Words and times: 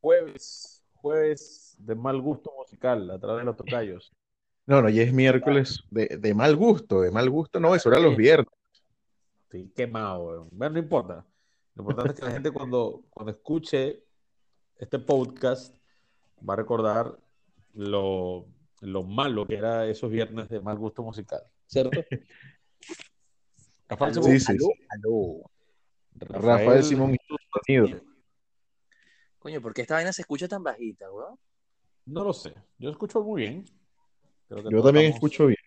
jueves, 0.00 0.84
jueves 0.94 1.76
de 1.78 1.94
mal 1.94 2.20
gusto 2.20 2.52
musical 2.56 3.10
a 3.10 3.18
través 3.18 3.40
de 3.40 3.44
los 3.44 3.56
tocayos. 3.56 4.12
No, 4.66 4.82
no, 4.82 4.88
ya 4.88 5.02
es 5.02 5.12
miércoles 5.12 5.82
de, 5.90 6.06
de 6.20 6.34
mal 6.34 6.54
gusto, 6.56 7.00
de 7.00 7.10
mal 7.10 7.28
gusto, 7.28 7.58
no, 7.58 7.74
eso 7.74 7.90
era 7.90 7.98
los 8.00 8.16
viernes. 8.16 8.48
Estoy 9.44 9.68
quemado. 9.70 10.48
Bueno, 10.52 10.74
no 10.74 10.78
importa. 10.78 11.26
Lo 11.74 11.82
importante 11.82 12.12
es 12.12 12.20
que 12.20 12.26
la 12.26 12.32
gente 12.32 12.50
cuando, 12.50 13.02
cuando 13.10 13.32
escuche 13.32 14.04
este 14.76 14.98
podcast 14.98 15.74
va 16.48 16.54
a 16.54 16.56
recordar 16.56 17.18
lo, 17.74 18.46
lo 18.80 19.02
malo 19.02 19.46
que 19.46 19.56
era 19.56 19.86
esos 19.86 20.10
viernes 20.10 20.48
de 20.48 20.60
mal 20.60 20.78
gusto 20.78 21.02
musical, 21.02 21.42
¿cierto? 21.66 21.90
Rafael 23.88 24.14
Simón, 24.14 24.30
Sí, 24.30 24.40
sí, 24.40 24.58
sí. 24.58 24.68
Rafael 26.14 26.84
Simón 26.84 27.14
y 27.14 27.18
su 27.26 27.36
sonido. 27.66 28.00
Coño, 29.40 29.60
¿por 29.60 29.74
qué 29.74 29.80
esta 29.82 29.94
vaina 29.94 30.12
se 30.12 30.22
escucha 30.22 30.46
tan 30.46 30.62
bajita, 30.62 31.10
weón? 31.10 31.36
No 32.06 32.22
lo 32.24 32.32
sé. 32.32 32.54
Yo 32.78 32.90
escucho 32.90 33.22
muy 33.22 33.42
bien. 33.42 33.64
Creo 34.48 34.62
que 34.62 34.70
Yo 34.70 34.82
también 34.82 35.06
estamos- 35.06 35.14
escucho 35.16 35.46
bien. 35.46 35.58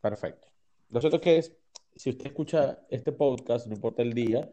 Perfecto. 0.00 0.48
Lo 0.90 1.00
cierto 1.00 1.16
es 1.16 1.22
que 1.22 1.38
es, 1.38 1.56
si 1.96 2.10
usted 2.10 2.26
escucha 2.26 2.78
este 2.88 3.12
podcast, 3.12 3.66
no 3.66 3.74
importa 3.74 4.02
el 4.02 4.12
día, 4.14 4.48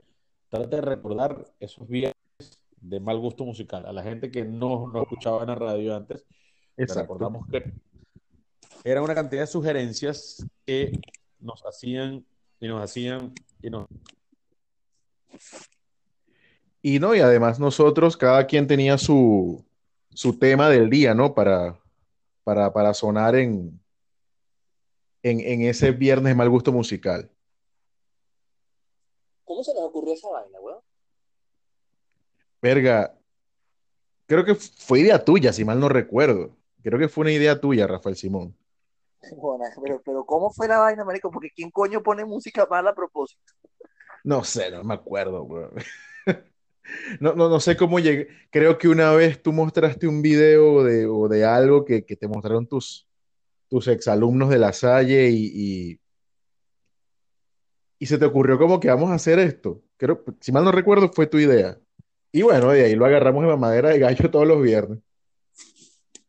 trate 0.49 0.75
de 0.77 0.81
recordar 0.81 1.45
esos 1.59 1.87
viernes 1.87 2.15
de 2.77 2.99
mal 2.99 3.19
gusto 3.19 3.45
musical. 3.45 3.85
A 3.85 3.93
la 3.93 4.01
gente 4.03 4.31
que 4.31 4.43
no, 4.43 4.87
no 4.87 5.03
escuchaba 5.03 5.41
en 5.43 5.47
la 5.49 5.55
radio 5.55 5.95
antes, 5.95 6.25
recordamos 6.77 7.47
que 7.47 7.71
era 8.83 9.01
una 9.03 9.13
cantidad 9.13 9.41
de 9.43 9.47
sugerencias 9.47 10.43
que 10.65 10.91
nos 11.39 11.61
hacían 11.65 12.25
y 12.59 12.67
nos 12.67 12.81
hacían 12.83 13.33
y 13.61 13.69
nos 13.69 13.87
Y 16.81 16.99
no, 16.99 17.15
y 17.15 17.19
además 17.19 17.59
nosotros, 17.59 18.17
cada 18.17 18.47
quien 18.47 18.67
tenía 18.67 18.97
su, 18.97 19.63
su 20.09 20.37
tema 20.37 20.69
del 20.69 20.89
día, 20.89 21.13
¿no? 21.13 21.33
Para, 21.33 21.79
para, 22.43 22.73
para 22.73 22.93
sonar 22.93 23.35
en, 23.35 23.79
en, 25.21 25.39
en 25.39 25.61
ese 25.61 25.91
viernes 25.91 26.31
de 26.31 26.35
mal 26.35 26.49
gusto 26.49 26.71
musical. 26.71 27.29
¿Cómo 29.43 29.63
se 29.63 29.73
les 29.73 29.83
ocurrió 29.83 30.13
esa 30.13 30.29
vaina, 30.29 30.59
weón? 30.59 30.79
Verga, 32.61 33.13
creo 34.25 34.45
que 34.45 34.55
fue 34.55 35.01
idea 35.01 35.23
tuya, 35.23 35.51
si 35.51 35.65
mal 35.65 35.79
no 35.79 35.89
recuerdo. 35.89 36.55
Creo 36.81 36.97
que 36.97 37.09
fue 37.09 37.23
una 37.23 37.31
idea 37.31 37.59
tuya, 37.59 37.85
Rafael 37.87 38.15
Simón. 38.15 38.55
Bueno, 39.37 39.65
pero, 39.83 40.01
pero 40.03 40.25
¿cómo 40.25 40.49
fue 40.49 40.67
la 40.67 40.79
vaina, 40.79 41.05
marico? 41.05 41.29
Porque 41.29 41.51
¿quién 41.55 41.69
coño 41.69 42.01
pone 42.01 42.25
música 42.25 42.65
mala 42.67 42.89
a 42.89 42.95
propósito? 42.95 43.53
No 44.23 44.43
sé, 44.43 44.71
no 44.71 44.83
me 44.83 44.95
acuerdo, 44.95 45.43
weón. 45.43 45.71
No, 47.19 47.33
no, 47.33 47.49
no 47.49 47.59
sé 47.59 47.77
cómo 47.77 47.99
llegué. 47.99 48.27
Creo 48.49 48.77
que 48.77 48.87
una 48.87 49.11
vez 49.13 49.41
tú 49.41 49.51
mostraste 49.53 50.07
un 50.07 50.21
video 50.21 50.83
de, 50.83 51.05
o 51.05 51.27
de 51.27 51.45
algo 51.45 51.85
que, 51.85 52.05
que 52.05 52.15
te 52.15 52.27
mostraron 52.27 52.67
tus, 52.67 53.07
tus 53.69 53.87
exalumnos 53.87 54.49
de 54.49 54.59
la 54.59 54.73
Salle 54.73 55.29
y, 55.29 55.51
y, 55.53 55.99
y 57.99 58.05
se 58.05 58.17
te 58.17 58.25
ocurrió 58.25 58.57
como 58.57 58.79
que 58.79 58.89
vamos 58.89 59.11
a 59.11 59.15
hacer 59.15 59.39
esto. 59.39 59.81
Creo, 59.97 60.23
si 60.39 60.51
mal 60.51 60.63
no 60.63 60.71
recuerdo, 60.71 61.09
fue 61.13 61.27
tu 61.27 61.37
idea. 61.37 61.77
Y 62.31 62.41
bueno, 62.41 62.71
de 62.71 62.85
ahí 62.85 62.95
lo 62.95 63.05
agarramos 63.05 63.43
de 63.43 63.49
mamadera 63.49 63.89
de 63.89 63.99
gallo 63.99 64.31
todos 64.31 64.47
los 64.47 64.61
viernes. 64.61 64.99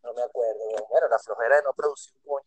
No 0.02 0.12
me 0.14 0.22
acuerdo. 0.22 0.86
Bueno, 0.90 1.06
la 1.10 1.18
flojera 1.18 1.56
de 1.56 1.62
no 1.62 1.72
producir 1.76 2.12
un 2.24 2.34
coño. 2.34 2.46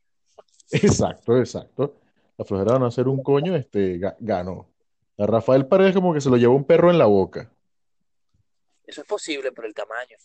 Exacto, 0.72 1.38
exacto. 1.40 1.96
La 2.38 2.46
flojera 2.46 2.74
de 2.74 2.80
no 2.80 2.86
hacer 2.88 3.08
un 3.08 3.24
coño, 3.24 3.56
este, 3.56 3.98
ga- 4.00 4.18
ganó. 4.20 4.68
A 5.18 5.26
Rafael 5.26 5.66
Paredes 5.68 5.94
como 5.96 6.14
que 6.14 6.20
se 6.22 6.30
lo 6.30 6.36
llevó 6.38 6.56
un 6.56 6.66
perro 6.66 6.92
en 6.92 6.98
la 6.98 7.06
boca. 7.06 7.50
Eso 8.88 9.02
es 9.02 9.08
posible 9.08 9.52
por 9.52 9.66
el 9.66 9.74
tamaño. 9.74 10.18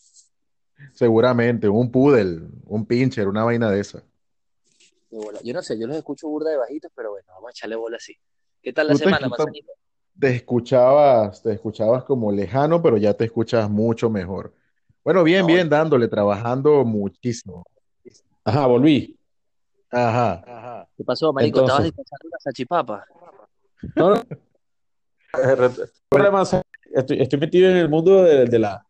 Seguramente, 0.93 1.67
un 1.69 1.91
poodle, 1.91 2.41
un 2.65 2.85
pincher, 2.85 3.27
una 3.27 3.43
vaina 3.43 3.69
de 3.69 3.79
esa. 3.79 4.03
Yo 5.43 5.53
no 5.53 5.61
sé, 5.61 5.77
yo 5.77 5.87
los 5.87 5.97
escucho 5.97 6.27
burda 6.29 6.51
de 6.51 6.57
bajitos, 6.57 6.91
pero 6.95 7.11
bueno, 7.11 7.27
vamos 7.33 7.49
a 7.49 7.51
echarle 7.51 7.75
bola 7.75 7.97
así. 7.97 8.15
¿Qué 8.61 8.71
tal 8.71 8.87
la 8.87 8.95
semana, 8.95 9.27
Manzanito? 9.27 9.71
Te 10.17 10.35
escuchabas, 10.35 11.41
te 11.41 11.53
escuchabas 11.53 12.03
como 12.03 12.31
lejano, 12.31 12.81
pero 12.81 12.97
ya 12.97 13.13
te 13.13 13.25
escuchas 13.25 13.69
mucho 13.69 14.09
mejor. 14.09 14.53
Bueno, 15.03 15.23
bien, 15.23 15.41
No, 15.41 15.47
bien, 15.47 15.67
dándole, 15.67 16.07
trabajando 16.07 16.85
muchísimo. 16.85 17.65
Ajá, 18.43 18.67
volví. 18.67 19.17
Ajá. 19.89 20.87
¿Qué 20.95 21.03
pasó, 21.03 21.33
marico? 21.33 21.59
¿Estabas 21.59 21.85
Entonces. 21.85 22.05
descansando 22.05 22.27
una 22.27 22.39
salchipapa? 22.39 23.05
No, 23.95 24.15
no. 24.15 24.23
Estoy, 26.93 27.21
estoy 27.21 27.39
metido 27.39 27.69
en 27.69 27.77
el 27.77 27.89
mundo 27.89 28.23
de, 28.23 28.45
de 28.45 28.59
la, 28.59 28.85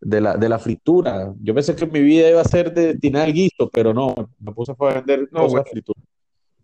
de, 0.00 0.20
la, 0.20 0.36
de 0.36 0.48
la 0.48 0.58
fritura. 0.58 1.34
Yo 1.40 1.54
pensé 1.54 1.74
que 1.74 1.86
mi 1.86 2.00
vida 2.00 2.28
iba 2.30 2.40
a 2.40 2.44
ser 2.44 2.72
destinada 2.72 3.24
al 3.24 3.32
guiso, 3.32 3.70
pero 3.72 3.92
no, 3.94 4.14
me 4.38 4.52
puse 4.52 4.72
a 4.78 4.94
vender 4.94 5.28
No, 5.30 5.40
cosas 5.40 5.50
bueno. 5.52 5.64
fritura. 5.70 6.00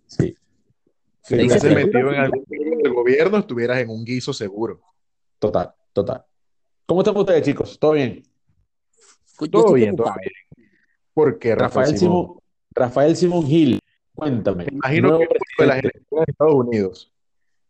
Sí. 0.07 0.35
Si 1.23 1.37
te 1.37 1.45
hubieses 1.47 1.75
metido 1.75 2.13
en 2.13 2.21
algún 2.21 2.45
del 2.83 2.93
gobierno, 2.93 3.39
estuvieras 3.39 3.79
en 3.79 3.91
un 3.91 4.05
guiso 4.05 4.33
seguro. 4.33 4.81
Total, 5.39 5.73
total. 5.93 6.25
¿Cómo 6.87 7.03
están 7.03 7.17
ustedes, 7.17 7.43
chicos? 7.43 7.79
¿Todo 7.79 7.93
bien? 7.93 8.23
Todo 9.51 9.73
bien, 9.75 9.95
todo 9.97 10.13
bien. 10.19 10.67
¿Por 11.15 11.39
qué, 11.39 11.55
Rafael 11.55 11.87
Rafael 11.87 11.99
Simón? 11.99 12.27
Simón, 12.27 12.39
Rafael 12.73 13.17
Simón 13.17 13.47
Gil, 13.47 13.81
cuéntame. 14.15 14.65
Me 14.65 14.73
imagino 14.73 15.19
que 15.19 15.27
fue 15.57 15.65
de 15.65 15.67
las 15.67 15.79
elecciones 15.79 16.27
de 16.27 16.31
Estados 16.33 16.55
Unidos. 16.55 17.10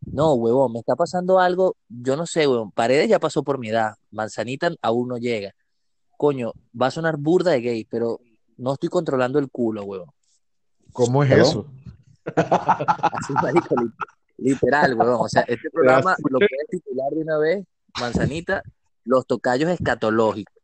No, 0.05 0.33
huevón, 0.33 0.73
me 0.73 0.79
está 0.79 0.95
pasando 0.95 1.39
algo, 1.39 1.75
yo 1.87 2.15
no 2.15 2.25
sé, 2.25 2.47
huevón. 2.47 2.71
Paredes 2.71 3.07
ya 3.09 3.19
pasó 3.19 3.43
por 3.43 3.57
mi 3.59 3.69
edad, 3.69 3.95
Manzanita 4.11 4.71
aún 4.81 5.07
no 5.09 5.17
llega. 5.17 5.53
Coño, 6.17 6.53
va 6.79 6.87
a 6.87 6.91
sonar 6.91 7.17
burda 7.17 7.51
de 7.51 7.61
gay, 7.61 7.85
pero 7.85 8.19
no 8.57 8.73
estoy 8.73 8.89
controlando 8.89 9.39
el 9.39 9.49
culo, 9.49 9.83
huevón. 9.83 10.09
¿Cómo 10.91 11.23
es 11.23 11.31
eso? 11.31 11.65
Así, 12.35 13.33
marico, 13.41 13.75
li- 13.75 13.91
literal, 14.37 14.93
huevón. 14.95 15.17
O 15.21 15.29
sea, 15.29 15.43
este 15.43 15.69
programa 15.73 16.15
lo 16.29 16.37
puedes 16.39 16.67
titular 16.69 17.09
de 17.11 17.21
una 17.21 17.37
vez, 17.37 17.65
Manzanita, 17.99 18.63
los 19.05 19.25
tocayos 19.25 19.69
escatológicos. 19.71 20.55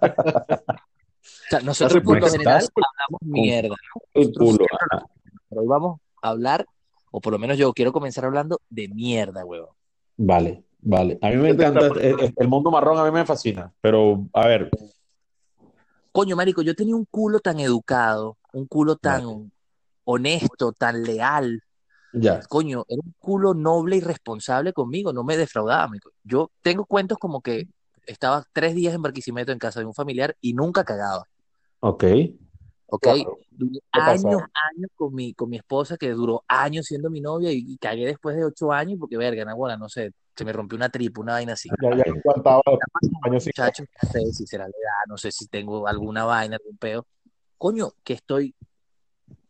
O 0.00 1.50
sea, 1.50 1.60
nosotros 1.60 2.02
por 2.02 2.14
lo 2.20 2.26
Estás 2.26 2.32
general 2.32 2.68
con- 2.72 2.84
hablamos 2.84 3.20
mierda, 3.42 3.74
El 4.14 4.32
culo. 4.32 4.64
pero 5.48 5.60
hoy 5.62 5.66
vamos 5.66 6.00
a 6.22 6.28
hablar, 6.30 6.66
o 7.10 7.20
por 7.20 7.32
lo 7.32 7.38
menos 7.38 7.56
yo 7.58 7.72
quiero 7.72 7.92
comenzar 7.92 8.24
hablando 8.24 8.60
de 8.68 8.88
mierda, 8.88 9.44
huevón. 9.44 9.70
Vale, 10.16 10.64
vale. 10.80 11.18
A 11.22 11.30
mí 11.30 11.36
me 11.36 11.50
encanta, 11.50 11.86
el, 11.86 12.32
el- 12.36 12.48
mundo 12.48 12.70
marrón 12.70 12.98
a 12.98 13.04
mí 13.04 13.10
me 13.10 13.24
fascina, 13.24 13.72
pero 13.80 14.26
a 14.32 14.46
ver, 14.48 14.70
Coño, 16.12 16.34
marico, 16.36 16.62
yo 16.62 16.74
tenía 16.74 16.96
un 16.96 17.04
culo 17.04 17.38
tan 17.38 17.60
educado, 17.60 18.38
un 18.52 18.66
culo 18.66 18.96
tan 18.96 19.52
honesto, 20.04 20.72
tan 20.72 21.02
leal. 21.04 21.62
ya. 22.12 22.40
Coño, 22.48 22.84
era 22.88 23.00
un 23.04 23.14
culo 23.18 23.54
noble 23.54 23.96
y 23.96 24.00
responsable 24.00 24.72
conmigo, 24.72 25.12
no 25.12 25.22
me 25.22 25.36
defraudaba. 25.36 25.86
marico. 25.86 26.10
Yo 26.24 26.50
tengo 26.62 26.86
cuentos 26.86 27.18
como 27.18 27.40
que 27.40 27.68
estaba 28.06 28.44
tres 28.52 28.74
días 28.74 28.94
en 28.94 29.02
Barquisimeto 29.02 29.52
en 29.52 29.58
casa 29.58 29.80
de 29.80 29.86
un 29.86 29.94
familiar 29.94 30.34
y 30.40 30.54
nunca 30.54 30.82
cagaba, 30.82 31.24
Ok. 31.80 32.04
¿Ok? 32.88 33.02
Claro. 33.02 33.38
Duré 33.50 33.80
pasa? 33.90 34.12
años, 34.12 34.42
años 34.76 34.90
con 34.96 35.14
mi, 35.14 35.34
con 35.34 35.50
mi 35.50 35.56
esposa, 35.56 35.96
que 35.96 36.10
duró 36.10 36.44
años 36.48 36.86
siendo 36.86 37.10
mi 37.10 37.20
novia 37.20 37.52
y, 37.52 37.64
y 37.66 37.76
cagué 37.78 38.06
después 38.06 38.36
de 38.36 38.44
ocho 38.44 38.72
años 38.72 38.98
porque, 38.98 39.16
verga, 39.16 39.44
Nahuala, 39.44 39.76
no 39.76 39.88
sé, 39.88 40.12
se 40.34 40.44
me 40.44 40.52
rompió 40.52 40.76
una 40.76 40.88
tripa, 40.88 41.20
una 41.20 41.32
vaina 41.34 41.54
así. 41.54 41.68
Ya, 41.82 41.90
ya 41.96 42.02
aguantaba 42.06 42.62
años 43.22 43.46
Muchachos, 43.46 43.86
no 44.02 44.08
sé 44.10 44.32
si 44.32 44.46
será 44.46 44.64
la 44.64 44.70
edad, 44.70 45.06
no 45.08 45.16
sé 45.16 45.32
si 45.32 45.46
tengo 45.48 45.86
alguna 45.88 46.24
vaina, 46.24 46.56
algún 46.56 46.76
peo. 46.76 47.06
Coño, 47.56 47.92
que 48.04 48.12
estoy 48.12 48.54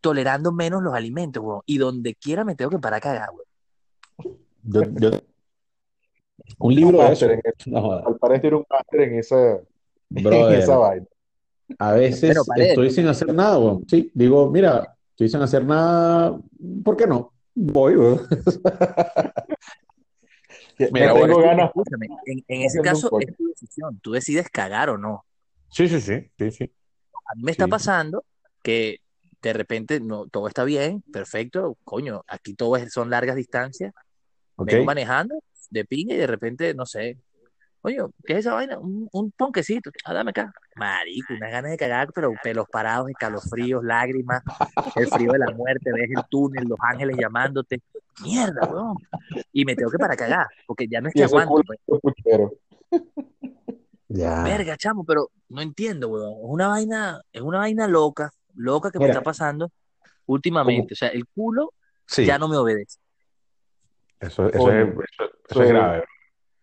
tolerando 0.01 0.53
menos 0.53 0.83
los 0.83 0.95
alimentos, 0.95 1.43
weón. 1.43 1.61
Y 1.67 1.79
donde 1.79 2.15
quiera 2.15 2.45
me 2.45 2.55
tengo 2.55 2.71
que 2.71 2.79
parar 2.79 2.99
a 2.99 3.01
cagar, 3.01 3.31
weón. 3.31 4.39
Yo, 4.65 4.83
yo- 4.99 5.11
un 6.59 6.75
libro 6.75 6.99
de 6.99 7.13
eso. 7.13 7.27
máster 7.27 7.31
en 7.33 7.41
eso. 7.45 7.71
No 7.71 7.83
jodas. 7.83 8.07
Al 8.07 8.17
parecer 8.17 8.55
un 8.55 8.65
máster 8.71 9.01
en 9.03 9.19
esa, 9.19 9.61
en 10.11 10.53
esa 10.55 10.77
vaina. 10.79 11.07
A 11.79 11.93
veces 11.93 12.37
estoy 12.57 12.91
sin 12.91 13.07
hacer 13.09 13.35
nada, 13.35 13.59
weón. 13.59 13.85
Sí, 13.89 14.11
digo, 14.15 14.51
mira, 14.51 14.97
estoy 15.11 15.29
sin 15.29 15.41
hacer 15.43 15.65
nada, 15.65 16.39
¿por 16.85 16.97
qué 16.97 17.07
no? 17.07 17.33
Voy, 17.55 17.97
weón. 17.97 18.21
Mira, 20.93 21.13
bueno, 21.13 21.27
tengo 21.35 21.41
ganas. 21.43 21.67
Escúchame, 21.67 22.07
en, 22.27 22.45
en 22.47 22.63
ese 22.63 22.81
caso 22.81 23.11
es 23.21 23.37
tu 23.37 23.49
decisión. 23.49 23.99
Tú 24.01 24.13
decides 24.13 24.49
cagar 24.49 24.91
o 24.91 24.99
no. 24.99 25.25
Sí, 25.71 25.89
sí, 25.89 26.01
sí, 26.01 26.31
sí, 26.39 26.51
sí. 26.53 26.73
A 27.31 27.35
mí 27.35 27.43
me 27.43 27.51
está 27.51 27.65
Sí. 27.65 27.71
pasando 27.71 28.25
que 28.63 29.01
de 29.43 29.53
repente 29.53 30.01
no, 30.01 30.27
todo 30.29 30.47
está 30.49 30.65
bien, 30.65 31.03
perfecto. 31.13 31.77
Coño, 31.85 32.23
aquí 32.29 32.55
todo 32.55 32.77
es- 32.77 32.93
son 32.93 33.11
largas 33.11 33.37
distancias. 33.37 33.93
Ok. 34.57 34.67
Vengo 34.69 34.85
manejando 34.85 35.35
de 35.71 35.85
pinga 35.85 36.15
y 36.15 36.19
de 36.19 36.27
repente, 36.27 36.73
no 36.75 36.87
sé. 36.87 37.19
Coño, 37.89 38.11
¿qué 38.27 38.35
es 38.35 38.41
esa 38.41 38.53
vaina? 38.53 38.79
Un, 38.79 39.09
un 39.13 39.31
ponquecito. 39.31 39.91
Ah, 40.05 40.13
dame 40.13 40.29
acá. 40.33 40.53
Marico, 40.77 41.33
unas 41.33 41.51
ganas 41.51 41.71
de 41.71 41.79
cagar, 41.79 42.11
pero 42.15 42.35
pelos 42.43 42.67
parados, 42.71 43.09
escalofríos, 43.09 43.83
lágrimas, 43.83 44.43
el 44.95 45.07
frío 45.09 45.33
de 45.33 45.39
la 45.39 45.51
muerte, 45.53 45.91
ves 45.95 46.11
el 46.15 46.23
túnel, 46.29 46.67
los 46.69 46.79
ángeles 46.83 47.17
llamándote. 47.19 47.81
Mierda, 48.23 48.67
weón. 48.71 48.97
Y 49.55 49.65
me 49.65 49.75
tengo 49.75 49.91
que 49.91 49.97
para 49.97 50.17
cagar, 50.17 50.47
porque 50.67 50.87
ya 50.87 51.01
no 51.01 51.09
es 51.09 51.15
que 51.15 51.25
aguanto. 51.25 51.63
pues. 51.67 51.79
Ya. 54.09 54.43
Verga, 54.43 54.77
chamo, 54.77 55.05
pero 55.05 55.31
no 55.49 55.63
entiendo, 55.63 56.09
weón. 56.11 56.33
Es 56.33 56.39
una 56.43 56.69
vaina, 56.69 57.23
es 57.33 57.41
una 57.41 57.57
vaina 57.59 57.89
loca, 57.89 58.31
loca 58.55 58.91
que 58.91 58.99
me 58.99 59.07
está 59.13 59.23
pasando 59.23 59.71
últimamente. 60.27 60.93
O 60.93 60.97
sea, 60.97 61.09
el 61.09 61.25
culo 61.27 61.73
Sí, 62.05 62.27
ya 62.27 62.39
no 62.39 62.49
me 62.49 62.57
obedece. 62.59 62.99
eso, 64.21 64.47
eso 64.49 64.71
es, 64.73 64.89
eso- 64.89 65.31
eso 65.49 65.63
es 65.63 65.69
grave. 65.71 66.05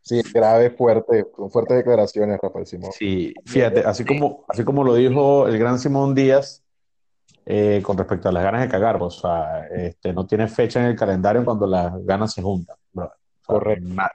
Sí, 0.06 0.22
grave, 0.32 0.70
fuerte, 0.70 1.26
con 1.32 1.50
fuertes 1.50 1.78
declaraciones, 1.78 2.40
Rafael 2.40 2.68
Simón. 2.68 2.92
Sí, 2.92 3.34
fíjate, 3.44 3.80
así 3.80 4.06
como, 4.06 4.46
así 4.48 4.64
como 4.64 4.84
lo 4.84 4.94
dijo 4.94 5.48
el 5.48 5.58
gran 5.58 5.80
Simón 5.80 6.14
Díaz 6.14 6.64
eh, 7.44 7.82
con 7.84 7.98
respecto 7.98 8.30
a 8.30 8.32
las 8.32 8.44
ganas 8.44 8.62
de 8.62 8.70
cagar, 8.70 9.02
o 9.02 9.10
sea, 9.10 9.66
este, 9.68 10.14
no 10.14 10.28
tiene 10.28 10.48
fecha 10.48 10.80
en 10.80 10.86
el 10.92 10.96
calendario 10.96 11.44
cuando 11.44 11.66
las 11.66 11.92
ganas 12.06 12.34
se 12.34 12.44
juntan. 12.44 12.76
bro. 12.94 13.06
O 13.06 13.10
sea, 13.10 13.16
Correcto. 13.46 13.88
nada. 13.96 14.12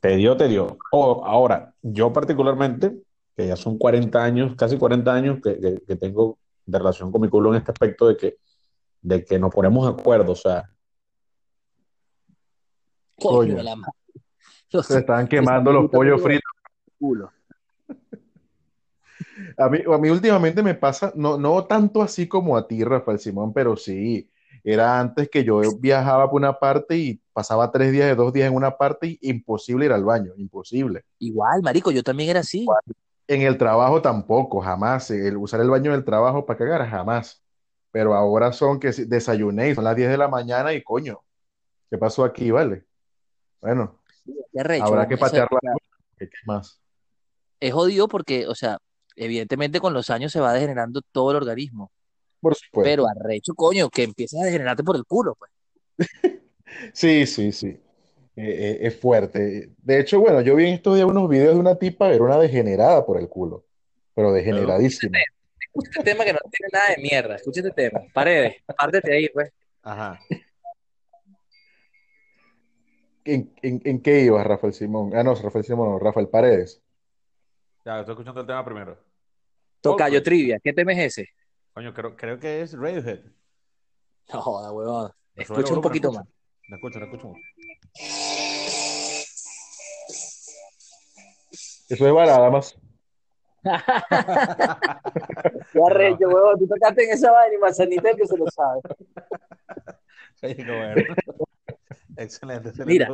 Te 0.00 0.14
dio, 0.16 0.36
te 0.36 0.46
dio. 0.46 0.78
O, 0.92 1.24
ahora, 1.24 1.74
yo 1.82 2.12
particularmente, 2.12 2.96
que 3.36 3.48
ya 3.48 3.56
son 3.56 3.78
40 3.78 4.22
años, 4.22 4.54
casi 4.56 4.78
40 4.78 5.12
años 5.12 5.38
que, 5.42 5.58
que- 5.58 5.82
que 5.84 5.96
tengo 5.96 6.38
de 6.64 6.78
relación 6.78 7.10
con 7.10 7.22
mi 7.22 7.28
culo 7.28 7.50
en 7.50 7.56
este 7.58 7.72
aspecto 7.72 8.06
de 8.06 8.16
que, 8.16 8.36
de 9.02 9.24
que 9.24 9.36
nos 9.40 9.52
ponemos 9.52 9.84
de 9.92 10.00
acuerdo, 10.00 10.30
o 10.30 10.36
sea, 10.36 10.70
Coño, 13.20 13.62
la 13.62 13.74
madre. 13.76 13.92
Los 14.72 14.86
Se 14.86 14.98
están 14.98 15.28
quemando 15.28 15.72
los 15.72 15.90
pollos 15.90 16.22
fritos. 16.22 16.50
culo. 16.98 17.30
A 19.58 19.68
mí, 19.68 19.78
a 19.86 19.98
mí 19.98 20.10
últimamente 20.10 20.62
me 20.62 20.74
pasa, 20.74 21.12
no, 21.14 21.38
no 21.38 21.64
tanto 21.64 22.02
así 22.02 22.26
como 22.26 22.56
a 22.56 22.66
ti, 22.66 22.82
Rafael 22.84 23.18
Simón, 23.18 23.52
pero 23.52 23.76
sí, 23.76 24.30
era 24.68 24.98
antes 24.98 25.30
que 25.30 25.44
yo 25.44 25.60
viajaba 25.78 26.28
por 26.28 26.40
una 26.40 26.58
parte 26.58 26.96
y 26.96 27.20
pasaba 27.32 27.70
tres 27.70 27.92
días 27.92 28.08
de 28.08 28.16
dos 28.16 28.32
días 28.32 28.48
en 28.48 28.54
una 28.54 28.76
parte 28.76 29.06
y 29.06 29.30
imposible 29.30 29.86
ir 29.86 29.92
al 29.92 30.04
baño, 30.04 30.32
imposible. 30.36 31.04
Igual, 31.18 31.62
marico, 31.62 31.90
yo 31.90 32.02
también 32.02 32.30
era 32.30 32.40
así. 32.40 32.66
En 33.28 33.42
el 33.42 33.56
trabajo 33.58 34.02
tampoco, 34.02 34.60
jamás. 34.60 35.10
El 35.10 35.36
usar 35.36 35.60
el 35.60 35.70
baño 35.70 35.92
en 35.92 35.98
el 35.98 36.04
trabajo 36.04 36.44
para 36.44 36.58
cagar, 36.58 36.88
jamás. 36.88 37.42
Pero 37.92 38.14
ahora 38.14 38.52
son 38.52 38.80
que 38.80 38.90
desayuné 38.90 39.74
son 39.74 39.84
las 39.84 39.94
10 39.94 40.10
de 40.10 40.18
la 40.18 40.28
mañana 40.28 40.72
y 40.74 40.82
coño, 40.82 41.22
¿qué 41.88 41.96
pasó 41.96 42.24
aquí, 42.24 42.50
vale? 42.50 42.84
Bueno, 43.60 44.00
Qué 44.52 44.60
arrecho, 44.60 44.84
habrá 44.84 45.06
que 45.06 45.16
patear 45.16 45.48
la 45.50 45.56
o 45.56 45.60
sea, 45.60 45.74
¿Qué 46.18 46.28
más? 46.46 46.80
es 47.60 47.72
jodido 47.72 48.08
porque, 48.08 48.46
o 48.46 48.54
sea, 48.54 48.78
evidentemente 49.14 49.80
con 49.80 49.92
los 49.92 50.10
años 50.10 50.32
se 50.32 50.40
va 50.40 50.52
degenerando 50.52 51.00
todo 51.12 51.30
el 51.30 51.36
organismo. 51.38 51.90
Por 52.40 52.54
supuesto. 52.54 52.84
Pero 52.84 53.06
arrecho, 53.08 53.54
coño, 53.54 53.88
que 53.88 54.02
empiezas 54.02 54.42
a 54.42 54.44
degenerarte 54.44 54.84
por 54.84 54.96
el 54.96 55.04
culo, 55.04 55.36
pues. 55.38 55.50
Sí, 56.92 57.26
sí, 57.26 57.52
sí. 57.52 57.68
Eh, 57.68 57.80
eh, 58.36 58.78
es 58.82 59.00
fuerte. 59.00 59.70
De 59.78 60.00
hecho, 60.00 60.20
bueno, 60.20 60.42
yo 60.42 60.54
vi 60.56 60.66
en 60.66 60.74
estos 60.74 60.94
días 60.94 61.06
unos 61.06 61.26
videos 61.26 61.54
de 61.54 61.60
una 61.60 61.76
tipa, 61.76 62.12
era 62.12 62.22
una 62.22 62.38
degenerada 62.38 63.06
por 63.06 63.18
el 63.18 63.28
culo, 63.28 63.64
pero 64.14 64.30
degeneradísima. 64.30 65.18
Escucha 65.58 65.90
este 65.90 66.02
tema 66.02 66.24
que 66.24 66.34
no 66.34 66.38
tiene 66.50 66.68
nada 66.70 66.88
de 66.94 67.02
mierda. 67.02 67.36
Escucha 67.36 67.60
este 67.60 67.72
tema. 67.72 68.02
Paredes, 68.12 68.56
pártete 68.76 69.14
ahí, 69.14 69.28
pues. 69.30 69.50
ajá. 69.82 70.20
¿En, 73.26 73.52
en, 73.60 73.82
en 73.84 74.00
qué 74.02 74.20
ibas, 74.20 74.46
Rafael 74.46 74.72
Simón? 74.72 75.10
Ah, 75.12 75.24
no, 75.24 75.34
Rafael 75.34 75.64
Simón, 75.64 75.90
no, 75.90 75.98
Rafael 75.98 76.28
Paredes. 76.28 76.80
Ya, 77.84 77.98
estoy 77.98 78.12
escuchando 78.12 78.40
el 78.40 78.46
tema 78.46 78.64
primero. 78.64 78.96
Tocayo 79.80 80.18
Coldplay. 80.18 80.22
trivia. 80.22 80.60
¿Qué 80.62 80.72
tema 80.72 80.92
es 80.92 80.98
ese? 81.18 81.28
Coño, 81.74 81.92
creo, 81.92 82.16
creo 82.16 82.38
que 82.38 82.62
es 82.62 82.78
Radiohead. 82.78 83.18
No 84.32 84.40
joda, 84.40 84.72
huevón. 84.72 85.10
Escucha 85.34 85.74
un 85.74 85.80
poquito 85.80 86.12
más. 86.12 86.24
escucho. 86.24 86.36
No 86.68 86.76
escucho, 86.76 86.98
no 87.00 87.04
escucho. 87.06 87.32
Eso 91.88 92.06
es 92.06 92.12
varada 92.12 92.48
más. 92.50 92.78
Qué 95.72 95.80
arrecho, 95.84 96.28
huevón. 96.28 96.58
Tú 96.60 96.68
tocaste 96.68 97.04
en 97.04 97.10
esa 97.10 97.32
vaina 97.32 97.56
y 97.56 97.58
Manzanita 97.58 98.14
que 98.14 98.24
se 98.26 98.36
lo 98.38 98.46
sabe. 98.50 98.80
Excelente, 102.16 102.68
excelente. 102.70 102.92
Mira. 102.92 103.08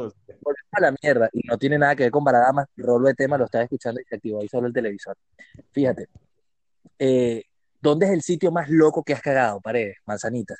A 0.73 0.81
la 0.81 0.95
mierda 1.03 1.29
y 1.33 1.47
no 1.47 1.59
tiene 1.59 1.79
nada 1.79 1.95
que 1.95 2.05
ver 2.05 2.13
con 2.13 2.25
Baradamas. 2.25 2.67
Rolo 2.77 3.09
de 3.09 3.15
tema 3.15 3.37
lo 3.37 3.45
estaba 3.45 3.65
escuchando 3.65 4.01
y 4.01 4.05
se 4.05 4.17
activó 4.17 4.41
ahí 4.41 4.49
solo 4.49 4.67
el 4.67 4.73
televisor. 4.73 5.17
Fíjate, 5.71 6.09
eh, 6.99 7.45
¿dónde 7.81 8.07
es 8.07 8.13
el 8.13 8.23
sitio 8.23 8.51
más 8.51 8.69
loco 8.71 9.03
que 9.03 9.13
has 9.13 9.21
cagado, 9.21 9.61
Paredes? 9.61 9.99
Manzanita. 10.07 10.57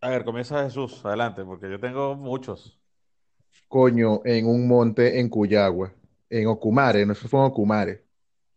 A 0.00 0.08
ver, 0.10 0.24
comienza 0.24 0.62
Jesús, 0.64 1.04
adelante, 1.04 1.44
porque 1.44 1.70
yo 1.70 1.78
tengo 1.80 2.14
muchos. 2.14 2.78
Coño, 3.68 4.20
en 4.24 4.46
un 4.46 4.68
monte 4.68 5.18
en 5.18 5.28
Cuyagua, 5.28 5.92
en 6.28 6.46
Ocumare, 6.46 7.06
no 7.06 7.12
eso 7.12 7.28
fue 7.28 7.40
en 7.40 7.46
Ocumare. 7.46 8.04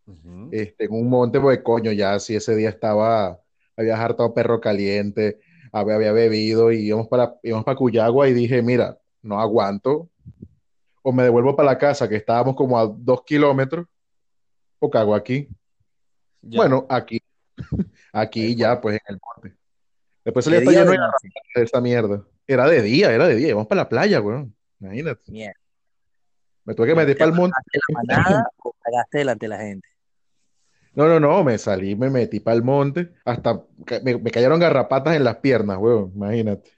Ujú. 0.06 0.50
Este, 0.52 0.86
en 0.86 0.94
un 0.94 1.10
monte, 1.10 1.40
pues 1.40 1.62
coño, 1.62 1.92
ya 1.92 2.20
si 2.20 2.36
ese 2.36 2.56
día 2.56 2.70
estaba, 2.70 3.40
había 3.76 4.02
hartado 4.02 4.34
perro 4.34 4.60
caliente, 4.60 5.40
había, 5.72 6.12
bebido 6.12 6.72
y 6.72 6.88
íbamos 6.88 7.08
para, 7.08 7.36
íbamos 7.44 7.66
para 7.66 7.78
Cuyagua 7.78 8.28
y 8.28 8.34
dije, 8.34 8.62
mira, 8.62 8.98
no 9.22 9.40
aguanto, 9.40 10.10
o 11.02 11.12
me 11.12 11.24
devuelvo 11.24 11.56
para 11.56 11.72
la 11.72 11.78
casa, 11.78 12.08
que 12.08 12.16
estábamos 12.16 12.56
como 12.56 12.78
a 12.78 12.88
dos 12.88 13.24
kilómetros, 13.24 13.88
o 14.80 14.90
cago 14.90 15.16
aquí. 15.16 15.48
Ya. 16.42 16.58
Bueno, 16.58 16.86
aquí, 16.90 17.22
aquí 18.14 18.56
ya, 18.56 18.80
pues 18.80 18.96
en 18.96 19.16
el 19.16 19.20
monte. 19.22 19.58
Después 20.24 20.46
¿Qué 20.46 20.56
salía 20.56 20.70
día 20.70 20.80
lleno 20.84 20.92
de 20.92 21.60
de 21.60 21.64
esta 21.64 21.82
mierda. 21.82 22.24
Era 22.46 22.68
de 22.68 22.82
día, 22.82 23.12
era 23.12 23.28
de 23.28 23.36
día, 23.36 23.50
íbamos 23.50 23.68
para 23.68 23.82
la 23.82 23.90
playa, 23.90 24.22
weón. 24.22 24.56
Imagínate. 24.80 25.32
Mierda. 25.32 25.60
Me 26.66 26.76
tuve 26.76 26.88
que 26.88 26.96
meter 26.96 27.18
para 27.18 27.32
el 27.32 27.38
monte. 27.38 27.56
¿Cagaste 27.56 27.80
la 27.88 28.16
manada 28.18 28.50
o 28.58 28.74
cagaste 28.74 29.18
delante 29.20 29.46
de 29.46 29.50
la 29.50 29.58
gente? 29.58 29.88
No, 30.98 31.08
no, 31.08 31.20
no, 31.20 31.44
me 31.44 31.60
salí, 31.60 31.96
me 31.96 32.10
metí 32.10 32.40
para 32.40 32.58
el 32.58 32.64
monte, 32.64 33.14
hasta 33.24 33.64
me, 34.04 34.18
me 34.18 34.32
cayeron 34.32 34.60
garrapatas 34.60 35.16
en 35.16 35.24
las 35.24 35.38
piernas, 35.38 35.78
weón, 35.78 36.12
imagínate, 36.16 36.72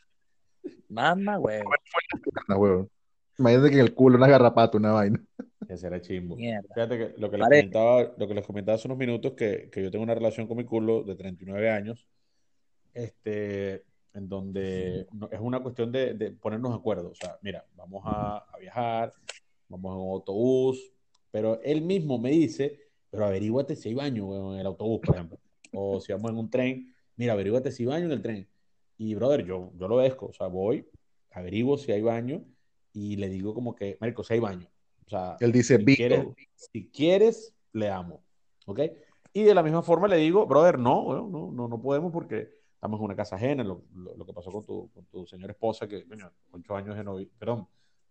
Mamá, 0.89 1.39
weón. 1.39 2.89
Imagínate 3.37 3.69
que 3.69 3.75
en 3.75 3.81
el 3.81 3.93
culo 3.93 4.17
una 4.17 4.27
garrapata, 4.27 4.77
una 4.77 4.91
vaina. 4.91 5.23
Ese 5.69 5.87
era 5.87 6.01
chimbo. 6.01 6.35
Mierda. 6.35 6.67
Fíjate 6.73 6.97
que 6.97 7.13
lo 7.17 7.31
que 7.31 7.37
les 7.37 7.47
comentaba, 7.47 8.13
lo 8.17 8.27
que 8.27 8.33
les 8.33 8.45
comentaba 8.45 8.75
hace 8.75 8.87
unos 8.89 8.97
minutos, 8.97 9.33
que, 9.37 9.69
que 9.71 9.83
yo 9.83 9.89
tengo 9.89 10.03
una 10.03 10.15
relación 10.15 10.47
con 10.47 10.57
mi 10.57 10.65
culo 10.65 11.03
de 11.03 11.15
39 11.15 11.69
años, 11.69 12.05
este, 12.93 13.85
en 14.13 14.27
donde 14.27 15.07
es 15.31 15.39
una 15.39 15.61
cuestión 15.61 15.93
de, 15.93 16.15
de 16.15 16.31
ponernos 16.31 16.71
de 16.71 16.77
acuerdo. 16.77 17.11
O 17.11 17.15
sea, 17.15 17.37
mira, 17.41 17.63
vamos 17.75 18.03
a, 18.05 18.39
a 18.51 18.57
viajar, 18.57 19.13
vamos 19.69 19.95
en 19.95 20.01
un 20.01 20.11
autobús, 20.11 20.91
pero 21.31 21.61
él 21.63 21.81
mismo 21.83 22.17
me 22.17 22.31
dice, 22.31 22.88
pero 23.09 23.25
averíguate 23.25 23.75
si 23.75 23.89
hay 23.89 23.95
baño 23.95 24.25
weón, 24.27 24.53
en 24.55 24.59
el 24.61 24.65
autobús, 24.67 24.99
por 25.03 25.15
ejemplo. 25.15 25.37
O 25.73 25.99
si 25.99 26.11
vamos 26.13 26.31
en 26.31 26.37
un 26.37 26.49
tren, 26.49 26.93
mira, 27.15 27.33
averíguate 27.33 27.71
si 27.71 27.83
hay 27.83 27.87
baño 27.89 28.05
en 28.05 28.11
el 28.11 28.21
tren. 28.21 28.47
Y, 28.97 29.15
brother, 29.15 29.45
yo, 29.45 29.71
yo 29.77 29.87
lo 29.87 29.95
obedezco, 29.95 30.27
o 30.27 30.33
sea, 30.33 30.47
voy, 30.47 30.85
averiguo 31.31 31.77
si 31.77 31.91
hay 31.91 32.01
baño 32.01 32.43
y 32.93 33.15
le 33.15 33.29
digo 33.29 33.53
como 33.53 33.75
que, 33.75 33.97
Marco, 34.01 34.23
si 34.23 34.33
hay 34.33 34.39
baño. 34.39 34.67
O 35.05 35.09
sea, 35.09 35.37
Él 35.39 35.51
dice, 35.51 35.77
si 35.77 35.85
quieres, 35.95 36.27
si 36.55 36.89
quieres, 36.89 37.53
le 37.73 37.85
damos. 37.87 38.19
¿Ok? 38.65 38.81
Y 39.33 39.43
de 39.43 39.53
la 39.53 39.63
misma 39.63 39.81
forma 39.81 40.07
le 40.07 40.17
digo, 40.17 40.45
brother, 40.45 40.77
no, 40.79 41.27
no, 41.29 41.51
no, 41.51 41.67
no 41.67 41.81
podemos 41.81 42.11
porque 42.11 42.49
estamos 42.73 42.99
en 42.99 43.05
una 43.05 43.15
casa 43.15 43.35
ajena. 43.35 43.63
Lo, 43.63 43.83
lo- 43.93 44.15
lo 44.17 44.25
que 44.25 44.33
pasó 44.33 44.51
con 44.51 44.65
tu, 44.65 44.89
con 44.91 45.05
tu 45.05 45.25
señora 45.25 45.53
esposa, 45.53 45.87
que, 45.87 46.05
coño, 46.07 46.31
ocho 46.51 46.75
años 46.75 46.95
de 46.97 47.03
novio, 47.03 47.27
perdón, 47.37 47.67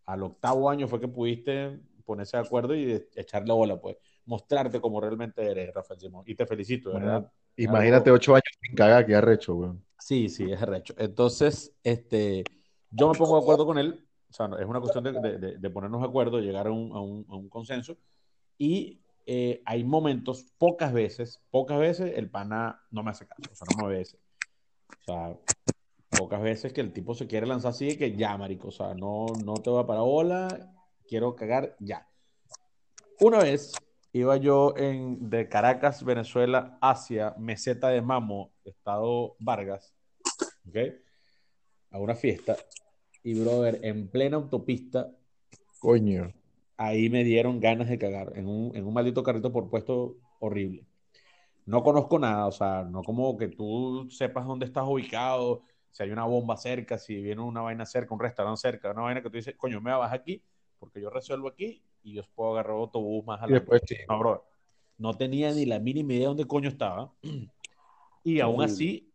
al 0.07 0.23
octavo 0.23 0.71
año 0.71 0.89
fue 0.89 1.01
que 1.01 1.09
pudiste 1.09 1.79
ponerse 2.05 2.37
de 2.39 2.45
acuerdo 2.45 2.75
y 2.75 3.05
echarle 3.15 3.53
bola, 3.53 3.81
pues, 3.81 3.97
mostrarte 4.29 4.81
como 4.81 5.01
realmente 5.01 5.43
eres, 5.51 5.75
Rafael 5.75 5.99
Simón. 5.99 6.23
Y 6.27 6.35
te 6.35 6.47
felicito, 6.47 6.93
¿verdad? 6.93 7.33
Imagínate 7.57 8.11
ocho 8.11 8.35
años 8.35 8.45
sin 8.61 8.75
cagar, 8.77 9.05
qué 9.07 9.17
arrecho, 9.17 9.55
weón. 9.57 9.85
Sí, 9.99 10.29
sí, 10.29 10.51
es 10.51 10.63
arrecho. 10.63 10.95
Entonces, 10.97 11.75
este, 11.83 12.45
yo 12.91 13.09
me 13.09 13.19
pongo 13.19 13.37
de 13.37 13.43
acuerdo 13.43 13.67
con 13.67 13.79
él. 13.79 14.05
O 14.31 14.33
sea, 14.33 14.49
es 14.61 14.67
una 14.67 14.81
cuestión 14.81 15.05
de, 15.05 15.13
de- 15.39 15.59
de- 15.59 15.71
ponernos 15.71 16.03
de 16.03 16.07
acuerdo, 16.07 16.39
llegar 16.41 16.67
a 16.67 16.71
un, 16.71 16.93
a 16.93 17.01
un- 17.01 17.27
a 17.29 17.35
un 17.37 17.49
consenso. 17.49 17.97
Y 18.59 19.01
eh, 19.27 19.63
hay 19.65 19.83
momentos, 19.85 20.45
pocas 20.59 20.93
veces, 20.93 21.43
pocas 21.51 21.79
veces 21.79 22.13
el 22.17 22.31
pana 22.31 22.81
no 22.91 23.03
me 23.03 23.11
hace 23.11 23.27
caso, 23.27 23.43
o 23.51 23.55
sea, 23.55 23.67
no 23.67 23.75
me 23.75 23.85
obedece. 23.85 24.19
O 25.01 25.05
sea, 25.05 25.37
pocas 26.15 26.43
veces 26.43 26.73
que 26.73 26.81
el 26.83 26.93
tipo 26.93 27.15
se 27.15 27.27
quiere 27.27 27.47
lanzar 27.47 27.71
así 27.71 27.97
que 27.97 28.17
ya, 28.17 28.37
marico, 28.37 28.69
o 28.69 28.73
sea, 28.73 28.95
no, 28.95 29.37
no 29.37 29.63
te 29.63 29.71
voy 29.71 29.83
a 29.83 29.87
parar 29.87 30.03
bola, 30.05 30.73
quiero 31.09 31.35
cagar 31.35 31.77
ya. 31.81 32.07
Una 33.21 33.41
vez 33.41 33.83
iba 34.19 34.37
yo 34.37 34.75
en, 34.77 35.31
de 35.31 35.49
Caracas, 35.49 36.05
Venezuela, 36.05 36.79
hacia 36.81 37.35
Meseta 37.39 37.89
de 37.89 38.03
Mamo, 38.03 38.53
Estado 38.65 39.37
Vargas, 39.39 39.95
¿ok? 40.69 40.77
A 41.91 41.99
una 41.99 42.15
fiesta. 42.15 42.57
Y, 43.23 43.39
brother, 43.41 43.81
en 43.83 44.09
plena 44.09 44.37
autopista, 44.37 45.11
Coño. 45.81 46.33
ahí 46.77 47.11
me 47.11 47.25
dieron 47.25 47.61
ganas 47.61 47.89
de 47.89 47.99
cagar 47.99 48.33
en 48.37 48.47
un, 48.47 48.77
en 48.77 48.87
un 48.87 48.95
maldito 48.95 49.23
carrito 49.23 49.53
por 49.53 49.69
puesto 49.69 50.17
horrible. 50.41 50.87
No 51.67 51.83
conozco 51.83 52.19
nada, 52.19 52.47
o 52.47 52.53
sea, 52.53 52.85
no 52.85 53.03
como 53.03 53.37
que 53.37 53.49
tú 53.49 54.09
sepas 54.11 54.47
dónde 54.47 54.67
estás 54.67 54.85
ubicado, 54.87 55.63
si 55.91 56.03
hay 56.03 56.11
una 56.11 56.25
bomba 56.25 56.57
cerca, 56.57 56.99
si 56.99 57.21
viene 57.21 57.43
una 57.43 57.61
vaina 57.61 57.85
cerca, 57.85 58.15
un 58.15 58.21
restaurante 58.21 58.61
cerca, 58.61 58.91
una 58.91 59.03
vaina 59.03 59.23
que 59.23 59.31
tú 59.31 59.37
dices, 59.37 59.55
coño, 59.57 59.81
me 59.81 59.93
vas 59.93 60.13
aquí 60.13 60.43
porque 60.79 61.01
yo 61.01 61.11
resuelvo 61.11 61.49
aquí 61.49 61.83
y 62.09 62.15
yo 62.15 62.23
puedo 62.35 62.53
agarrar 62.53 62.77
autobús 62.77 63.25
más 63.25 63.41
adelante. 63.41 63.61
después 63.61 63.83
sí. 63.87 63.97
No, 64.09 64.19
bro. 64.19 64.45
No 64.97 65.15
tenía 65.15 65.53
ni 65.53 65.65
la 65.65 65.79
mínima 65.79 66.13
idea 66.13 66.23
de 66.23 66.27
dónde 66.27 66.47
coño 66.47 66.69
estaba. 66.69 67.13
Y 68.25 68.41
aún 68.41 68.61
así, 68.61 69.11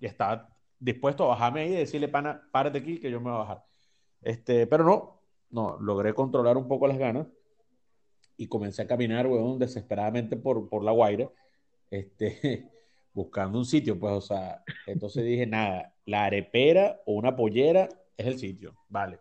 estaba 0.00 0.48
dispuesto 0.78 1.24
a 1.24 1.28
bajarme 1.28 1.62
ahí 1.62 1.72
y 1.72 1.76
decirle, 1.76 2.08
pana, 2.08 2.48
párate 2.52 2.78
aquí 2.78 2.98
que 2.98 3.10
yo 3.10 3.20
me 3.20 3.30
voy 3.30 3.34
a 3.34 3.38
bajar. 3.42 3.64
Este, 4.22 4.66
pero 4.66 4.84
no, 4.84 5.20
no, 5.50 5.78
logré 5.80 6.14
controlar 6.14 6.56
un 6.56 6.66
poco 6.66 6.86
las 6.86 6.96
ganas 6.96 7.26
y 8.36 8.46
comencé 8.46 8.82
a 8.82 8.86
caminar, 8.86 9.26
weón, 9.26 9.58
desesperadamente 9.58 10.36
por, 10.36 10.68
por 10.68 10.84
La 10.84 10.92
Guaira, 10.92 11.28
este, 11.90 12.70
buscando 13.12 13.58
un 13.58 13.66
sitio, 13.66 13.98
pues, 13.98 14.12
o 14.12 14.20
sea, 14.20 14.62
entonces 14.86 15.24
dije, 15.24 15.46
nada, 15.46 15.94
la 16.06 16.24
arepera 16.24 17.00
o 17.04 17.12
una 17.12 17.36
pollera 17.36 17.88
es 18.16 18.26
el 18.26 18.38
sitio, 18.38 18.74
vale. 18.88 19.18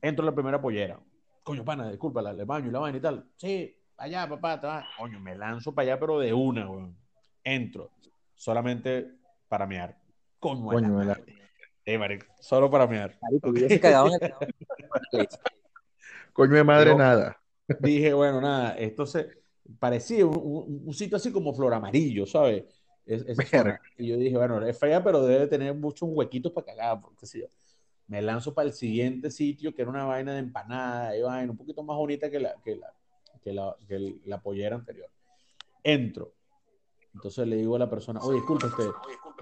Entro 0.00 0.24
a 0.24 0.26
la 0.26 0.34
primera 0.34 0.60
pollera. 0.60 1.00
Coño, 1.42 1.64
pana, 1.64 1.90
disculpa, 1.90 2.22
la, 2.22 2.30
el 2.30 2.44
baño 2.44 2.68
y 2.68 2.70
la 2.70 2.78
vaina 2.78 2.98
y 2.98 3.00
tal. 3.00 3.24
Sí, 3.36 3.76
allá, 3.96 4.28
papá, 4.28 4.60
te 4.60 4.66
vas. 4.66 4.84
Coño, 4.96 5.18
me 5.20 5.36
lanzo 5.36 5.74
para 5.74 5.92
allá, 5.92 6.00
pero 6.00 6.18
de 6.18 6.32
una, 6.32 6.68
weón. 6.70 6.96
Entro, 7.44 7.90
solamente 8.34 9.16
para 9.48 9.66
mear. 9.66 9.98
Coño, 10.38 10.64
Coño, 10.66 10.98
de 10.98 11.04
la- 11.04 11.14
madre. 11.14 11.38
Eh, 11.84 11.98
marico, 11.98 12.26
solo 12.38 12.70
para 12.70 12.86
mear. 12.86 13.18
Marico, 13.20 13.48
Ok. 13.48 13.56
hubiese 13.56 13.80
cagado 13.80 14.08
en 14.08 14.22
el 14.22 14.32
Coño 16.32 16.54
de 16.54 16.64
madre, 16.64 16.84
Pero- 16.86 16.98
nada. 16.98 17.38
Dije, 17.80 18.12
bueno, 18.12 18.40
nada, 18.40 18.76
esto 18.76 19.06
se 19.06 19.28
parecía 19.78 20.26
un, 20.26 20.36
un- 20.36 20.82
un 20.86 20.94
sitio 20.94 21.16
así 21.16 21.32
como 21.32 21.54
flor 21.54 21.72
amarillo, 21.74 22.26
¿sabes? 22.26 22.64
Es, 23.04 23.24
zona. 23.50 23.80
Y 23.98 24.08
yo 24.08 24.16
dije, 24.16 24.36
bueno, 24.36 24.64
es 24.64 24.78
fea, 24.78 25.02
pero 25.02 25.22
debe 25.24 25.46
tener 25.48 25.74
muchos 25.74 26.08
huequitos 26.12 26.52
para 26.52 26.66
cagar, 26.66 27.00
porque 27.00 27.26
si 27.26 27.40
yo. 27.40 27.46
Me 28.12 28.20
lanzo 28.20 28.52
para 28.52 28.66
el 28.68 28.74
siguiente 28.74 29.30
sitio, 29.30 29.74
que 29.74 29.80
era 29.80 29.90
una 29.90 30.04
vaina 30.04 30.34
de 30.34 30.40
empanada, 30.40 31.16
y 31.16 31.22
vaina, 31.22 31.50
un 31.50 31.56
poquito 31.56 31.82
más 31.82 31.96
bonita 31.96 32.28
que 32.30 32.40
la, 32.40 32.54
que 32.62 32.76
la, 32.76 32.92
que 33.42 33.54
la, 33.54 33.74
que 33.88 34.16
la 34.26 34.38
pollera 34.38 34.76
anterior. 34.76 35.08
Entro. 35.82 36.34
Entonces 37.14 37.48
le 37.48 37.56
digo 37.56 37.74
a 37.74 37.78
la 37.78 37.88
persona, 37.88 38.20
oye, 38.20 38.36
disculpe, 38.36 38.66
usted, 38.66 38.90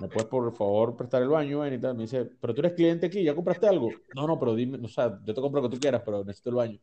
¿me 0.00 0.06
puedes 0.06 0.28
por 0.28 0.52
favor 0.52 0.94
prestar 0.96 1.20
el 1.20 1.28
baño? 1.30 1.66
y 1.66 1.80
tal? 1.80 1.96
Me 1.96 2.02
dice, 2.02 2.24
pero 2.40 2.54
tú 2.54 2.60
eres 2.60 2.74
cliente 2.74 3.06
aquí, 3.06 3.24
¿ya 3.24 3.34
compraste 3.34 3.66
algo? 3.66 3.90
No, 4.14 4.28
no, 4.28 4.38
pero 4.38 4.54
dime, 4.54 4.78
o 4.84 4.88
sea, 4.88 5.18
yo 5.24 5.34
te 5.34 5.40
compro 5.40 5.60
lo 5.60 5.68
que 5.68 5.74
tú 5.74 5.80
quieras, 5.80 6.02
pero 6.04 6.20
necesito 6.24 6.50
el 6.50 6.54
baño. 6.56 6.78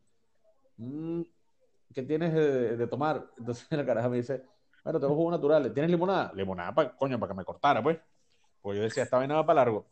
"Mm, 0.75 1.21
¿qué 1.93 2.03
tienes 2.03 2.33
de, 2.33 2.75
de 2.75 2.87
tomar? 2.87 3.25
Entonces 3.37 3.65
la 3.71 3.85
caraja 3.85 4.09
me 4.09 4.17
dice, 4.17 4.43
bueno, 4.83 4.99
tengo 4.99 5.15
jugos 5.15 5.31
naturales. 5.31 5.73
¿Tienes 5.73 5.89
limonada? 5.89 6.33
Limonada, 6.35 6.75
para, 6.75 6.93
coño, 6.97 7.17
para 7.17 7.31
que 7.31 7.37
me 7.37 7.45
cortara, 7.45 7.81
pues. 7.81 7.97
Pues 8.61 8.75
yo 8.77 8.83
decía, 8.83 9.03
esta 9.03 9.15
vaina 9.19 9.35
va 9.35 9.45
para 9.45 9.61
largo. 9.61 9.87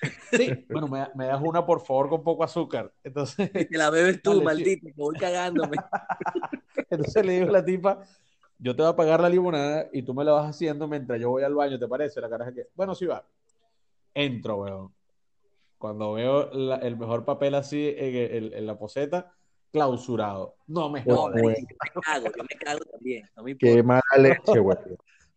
Sí, 0.32 0.66
bueno, 0.68 0.88
me, 0.88 1.06
me 1.14 1.26
das 1.26 1.40
una, 1.40 1.64
por 1.64 1.80
favor, 1.80 2.08
con 2.08 2.24
poco 2.24 2.42
azúcar. 2.44 2.92
Entonces, 3.04 3.52
Te 3.52 3.68
la 3.70 3.90
bebes 3.90 4.20
tú, 4.20 4.30
Dale, 4.40 4.40
sí. 4.40 4.44
maldito, 4.44 4.86
que 4.86 4.92
voy 4.96 5.14
cagándome. 5.16 5.76
entonces 6.90 7.24
le 7.24 7.32
digo 7.34 7.48
a 7.48 7.52
la 7.52 7.64
tipa, 7.64 8.00
yo 8.58 8.74
te 8.74 8.82
voy 8.82 8.90
a 8.90 8.96
pagar 8.96 9.20
la 9.20 9.28
limonada 9.28 9.88
y 9.92 10.02
tú 10.02 10.14
me 10.14 10.24
la 10.24 10.32
vas 10.32 10.50
haciendo 10.50 10.88
mientras 10.88 11.20
yo 11.20 11.30
voy 11.30 11.42
al 11.42 11.54
baño, 11.54 11.78
¿te 11.78 11.86
parece? 11.88 12.20
La 12.20 12.28
caraja 12.28 12.52
que, 12.52 12.68
bueno, 12.74 12.94
sí 12.94 13.06
va. 13.06 13.24
Entro, 14.12 14.56
weón. 14.56 14.94
Cuando 15.78 16.14
veo 16.14 16.50
la- 16.52 16.76
el 16.76 16.96
mejor 16.96 17.24
papel 17.24 17.54
así 17.54 17.94
en, 17.96 18.66
la 18.66 18.78
poseta, 18.78 19.34
clausurado. 19.70 20.56
No 20.66 20.88
me 20.88 21.04
No, 21.04 21.16
jodas. 21.16 21.42
marico, 21.42 21.68
yo 21.70 21.76
me 21.94 22.00
cago, 22.02 22.26
yo 22.36 22.42
me 22.42 22.58
cago 22.58 22.84
también. 22.90 23.28
No 23.36 23.42
me 23.42 23.56
Qué 23.56 23.82
mala 23.82 24.00
leche, 24.16 24.58
güey. 24.60 24.78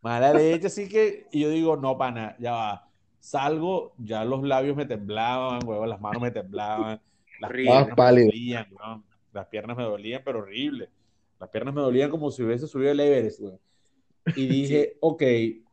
Mala 0.02 0.34
leche, 0.34 0.68
así 0.68 0.88
que, 0.88 1.28
y 1.32 1.42
yo 1.42 1.50
digo, 1.50 1.76
no, 1.76 1.98
pana, 1.98 2.36
ya 2.40 2.52
va. 2.54 2.87
Salgo, 3.28 3.94
ya 3.98 4.24
los 4.24 4.42
labios 4.42 4.78
me 4.78 4.86
temblaban, 4.86 5.60
huevón, 5.68 5.90
las 5.90 6.00
manos 6.00 6.22
me 6.22 6.32
temblaban, 6.32 7.02
las 7.42 7.50
Horrible. 7.52 7.72
piernas 7.74 7.98
Ah, 7.98 8.12
me 8.14 8.24
dolían, 8.24 8.68
weón. 8.72 9.04
Las 9.34 9.48
piernas 9.48 9.76
me 9.78 9.84
dolían, 9.84 10.22
pero 10.24 10.40
horrible. 10.40 10.90
Las 11.38 11.50
piernas 11.50 11.74
me 11.74 11.82
dolían 11.82 12.10
como 12.10 12.32
si 12.32 12.42
hubiese 12.44 12.68
subido 12.68 12.92
el 12.92 13.00
Everest, 13.02 13.42
weón. 13.42 13.60
Y 14.36 14.48
dije, 14.48 14.98
ok, 15.02 15.24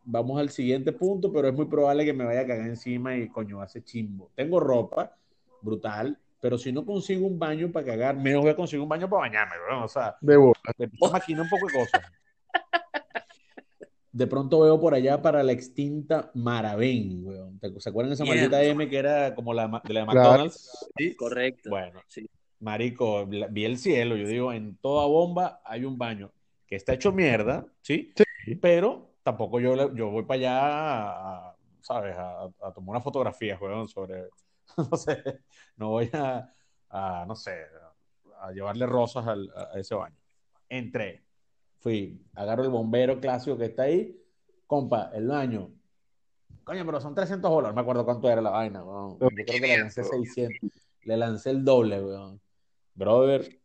vamos 0.02 0.40
al 0.40 0.50
siguiente 0.50 0.90
punto, 0.92 1.32
pero 1.32 1.46
es 1.46 1.54
muy 1.54 1.66
probable 1.66 2.04
que 2.04 2.12
me 2.12 2.24
vaya 2.24 2.40
a 2.40 2.46
cagar 2.46 2.66
encima 2.66 3.16
y 3.16 3.28
coño, 3.28 3.60
hace 3.60 3.84
chimbo. 3.84 4.32
Tengo 4.34 4.58
ropa, 4.58 5.16
brutal, 5.62 6.18
pero 6.40 6.58
si 6.58 6.72
no 6.72 6.84
consigo 6.84 7.24
un 7.24 7.38
baño 7.38 7.70
para 7.70 7.86
cagar, 7.86 8.16
menos 8.16 8.42
voy 8.42 8.50
a 8.50 8.56
conseguir 8.56 8.82
un 8.82 8.88
baño 8.88 9.08
para 9.08 9.20
bañarme, 9.20 9.54
weón. 9.68 9.84
O 9.84 9.88
sea, 9.88 10.16
De 10.20 10.36
bola. 10.36 10.54
me 10.76 10.86
empiezo 10.86 11.06
a 11.06 11.12
maquinar 11.12 11.42
un 11.42 11.48
poco 11.48 11.66
de 11.68 11.72
cosas. 11.72 12.02
De 14.14 14.28
pronto 14.28 14.60
veo 14.60 14.78
por 14.80 14.94
allá 14.94 15.20
para 15.20 15.42
la 15.42 15.50
extinta 15.50 16.30
Maravén, 16.34 17.26
weón. 17.26 17.58
¿Te- 17.58 17.80
¿Se 17.80 17.88
acuerdan 17.88 18.10
de 18.10 18.14
esa 18.14 18.24
maldita 18.24 18.62
M 18.62 18.88
que 18.88 18.96
era 18.96 19.34
como 19.34 19.52
la 19.52 19.66
de 19.66 19.92
la 19.92 20.00
de 20.02 20.06
Claro. 20.06 20.06
McDonald's? 20.06 20.88
Sí. 20.96 21.16
Correcto. 21.16 21.68
Bueno, 21.70 22.00
Sí. 22.06 22.24
marico, 22.60 23.26
vi 23.26 23.64
el 23.64 23.76
cielo. 23.76 24.16
Yo 24.16 24.28
digo, 24.28 24.52
en 24.52 24.76
toda 24.76 25.06
bomba 25.08 25.60
hay 25.64 25.84
un 25.84 25.98
baño 25.98 26.30
que 26.64 26.76
está 26.76 26.92
hecho 26.94 27.10
mierda, 27.10 27.66
¿sí? 27.82 28.12
Sí. 28.14 28.54
Pero 28.54 29.14
tampoco 29.24 29.58
yo, 29.58 29.92
yo 29.96 30.10
voy 30.10 30.22
para 30.24 30.38
allá, 30.38 30.58
a- 31.48 31.56
¿sabes? 31.80 32.14
A, 32.16 32.44
a 32.44 32.72
tomar 32.72 32.90
una 32.90 33.00
fotografía, 33.00 33.58
weón, 33.60 33.88
sobre, 33.88 34.28
no 34.92 34.96
sé, 34.96 35.40
no 35.76 35.88
voy 35.88 36.08
a, 36.12 36.52
a, 36.88 37.24
no 37.26 37.34
sé, 37.34 37.64
a 38.40 38.52
llevarle 38.52 38.86
rosas 38.86 39.26
al- 39.26 39.50
a, 39.56 39.76
a 39.76 39.80
ese 39.80 39.96
baño. 39.96 40.16
Entré, 40.68 41.23
fui, 41.84 42.18
agarro 42.34 42.64
el 42.64 42.70
bombero 42.70 43.20
clásico 43.20 43.58
que 43.58 43.66
está 43.66 43.82
ahí, 43.82 44.18
compa, 44.66 45.10
el 45.12 45.28
baño. 45.28 45.70
Coño, 46.64 46.86
pero 46.86 46.98
son 46.98 47.14
300 47.14 47.50
dólares, 47.50 47.72
no 47.72 47.74
me 47.74 47.82
acuerdo 47.82 48.06
cuánto 48.06 48.30
era 48.30 48.40
la 48.40 48.48
vaina, 48.48 48.82
weón. 48.82 49.18
Yo 49.20 49.28
creo 49.28 49.60
que 49.60 49.66
le 49.66 49.76
lancé 49.76 50.02
600, 50.02 50.70
le 51.02 51.16
lancé 51.18 51.50
el 51.50 51.62
doble, 51.62 52.02
weón. 52.02 52.40
Brother, 52.94 53.60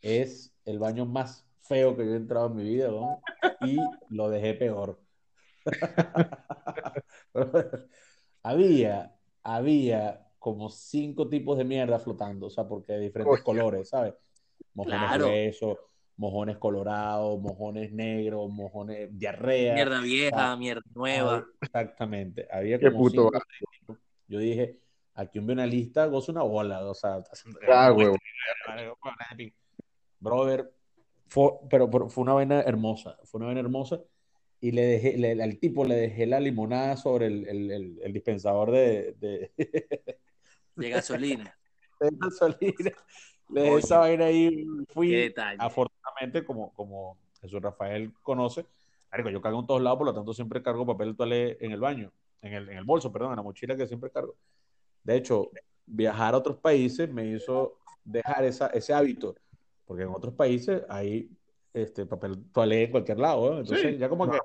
es 0.00 0.54
el 0.64 0.78
baño 0.78 1.04
más 1.04 1.44
feo 1.62 1.96
que 1.96 2.06
yo 2.06 2.12
he 2.12 2.16
entrado 2.16 2.46
en 2.46 2.54
mi 2.54 2.62
vida, 2.62 2.92
weón, 2.92 3.16
y 3.60 3.80
lo 4.08 4.30
dejé 4.30 4.54
peor. 4.54 5.00
había, 8.44 9.16
había 9.42 10.28
como 10.38 10.70
cinco 10.70 11.28
tipos 11.28 11.58
de 11.58 11.64
mierda 11.64 11.98
flotando, 11.98 12.46
o 12.46 12.50
sea, 12.50 12.68
porque 12.68 12.92
de 12.92 13.00
diferentes 13.00 13.42
colores, 13.42 13.88
¿sabes? 13.88 14.14
Mojones 14.74 15.00
Claro. 15.00 15.24
gruesos, 15.24 15.78
mojones 16.16 16.58
colorados, 16.58 17.40
mojones 17.40 17.92
negros, 17.92 18.50
mojones 18.50 19.08
diarrea. 19.18 19.74
Mierda 19.74 20.00
vieja, 20.00 20.52
Ah, 20.52 20.56
mierda 20.56 20.82
nueva. 20.94 21.46
Exactamente. 21.60 22.46
Había 22.50 22.78
Qué 22.78 22.86
como 22.90 22.98
puto 23.04 23.30
cinco. 23.58 23.98
Yo 24.28 24.38
dije, 24.38 24.78
aquí 25.14 25.38
un 25.38 25.50
analista 25.50 26.06
goza 26.06 26.32
una 26.32 26.42
bola, 26.42 26.84
o 26.86 26.94
sea, 26.94 27.22
Ah, 27.68 27.92
huevo. 27.92 28.16
brother, 30.20 30.72
fue, 31.28 31.50
pero, 31.68 31.90
pero 31.90 32.08
fue 32.08 32.22
una 32.22 32.32
vaina 32.34 32.60
hermosa, 32.62 33.18
fue 33.24 33.38
una 33.38 33.46
vaina 33.46 33.60
hermosa 33.60 34.00
y 34.60 34.70
le 34.70 34.82
dejé, 34.82 35.18
le- 35.18 35.42
al 35.42 35.58
tipo 35.58 35.84
le 35.84 35.94
dejé 35.96 36.26
la 36.26 36.40
limonada 36.40 36.96
sobre 36.96 37.26
el, 37.26 37.46
el- 37.48 37.70
el- 37.70 37.98
el 38.02 38.12
dispensador 38.12 38.70
de, 38.70 39.12
de, 39.14 39.52
De 40.76 40.88
gasolina. 40.90 41.56
de 42.00 42.08
gasolina. 42.12 42.90
Le 43.50 43.60
dejé 43.60 43.76
esa 43.78 43.98
vaina 43.98 44.24
ahí, 44.26 44.64
fui, 44.88 45.10
Qué 45.10 45.30
afortunadamente, 46.14 46.44
como, 46.44 46.72
como 46.74 47.18
Jesús 47.40 47.60
Rafael 47.60 48.12
conoce, 48.22 48.66
marico, 49.10 49.30
yo 49.30 49.40
cargo 49.40 49.60
en 49.60 49.66
todos 49.66 49.82
lados, 49.82 49.98
por 49.98 50.06
lo 50.06 50.14
tanto 50.14 50.32
siempre 50.32 50.62
cargo 50.62 50.86
papel 50.86 51.16
toalé 51.16 51.56
en 51.60 51.72
el 51.72 51.80
baño, 51.80 52.12
en 52.42 52.54
el, 52.54 52.68
en 52.68 52.78
el 52.78 52.84
bolso, 52.84 53.12
perdón, 53.12 53.30
en 53.30 53.36
la 53.36 53.42
mochila 53.42 53.76
que 53.76 53.86
siempre 53.86 54.10
cargo. 54.10 54.34
De 55.02 55.16
hecho, 55.16 55.50
viajar 55.86 56.34
a 56.34 56.38
otros 56.38 56.56
países 56.58 57.10
me 57.10 57.26
hizo 57.26 57.78
dejar 58.04 58.44
esa, 58.44 58.68
ese 58.68 58.92
hábito, 58.92 59.34
porque 59.86 60.04
en 60.04 60.10
otros 60.10 60.34
países 60.34 60.82
hay 60.88 61.30
este, 61.72 62.06
papel 62.06 62.44
toalé 62.52 62.84
en 62.84 62.90
cualquier 62.90 63.18
lado, 63.18 63.50
¿no? 63.50 63.58
Entonces, 63.60 63.92
Sí. 63.92 63.98
ya 63.98 64.08
como 64.08 64.30
que 64.30 64.38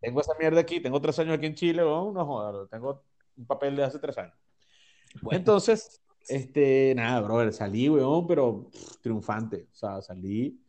tengo 0.00 0.20
esa 0.20 0.32
mierda 0.38 0.60
aquí, 0.60 0.80
tengo 0.80 1.00
tres 1.00 1.18
años 1.18 1.34
aquí 1.36 1.46
en 1.46 1.54
Chile, 1.54 1.82
¿no? 1.82 2.12
No 2.12 2.24
jodas, 2.24 2.68
tengo 2.70 3.02
un 3.36 3.46
papel 3.46 3.76
de 3.76 3.84
hace 3.84 3.98
tres 3.98 4.16
años. 4.18 4.34
Entonces, 5.30 6.00
este, 6.28 6.94
nada, 6.94 7.20
brother, 7.20 7.52
salí, 7.52 7.88
weón, 7.88 8.26
pero 8.26 8.68
pff, 8.70 8.98
triunfante, 9.02 9.66
o 9.72 9.74
sea, 9.74 10.00
salí 10.00 10.59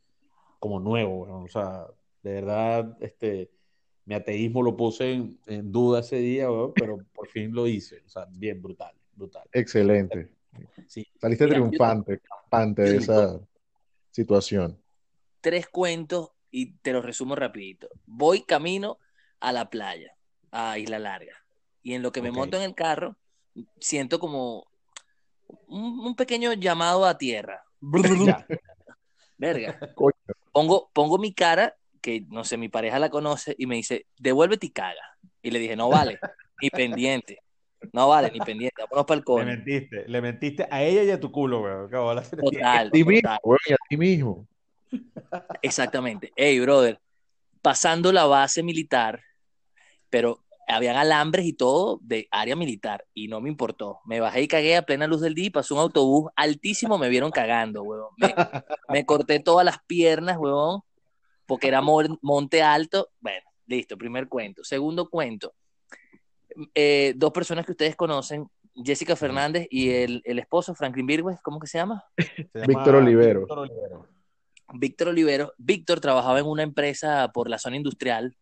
como 0.61 0.79
nuevo, 0.79 1.43
o 1.43 1.47
sea, 1.47 1.87
de 2.21 2.33
verdad, 2.33 2.95
este, 3.01 3.49
mi 4.05 4.13
ateísmo 4.13 4.61
lo 4.61 4.77
puse 4.77 5.11
en, 5.11 5.39
en 5.47 5.71
duda 5.71 6.01
ese 6.01 6.17
día, 6.17 6.51
weón, 6.51 6.71
pero 6.75 6.99
por 7.15 7.27
fin 7.27 7.51
lo 7.51 7.65
hice, 7.65 8.03
o 8.05 8.09
sea, 8.09 8.27
bien, 8.29 8.61
brutal, 8.61 8.93
brutal. 9.15 9.49
Excelente. 9.51 10.29
Sí, 10.85 11.03
Saliste 11.19 11.45
Mira, 11.45 11.55
triunfante, 11.55 12.19
campante 12.19 12.83
de 12.83 12.97
esa 12.97 13.39
situación. 14.11 14.79
Tres 15.41 15.67
cuentos 15.67 16.29
y 16.51 16.73
te 16.73 16.93
los 16.93 17.03
resumo 17.03 17.35
rapidito. 17.35 17.89
Voy 18.05 18.43
camino 18.43 18.99
a 19.39 19.51
la 19.51 19.67
playa, 19.71 20.15
a 20.51 20.77
Isla 20.77 20.99
Larga. 20.99 21.43
Y 21.81 21.95
en 21.95 22.03
lo 22.03 22.11
que 22.11 22.21
me 22.21 22.31
monto 22.31 22.55
en 22.55 22.61
el 22.61 22.75
carro, 22.75 23.17
siento 23.79 24.19
como 24.19 24.67
un, 25.67 26.01
un 26.01 26.15
pequeño 26.15 26.53
llamado 26.53 27.07
a 27.07 27.17
tierra. 27.17 27.63
Verga. 29.39 29.79
Coño. 29.95 30.13
Pongo, 30.51 30.89
pongo 30.93 31.17
mi 31.17 31.33
cara, 31.33 31.75
que 32.01 32.25
no 32.29 32.43
sé, 32.43 32.57
mi 32.57 32.69
pareja 32.69 32.99
la 32.99 33.09
conoce, 33.09 33.55
y 33.57 33.65
me 33.67 33.75
dice, 33.75 34.05
devuélvete 34.19 34.67
y 34.67 34.71
caga. 34.71 35.17
Y 35.41 35.51
le 35.51 35.59
dije, 35.59 35.75
no 35.75 35.89
vale, 35.89 36.19
ni 36.61 36.69
pendiente. 36.69 37.41
No 37.93 38.09
vale, 38.09 38.29
ni 38.31 38.39
pendiente. 38.39 38.81
Vámonos 38.81 39.05
para 39.05 39.15
el 39.15 39.21
le 39.21 39.25
coño. 39.25 39.45
mentiste, 39.45 40.07
le 40.07 40.21
mentiste 40.21 40.67
a 40.69 40.83
ella 40.83 41.03
y 41.03 41.11
a 41.11 41.19
tu 41.19 41.31
culo, 41.31 41.61
weón. 41.61 41.89
Total, 41.89 42.87
A 42.87 42.91
ti 42.91 43.03
mismo, 43.03 43.29
a 43.29 43.39
ti 43.89 43.97
mismo. 43.97 44.47
Exactamente. 45.61 46.31
Hey, 46.35 46.59
brother, 46.59 46.99
pasando 47.61 48.11
la 48.11 48.25
base 48.25 48.61
militar, 48.61 49.21
pero 50.09 50.39
habían 50.67 50.95
alambres 50.95 51.45
y 51.45 51.53
todo 51.53 51.99
de 52.01 52.27
área 52.31 52.55
militar 52.55 53.05
y 53.13 53.27
no 53.27 53.41
me 53.41 53.49
importó. 53.49 53.99
Me 54.05 54.19
bajé 54.19 54.41
y 54.43 54.47
cagué 54.47 54.77
a 54.77 54.81
plena 54.83 55.07
luz 55.07 55.21
del 55.21 55.33
día 55.33 55.45
y 55.47 55.49
pasó 55.49 55.75
un 55.75 55.81
autobús 55.81 56.31
altísimo, 56.35 56.97
me 56.97 57.09
vieron 57.09 57.31
cagando, 57.31 57.83
huevón. 57.83 58.09
Me, 58.17 58.33
me 58.89 59.05
corté 59.05 59.39
todas 59.39 59.65
las 59.65 59.77
piernas, 59.85 60.37
huevón, 60.37 60.81
porque 61.45 61.67
era 61.67 61.81
mon- 61.81 62.17
monte 62.21 62.61
alto. 62.61 63.09
Bueno, 63.19 63.45
listo, 63.67 63.97
primer 63.97 64.27
cuento. 64.27 64.63
Segundo 64.63 65.09
cuento. 65.09 65.53
Eh, 66.75 67.13
dos 67.15 67.31
personas 67.31 67.65
que 67.65 67.71
ustedes 67.71 67.95
conocen, 67.95 68.47
Jessica 68.73 69.15
Fernández 69.15 69.67
y 69.69 69.89
el, 69.89 70.21
el 70.25 70.39
esposo, 70.39 70.73
Franklin 70.75 71.05
Virgües, 71.05 71.39
¿cómo 71.41 71.59
que 71.59 71.67
se 71.67 71.77
llama? 71.77 72.03
Se 72.17 72.49
llama 72.53 72.67
Víctor 72.67 72.95
Olivero. 72.95 73.39
Víctor 73.41 73.59
Olivero. 73.59 74.07
Víctor 74.73 75.07
Olivero. 75.09 75.53
Víctor 75.57 75.99
trabajaba 75.99 76.39
en 76.39 76.45
una 76.45 76.63
empresa 76.63 77.29
por 77.33 77.49
la 77.49 77.57
zona 77.57 77.75
industrial. 77.75 78.37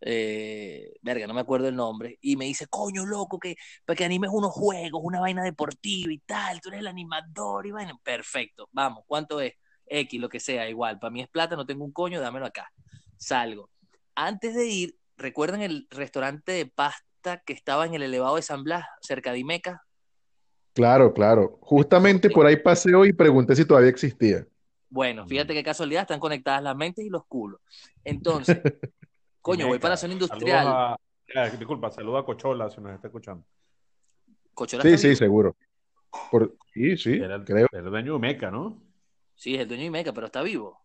Eh, 0.00 0.94
verga, 1.02 1.26
no 1.26 1.34
me 1.34 1.40
acuerdo 1.40 1.68
el 1.68 1.76
nombre. 1.76 2.18
Y 2.20 2.36
me 2.36 2.46
dice, 2.46 2.66
coño, 2.66 3.06
loco, 3.06 3.38
que 3.38 3.56
para 3.84 3.96
que 3.96 4.04
animes 4.04 4.30
unos 4.32 4.52
juegos, 4.52 5.00
una 5.04 5.20
vaina 5.20 5.42
deportiva 5.42 6.12
y 6.12 6.18
tal. 6.18 6.60
Tú 6.60 6.68
eres 6.68 6.80
el 6.80 6.86
animador 6.86 7.66
y 7.66 7.70
vaina. 7.70 7.98
Perfecto, 8.02 8.68
vamos, 8.72 9.04
¿cuánto 9.06 9.40
es? 9.40 9.54
X, 9.86 10.20
lo 10.20 10.28
que 10.28 10.40
sea, 10.40 10.68
igual. 10.68 10.98
Para 10.98 11.10
mí 11.10 11.20
es 11.20 11.28
plata, 11.28 11.56
no 11.56 11.66
tengo 11.66 11.84
un 11.84 11.92
coño, 11.92 12.20
dámelo 12.20 12.46
acá. 12.46 12.70
Salgo. 13.16 13.70
Antes 14.14 14.54
de 14.54 14.66
ir, 14.66 14.96
¿recuerdan 15.16 15.62
el 15.62 15.86
restaurante 15.90 16.52
de 16.52 16.66
pasta 16.66 17.42
que 17.44 17.52
estaba 17.52 17.86
en 17.86 17.94
el 17.94 18.02
elevado 18.02 18.36
de 18.36 18.42
San 18.42 18.62
Blas, 18.62 18.86
cerca 19.00 19.32
de 19.32 19.40
Imeca? 19.40 19.82
Claro, 20.72 21.12
claro. 21.12 21.58
Justamente 21.60 22.30
por 22.30 22.46
ahí 22.46 22.56
pasé 22.56 22.94
hoy 22.94 23.08
y 23.08 23.12
pregunté 23.12 23.56
si 23.56 23.64
todavía 23.64 23.90
existía. 23.90 24.46
Bueno, 24.88 25.26
fíjate 25.26 25.54
qué 25.54 25.62
casualidad, 25.62 26.02
están 26.02 26.20
conectadas 26.20 26.62
las 26.62 26.76
mentes 26.76 27.04
y 27.04 27.10
los 27.10 27.24
culos. 27.26 27.60
Entonces, 28.04 28.60
coño, 29.40 29.66
voy 29.66 29.74
Meca. 29.76 29.82
para 29.82 29.92
la 29.92 29.96
zona 29.96 30.12
Saludos 30.14 30.30
industrial. 30.32 30.66
a- 30.68 30.96
eh, 31.34 31.50
disculpa, 31.58 31.90
saluda 31.90 32.20
a 32.20 32.24
Cochola 32.24 32.68
si 32.70 32.80
nos 32.80 32.92
está 32.94 33.08
escuchando. 33.08 33.44
Cochola 34.54 34.82
Sí, 34.82 34.88
está 34.90 34.98
sí, 35.02 35.08
vivo. 35.08 35.18
seguro. 35.18 35.56
Por... 36.30 36.56
Sí, 36.72 36.96
sí, 36.96 37.14
Era 37.14 37.36
el, 37.36 37.44
creo. 37.44 37.66
El 37.72 37.84
dueño 37.84 38.14
de 38.14 38.18
Meca, 38.18 38.50
¿no? 38.50 38.82
Sí, 39.36 39.54
es 39.54 39.60
el 39.62 39.68
dueño 39.68 39.82
de 39.82 39.86
Imeca, 39.88 40.12
pero 40.12 40.26
está 40.26 40.42
vivo. 40.42 40.80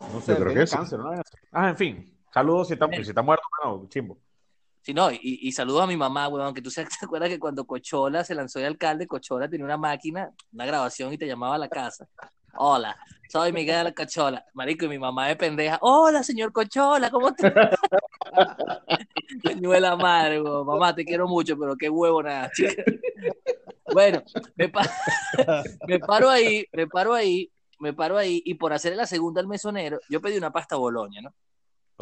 No 0.00 0.20
sé, 0.20 0.32
Yo 0.32 0.40
creo 0.40 0.54
que 0.54 0.66
sí. 0.66 0.76
cáncer, 0.76 0.98
¿no? 0.98 1.10
Ah, 1.52 1.68
en 1.70 1.76
fin. 1.76 2.18
Saludos 2.32 2.68
si 2.68 2.74
está, 2.74 2.88
si 2.90 3.00
está 3.02 3.22
muerto, 3.22 3.44
no, 3.64 3.86
chimbo. 3.88 4.18
Sí, 4.82 4.94
no, 4.94 5.10
y, 5.12 5.18
y 5.22 5.52
saludo 5.52 5.82
a 5.82 5.86
mi 5.86 5.96
mamá, 5.96 6.28
weón, 6.28 6.54
que 6.54 6.62
tú 6.62 6.70
se- 6.70 6.84
te 6.86 7.04
acuerdas 7.04 7.28
que 7.28 7.38
cuando 7.38 7.66
Cochola 7.66 8.24
se 8.24 8.34
lanzó 8.34 8.58
de 8.58 8.66
alcalde, 8.66 9.06
Cochola 9.06 9.48
tenía 9.48 9.66
una 9.66 9.76
máquina, 9.76 10.32
una 10.52 10.64
grabación 10.66 11.12
y 11.12 11.18
te 11.18 11.26
llamaba 11.26 11.56
a 11.56 11.58
la 11.58 11.68
casa. 11.68 12.08
Hola, 12.54 12.96
soy 13.28 13.52
Miguel 13.52 13.94
Cochola. 13.94 14.44
Marico, 14.54 14.84
y 14.84 14.88
mi 14.88 14.98
mamá 14.98 15.28
de 15.28 15.36
pendeja. 15.36 15.78
Hola, 15.82 16.22
señor 16.22 16.52
Cochola, 16.52 17.10
¿cómo 17.10 17.28
estás? 17.28 17.52
Señuela 19.44 19.96
madre. 19.96 20.40
Mamá, 20.40 20.94
te 20.94 21.04
quiero 21.04 21.26
mucho, 21.28 21.56
pero 21.58 21.76
qué 21.76 21.88
huevo 21.88 22.22
nada, 22.22 22.50
chica. 22.54 22.82
Bueno, 23.92 24.22
me, 24.56 24.68
pa- 24.68 24.88
me 25.86 25.98
paro 26.00 26.28
ahí, 26.30 26.66
me 26.72 26.86
paro 26.86 27.14
ahí, 27.14 27.50
me 27.78 27.92
paro 27.92 28.18
ahí, 28.18 28.42
y 28.44 28.54
por 28.54 28.72
hacer 28.72 28.94
la 28.96 29.06
segunda 29.06 29.40
al 29.40 29.48
mesonero, 29.48 29.98
yo 30.08 30.20
pedí 30.20 30.36
una 30.36 30.52
pasta 30.52 30.76
boloña, 30.76 31.20
¿no? 31.22 31.34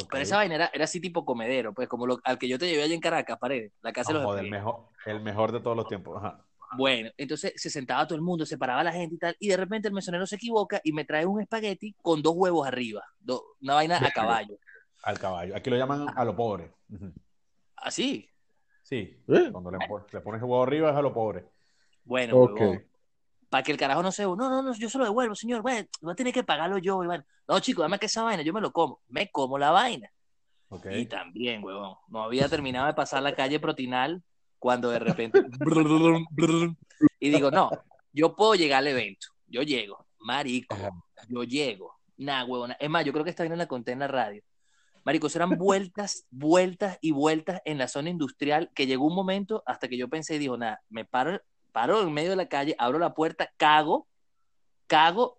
Pero 0.09 0.23
esa 0.23 0.37
vaina 0.37 0.55
era, 0.55 0.71
era 0.73 0.85
así 0.85 0.99
tipo 1.01 1.25
comedero, 1.25 1.73
pues 1.73 1.87
como 1.89 2.07
lo, 2.07 2.19
al 2.23 2.37
que 2.37 2.47
yo 2.47 2.57
te 2.57 2.67
llevé 2.67 2.83
allá 2.83 2.93
en 2.95 3.01
Caracas, 3.01 3.37
pared, 3.37 3.71
la 3.81 3.91
casa 3.91 4.11
de 4.13 4.19
los 4.19 4.23
joder, 4.27 4.45
el 4.45 4.51
mejor, 4.51 4.87
el 5.05 5.21
mejor 5.21 5.51
de 5.51 5.59
todos 5.59 5.75
los 5.77 5.87
tiempos. 5.87 6.17
Ajá. 6.17 6.45
Bueno, 6.77 7.09
entonces 7.17 7.53
se 7.55 7.69
sentaba 7.69 8.05
todo 8.05 8.15
el 8.15 8.21
mundo, 8.21 8.45
se 8.45 8.57
paraba 8.57 8.83
la 8.83 8.91
gente 8.91 9.15
y 9.15 9.17
tal, 9.17 9.35
y 9.39 9.47
de 9.47 9.57
repente 9.57 9.87
el 9.87 9.93
mesonero 9.93 10.25
se 10.27 10.35
equivoca 10.35 10.79
y 10.83 10.91
me 10.93 11.03
trae 11.05 11.25
un 11.25 11.41
espagueti 11.41 11.95
con 12.01 12.21
dos 12.21 12.33
huevos 12.35 12.67
arriba, 12.67 13.03
do- 13.19 13.55
una 13.61 13.73
vaina 13.75 13.97
a 13.97 14.11
caballo. 14.11 14.57
Al 15.03 15.17
caballo. 15.17 15.55
Aquí 15.55 15.69
lo 15.69 15.77
llaman 15.77 16.05
a 16.15 16.25
lo 16.25 16.35
pobre. 16.35 16.71
Así. 17.77 18.29
Sí. 18.83 19.17
¿Eh? 19.27 19.49
Cuando 19.51 19.71
le, 19.71 19.79
pon- 19.87 20.05
le 20.11 20.21
pones 20.21 20.39
el 20.41 20.45
huevo 20.45 20.63
arriba 20.63 20.89
es 20.91 20.95
a 20.95 21.01
lo 21.01 21.13
pobre. 21.13 21.45
Bueno, 22.03 22.37
Ok. 22.37 22.61
Para 23.49 23.63
que 23.63 23.71
el 23.71 23.79
carajo 23.79 24.03
no 24.03 24.11
se... 24.11 24.21
No, 24.23 24.35
no, 24.35 24.61
no, 24.61 24.73
yo 24.75 24.89
se 24.91 24.99
lo 24.99 25.05
devuelvo, 25.05 25.33
señor. 25.33 25.63
Bueno, 25.63 25.87
va 26.07 26.11
a 26.11 26.15
tener 26.15 26.31
que 26.31 26.43
pagarlo 26.43 26.77
yo. 26.77 27.03
Iván. 27.03 27.25
No, 27.47 27.59
chico, 27.59 27.81
dame 27.81 27.97
que 27.97 28.05
esa 28.05 28.21
vaina, 28.21 28.43
yo 28.43 28.53
me 28.53 28.61
lo 28.61 28.71
como. 28.71 28.99
Me 29.07 29.31
como 29.31 29.57
la 29.57 29.71
vaina. 29.71 30.11
Y 30.91 31.07
también, 31.07 31.63
huevón, 31.63 31.95
no 32.09 32.21
había 32.21 32.47
terminado 32.47 32.85
de 32.85 32.93
pasar 32.93 33.23
la 33.23 33.33
calle 33.33 33.59
Protinal 33.59 34.21
cuando 34.59 34.89
de 34.89 34.99
repente... 34.99 35.41
y 37.19 37.29
digo, 37.29 37.49
no, 37.49 37.69
yo 38.13 38.35
puedo 38.35 38.55
llegar 38.55 38.79
al 38.79 38.87
evento. 38.87 39.27
Yo 39.47 39.63
llego. 39.63 40.05
Marico, 40.19 40.75
yo 41.27 41.43
llego. 41.43 41.95
Nah, 42.17 42.43
huevona. 42.43 42.75
Es 42.79 42.89
más, 42.89 43.05
yo 43.05 43.13
creo 43.13 43.23
que 43.23 43.29
esta 43.29 43.43
vaina 43.43 43.55
la 43.55 43.67
conté 43.67 43.93
en 43.93 43.99
la 43.99 44.07
radio. 44.07 44.43
Marico, 45.05 45.27
eran 45.33 45.57
vueltas, 45.57 46.25
vueltas 46.29 46.97
y 47.01 47.11
vueltas 47.11 47.61
en 47.65 47.77
la 47.77 47.87
zona 47.87 48.09
industrial 48.09 48.69
que 48.75 48.85
llegó 48.85 49.07
un 49.07 49.15
momento 49.15 49.63
hasta 49.65 49.87
que 49.87 49.97
yo 49.97 50.09
pensé 50.09 50.35
y 50.35 50.39
digo, 50.39 50.57
nada, 50.57 50.81
me 50.89 51.05
paro, 51.05 51.41
paro 51.71 52.01
en 52.01 52.13
medio 52.13 52.31
de 52.31 52.35
la 52.35 52.49
calle, 52.49 52.75
abro 52.77 52.99
la 52.99 53.13
puerta, 53.13 53.49
cago, 53.57 54.07
cago, 54.87 55.38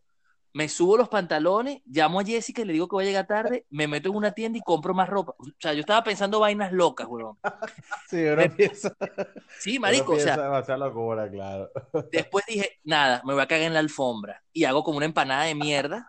me 0.53 0.69
subo 0.69 0.97
los 0.97 1.09
pantalones, 1.09 1.81
llamo 1.87 2.21
a 2.21 2.25
Jessica 2.25 2.63
y 2.63 2.65
le 2.65 2.73
digo 2.73 2.89
que 2.89 2.95
voy 2.97 3.05
a 3.05 3.09
llegar 3.09 3.27
tarde, 3.27 3.67
me 3.71 3.87
meto 3.87 4.09
en 4.09 4.17
una 4.17 4.33
tienda 4.33 4.59
y 4.59 4.63
compro 4.63 4.95
más 4.95 5.09
ropa. 5.09 5.35
O 5.39 5.45
sea, 5.59 5.73
yo 5.75 5.81
estaba 5.81 6.03
pensando 6.03 6.41
vainas 6.41 6.73
locas, 6.73 7.07
huevón. 7.09 7.39
Sí, 8.09 8.25
uno 8.25 8.37
Me- 8.37 8.51
piensa. 8.51 8.97
Sí, 9.61 9.79
marico, 9.79 10.13
o 10.15 10.19
sea, 10.19 10.37
locura, 10.77 11.31
claro. 11.31 11.71
después 12.13 12.45
dije, 12.47 12.81
nada, 12.85 13.23
me 13.25 13.35
voy 13.35 13.43
a 13.43 13.47
cagar 13.47 13.67
en 13.67 13.75
la 13.75 13.81
alfombra 13.81 14.43
y 14.53 14.65
hago 14.65 14.83
como 14.83 14.97
una 14.97 15.07
empanada 15.07 15.45
de 15.45 15.55
mierda 15.55 16.07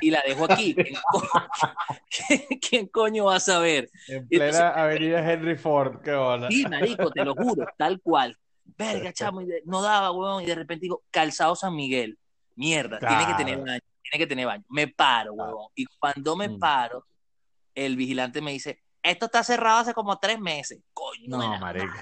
y 0.00 0.10
la 0.10 0.22
dejo 0.26 0.44
aquí. 0.44 0.74
¿Quién, 0.74 0.94
co- 1.10 1.28
¿Quién 2.68 2.86
coño 2.88 3.24
va 3.26 3.36
a 3.36 3.40
saber? 3.40 3.90
En 4.08 4.28
plena 4.28 4.44
entonces- 4.46 4.72
avenida 4.76 5.32
Henry 5.32 5.56
Ford, 5.56 6.00
qué 6.02 6.12
onda. 6.12 6.48
Sí, 6.48 6.64
marico, 6.68 7.10
te 7.10 7.24
lo 7.24 7.34
juro, 7.34 7.66
tal 7.78 8.00
cual. 8.00 8.36
Verga, 8.78 9.12
chamo, 9.12 9.42
no 9.64 9.82
daba, 9.82 10.12
huevón, 10.12 10.42
y 10.42 10.46
de 10.46 10.54
repente 10.54 10.82
digo, 10.84 11.02
calzado 11.10 11.54
San 11.56 11.74
Miguel. 11.74 12.18
Mierda, 12.56 12.98
tiene 12.98 13.18
que 13.18 13.24
Claro. 13.24 13.36
tener 13.36 13.58
baño, 13.58 13.80
tiene 14.02 14.18
que 14.18 14.26
tener 14.26 14.46
baño. 14.46 14.64
Me 14.68 14.88
paro, 14.88 15.32
huevón. 15.34 15.68
Y 15.74 15.86
cuando 15.98 16.36
me 16.36 16.48
Mm. 16.48 16.58
paro, 16.58 17.06
el 17.74 17.96
vigilante 17.96 18.40
me 18.42 18.52
dice, 18.52 18.82
esto 19.02 19.26
está 19.26 19.42
cerrado 19.42 19.78
hace 19.78 19.94
como 19.94 20.18
tres 20.18 20.38
meses. 20.38 20.80
Coño, 20.92 21.28
No, 21.28 21.58
marico. 21.58 21.94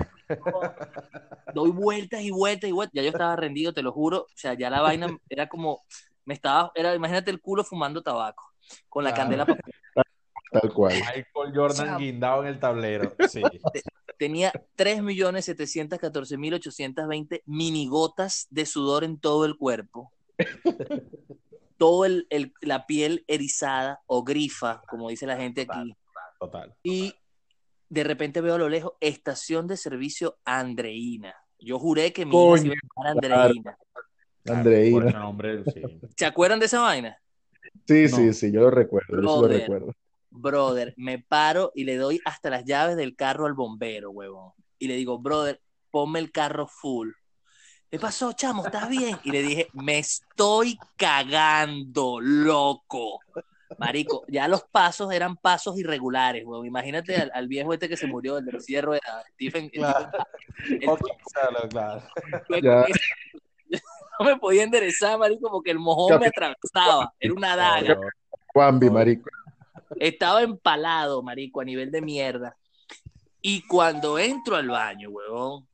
doy 1.54 1.70
vueltas 1.70 2.20
y 2.22 2.30
vueltas 2.30 2.68
y 2.68 2.72
vueltas. 2.72 2.92
Ya 2.94 3.02
yo 3.02 3.10
estaba 3.10 3.36
rendido, 3.36 3.72
te 3.72 3.82
lo 3.82 3.92
juro. 3.92 4.22
O 4.22 4.26
sea, 4.36 4.54
ya 4.54 4.70
la 4.70 4.80
vaina 4.80 5.06
era 5.28 5.48
como, 5.48 5.82
me 6.24 6.34
estaba, 6.34 6.72
era, 6.74 6.94
imagínate 6.94 7.30
el 7.30 7.40
culo 7.40 7.64
fumando 7.64 8.02
tabaco, 8.02 8.52
con 8.88 9.04
la 9.04 9.14
Claro. 9.14 9.30
candela. 9.30 9.46
Tal 10.52 10.72
cual. 10.74 10.94
Michael 10.94 11.52
Jordan 11.54 11.96
guindado 11.98 12.42
en 12.42 12.48
el 12.48 12.58
tablero. 12.58 13.14
Sí. 13.28 13.42
Tenía 14.18 14.52
3.714.820 14.76 17.42
minigotas 17.46 18.46
de 18.50 18.66
sudor 18.66 19.04
en 19.04 19.18
todo 19.18 19.44
el 19.44 19.56
cuerpo. 19.56 20.12
Todo 21.78 22.04
el, 22.04 22.26
el- 22.30 22.52
la 22.60 22.86
piel 22.86 23.24
erizada 23.26 24.00
o 24.06 24.22
grifa, 24.22 24.82
como 24.88 25.08
dice 25.08 25.26
la 25.26 25.36
gente 25.36 25.62
aquí. 25.62 25.94
Total. 26.38 26.74
Y 26.82 27.14
de 27.88 28.04
repente 28.04 28.40
veo 28.40 28.54
a 28.54 28.58
lo 28.58 28.68
lejos 28.68 28.92
estación 29.00 29.66
de 29.66 29.76
servicio 29.76 30.38
Andreina. 30.44 31.34
Yo 31.58 31.78
juré 31.78 32.12
que 32.12 32.24
mi 32.26 32.32
hija 32.36 32.58
se 32.58 32.66
iba 32.66 32.74
a 32.74 33.10
llamar 33.12 33.12
Andreina. 33.42 33.78
Andreina. 34.48 35.10
nombre, 35.18 35.64
sí. 35.72 35.82
¿Se 36.16 36.26
acuerdan 36.26 36.60
de 36.60 36.66
esa 36.66 36.80
vaina? 36.80 37.16
Sí, 37.86 38.04
No. 38.10 38.16
sí, 38.16 38.32
sí, 38.32 38.52
yo 38.52 38.60
lo 38.62 38.70
recuerdo, 38.70 39.20
yo 39.20 39.28
sí 39.28 39.40
lo 39.42 39.48
recuerdo. 39.48 39.94
Brother, 40.30 40.94
me 40.96 41.18
paro 41.18 41.72
y 41.74 41.84
le 41.84 41.96
doy 41.96 42.20
hasta 42.24 42.50
las 42.50 42.64
llaves 42.64 42.96
del 42.96 43.16
carro 43.16 43.46
al 43.46 43.54
bombero, 43.54 44.10
huevón. 44.10 44.52
Y 44.78 44.86
le 44.88 44.94
digo, 44.96 45.18
brother, 45.18 45.60
ponme 45.90 46.20
el 46.20 46.30
carro 46.30 46.66
full. 46.68 47.10
¿Qué 47.90 47.98
pasó, 47.98 48.32
chamo? 48.32 48.64
¿Estás 48.66 48.88
bien? 48.88 49.18
Y 49.24 49.30
le 49.32 49.42
dije, 49.42 49.68
me 49.72 49.98
estoy 49.98 50.78
cagando, 50.96 52.20
loco. 52.20 53.18
Marico, 53.78 54.24
ya 54.28 54.46
los 54.48 54.62
pasos 54.64 55.12
eran 55.12 55.36
pasos 55.36 55.76
irregulares, 55.78 56.44
huevón. 56.44 56.66
Imagínate 56.66 57.16
al, 57.16 57.30
al 57.34 57.48
viejo 57.48 57.72
este 57.72 57.88
que 57.88 57.96
se 57.96 58.06
murió, 58.06 58.38
el 58.38 58.44
de 58.44 58.52
la 58.52 58.60
silla 58.60 58.78
de 58.78 58.82
ruedas, 58.82 59.24
Stephen. 59.34 59.70
el- 59.72 59.84
el- 60.68 60.80
claro, 61.32 61.68
claro. 61.68 62.02
no 64.20 64.26
me 64.26 64.36
podía 64.36 64.62
enderezar, 64.64 65.18
marico, 65.18 65.50
porque 65.50 65.70
el 65.70 65.78
mojón 65.78 66.20
me 66.20 66.26
atravesaba. 66.26 67.12
Era 67.18 67.32
una 67.34 67.56
daga. 67.56 67.98
Juanvi, 68.52 68.90
marico. 68.90 69.30
Estaba 69.96 70.42
empalado, 70.42 71.22
marico, 71.22 71.60
a 71.60 71.64
nivel 71.64 71.90
de 71.90 72.02
mierda. 72.02 72.56
Y 73.40 73.66
cuando 73.66 74.18
entro 74.18 74.56
al 74.56 74.68
baño, 74.68 75.08
huevón, 75.10 75.66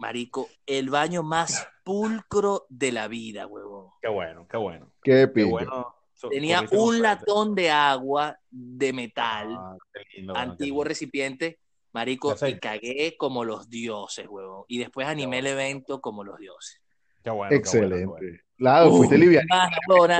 marico, 0.00 0.48
el 0.66 0.90
baño 0.90 1.22
más 1.22 1.68
pulcro 1.84 2.66
de 2.68 2.90
la 2.92 3.06
vida, 3.06 3.46
huevón. 3.46 3.90
Qué 4.02 4.08
bueno, 4.08 4.46
qué 4.48 4.56
bueno. 4.56 4.92
Qué 5.02 5.30
Qué 5.32 5.44
bueno. 5.44 5.94
Tenía 6.30 6.64
un 6.72 7.00
latón 7.00 7.54
de 7.54 7.70
agua 7.70 8.38
de 8.50 8.92
metal, 8.92 9.54
Ah, 9.58 9.76
lindo, 10.16 10.36
antiguo 10.36 10.84
recipiente, 10.84 11.60
marico, 11.92 12.34
y 12.46 12.58
cagué 12.58 13.16
como 13.16 13.44
los 13.44 13.70
dioses, 13.70 14.26
huevón. 14.28 14.64
Y 14.68 14.78
después 14.78 15.06
animé 15.06 15.38
el 15.38 15.46
evento 15.46 16.00
como 16.00 16.22
los 16.24 16.38
dioses. 16.38 16.80
Qué 17.24 17.30
bueno, 17.30 17.30
qué 17.30 17.32
bueno, 17.32 17.48
qué 17.48 17.56
Excelente. 17.56 18.06
bueno. 18.06 18.38
Claro, 18.56 18.90
Uh, 18.92 18.96
fuiste 18.98 19.16
liviano. 19.16 19.48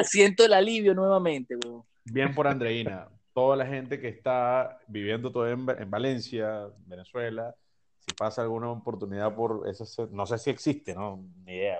Siento 0.04 0.44
el 0.46 0.52
alivio 0.54 0.94
nuevamente, 0.94 1.56
huevón. 1.62 1.84
bien 2.04 2.34
por 2.34 2.46
Andreina. 2.48 3.08
Toda 3.34 3.56
la 3.56 3.66
gente 3.66 4.00
que 4.00 4.08
está 4.08 4.78
viviendo 4.88 5.30
todo 5.30 5.48
en, 5.48 5.66
en 5.78 5.90
Valencia, 5.90 6.66
Venezuela, 6.86 7.54
si 8.10 8.14
pasa 8.16 8.42
alguna 8.42 8.70
oportunidad 8.70 9.34
por 9.34 9.66
esa, 9.68 9.84
no 10.10 10.26
sé 10.26 10.38
si 10.38 10.50
existe, 10.50 10.94
no, 10.94 11.24
ni 11.44 11.52
idea. 11.54 11.78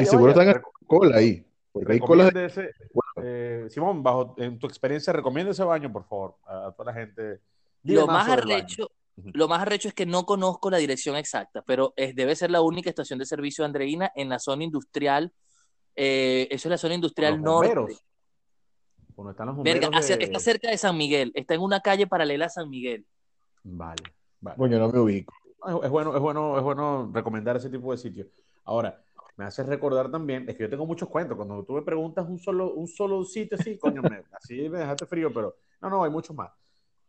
y 0.00 0.04
seguro 0.06 0.32
vaya, 0.34 0.50
están 0.52 0.62
en 0.62 0.86
cola 0.86 1.16
ahí. 1.16 1.46
Porque 1.72 1.92
hay 1.92 2.00
colas 2.00 2.32
de... 2.34 2.46
ese- 2.46 2.70
eh, 3.22 3.66
Simón, 3.68 4.02
bajo 4.02 4.34
en 4.38 4.58
tu 4.58 4.66
experiencia, 4.66 5.12
recomienda 5.12 5.52
ese 5.52 5.62
baño, 5.62 5.92
por 5.92 6.04
favor, 6.04 6.36
a, 6.46 6.72
toda 6.72 6.92
la 6.92 6.98
gente. 6.98 7.40
Dile 7.82 8.00
Lo 8.00 8.06
más 8.06 8.28
arrecho, 8.28 8.90
lo 9.16 9.46
más 9.48 9.60
arrecho 9.62 9.88
es 9.88 9.94
que 9.94 10.06
no 10.06 10.24
conozco 10.24 10.70
la 10.70 10.78
dirección 10.78 11.16
exacta, 11.16 11.62
pero 11.62 11.92
es, 11.96 12.14
debe 12.16 12.34
ser 12.34 12.50
la 12.50 12.60
única 12.62 12.88
estación 12.90 13.18
de 13.18 13.26
servicio 13.26 13.62
de 13.62 13.66
Andreina 13.66 14.10
en 14.16 14.28
la 14.28 14.38
zona 14.38 14.64
industrial. 14.64 15.32
eh, 15.96 16.48
eso 16.50 16.68
es 16.68 16.70
la 16.70 16.78
zona 16.78 16.94
industrial 16.94 17.34
los 17.34 17.42
norte. 17.42 17.92
están 19.30 19.46
los 19.48 19.62
Verga, 19.62 19.90
hacia- 19.92 20.16
de- 20.16 20.24
está 20.24 20.38
cerca 20.38 20.70
de 20.70 20.78
San 20.78 20.96
Miguel, 20.96 21.30
está 21.34 21.54
en 21.54 21.60
una 21.60 21.80
calle 21.80 22.06
paralela 22.06 22.46
a 22.46 22.48
San 22.48 22.68
Miguel. 22.70 23.04
Vale, 23.62 24.02
vale. 24.40 24.56
Coño, 24.56 24.78
no 24.78 24.88
me 24.88 24.98
ubico. 24.98 25.34
Es, 25.66 25.84
es 25.84 25.90
bueno, 25.90 26.14
es 26.14 26.20
bueno, 26.20 26.56
es 26.56 26.62
bueno 26.62 27.10
recomendar 27.12 27.56
ese 27.56 27.70
tipo 27.70 27.92
de 27.92 27.98
sitios. 27.98 28.28
Ahora, 28.64 29.02
me 29.40 29.46
hace 29.46 29.62
recordar 29.62 30.10
también, 30.10 30.46
es 30.48 30.54
que 30.54 30.64
yo 30.64 30.68
tengo 30.68 30.84
muchos 30.84 31.08
cuentos. 31.08 31.36
Cuando 31.36 31.64
tú 31.64 31.72
me 31.72 31.82
preguntas 31.82 32.28
un 32.28 32.38
solo, 32.38 32.74
un 32.74 32.86
solo 32.86 33.24
sitio 33.24 33.56
así, 33.58 33.78
coño, 33.78 34.02
me, 34.02 34.22
así 34.32 34.68
me 34.68 34.80
dejaste 34.80 35.06
frío, 35.06 35.32
pero 35.32 35.56
no, 35.80 35.88
no, 35.88 36.04
hay 36.04 36.10
muchos 36.10 36.36
más. 36.36 36.50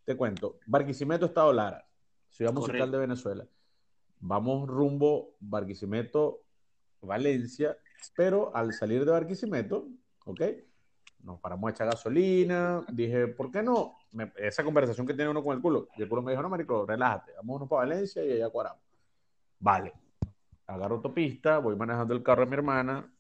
Te 0.06 0.16
cuento. 0.16 0.58
Barquisimeto, 0.66 1.26
Estado 1.26 1.52
Lara, 1.52 1.86
ciudad 2.30 2.54
musical 2.54 2.78
Correcto. 2.78 2.92
de 2.92 3.00
Venezuela. 3.00 3.48
Vamos 4.22 4.70
rumbo 4.70 5.36
Barquisimeto, 5.42 6.44
Valencia, 7.02 7.78
pero 8.16 8.56
al 8.56 8.72
salir 8.72 9.04
de 9.04 9.12
Barquisimeto, 9.12 9.90
¿ok? 10.26 10.42
Nos 11.24 11.40
paramos 11.40 11.68
a 11.68 11.72
echar 11.72 11.88
gasolina. 11.88 12.84
Dije, 12.92 13.28
¿por 13.28 13.52
qué 13.52 13.62
no? 13.62 13.98
Esa 14.36 14.64
conversación 14.64 15.06
que 15.06 15.14
tiene 15.14 15.30
uno 15.30 15.44
con 15.44 15.56
el 15.56 15.62
culo. 15.62 15.88
Y 15.96 16.02
el 16.02 16.10
culo 16.10 16.22
me 16.22 16.32
dijo, 16.32 16.42
no, 16.42 16.50
marico, 16.50 16.86
relájate. 16.86 17.34
Vámonos 17.38 17.70
para 17.70 17.82
Valencia 17.88 18.24
y 18.24 18.32
allá 18.34 18.50
cuadramos. 18.50 18.82
Vale. 19.60 19.94
Agarro 20.68 20.96
autopista, 20.96 21.60
voy 21.60 21.76
manejando 21.76 22.14
el 22.14 22.24
carro 22.24 22.42
de 22.44 22.48
mi 22.50 22.54
hermana 22.56 23.14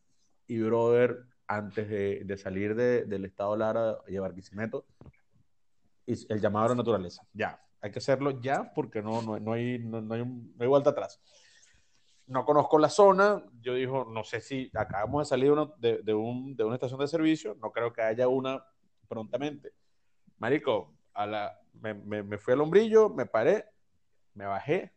y, 0.47 0.59
brother, 0.59 1.25
antes 1.47 1.89
de, 1.89 2.37
salir 2.37 2.75
de- 2.75 3.05
del 3.05 3.25
estado 3.25 3.55
Lara 3.57 3.97
y 4.07 4.13
de 4.13 4.19
Barquisimeto, 4.19 4.85
y 6.05 6.13
el 6.31 6.39
llamado 6.39 6.67
a 6.67 6.69
la 6.69 6.75
naturaleza. 6.75 7.23
Ya. 7.33 7.61
Hay 7.81 7.91
que 7.91 7.99
hacerlo 7.99 8.39
ya 8.41 8.71
porque 8.73 9.01
no, 9.01 9.21
no, 9.21 9.39
no 9.39 9.53
hay, 9.53 9.79
no, 9.79 9.97
hay, 10.13 10.25
no 10.25 10.53
hay 10.59 10.67
vuelta 10.67 10.91
atrás 10.91 11.19
no 12.31 12.45
conozco 12.45 12.79
la 12.79 12.89
zona, 12.89 13.43
yo 13.61 13.73
digo, 13.75 14.05
no 14.05 14.23
sé 14.23 14.39
si 14.41 14.71
acabamos 14.73 15.21
de 15.27 15.29
salir 15.29 15.53
de, 15.77 15.99
de 16.01 16.13
un- 16.13 16.55
de 16.55 16.63
una 16.63 16.75
estación 16.75 16.99
de 16.99 17.07
servicio, 17.07 17.55
no 17.61 17.71
creo 17.71 17.91
que 17.91 18.01
haya 18.01 18.27
una 18.27 18.63
prontamente. 19.07 19.73
Marico, 20.39 20.93
a 21.13 21.25
la, 21.27 21.59
me, 21.73 21.93
me- 21.93 22.23
me 22.23 22.37
fui 22.37 22.53
al 22.53 22.61
hombrillo, 22.61 23.09
me 23.09 23.25
paré, 23.25 23.65
me 24.33 24.45
bajé 24.45 24.93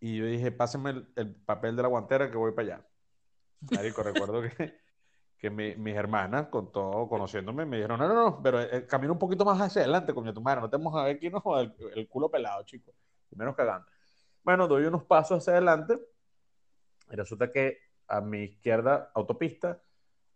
y 0.00 0.16
yo 0.18 0.26
dije, 0.26 0.52
pásenme 0.52 0.90
el, 0.90 1.08
el 1.16 1.34
papel 1.34 1.74
de 1.76 1.82
la 1.82 1.88
guantera 1.88 2.30
que 2.30 2.36
voy 2.36 2.52
para 2.52 2.76
allá. 2.76 2.86
Marico, 3.72 4.02
recuerdo 4.02 4.42
que, 4.42 4.50
que 5.38 5.50
mi- 5.50 5.76
mis 5.76 5.96
hermanas, 5.96 6.48
con 6.48 6.70
todo, 6.70 7.08
conociéndome, 7.08 7.64
me 7.64 7.76
dijeron, 7.78 7.98
no, 8.00 8.06
no, 8.08 8.14
no, 8.14 8.42
pero 8.42 8.60
eh, 8.60 8.86
camina 8.86 9.12
un 9.12 9.18
poquito 9.18 9.44
más 9.44 9.60
hacia 9.60 9.82
adelante, 9.82 10.14
coño, 10.14 10.34
tu 10.34 10.40
madre, 10.42 10.60
no 10.60 10.70
te 10.70 10.76
vamos 10.76 10.94
a 10.96 11.04
ver 11.04 11.16
aquí, 11.16 11.30
no, 11.30 11.42
el, 11.58 11.74
el 11.94 12.08
culo 12.08 12.30
pelado, 12.30 12.62
chico, 12.64 12.92
menos 13.34 13.56
cagando. 13.56 13.86
Bueno, 14.44 14.68
doy 14.68 14.84
unos 14.84 15.04
pasos 15.04 15.38
hacia 15.38 15.54
adelante 15.54 15.98
y 17.10 17.16
resulta 17.16 17.50
que 17.50 17.78
a 18.06 18.20
mi 18.20 18.44
izquierda, 18.44 19.10
autopista, 19.14 19.80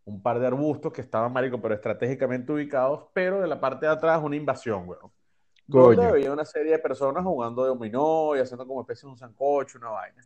un 0.05 0.23
par 0.23 0.41
de 0.41 0.47
arbustos 0.47 0.93
que 0.93 1.01
estaban, 1.01 1.33
marico, 1.33 1.61
pero 1.61 1.75
estratégicamente 1.75 2.53
ubicados, 2.53 3.07
pero 3.13 3.41
de 3.41 3.47
la 3.47 3.61
parte 3.61 3.87
de 3.87 3.93
atrás 3.93 4.21
una 4.23 4.37
invasión, 4.37 4.89
weón. 4.89 5.11
Donde 5.67 6.05
había 6.05 6.33
una 6.33 6.45
serie 6.45 6.73
de 6.73 6.79
personas 6.79 7.25
jugando 7.25 7.63
de 7.63 7.69
dominó 7.69 8.37
y 8.37 8.41
haciendo 8.41 8.67
como 8.67 8.81
especie 8.81 9.07
de 9.07 9.13
un 9.13 9.19
sancocho, 9.19 9.79
una 9.79 9.91
vaina. 9.91 10.23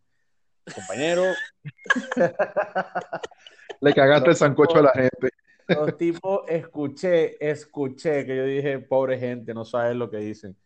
Compañero, 0.75 1.23
Le 3.81 3.95
cagaste 3.95 4.31
el 4.31 4.37
sancocho 4.37 4.79
a 4.79 4.83
la 4.83 4.93
gente. 4.93 5.31
los 5.69 5.97
tipos, 5.97 6.41
escuché, 6.49 7.37
escuché 7.47 8.25
que 8.25 8.37
yo 8.37 8.45
dije, 8.45 8.79
pobre 8.79 9.19
gente, 9.19 9.53
no 9.53 9.65
sabes 9.65 9.97
lo 9.97 10.11
que 10.11 10.19
dicen. 10.19 10.57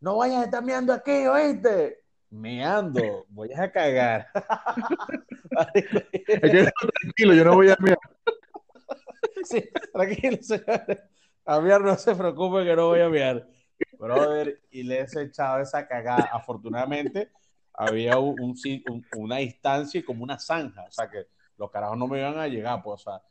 No 0.00 0.16
vayas 0.16 0.42
a 0.42 0.44
estar 0.44 0.64
meando 0.64 0.92
aquí, 0.92 1.26
¿oíste? 1.26 2.04
Meando, 2.30 3.26
voy 3.28 3.52
a 3.52 3.70
cagar. 3.72 4.28
Tranquilo, 7.02 7.34
yo 7.34 7.44
no 7.44 7.54
voy 7.54 7.70
a 7.70 7.76
mirar. 7.80 7.98
Sí, 9.44 9.64
tranquilo, 9.92 10.38
señores. 10.42 10.98
A 11.44 11.60
miar 11.60 11.80
no 11.80 11.96
se 11.96 12.14
preocupe 12.14 12.64
que 12.64 12.76
no 12.76 12.88
voy 12.88 13.00
a 13.00 13.08
miar. 13.08 13.48
Brother, 13.98 14.60
y 14.70 14.82
le 14.82 15.00
he 15.00 15.22
echado 15.22 15.60
esa 15.60 15.86
cagada. 15.86 16.28
Afortunadamente, 16.32 17.30
había 17.72 18.18
un, 18.18 18.36
un- 18.40 19.06
una 19.16 19.36
distancia 19.38 19.98
y 20.00 20.02
como 20.04 20.22
una 20.22 20.38
zanja. 20.38 20.84
O 20.84 20.90
sea 20.92 21.08
que 21.10 21.26
los 21.56 21.70
carajos 21.70 21.96
no 21.98 22.06
me 22.06 22.18
iban 22.18 22.38
a 22.38 22.46
llegar, 22.46 22.82
pues, 22.82 23.00
o 23.06 23.10
sea. 23.10 23.22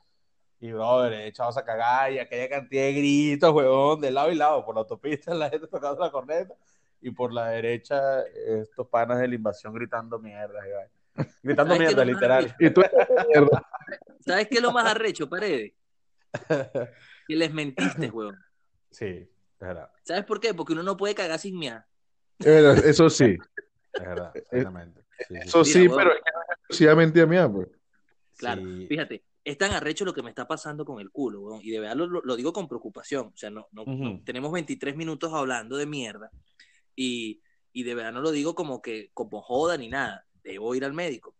Y, 0.62 0.72
brother, 0.74 1.14
he 1.14 1.28
echado 1.28 1.52
esa 1.52 1.64
cagada 1.64 2.12
y 2.12 2.20
aquella 2.20 2.50
cantidad 2.50 2.84
de 2.84 2.94
gritos, 2.94 3.54
huevón, 3.54 4.02
de 4.02 4.12
lado 4.12 4.30
y 4.32 4.36
lado. 4.36 4.66
Por 4.66 4.76
la 4.76 4.82
autopista, 4.82 5.34
la 5.34 5.50
gente 5.50 5.68
tocando 5.68 6.02
la 6.04 6.12
corneta. 6.12 6.54
Y 7.02 7.12
por 7.12 7.34
la 7.34 7.50
derecha, 7.50 8.22
estos 8.24 8.88
panas 8.88 9.20
de 9.20 9.28
la 9.28 9.36
invasión 9.36 9.74
gritando 9.74 10.20
mierda. 10.20 10.60
Gritando 11.44 11.74
¿Sabes 11.76 11.90
qué 11.90 11.96
mierda, 11.96 12.06
literal. 12.06 12.56
Y 12.60 12.70
tú, 12.70 12.82
mierda. 13.28 13.66
¿Sabes 14.20 14.48
qué 14.48 14.56
es 14.58 14.62
lo 14.62 14.72
más 14.72 14.86
arrecho, 14.86 15.30
Paredes? 15.30 15.74
Que 17.28 17.36
les 17.36 17.54
mentiste, 17.54 18.10
weón. 18.10 18.36
Sí, 18.90 19.06
es 19.06 19.30
verdad. 19.60 19.92
¿Sabes 20.02 20.26
por 20.26 20.40
qué? 20.40 20.56
Porque 20.56 20.74
uno 20.74 20.82
no 20.82 20.98
puede 20.98 21.14
cagar 21.14 21.38
sin. 21.38 21.62
Es 21.62 21.84
verdad, 22.40 22.84
Eso 22.84 23.08
sí, 23.08 23.38
Es 23.94 24.04
verdad, 24.04 24.32
exactamente. 24.36 25.02
Sí, 25.20 25.26
sí, 25.28 25.36
eso 25.36 25.64
sí. 25.64 25.72
sí, 25.74 25.80
Mira, 25.82 25.96
pero 25.96 26.10
es 26.14 26.16
que 26.16 26.32
no 26.34 26.42
es 26.42 26.50
exclusivamente 26.58 27.22
a 27.22 27.26
mí, 27.28 27.38
pues. 27.54 27.68
Claro, 28.36 28.62
Sí. 28.64 28.88
fíjate, 28.88 29.24
es 29.44 29.58
tan 29.60 29.74
arrecho 29.74 30.06
lo 30.06 30.14
que 30.14 30.24
me 30.24 30.30
está 30.30 30.48
pasando 30.48 30.84
con 30.86 31.00
el 31.02 31.12
culo, 31.12 31.42
weón, 31.42 31.62
y 31.62 31.70
de 31.70 31.80
verdad 31.82 31.98
lo, 31.98 32.36
digo 32.36 32.52
con 32.52 32.68
preocupación. 32.68 33.28
O 33.28 33.38
sea, 33.38 33.52
no, 33.52 33.68
no- 33.72 34.22
tenemos 34.24 34.52
23 34.52 34.96
minutos 34.96 35.32
hablando 35.32 35.78
de 35.78 35.86
mierda 35.86 36.32
y, 37.02 37.42
y 37.72 37.84
de 37.84 37.96
verdad 37.96 38.12
no 38.12 38.22
lo 38.22 38.32
digo 38.32 38.56
como 38.56 38.82
que 38.82 39.10
como 39.14 39.42
joda 39.42 39.78
ni 39.78 39.88
nada. 39.90 40.26
Debo 40.44 40.74
ir 40.76 40.84
al 40.84 40.94
médico. 40.94 41.36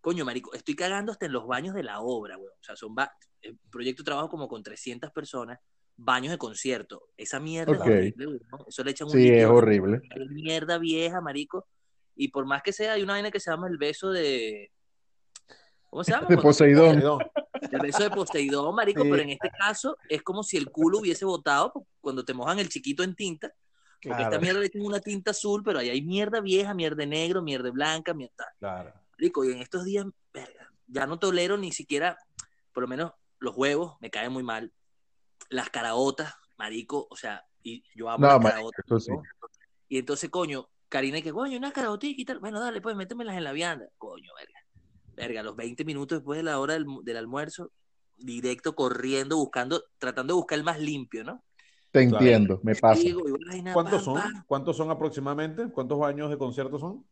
Coño, 0.00 0.24
marico, 0.24 0.52
estoy 0.54 0.74
cagando 0.74 1.12
hasta 1.12 1.26
en 1.26 1.32
los 1.32 1.46
baños 1.46 1.74
de 1.74 1.82
la 1.82 2.00
obra, 2.00 2.36
weón. 2.36 2.52
O 2.60 2.62
sea, 2.62 2.76
son 2.76 2.94
ba- 2.94 3.12
el 3.40 3.56
proyecto 3.70 4.02
de 4.02 4.06
trabajo 4.06 4.28
como 4.28 4.48
con 4.48 4.62
300 4.62 5.10
personas, 5.12 5.58
baños 5.96 6.30
de 6.32 6.38
concierto. 6.38 7.08
Esa 7.16 7.40
mierda 7.40 7.72
es 7.74 7.80
horrible, 7.80 8.26
weón. 8.26 8.40
Eso 8.66 8.84
le 8.84 8.90
echan 8.90 9.06
un 9.06 9.12
Sí, 9.14 9.28
es 9.28 9.46
horrible. 9.46 10.00
es 10.14 10.30
mierda 10.30 10.78
vieja, 10.78 11.20
marico. 11.20 11.66
Y 12.14 12.28
por 12.28 12.44
más 12.46 12.62
que 12.62 12.72
sea, 12.72 12.92
hay 12.94 13.02
una 13.02 13.14
vaina 13.14 13.30
que 13.30 13.40
se 13.40 13.50
llama 13.50 13.68
el 13.68 13.78
beso 13.78 14.10
de. 14.10 14.70
¿Cómo 15.90 16.04
se 16.04 16.12
llama? 16.12 16.26
De 16.28 16.36
Poseidón. 16.38 17.02
El 17.70 17.80
beso 17.80 18.02
de 18.02 18.10
Poseidón, 18.10 18.74
marico, 18.74 19.02
Sí. 19.04 19.10
pero 19.10 19.22
en 19.22 19.30
este 19.30 19.50
caso 19.58 19.96
es 20.08 20.22
como 20.22 20.42
si 20.42 20.56
el 20.56 20.70
culo 20.70 20.98
hubiese 20.98 21.24
botado 21.24 21.72
cuando 22.00 22.24
te 22.24 22.34
mojan 22.34 22.58
el 22.58 22.68
chiquito 22.68 23.02
en 23.02 23.14
tinta. 23.14 23.52
Porque 24.00 24.16
Claro, 24.16 24.22
esta 24.24 24.38
mierda 24.40 24.60
le 24.60 24.66
echan 24.66 24.82
una 24.82 25.00
tinta 25.00 25.32
azul, 25.32 25.62
pero 25.64 25.80
ahí 25.80 25.90
hay 25.90 26.02
mierda 26.02 26.40
vieja, 26.40 26.72
mierda 26.74 27.04
negro, 27.04 27.42
mierda 27.42 27.70
blanca, 27.70 28.14
mierda. 28.14 28.46
claro. 28.58 28.92
Marico, 29.18 29.44
y 29.44 29.50
en 29.52 29.58
estos 29.58 29.84
días, 29.84 30.06
verga, 30.32 30.72
ya 30.86 31.04
no 31.06 31.18
tolero 31.18 31.56
ni 31.56 31.72
siquiera, 31.72 32.16
por 32.72 32.82
lo 32.82 32.88
menos 32.88 33.10
los 33.40 33.56
huevos 33.56 33.96
me 34.00 34.10
caen 34.10 34.32
muy 34.32 34.44
mal. 34.44 34.72
Las 35.48 35.70
caraotas, 35.70 36.34
marico, 36.56 37.08
o 37.10 37.16
sea, 37.16 37.44
y 37.64 37.82
yo 37.96 38.08
amo 38.08 38.20
No, 38.26 38.28
las 38.34 38.40
marico, 38.40 38.70
caraotas. 38.70 38.84
eso 38.86 39.00
sí. 39.00 39.12
Y 39.88 39.98
entonces, 39.98 40.30
coño, 40.30 40.68
Karina, 40.88 41.20
que 41.20 41.32
coño, 41.32 41.58
unas 41.58 41.72
carotitas 41.72 42.18
y 42.20 42.24
tal. 42.24 42.38
Bueno, 42.38 42.60
dale, 42.60 42.80
pues 42.80 42.94
métemelas 42.94 43.36
en 43.36 43.42
la 43.44 43.52
vianda. 43.52 43.88
Coño, 43.98 44.30
verga. 44.38 44.60
Verga, 45.16 45.42
los 45.42 45.56
20 45.56 45.84
minutos 45.84 46.18
después 46.18 46.36
de 46.36 46.44
la 46.44 46.60
hora 46.60 46.74
del, 46.74 46.86
del 47.02 47.16
almuerzo, 47.16 47.72
directo 48.16 48.76
corriendo, 48.76 49.36
buscando, 49.36 49.82
tratando 49.98 50.34
de 50.34 50.36
buscar 50.36 50.58
el 50.58 50.64
más 50.64 50.78
limpio, 50.78 51.24
¿no? 51.24 51.42
Te 51.90 52.02
entiendo, 52.02 52.60
me 52.62 52.74
pasa. 52.74 53.00
Digo, 53.02 53.22
y 53.28 53.44
vaina, 53.44 53.72
¿Cuántos 53.72 54.04
pam, 54.04 54.04
son? 54.04 54.14
pam. 54.14 54.44
¿Cuántos 54.46 54.76
son 54.76 54.90
aproximadamente? 54.90 55.70
¿Cuántos 55.70 56.02
años 56.02 56.30
de 56.30 56.38
concierto 56.38 56.78
son? 56.78 57.06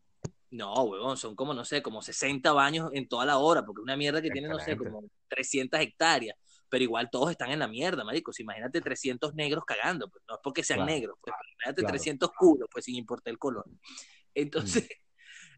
No, 0.49 0.73
huevón, 0.83 1.17
son 1.17 1.35
como, 1.35 1.53
no 1.53 1.65
sé, 1.65 1.81
como 1.81 2.01
60 2.01 2.53
baños 2.53 2.89
en 2.93 3.07
toda 3.07 3.25
la 3.25 3.37
hora, 3.37 3.65
porque 3.65 3.81
es 3.81 3.83
una 3.83 3.97
mierda 3.97 4.21
que 4.21 4.29
tiene, 4.29 4.47
no 4.47 4.59
sé, 4.59 4.77
como 4.77 5.03
300 5.27 5.79
hectáreas. 5.79 6.37
Pero 6.69 6.83
igual 6.83 7.09
todos 7.09 7.31
están 7.31 7.51
en 7.51 7.59
la 7.59 7.67
mierda, 7.67 8.03
marico. 8.03 8.31
Si 8.33 8.43
imagínate 8.43 8.81
300 8.81 9.33
negros 9.35 9.63
cagando, 9.65 10.09
pues 10.09 10.23
no 10.27 10.35
es 10.35 10.41
porque 10.43 10.63
sean 10.63 10.79
Claro. 10.79 10.91
negros, 10.91 11.17
pues 11.21 11.33
imagínate 11.53 11.81
Claro. 11.81 11.93
300 11.93 12.29
culos, 12.37 12.69
pues 12.71 12.85
sin 12.85 12.95
importar 12.95 13.31
el 13.31 13.37
color. 13.37 13.65
Entonces, 14.35 14.87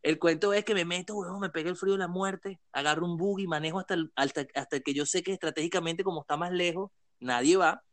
el 0.03 0.19
cuento 0.19 0.53
es 0.53 0.63
que 0.65 0.73
me 0.73 0.86
meto, 0.86 1.15
huevón, 1.15 1.39
me 1.39 1.49
pega 1.49 1.69
el 1.69 1.75
frío 1.75 1.93
de 1.93 1.99
la 1.99 2.08
muerte, 2.08 2.60
agarro 2.71 3.05
un 3.05 3.17
buggy, 3.17 3.47
manejo 3.47 3.79
hasta 3.79 3.95
el, 3.95 4.12
hasta, 4.15 4.45
hasta 4.55 4.75
el 4.77 4.84
que 4.84 4.93
yo 4.93 5.05
sé 5.05 5.23
que 5.23 5.34
estratégicamente, 5.34 6.03
como 6.03 6.21
está 6.21 6.38
más 6.38 6.51
lejos, 6.51 6.91
nadie 7.19 7.58
va. 7.58 7.84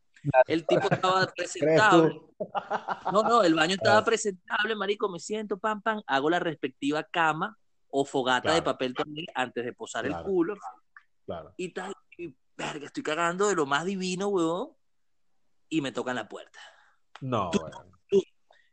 El 0.46 0.66
tipo 0.66 0.88
estaba 0.90 1.26
presentable. 1.36 2.20
No, 3.12 3.22
no, 3.22 3.42
el 3.42 3.54
baño 3.54 3.74
estaba 3.74 4.04
presentable, 4.04 4.74
marico, 4.76 5.08
me 5.08 5.18
siento, 5.18 5.58
pam, 5.58 5.80
pam, 5.82 6.02
hago 6.06 6.30
la 6.30 6.38
respectiva 6.38 7.02
cama 7.04 7.56
o 7.90 8.04
fogata 8.04 8.52
de 8.54 8.62
papel 8.62 8.94
también 8.94 9.26
antes 9.34 9.64
de 9.64 9.72
posar 9.72 10.04
Claro. 10.06 10.20
el 10.20 10.24
culo 10.30 10.54
Claro. 11.24 11.54
y 11.56 11.72
tal. 11.72 11.94
Y, 12.18 12.34
verga, 12.56 12.86
estoy 12.86 13.02
cagando 13.02 13.48
de 13.48 13.54
lo 13.54 13.66
más 13.66 13.84
divino, 13.84 14.28
huevón. 14.28 14.70
y 15.68 15.80
me 15.80 15.90
tocan 15.92 16.14
la 16.16 16.28
puerta. 16.28 16.60
No, 17.20 17.50
weón. 17.50 17.92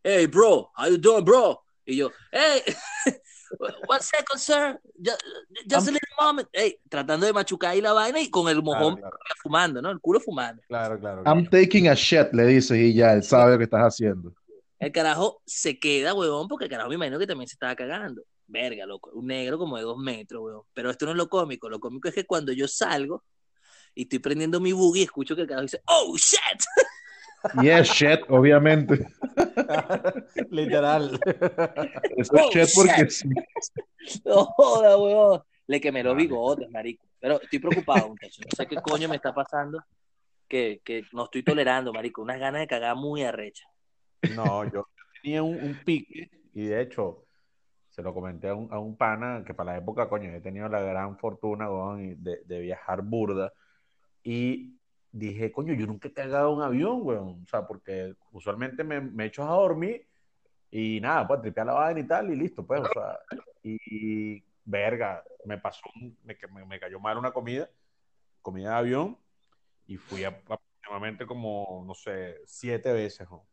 Hey, 0.04 0.28
bro, 0.28 0.70
how 0.78 0.88
you 0.89 0.98
doing, 0.98 1.24
bro? 1.24 1.62
Y 1.86 1.98
yo, 1.98 2.12
hey, 2.32 2.62
one 3.88 4.02
second, 4.02 4.39
sir, 4.39 4.80
just, 5.04 5.22
just 5.69 5.88
a 5.88 5.91
little 5.91 6.15
moment. 6.19 6.48
Hey, 6.54 6.80
tratando 6.89 7.26
de 7.26 7.34
machucar 7.34 7.72
ahí 7.72 7.82
la 7.82 7.93
vaina 7.93 8.19
y 8.22 8.30
con 8.30 8.48
el 8.50 8.62
mojón 8.63 8.96
Claro, 8.98 9.17
fumando, 9.41 9.82
¿no? 9.82 9.89
El 9.91 10.00
culo 10.00 10.19
fumando. 10.19 10.62
claro, 10.67 11.00
claro. 11.00 11.24
I'm 11.26 11.46
claro. 11.46 11.50
taking 11.63 11.89
a 11.89 11.93
shit, 11.96 12.32
le 12.34 12.46
dices, 12.46 12.78
y 12.78 12.93
ya, 12.93 13.13
él 13.13 13.24
sabe 13.24 13.54
lo 13.54 13.58
que 13.58 13.63
estás 13.65 13.82
haciendo. 13.82 14.34
El 14.80 14.91
carajo 14.91 15.41
se 15.46 15.80
queda, 15.80 16.13
huevón, 16.13 16.48
porque 16.48 16.65
el 16.65 16.72
carajo 16.72 16.89
me 16.89 16.96
imagino 16.96 17.19
que 17.19 17.28
también 17.28 17.48
se 17.48 17.54
estaba 17.56 17.76
cagando. 17.76 18.24
Verga, 18.48 18.86
loco. 18.86 19.12
Un 19.13 19.28
negro 19.28 19.58
como 19.58 19.78
de 19.78 19.84
dos 19.84 19.98
metros, 19.98 20.41
huevón. 20.41 20.63
Pero 20.74 20.89
esto 20.89 21.06
no 21.06 21.12
es 21.12 21.17
lo 21.17 21.30
cómico. 21.30 21.69
Lo 21.69 21.80
cómico 21.80 22.08
es 22.10 22.13
que 22.13 22.26
cuando 22.26 22.52
yo 22.52 22.67
salgo 22.67 23.24
y 23.96 24.04
estoy 24.04 24.19
prendiendo 24.19 24.60
mi 24.60 24.74
buggy, 24.74 25.04
escucho 25.04 25.36
que 25.36 25.41
el 25.43 25.48
carajo 25.48 25.63
dice, 25.63 25.82
¡Oh, 25.86 26.15
shit! 26.17 26.39
Yes, 27.62 27.88
shit, 27.90 28.22
obviamente. 28.30 29.06
Literal. 30.50 31.20
Eso 32.18 32.36
es 32.36 32.42
Oh, 32.42 32.50
shit 32.52 32.70
porque 32.76 33.02
shit. 33.02 33.10
sí. 33.10 33.30
No 34.26 34.46
joda, 34.46 34.98
huevón. 34.98 35.42
Le 35.68 35.80
quemé 35.82 36.04
los 36.04 36.16
bigotes, 36.16 36.70
marico. 36.70 37.06
Pero 37.20 37.42
estoy 37.42 37.60
preocupado, 37.60 38.10
muchachos. 38.10 38.46
No 38.46 38.56
sé 38.56 38.68
qué 38.68 38.76
coño 38.78 39.08
me 39.10 39.16
está 39.16 39.34
pasando 39.34 39.82
que, 40.48 40.82
que 40.84 41.04
no 41.14 41.26
estoy 41.26 41.44
tolerando, 41.44 41.94
marico. 41.94 42.22
Unas 42.22 42.40
ganas 42.40 42.62
de 42.62 42.68
cagar 42.68 42.96
muy 42.96 43.24
arrechas. 43.24 43.68
No, 44.36 44.64
yo 44.72 44.88
tenía 45.22 45.44
un, 45.44 45.56
un 45.62 45.80
pique 45.86 46.30
y 46.54 46.66
de 46.66 46.82
hecho 46.82 47.26
se 47.90 48.02
lo 48.02 48.14
comenté 48.14 48.48
a 48.50 48.56
un, 48.56 48.72
a 48.74 48.80
un 48.80 48.96
pana 48.98 49.44
que 49.46 49.54
para 49.54 49.74
la 49.74 49.78
época, 49.80 50.08
coño, 50.10 50.34
he 50.34 50.42
tenido 50.42 50.68
la 50.70 50.80
gran 50.82 51.18
fortuna, 51.18 51.70
weón, 51.70 52.24
de, 52.24 52.42
de 52.46 52.60
viajar 52.60 53.02
burda 53.04 53.52
y 54.24 54.74
dije, 55.13 55.52
coño, 55.54 55.76
yo 55.76 55.88
nunca 55.88 56.10
he 56.10 56.13
cagado 56.13 56.52
un 56.54 56.63
avión, 56.63 57.02
weón, 57.04 57.43
o 57.43 57.47
sea, 57.47 57.67
porque 57.67 58.15
usualmente 58.34 58.84
me, 58.84 59.02
me 59.02 59.28
echo 59.28 59.43
a 59.45 59.54
dormir 59.56 60.08
y 60.71 60.99
nada, 61.02 61.28
pues 61.28 61.41
tripear 61.41 61.67
la 61.67 61.73
vaina 61.73 62.02
y 62.02 62.08
tal 62.08 62.32
y 62.34 62.38
listo, 62.38 62.65
pues, 62.67 62.82
o 62.82 62.86
sea, 62.93 63.19
y, 63.63 63.78
y, 64.38 64.45
verga, 64.65 65.23
me 65.45 65.58
pasó, 65.60 65.82
me, 66.23 66.38
me, 66.54 66.65
me 66.65 66.80
cayó 66.80 66.99
mal 66.99 67.17
una 67.17 67.32
comida, 67.34 67.69
comida 68.41 68.71
de 68.71 68.76
avión 68.78 69.17
y 69.88 69.97
fui 69.97 70.23
aproximadamente 70.26 71.26
como, 71.28 71.84
no 71.88 71.93
sé, 71.95 72.38
siete 72.45 72.93
veces, 72.93 73.28
weón. 73.30 73.43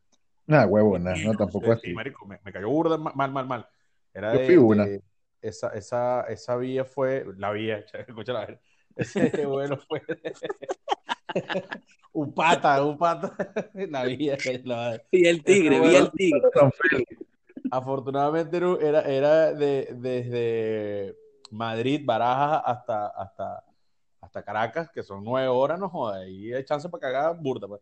Nah, 0.46 0.66
huevo, 0.66 0.98
nah, 0.98 1.14
no, 1.16 1.34
tampoco 1.34 1.66
Sí, 1.66 1.78
así. 1.78 1.88
sí, 1.88 1.94
marico, 1.94 2.26
me, 2.26 2.40
me 2.44 2.52
cayó 2.52 2.68
burda 2.70 2.98
ma- 2.98 3.12
mal, 3.14 3.32
mal, 3.32 3.46
mal. 3.46 3.68
Era 4.14 4.32
Yo 4.32 4.38
de- 4.40 4.46
fui 4.46 4.56
una. 4.56 4.84
de- 4.84 5.02
esa, 5.42 5.68
esa, 5.70 6.22
esa 6.24 6.56
vía 6.56 6.84
fue, 6.84 7.24
la 7.36 7.52
vía, 7.52 7.84
escucha 8.08 8.32
la. 8.32 8.60
Ese 8.96 9.46
vuelo 9.46 9.78
fue 9.78 10.02
un 10.08 10.16
pata, 12.34 12.84
un 12.84 12.98
pata, 12.98 13.34
la 13.74 14.04
vía. 14.04 14.36
la- 14.64 15.00
Y 15.10 15.26
el 15.26 15.42
tigre, 15.42 15.80
vi 15.80 15.94
el 15.96 16.10
tigre. 16.10 16.40
Afortunadamente 17.70 18.56
era, 18.80 19.02
era, 19.02 19.52
de, 19.52 19.88
desde 19.94 21.16
Madrid, 21.50 22.02
Barajas 22.04 22.62
hasta, 22.64 23.06
hasta, 23.08 23.64
hasta 24.20 24.42
Caracas, 24.42 24.90
que 24.90 25.02
son 25.02 25.22
nueve 25.22 25.48
horas, 25.48 25.78
no 25.78 25.88
jodas, 25.88 26.26
y 26.26 26.52
hay 26.52 26.64
chance 26.64 26.88
para 26.88 27.00
cagar 27.00 27.36
burda, 27.38 27.68
pues. 27.68 27.80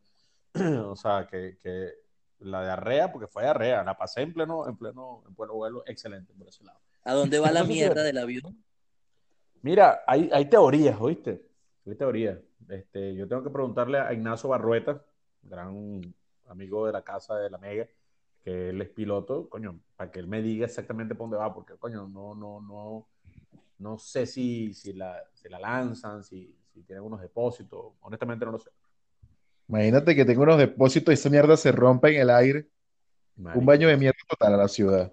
O 0.85 0.97
sea, 0.97 1.27
que, 1.27 1.59
que 1.63 1.93
la 2.41 2.63
diarrea, 2.63 3.11
porque 3.11 3.27
fue 3.29 3.43
diarrea, 3.45 3.83
la 3.83 3.97
pasé 3.97 4.23
en 4.23 4.33
pleno, 4.33 4.69
en 4.69 4.77
pleno, 4.77 5.23
en 5.27 5.35
pleno 5.35 5.55
vuelo, 5.55 5.83
excelente 5.87 6.33
por 6.35 6.49
ese 6.49 6.65
lado. 6.65 6.81
¿A 7.05 7.15
dónde 7.15 7.39
va 7.39 7.51
la 7.51 7.65
mierda 7.65 8.03
del 8.03 8.19
avión? 8.19 8.63
Mira, 9.63 10.03
hay, 10.07 10.29
hay 10.33 10.45
teorías, 10.47 10.97
¿oíste? 11.01 11.45
Hay 11.87 11.95
teorías. 11.95 12.39
Este, 12.69 13.15
yo 13.15 13.27
tengo 13.27 13.43
que 13.43 13.51
preguntarle 13.51 13.99
a 13.99 14.13
Ignacio 14.13 14.49
Barrueta, 14.49 15.03
gran 15.43 16.15
amigo 16.49 16.87
de 16.87 16.93
la 16.93 17.03
casa 17.03 17.37
de 17.37 17.51
la 17.51 17.59
Mega, 17.59 17.87
que 18.43 18.71
él 18.71 18.81
es 18.81 18.89
piloto, 18.91 19.49
coño, 19.49 19.81
para 19.97 20.11
que 20.11 20.21
él 20.21 20.27
me 20.27 20.43
diga 20.43 20.67
exactamente 20.67 21.15
por 21.15 21.25
dónde 21.25 21.39
va, 21.39 21.55
porque, 21.55 21.75
coño, 21.75 22.09
no, 22.09 22.35
no, 22.35 22.61
no, 22.61 23.07
no 23.79 23.99
sé 23.99 24.27
si, 24.27 24.73
si, 24.75 24.93
la, 24.93 25.23
si 25.35 25.49
la 25.49 25.59
lanzan, 25.59 26.23
si, 26.23 26.55
si 26.73 26.83
tienen 26.83 27.05
unos 27.05 27.21
depósitos, 27.21 27.95
honestamente 28.01 28.45
no 28.45 28.53
lo 28.53 28.59
sé. 28.59 28.71
Imagínate 29.69 30.15
que 30.15 30.25
tengo 30.25 30.43
unos 30.43 30.59
depósitos 30.59 31.13
y 31.13 31.15
esa 31.15 31.29
mierda 31.31 31.57
se 31.57 31.73
rompe 31.73 32.15
en 32.15 32.23
el 32.23 32.31
aire. 32.31 32.67
Marico, 33.37 33.61
Un 33.61 33.67
baño 33.67 33.89
de 33.89 33.97
mierda 33.97 34.19
total 34.29 34.55
a 34.55 34.57
la 34.57 34.69
ciudad. 34.69 35.13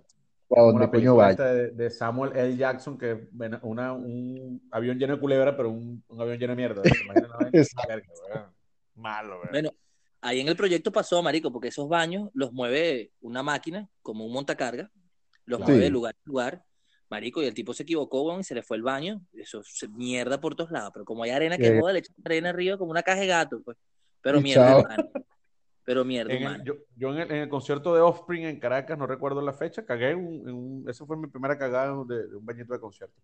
¿A 0.52 0.56
como 0.56 0.66
dónde 0.68 0.86
la 0.86 0.92
coño 0.92 1.16
vaya? 1.16 1.44
de, 1.44 1.72
de 1.72 1.90
Samuel 1.90 2.36
L. 2.36 2.56
Jackson, 2.56 2.98
que 2.98 3.28
una, 3.64 3.94
un 3.94 4.62
avión 4.72 4.98
lleno 5.00 5.16
de 5.16 5.20
culebra, 5.20 5.56
pero 5.58 5.70
un, 5.70 6.04
un 6.08 6.22
avión 6.22 6.38
lleno 6.38 6.52
de 6.56 6.58
mierda. 6.58 6.82
Malo. 8.96 9.42
Bueno, 9.52 9.72
ahí 10.22 10.40
en 10.40 10.48
el 10.48 10.56
proyecto 10.56 10.92
pasó, 10.92 11.22
marico, 11.22 11.52
porque 11.52 11.70
esos 11.70 11.88
baños 11.90 12.30
los 12.34 12.54
mueve 12.54 13.12
una 13.22 13.44
máquina, 13.44 13.90
como 14.02 14.26
un 14.26 14.34
montacarga, 14.34 14.92
los 15.46 15.58
Claro. 15.60 15.72
mueve 15.72 15.84
de 15.86 15.90
lugar 15.90 16.16
a 16.16 16.30
lugar, 16.30 16.64
marico, 17.10 17.42
y 17.42 17.46
el 17.46 17.54
tipo 17.54 17.74
se 17.74 17.84
equivocó, 17.84 18.40
y 18.40 18.44
se 18.44 18.56
le 18.56 18.64
fue 18.64 18.78
el 18.78 18.84
baño, 18.84 19.22
eso 19.34 19.62
se 19.64 19.88
mierda 19.90 20.40
por 20.40 20.56
todos 20.56 20.72
lados, 20.72 20.92
pero 20.94 21.06
como 21.06 21.24
hay 21.24 21.32
arena 21.32 21.58
que 21.58 21.68
Eh. 21.68 21.80
joda, 21.80 21.94
le 21.94 22.00
echan 22.00 22.16
arena 22.24 22.50
arriba 22.50 22.78
como 22.78 22.92
una 22.92 23.04
caja 23.04 23.22
de 23.22 23.28
gato, 23.28 23.62
pues, 23.64 23.78
pero 24.22 24.40
Y 24.40 24.44
mierda 24.44 24.88
pero 25.86 26.04
mierda 26.04 26.34
En 26.34 26.44
el- 26.44 26.64
yo 26.64 26.74
yo 26.98 27.14
en, 27.14 27.20
el, 27.20 27.32
en 27.32 27.38
el 27.44 27.50
concierto 27.50 27.94
de 27.96 28.02
Offspring 28.02 28.44
en 28.46 28.60
Caracas, 28.60 28.98
no 28.98 29.06
recuerdo 29.08 29.42
la 29.42 29.54
fecha, 29.54 29.86
cagué 29.86 30.12
en 30.12 30.18
un, 30.20 30.50
en 30.50 30.56
un- 30.56 30.90
esa 30.90 31.06
fue 31.06 31.16
mi 31.16 31.28
primera 31.28 31.58
cagada 31.58 31.96
de, 32.06 32.28
de 32.28 32.36
un 32.36 32.46
bañito 32.46 32.74
de 32.74 32.80
concierto. 32.80 33.16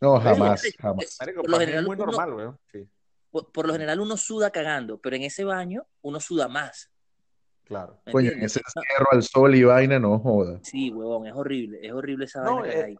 No, 0.00 0.20
jamás, 0.20 0.60
sí, 0.60 0.72
jamás. 0.78 1.16
Marico, 1.20 1.40
Por 1.42 1.50
lo 1.50 1.56
mí 1.58 1.62
es 1.64 1.66
general, 1.68 1.86
muy 1.86 1.96
uno- 1.96 2.06
normal, 2.06 2.32
weón. 2.34 2.58
Sí, 2.70 2.88
Por, 3.30 3.50
por 3.52 3.66
lo 3.66 3.72
general 3.72 4.00
uno 4.00 4.16
suda 4.16 4.50
cagando, 4.50 4.98
pero 4.98 5.16
en 5.16 5.22
ese 5.22 5.44
baño 5.44 5.86
uno 6.02 6.20
suda 6.20 6.48
más, 6.48 6.90
claro. 7.64 8.00
¿me 8.06 8.12
Coño, 8.12 8.30
en 8.32 8.42
ese 8.44 8.60
encierro 8.60 9.06
al 9.12 9.22
sol 9.22 9.54
y 9.54 9.62
vaina, 9.64 9.98
no 9.98 10.18
joda. 10.18 10.58
Sí, 10.62 10.90
huevón, 10.90 11.26
es 11.26 11.34
horrible, 11.34 11.78
es 11.82 11.92
horrible 11.92 12.24
esa 12.26 12.42
No, 12.42 12.56
vaina 12.56 12.62
que 12.64 12.70
hay 12.70 12.80
eh, 12.80 12.84
ahí. 12.84 12.98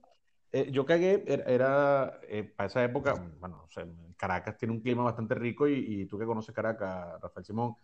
Eh, 0.52 0.70
yo 0.72 0.84
cagué, 0.84 1.22
era, 1.26 1.44
era, 1.44 2.20
eh, 2.28 2.42
para 2.42 2.66
esa 2.66 2.82
época, 2.82 3.14
bueno, 3.38 3.64
o 3.68 3.70
sea, 3.70 3.86
Caracas 4.16 4.56
tiene 4.58 4.74
un 4.74 4.80
clima 4.80 5.04
bastante 5.04 5.34
rico 5.36 5.68
y, 5.68 5.74
y 6.02 6.06
tú 6.06 6.18
que 6.18 6.24
conoces 6.26 6.52
Caracas, 6.54 7.20
Rafael 7.20 7.46
Simón, 7.46 7.74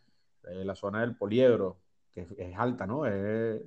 eh, 0.47 0.65
la 0.65 0.75
zona 0.75 1.01
del 1.01 1.17
Poliedro, 1.17 1.79
que 2.13 2.23
es, 2.23 2.31
es 2.39 2.57
alta, 2.57 2.87
¿no? 2.87 3.07
Es, 3.07 3.61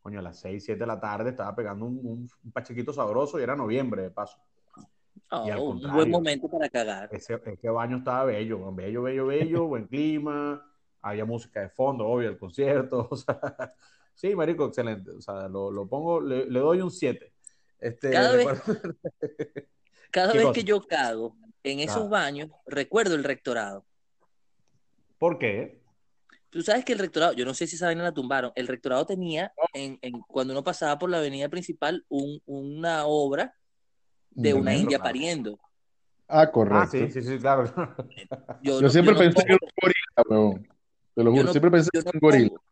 coño, 0.00 0.20
a 0.20 0.22
las 0.22 0.38
6, 0.40 0.64
7 0.64 0.80
de 0.80 0.86
la 0.86 1.00
tarde 1.00 1.30
estaba 1.30 1.54
pegando 1.54 1.84
un, 1.86 1.98
un, 1.98 2.30
un 2.44 2.52
pachequito 2.52 2.92
sabroso 2.92 3.38
y 3.38 3.42
era 3.42 3.56
noviembre, 3.56 4.02
de 4.02 4.10
paso. 4.10 4.38
y 5.44 5.50
al 5.50 5.58
Oh, 5.58 5.70
un 5.70 5.92
buen 5.92 6.10
momento 6.10 6.48
para 6.48 6.68
cagar. 6.68 7.08
Ese, 7.12 7.40
ese 7.44 7.68
baño 7.70 7.98
estaba 7.98 8.24
bello, 8.26 8.72
bello, 8.72 9.02
bello, 9.02 9.26
bello, 9.26 9.66
buen 9.66 9.86
clima, 9.88 10.64
había 11.02 11.24
música 11.24 11.60
de 11.60 11.68
fondo, 11.70 12.06
obvio, 12.06 12.28
el 12.30 12.38
concierto, 12.38 13.08
o 13.10 13.16
sea, 13.16 13.74
sí, 14.14 14.34
marico, 14.34 14.66
excelente, 14.66 15.10
o 15.10 15.20
sea, 15.20 15.48
lo, 15.48 15.70
lo 15.70 15.86
pongo, 15.86 16.20
le, 16.20 16.46
le 16.50 16.60
doy 16.60 16.80
un 16.80 16.90
7. 16.90 17.32
Este, 17.80 18.10
Cada 18.10 18.34
vez- 18.36 18.62
Cada 20.10 20.32
¿Qué 20.32 20.38
vez 20.38 20.48
que 20.52 20.64
yo 20.64 20.80
cago 20.80 21.36
en 21.62 21.80
esos 21.80 22.04
Ah. 22.06 22.08
baños, 22.08 22.50
recuerdo 22.66 23.14
el 23.14 23.24
rectorado. 23.24 23.84
¿Por 25.18 25.38
qué? 25.38 25.82
Tú 26.50 26.62
sabes 26.62 26.84
que 26.84 26.94
el 26.94 26.98
rectorado, 26.98 27.34
yo 27.34 27.44
no 27.44 27.52
sé 27.54 27.66
si 27.66 27.76
esa 27.76 27.86
vaina 27.86 28.02
la 28.02 28.12
tumbaron, 28.12 28.52
el 28.54 28.66
rectorado 28.66 29.04
tenía, 29.04 29.52
en, 29.74 29.98
en- 30.00 30.20
cuando 30.22 30.52
uno 30.54 30.64
pasaba 30.64 30.98
por 30.98 31.10
la 31.10 31.18
avenida 31.18 31.48
principal, 31.48 32.04
un- 32.08 32.40
una 32.46 33.04
obra 33.06 33.54
de 34.30 34.54
Un 34.54 34.60
una 34.62 34.74
india 34.74 34.98
pariendo. 34.98 35.58
Ah, 36.26 36.50
correcto. 36.50 36.78
Ah, 36.80 36.86
sí, 36.90 37.10
sí, 37.10 37.22
sí, 37.22 37.38
claro. 37.38 37.64
Yo, 38.62 38.80
Yo 38.80 38.80
no- 38.82 38.88
siempre 38.90 39.14
yo 39.14 39.18
no 39.18 39.18
pensé 39.20 39.44
que 39.44 39.52
era 39.52 39.58
un 39.62 39.70
gorila, 39.82 40.28
weón. 40.28 40.68
Te 41.14 41.24
lo 41.24 41.30
juro, 41.32 41.42
no- 41.44 41.52
siempre 41.52 41.70
pensé 41.70 41.90
que 41.92 41.98
era 41.98 42.10
un 42.12 42.20
gorila. 42.20 42.48
pongo- 42.48 42.62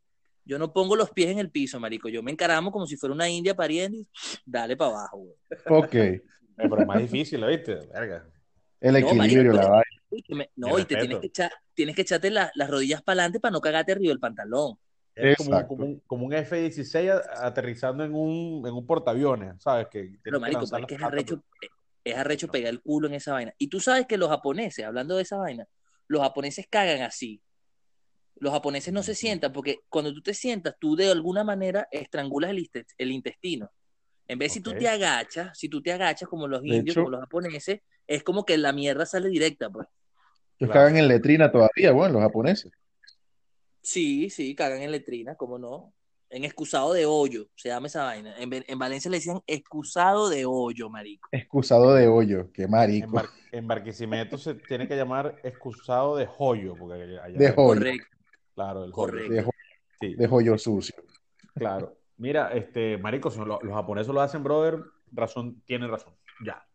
yo 0.45 0.59
no 0.59 0.73
pongo 0.73 0.97
los 0.97 1.11
pies 1.11 1.31
en 1.31 1.39
el 1.39 1.51
piso, 1.51 1.79
marico. 1.81 2.09
Yo 2.09 2.23
me 2.23 2.31
encaramo 2.31 2.71
como 2.71 2.87
si 2.87 2.97
fuera 2.97 3.15
una 3.15 3.29
india 3.29 3.55
pariendo 3.55 3.99
y 3.99 4.07
dale 4.47 4.77
para 4.77 4.91
abajo, 4.93 5.19
güey. 5.19 5.35
Ok. 5.69 5.95
Eh, 5.95 6.23
Pero 6.57 6.81
es 6.81 6.87
más 6.87 6.99
difícil, 6.99 7.45
¿viste? 7.45 7.75
Verga. 7.93 8.27
El 8.81 8.93
No, 8.93 8.99
equilibrio, 8.99 9.53
marico, 9.53 9.57
la 9.57 9.69
vaina. 9.69 9.96
Uy, 10.11 10.23
que 10.23 10.35
me- 10.35 10.51
No, 10.57 10.79
y 10.79 10.85
te 10.85 10.97
tienes 10.97 11.19
que, 11.19 11.27
echar, 11.27 11.53
tienes 11.75 11.95
que 11.97 12.03
echarte 12.03 12.31
la- 12.31 12.51
las 12.55 12.71
rodillas 12.71 13.03
para 13.03 13.23
adelante 13.23 13.40
para 13.40 13.53
no 13.53 13.61
cagarte 13.61 13.92
arriba 13.92 14.11
del 14.11 14.21
pantalón. 14.21 14.79
Es 15.14 15.37
como, 15.38 15.66
como 15.66 15.85
un, 15.87 16.01
como 16.07 16.27
un 16.27 16.33
F-16 16.35 17.11
a- 17.11 17.47
aterrizando 17.47 18.05
en 18.05 18.14
un, 18.14 18.66
en 18.66 18.75
un 18.75 18.87
portaaviones, 18.87 19.55
¿sabes? 19.62 19.88
Que 19.90 20.19
Pero, 20.23 20.38
marico, 20.40 20.64
que 20.87 20.95
es 20.95 21.03
arrecho, 21.03 21.42
es 22.05 22.14
arrecho 22.16 22.49
pegar 22.49 22.71
el 22.73 22.83
culo 22.83 23.09
en 23.09 23.14
esa 23.14 23.33
vaina. 23.33 23.53
Y 23.59 23.69
tú 23.69 23.81
sabes 23.81 24.07
que 24.07 24.19
los 24.19 24.29
japoneses, 24.29 24.85
hablando 24.85 25.16
de 25.16 25.23
esa 25.23 25.38
vaina, 25.38 25.66
los 26.09 26.21
japoneses 26.23 26.66
cagan 26.71 27.03
así. 27.03 27.40
Los 28.38 28.53
japoneses 28.53 28.92
no 28.92 29.03
se 29.03 29.14
sientan 29.14 29.53
porque 29.53 29.79
cuando 29.88 30.12
tú 30.12 30.21
te 30.21 30.35
sientas, 30.35 30.75
tú 30.79 30.95
de 30.95 31.11
alguna 31.11 31.42
manera 31.42 31.88
estrangulas 31.90 32.51
el, 32.51 32.59
inte- 32.59 32.85
el 32.99 33.11
intestino. 33.11 33.73
En 34.29 34.38
vez 34.38 34.53
si 34.53 34.61
tú 34.61 34.73
te 34.75 34.87
agachas, 34.88 35.59
si 35.59 35.69
tú 35.71 35.81
te 35.81 35.92
agachas 35.92 36.29
como 36.29 36.47
los 36.47 36.61
De 36.62 36.69
indios, 36.77 36.95
hecho- 36.95 37.01
como 37.05 37.11
los 37.12 37.21
japoneses, 37.21 37.81
es 38.07 38.23
como 38.23 38.45
que 38.45 38.57
la 38.59 38.73
mierda 38.73 39.07
sale 39.07 39.29
directa, 39.29 39.71
pues. 39.71 39.87
Ellos 40.59 40.73
Claro. 40.73 40.87
cagan 40.87 40.97
en 40.97 41.09
letrina 41.09 41.51
todavía, 41.53 41.92
bueno, 41.92 42.14
los 42.14 42.23
japoneses. 42.23 42.73
Sí, 43.83 44.31
sí, 44.31 44.55
cagan 44.55 44.83
en 44.83 44.90
letrina, 44.90 45.35
¿cómo 45.37 45.59
no? 45.59 45.92
En 46.29 46.45
excusado 46.45 46.92
de 46.92 47.07
hoyo, 47.07 47.47
se 47.55 47.69
llama 47.69 47.87
esa 47.87 48.05
vaina. 48.05 48.35
En, 48.38 48.51
en 48.66 48.79
Valencia 48.79 49.09
le 49.11 49.19
decían 49.19 49.40
excusado 49.47 50.29
de 50.29 50.45
hoyo, 50.45 50.90
marico. 50.90 51.29
Excusado 51.31 51.95
de 51.95 52.09
hoyo, 52.09 52.51
qué 52.53 52.64
En, 52.64 52.71
marico. 52.71 53.12
Bar- 53.12 53.29
en 53.53 53.66
Barquisimeto 53.69 54.37
se 54.37 54.55
tiene 54.55 54.88
que 54.88 54.97
llamar 54.97 55.37
excusado 55.45 56.16
de 56.16 56.27
joyo, 56.27 56.75
porque 56.77 57.16
allá 57.23 57.38
De 57.38 57.51
joyo. 57.53 57.79
Correcto. 57.81 58.16
Claro, 58.57 58.85
el 58.85 58.90
Correcto. 58.90 59.29
joyo. 59.29 59.37
De, 59.37 59.42
jo- 59.45 59.53
Sí, 60.01 60.14
de 60.14 60.27
joyo 60.27 60.59
sucio. 60.59 60.97
claro. 61.55 61.97
Mira, 62.19 62.51
este, 62.55 62.97
marico, 62.99 63.31
si 63.31 63.38
los, 63.38 63.62
los 63.62 63.75
japoneses 63.75 64.12
lo 64.12 64.21
hacen, 64.23 64.42
brother, 64.42 64.81
razón, 65.12 65.62
tienen 65.66 65.90
razón. 65.90 66.14
Ya. 66.45 66.66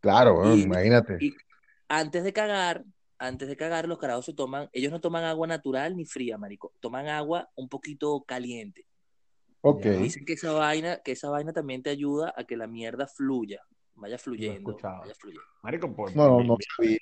Claro, 0.00 0.36
bueno, 0.36 0.54
Y- 0.56 0.62
imagínate. 0.62 1.18
y- 1.20 1.34
Antes 1.88 2.22
de 2.24 2.32
cagar, 2.32 2.84
antes 3.18 3.48
de 3.48 3.56
cagar, 3.56 3.86
los 3.88 3.98
carajos 3.98 4.24
se 4.24 4.32
toman, 4.32 4.68
ellos 4.72 4.92
no 4.92 5.00
toman 5.00 5.24
agua 5.24 5.46
natural 5.46 5.96
ni 5.96 6.04
fría, 6.04 6.38
marico. 6.38 6.72
Toman 6.80 7.08
agua 7.08 7.50
un 7.56 7.68
poquito 7.68 8.22
caliente. 8.22 8.86
Ok. 9.60 9.82
Ya. 9.84 9.90
Dicen 9.92 10.24
que 10.24 10.34
esa 10.34 10.52
vaina, 10.52 10.98
que 11.04 11.12
esa 11.12 11.28
vaina 11.30 11.52
también 11.52 11.82
te 11.82 11.90
ayuda 11.90 12.32
a 12.36 12.44
que 12.44 12.56
la 12.56 12.66
mierda 12.66 13.06
fluya, 13.06 13.60
vaya 13.96 14.16
fluyendo, 14.18 14.70
escuchado. 14.70 15.00
vaya 15.00 15.14
fluyendo. 15.14 15.44
Marico, 15.62 15.94
pues, 15.94 16.14
No, 16.16 16.42
no 16.42 16.56
sabía. 16.76 16.98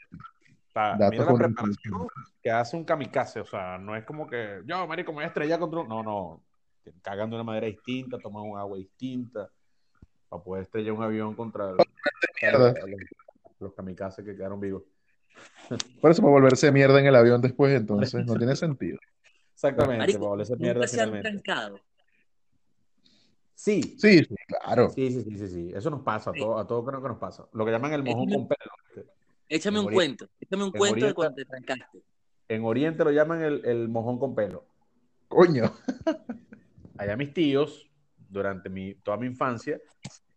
Datos 0.75 1.11
mira 1.11 1.25
la 1.25 1.31
con 1.31 1.39
preparación 1.39 2.09
que 2.43 2.51
hace 2.51 2.77
un 2.77 2.85
kamikaze. 2.85 3.41
O 3.41 3.45
sea, 3.45 3.79
no 3.79 3.95
es 3.97 4.05
como 4.05 4.27
que 4.27 4.63
yo, 4.65 4.87
marico, 4.87 5.13
me 5.13 5.17
voy 5.17 5.25
a 5.25 5.29
estrellar 5.29 5.59
contra 5.59 5.81
un... 5.81 5.89
No, 5.89 6.03
no. 6.03 6.43
Cagan 7.03 7.29
de 7.29 7.35
una 7.37 7.45
manera 7.45 7.67
distinta, 7.67 8.19
toman 8.19 8.45
un 8.45 8.57
agua 8.59 8.79
distinta 8.79 9.51
para 10.29 10.43
poder 10.43 10.62
estrellar 10.64 10.93
un 10.93 11.03
avión 11.03 11.35
contra 11.35 11.71
el- 11.71 11.77
Mierda. 12.43 12.75
los, 12.87 13.01
los 13.61 13.75
kamikazes 13.75 14.25
que 14.25 14.37
quedaron 14.37 14.61
vivos. 14.61 14.83
Por 16.01 16.11
eso 16.11 16.23
para 16.23 16.33
volverse 16.33 16.71
mierda 16.73 17.01
en 17.01 17.07
el 17.07 17.17
avión 17.17 17.41
después, 17.41 17.73
entonces 17.75 18.25
no 18.27 18.37
tiene 18.37 18.57
sentido. 18.57 18.99
Exactamente, 19.55 19.99
Marico, 19.99 20.19
para 20.21 20.31
volverse 20.31 20.53
nunca 20.53 20.62
mierda 20.62 20.87
se 20.87 21.01
han 21.01 21.21
trancado. 21.21 21.81
Sí, 23.55 23.97
Sí, 23.99 24.25
sí, 24.25 24.35
claro. 24.47 24.91
sí, 24.91 25.11
sí, 25.11 25.23
sí, 25.23 25.37
sí, 25.37 25.49
sí. 25.49 25.73
Eso 25.75 25.91
nos 25.91 26.03
pasa, 26.03 26.31
a 26.31 26.33
todos 26.33 26.61
a 26.64 26.67
todo 26.67 26.85
creo 26.85 27.03
que 27.03 27.09
nos 27.09 27.19
pasa. 27.19 27.49
Lo 27.53 27.64
que 27.64 27.73
llaman 27.73 27.93
el 27.93 28.05
mojón 28.05 28.29
con 28.31 28.47
pelo. 28.49 28.71
Échame 29.49 29.81
En 29.81 29.87
un 29.87 29.93
cuento, 29.93 30.29
échame 30.41 30.62
un 30.62 30.71
en 30.75 30.79
cuento 30.79 31.07
de 31.07 31.14
cuando 31.14 31.35
te 31.35 31.45
trancaste. 31.45 32.03
En 32.49 32.64
Oriente 32.64 33.03
lo 33.03 33.11
llaman 33.11 33.43
el, 33.43 33.64
el 33.64 33.88
mojón 33.88 34.19
con 34.21 34.35
pelo. 34.37 34.64
Coño. 35.27 35.73
allá 36.97 37.17
mis 37.17 37.35
tíos, 37.35 37.88
durante 38.29 38.69
mi, 38.69 38.95
toda 38.95 39.17
mi 39.17 39.27
infancia, 39.27 39.81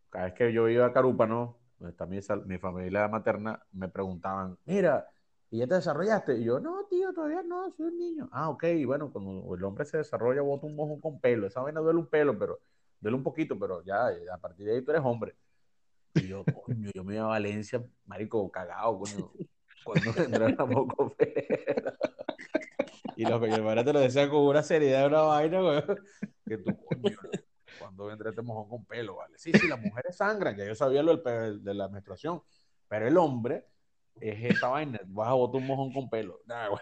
cada 0.09 0.25
vez 0.25 0.33
que 0.33 0.53
yo 0.53 0.67
iba 0.69 0.85
a 0.85 0.93
Carúpano, 0.93 1.57
donde 1.79 1.91
está 1.91 2.05
mi, 2.05 2.19
mi 2.45 2.57
familia 2.57 3.07
materna, 3.07 3.61
me 3.71 3.89
preguntaban, 3.89 4.57
mira, 4.65 5.07
¿y 5.49 5.59
ya 5.59 5.67
te 5.67 5.75
desarrollaste? 5.75 6.37
Y 6.37 6.43
yo, 6.43 6.59
no, 6.59 6.85
tío, 6.85 7.13
todavía 7.13 7.41
no, 7.43 7.69
soy 7.71 7.87
un 7.87 7.97
niño. 7.97 8.29
Ah, 8.31 8.49
ok, 8.49 8.63
bueno, 8.85 9.11
cuando 9.11 9.55
el 9.55 9.63
hombre 9.63 9.85
se 9.85 9.97
desarrolla, 9.97 10.41
bota 10.41 10.67
un 10.67 10.75
mojón 10.75 10.99
con 10.99 11.19
pelo. 11.19 11.47
Esa 11.47 11.61
vaina 11.61 11.79
duele 11.79 11.99
un 11.99 12.07
pelo, 12.07 12.37
pero 12.37 12.59
duele 12.99 13.17
un 13.17 13.23
poquito, 13.23 13.57
pero 13.57 13.83
ya, 13.83 14.07
a 14.07 14.37
partir 14.37 14.65
de 14.65 14.75
ahí 14.75 14.81
tú 14.81 14.91
eres 14.91 15.03
hombre. 15.03 15.35
Y 16.13 16.27
yo, 16.27 16.43
coño, 16.65 16.89
yo 16.93 17.03
me 17.03 17.15
iba 17.15 17.25
a 17.25 17.29
Valencia, 17.29 17.83
marico, 18.05 18.49
cagado, 18.51 18.99
coño. 18.99 19.31
Cuando 19.83 20.13
vendrá 20.13 20.47
la 20.49 20.65
moco 20.65 21.09
pelo. 21.15 21.93
Y 23.15 23.25
los 23.25 23.41
pequeños 23.41 23.85
te 23.85 23.93
lo 23.93 23.99
decían 23.99 24.29
con 24.29 24.41
una 24.41 24.61
seriedad, 24.63 25.07
una 25.07 25.21
vaina, 25.21 25.61
güey, 25.61 25.83
que 26.45 26.57
tú, 26.57 26.75
coño, 26.85 27.17
cuando 27.91 28.05
vendrá 28.05 28.29
este 28.29 28.41
mojón 28.41 28.69
con 28.69 28.85
pelo, 28.85 29.17
¿vale? 29.17 29.37
Sí, 29.37 29.51
sí, 29.53 29.67
las 29.67 29.79
mujeres 29.79 30.15
sangran, 30.15 30.55
ya 30.55 30.65
yo 30.65 30.75
sabía 30.75 31.03
lo 31.03 31.17
del 31.17 31.63
de 31.63 31.73
la 31.73 31.89
menstruación, 31.89 32.41
pero 32.87 33.07
el 33.07 33.17
hombre 33.17 33.65
es 34.19 34.43
esta 34.43 34.69
vaina, 34.69 34.99
vas 35.07 35.27
a 35.29 35.33
botar 35.33 35.61
un 35.61 35.67
mojón 35.67 35.91
con 35.93 36.09
pelo. 36.09 36.39
Nah, 36.45 36.69
güey, 36.69 36.81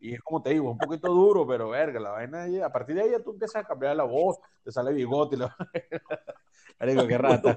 y 0.00 0.14
es 0.14 0.20
como 0.20 0.42
te 0.42 0.50
digo, 0.50 0.68
es 0.68 0.72
un 0.72 0.78
poquito 0.78 1.08
duro, 1.08 1.46
pero 1.46 1.70
verga, 1.70 1.98
la 1.98 2.10
vaina, 2.10 2.42
ahí, 2.42 2.60
a 2.60 2.70
partir 2.70 2.94
de 2.96 3.02
ahí 3.02 3.10
ya 3.12 3.22
tú 3.22 3.30
empiezas 3.32 3.64
a 3.64 3.66
cambiar 3.66 3.96
la 3.96 4.04
voz, 4.04 4.38
te 4.62 4.70
sale 4.70 4.92
bigote 4.92 5.36
y 5.36 5.38
la 5.38 5.56
Marico, 6.78 7.06
qué 7.06 7.18
rata. 7.18 7.56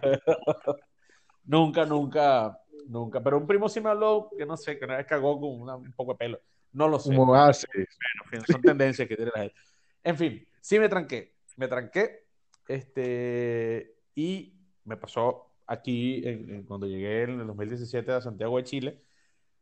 nunca, 1.43 1.85
nunca, 1.85 2.57
nunca. 2.87 3.21
Pero 3.21 3.37
un 3.37 3.47
primo 3.47 3.67
sí 3.67 3.81
me 3.81 3.89
habló 3.89 4.29
que 4.37 4.45
no 4.45 4.55
sé, 4.55 4.77
que 4.77 4.85
una 4.85 4.97
vez 4.97 5.07
cagó 5.07 5.39
con 5.39 5.61
una- 5.61 5.75
un 5.75 5.91
poco 5.93 6.13
de 6.13 6.17
pelo. 6.17 6.39
No 6.71 6.87
lo 6.87 6.99
sé. 6.99 7.15
¿Cómo 7.15 7.35
haces? 7.35 7.67
En 7.73 8.29
fin, 8.29 8.45
son 8.45 8.61
tendencias 8.61 9.07
que 9.07 9.15
tiene 9.15 9.31
la 9.33 9.41
gente. 9.41 9.55
En 10.03 10.17
fin, 10.17 10.47
sí 10.61 10.79
me 10.79 10.87
tranqué. 10.89 11.33
Me 11.57 11.67
tranqué. 11.67 12.26
Este, 12.67 13.95
y 14.15 14.53
me 14.85 14.97
pasó 14.97 15.51
aquí 15.65 16.21
en- 16.27 16.49
en- 16.49 16.63
cuando 16.63 16.87
llegué 16.87 17.23
en 17.23 17.39
el 17.41 17.47
2017 17.47 18.11
a 18.11 18.21
Santiago 18.21 18.57
de 18.57 18.63
Chile. 18.63 19.01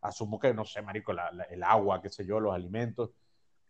Asumo 0.01 0.39
que, 0.39 0.53
no 0.53 0.65
sé, 0.65 0.81
marico, 0.81 1.13
la- 1.13 1.31
la- 1.31 1.43
el 1.45 1.63
agua, 1.63 2.01
qué 2.01 2.09
sé 2.09 2.25
yo, 2.25 2.39
los 2.39 2.53
alimentos. 2.53 3.11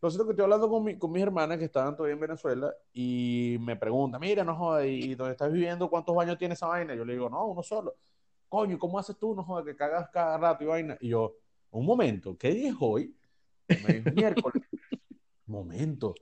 Lo 0.01 0.09
cierto 0.09 0.25
que 0.27 0.31
estoy 0.33 0.43
hablando 0.43 0.69
con, 0.69 0.83
mi- 0.83 0.97
con 0.97 1.11
mis 1.11 1.23
hermanas 1.23 1.57
que 1.57 1.65
estaban 1.65 1.95
todavía 1.95 2.13
en 2.15 2.19
Venezuela 2.19 2.73
y 2.93 3.57
me 3.61 3.75
preguntan, 3.75 4.19
mira, 4.21 4.43
no 4.43 4.55
jodas, 4.55 4.85
¿y 4.85 5.15
dónde 5.15 5.31
estás 5.31 5.51
viviendo? 5.51 5.89
¿Cuántos 5.89 6.15
baños 6.15 6.37
tiene 6.37 6.53
esa 6.53 6.67
vaina? 6.67 6.93
Yo 6.93 7.05
le 7.05 7.13
digo, 7.13 7.29
no, 7.29 7.45
uno 7.47 7.63
solo. 7.63 7.95
Coño, 8.49 8.77
¿cómo 8.77 8.99
haces 8.99 9.17
tú? 9.17 9.33
No 9.33 9.43
jodas, 9.43 9.65
que 9.65 9.75
cagas 9.75 10.09
cada 10.11 10.37
rato 10.37 10.63
y 10.63 10.67
vaina. 10.67 10.97
Y 10.99 11.09
yo, 11.09 11.37
un 11.71 11.85
momento, 11.85 12.37
¿qué 12.37 12.51
día 12.51 12.69
es 12.69 12.75
hoy? 12.79 13.15
Me 13.67 13.93
dijo, 13.93 14.11
miércoles. 14.11 14.61
Momento. 15.47 16.13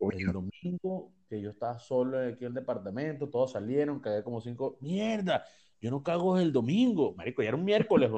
El 0.00 0.32
domingo 0.32 1.12
que 1.28 1.40
yo 1.40 1.50
estaba 1.50 1.78
solo 1.78 2.18
aquí 2.18 2.44
en 2.44 2.48
el 2.48 2.54
departamento, 2.54 3.28
todos 3.28 3.52
salieron, 3.52 4.00
cagué 4.00 4.22
como 4.22 4.40
cinco. 4.40 4.78
¡Mierda! 4.80 5.44
Yo 5.80 5.90
no 5.90 6.02
cago 6.02 6.38
el 6.38 6.52
domingo. 6.52 7.14
Marico, 7.14 7.42
ya 7.42 7.48
era 7.48 7.56
un 7.56 7.64
miércoles. 7.64 8.10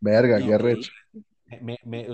Verga, 0.00 0.40
Y- 0.40 0.46
qué 0.46 0.54
arrecho. 0.54 0.92
Me, 1.62 1.78
me, 1.84 2.06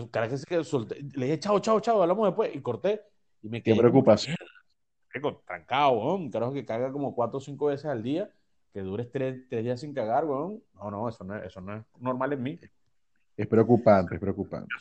que 0.49 0.63
solté, 0.63 1.03
le 1.15 1.27
dije, 1.27 1.41
chao, 1.41 1.59
chao, 1.59 1.81
chao, 1.81 2.01
hablamos 2.01 2.29
después, 2.29 2.55
y 2.55 2.61
corté. 2.61 3.01
Y 3.43 3.49
me 3.49 3.59
Qué 3.59 3.65
quedé 3.65 3.75
como, 3.77 3.91
preocupación. 3.91 4.37
marico, 5.13 5.43
trancado, 5.45 5.93
weón. 5.93 6.31
Carajo 6.31 6.53
que 6.53 6.65
caga 6.65 6.93
como 6.93 7.15
cuatro 7.15 7.39
o 7.39 7.41
cinco 7.41 7.67
veces 7.67 7.87
al 7.87 8.03
día, 8.03 8.31
que 8.73 8.81
dures 8.81 9.11
tres, 9.11 9.43
tres 9.49 9.65
días 9.65 9.81
sin 9.81 9.93
cagar, 9.93 10.25
weón. 10.25 10.63
No, 10.75 10.91
no, 10.91 11.09
eso 11.09 11.25
no, 11.25 11.37
es, 11.37 11.47
eso 11.47 11.61
no 11.61 11.77
es 11.77 11.85
normal 11.99 12.33
en 12.35 12.43
mí. 12.43 12.61
Es 13.37 13.47
preocupante, 13.49 14.15
es 14.15 14.21
preocupante. 14.21 14.73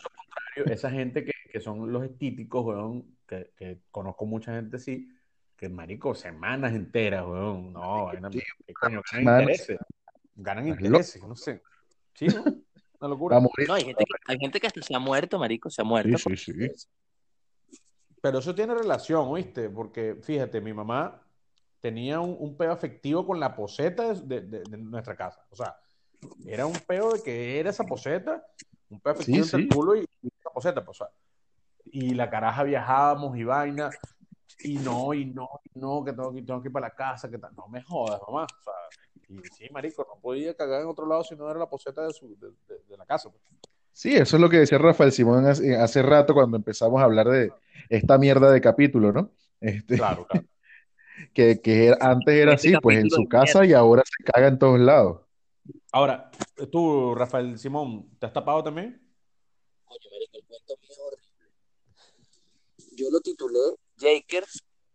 esa 0.67 0.91
gente 0.91 1.25
que, 1.25 1.31
que 1.51 1.59
son 1.59 1.91
los 1.91 2.03
estíticos, 2.03 2.63
weón, 2.63 3.05
que, 3.39 3.51
que 3.55 3.79
conozco 3.91 4.25
mucha 4.25 4.53
gente 4.53 4.77
así, 4.77 5.09
que 5.55 5.69
marico, 5.69 6.13
semanas 6.15 6.73
enteras, 6.73 7.25
weón. 7.25 7.73
No, 7.73 8.05
vaina, 8.05 8.29
Sí, 8.31 8.41
¿qué 8.65 8.73
coño? 8.73 9.01
Ganan 9.11 9.19
semanas. 9.19 9.41
intereses. 9.41 9.79
Ganan 10.35 10.67
intereses, 10.67 11.23
no 11.23 11.35
sé. 11.35 11.61
Sí, 12.13 12.27
¿no? 12.27 12.43
Una 12.99 13.09
locura. 13.09 13.39
No, 13.39 13.73
hay 13.73 13.83
gente, 13.83 14.03
que, 14.05 14.13
hay 14.27 14.37
gente 14.39 14.59
que 14.59 14.67
hasta 14.67 14.81
se 14.81 14.95
ha 14.95 14.99
muerto, 14.99 15.37
marico, 15.39 15.69
se 15.69 15.81
ha 15.81 15.85
muerto. 15.85 16.17
Sí, 16.17 16.37
sí, 16.37 16.53
sí. 16.53 16.71
Pero 18.21 18.39
eso 18.39 18.55
tiene 18.55 18.73
relación, 18.73 19.27
¿oíste? 19.27 19.69
Porque 19.69 20.15
fíjate, 20.21 20.61
mi 20.61 20.73
mamá 20.73 21.21
tenía 21.81 22.19
un, 22.21 22.35
un 22.39 22.55
peo 22.55 22.71
afectivo 22.71 23.25
con 23.25 23.39
la 23.39 23.53
poseta 23.55 24.13
de, 24.13 24.41
de- 24.41 24.63
de 24.63 24.77
nuestra 24.77 25.15
casa. 25.15 25.45
O 25.49 25.55
sea, 25.55 25.75
era 26.45 26.65
un 26.65 26.73
peo 26.87 27.13
de 27.13 27.21
que 27.21 27.59
era 27.59 27.71
esa 27.71 27.83
poseta, 27.83 28.41
un 28.89 29.01
peo 29.01 29.11
afectivo 29.13 29.43
Sí, 29.43 29.49
entre 29.49 29.61
el 29.63 29.69
sí. 29.69 29.75
culo 29.75 29.95
y, 29.97 30.05
y 30.21 30.27
esa 30.39 30.49
poseta, 30.51 30.85
pues, 30.85 31.01
o 31.01 31.05
sea. 31.05 31.13
Y 31.95 32.15
la 32.15 32.27
caraja 32.29 32.63
viajábamos 32.63 33.37
y 33.37 33.43
vaina, 33.43 33.91
y 34.63 34.77
no, 34.77 35.13
y 35.13 35.25
no, 35.25 35.47
y 35.73 35.79
no, 35.79 36.03
que 36.03 36.11
tengo 36.11 36.33
que, 36.33 36.41
tengo 36.41 36.61
que 36.61 36.67
ir 36.69 36.73
para 36.73 36.87
la 36.87 36.95
casa, 36.95 37.29
que 37.29 37.37
tal. 37.37 37.53
No 37.55 37.67
me 37.67 37.83
jodas, 37.83 38.19
mamá. 38.27 38.43
O 38.45 38.63
sea, 38.63 38.73
y 39.29 39.37
sí, 39.55 39.67
marico, 39.71 40.03
no 40.09 40.19
podía 40.19 40.55
cagar 40.55 40.81
en 40.81 40.87
otro 40.87 41.05
lado 41.05 41.23
si 41.23 41.35
no 41.35 41.47
era 41.49 41.59
la 41.59 41.69
poseta 41.69 42.01
de, 42.07 42.11
su, 42.11 42.35
de, 42.39 42.47
de- 42.67 42.81
de 42.89 42.97
la 42.97 43.05
casa. 43.05 43.29
pues. 43.29 43.43
Sí, 43.91 44.15
eso 44.15 44.37
es 44.37 44.41
lo 44.41 44.49
que 44.49 44.57
decía 44.57 44.79
Rafael 44.79 45.11
Simón 45.11 45.45
hace, 45.45 45.77
hace 45.77 46.01
rato 46.01 46.33
cuando 46.33 46.57
empezamos 46.57 46.99
a 46.99 47.05
hablar 47.05 47.27
de 47.29 47.53
esta 47.89 48.17
mierda 48.17 48.51
de 48.51 48.59
capítulo, 48.59 49.11
¿no? 49.11 49.29
Este, 49.61 49.97
Claro, 49.97 50.25
claro. 50.27 50.47
que, 51.31 51.61
que 51.61 51.87
era- 51.89 51.97
antes 52.01 52.33
era 52.33 52.53
Este 52.55 52.69
así, 52.69 52.77
pues 52.81 52.97
en 52.97 53.11
su 53.11 53.27
casa 53.29 53.63
y 53.65 53.73
ahora 53.73 54.01
se 54.03 54.23
caga 54.23 54.47
en 54.47 54.57
todos 54.57 54.79
lados. 54.79 55.21
Ahora, 55.91 56.31
tú, 56.71 57.13
Rafael 57.13 57.57
Simón, 57.59 58.09
¿te 58.19 58.25
has 58.25 58.33
tapado 58.33 58.63
también? 58.63 58.99
Coño, 59.85 60.09
marico, 60.11 60.37
el 60.37 60.43
cuento 60.45 60.73
mío 60.81 60.89
es 60.89 60.99
horrible. 60.99 61.22
Yo 62.95 63.09
lo 63.09 63.19
titulé 63.21 63.59
Jaker, 63.97 64.45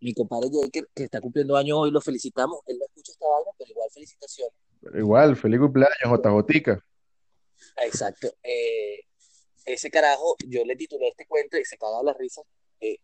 mi 0.00 0.14
compadre 0.14 0.48
Jaker, 0.52 0.88
que 0.94 1.04
está 1.04 1.20
cumpliendo 1.20 1.56
años 1.56 1.78
hoy, 1.78 1.90
lo 1.90 2.00
felicitamos. 2.00 2.60
Él 2.66 2.78
no 2.78 2.86
escucha 2.86 3.12
esta 3.12 3.26
vaina, 3.26 3.50
pero 3.58 3.70
igual 3.70 3.90
felicitaciones. 3.92 4.54
Pero 4.80 4.98
igual, 4.98 5.36
feliz 5.36 5.60
cumpleaños, 5.60 5.96
JJ. 6.04 6.82
Exacto. 7.84 8.28
Eh, 8.42 9.00
ese 9.64 9.90
carajo, 9.90 10.36
yo 10.46 10.64
le 10.64 10.76
titulé 10.76 11.08
este 11.08 11.26
cuento 11.26 11.58
y 11.58 11.64
se 11.64 11.76
cagaba 11.76 12.02
la 12.02 12.12
risa. 12.14 12.42
eh, 12.80 12.98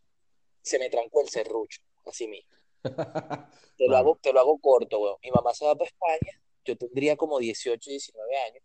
se 0.62 0.78
me 0.78 0.88
trancó 0.88 1.20
el 1.20 1.28
serrucho, 1.28 1.82
así 2.06 2.26
mismo. 2.26 2.50
Te 3.76 3.88
lo 3.88 3.96
hago, 3.96 4.18
te 4.22 4.32
lo 4.32 4.40
hago 4.40 4.58
corto, 4.60 5.00
weón. 5.00 5.16
Mi 5.22 5.30
mamá 5.30 5.52
se 5.52 5.64
va 5.64 5.74
para 5.74 5.88
España, 5.90 6.40
yo 6.64 6.76
tendría 6.76 7.16
como 7.16 7.38
18, 7.38 7.90
19 7.90 8.36
años, 8.48 8.62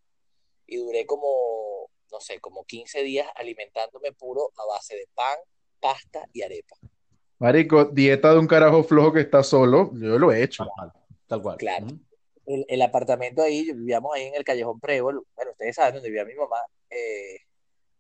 y 0.67 0.77
duré 0.77 1.05
como, 1.07 1.89
no 2.11 2.19
sé, 2.19 2.39
como 2.39 2.63
15 2.63 3.01
días 3.01 3.27
alimentándome 3.35 4.11
puro 4.13 4.51
a 4.55 4.65
base 4.65 4.95
de 4.95 5.07
pan, 5.15 5.37
pasta 5.79 6.27
y 6.33 6.41
arepa. 6.41 6.75
Marico, 7.39 7.85
dieta 7.85 8.33
de 8.33 8.39
un 8.39 8.47
carajo 8.47 8.83
flojo 8.83 9.13
que 9.13 9.21
está 9.21 9.43
solo, 9.43 9.91
yo 9.93 10.19
lo 10.19 10.31
he 10.31 10.43
hecho. 10.43 10.65
Tal 10.65 10.73
cual. 10.75 10.91
Tal 11.27 11.41
cual. 11.41 11.57
Claro. 11.57 11.87
El, 12.45 12.65
el 12.67 12.81
apartamento 12.81 13.41
ahí, 13.43 13.71
vivíamos 13.71 14.13
ahí 14.15 14.23
en 14.23 14.35
el 14.35 14.43
Callejón 14.43 14.79
Prevol, 14.79 15.23
bueno, 15.35 15.51
ustedes 15.51 15.75
saben 15.75 15.93
dónde 15.93 16.09
vivía 16.09 16.25
mi 16.25 16.33
mamá, 16.35 16.57
eh, 16.89 17.37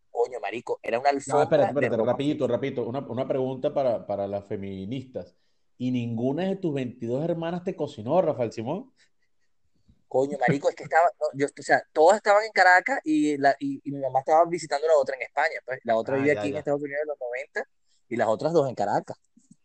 coño, 0.09 0.39
marico, 0.41 0.79
era 0.81 0.99
una 0.99 1.11
No, 1.11 1.17
alfombra 1.17 1.43
espérate, 1.43 1.67
de 1.67 1.71
espérate, 1.71 1.97
ropa. 1.97 2.11
rapidito, 2.11 2.47
rapidito. 2.47 2.83
Una, 2.87 2.99
una 3.01 3.27
pregunta 3.27 3.73
para, 3.73 4.05
para 4.07 4.27
las 4.27 4.45
feministas. 4.45 5.35
¿Y 5.77 5.91
ninguna 5.91 6.45
de 6.45 6.55
tus 6.57 6.73
22 6.73 7.23
hermanas 7.23 7.63
te 7.63 7.75
cocinó, 7.75 8.21
Rafael 8.21 8.51
Simón? 8.51 8.91
Coño, 10.09 10.37
marico, 10.39 10.69
es 10.69 10.75
que 10.75 10.83
estaba, 10.83 11.05
no, 11.21 11.27
yo, 11.39 11.45
o 11.47 11.61
sea, 11.61 11.81
todas 11.93 12.17
estaban 12.17 12.43
en 12.43 12.51
Caracas 12.51 12.99
y, 13.03 13.37
la, 13.37 13.55
y, 13.59 13.79
y 13.83 13.91
mi 13.91 13.99
mamá 14.01 14.19
estaba 14.19 14.43
visitando 14.45 14.87
la 14.87 14.95
otra 14.97 15.15
en 15.15 15.21
España, 15.21 15.59
pues. 15.65 15.79
La 15.83 15.95
otra 15.95 16.15
Ah, 16.15 16.17
vivía 16.17 16.33
ya, 16.33 16.39
aquí 16.41 16.49
en. 16.49 16.57
Estados 16.57 16.81
Unidos 16.81 16.99
en 17.03 17.07
los 17.09 17.17
90 17.19 17.63
y 18.09 18.15
las 18.17 18.27
otras 18.27 18.51
dos 18.53 18.67
en 18.67 18.75
Caracas. 18.75 19.17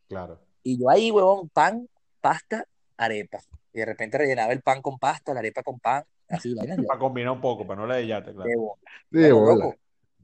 Claro. 0.09 0.39
Y 0.63 0.79
yo 0.79 0.91
ahí, 0.91 1.11
huevón, 1.11 1.49
pan, 1.49 1.89
pasta, 2.21 2.67
arepa. 2.99 3.41
Y 3.73 3.79
de 3.81 3.87
repente 3.87 4.19
rellenaba 4.19 4.53
el 4.53 4.61
pan 4.63 4.83
con 4.83 4.99
pasta, 4.99 5.33
la 5.35 5.41
arepa 5.41 5.63
con 5.63 5.81
pan, 5.81 6.05
así. 6.29 6.55
Para 6.87 7.01
combinar 7.01 7.33
un 7.33 7.41
poco, 7.41 7.67
para 7.67 7.81
no 7.81 7.87
la 7.87 7.97
de 7.97 8.07
yate, 8.07 8.33
claro. 8.35 8.49
de 8.49 8.57
bola. 8.57 8.81
Sí, 9.11 9.19
Bueno, 9.19 9.41
bola. 9.41 9.65
loco, 9.65 9.77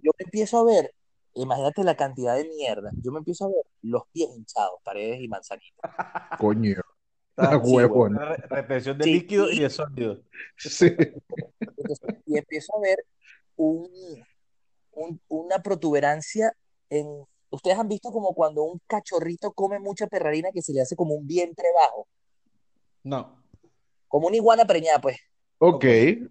yo 0.03 0.12
me 0.18 0.25
empiezo 0.25 0.59
a 0.59 0.64
ver, 0.64 0.95
imagínate 1.35 1.83
la 1.83 1.97
cantidad 1.97 2.37
de 2.37 2.45
mierda, 2.45 2.91
yo 3.03 3.11
me 3.11 3.18
empiezo 3.18 3.47
a 3.47 3.49
ver 3.49 3.64
los 3.83 4.03
pies 4.12 4.29
hinchados, 4.37 4.81
paredes 4.85 5.21
y 5.21 5.29
manzanitas. 5.29 5.91
Coño. 6.39 6.77
Está- 7.43 7.55
Ah. 7.55 7.88
Una 7.93 8.36
retención 8.36 8.99
de 8.99 9.05
Sí. 9.05 9.12
líquido 9.12 9.51
y 9.51 9.61
de 9.61 9.70
sólido. 9.70 10.20
Sí. 10.57 10.86
Entonces, 11.61 11.99
y 12.26 12.38
empiezo 12.38 12.76
a 12.76 12.80
ver 12.80 12.99
un, 13.57 13.88
un- 14.93 15.20
una 15.28 15.59
protuberancia 15.61 16.53
en... 16.88 17.07
Ustedes 17.53 17.78
han 17.78 17.88
visto 17.88 18.12
como 18.12 18.32
cuando 18.34 18.62
un 18.62 18.80
cachorrito 18.86 19.53
come 19.53 19.80
mucha 19.80 20.07
perrarina 20.07 20.51
que 20.53 20.62
se 20.62 20.72
le 20.72 20.82
hace 20.82 20.95
como 20.95 21.14
un 21.14 21.26
vientre 21.26 21.66
bajo, 21.74 22.07
No. 23.03 23.43
como 24.07 24.28
una 24.28 24.36
iguana 24.36 24.64
preñada, 24.66 25.01
pues. 25.01 25.16
Ok, 25.59 25.84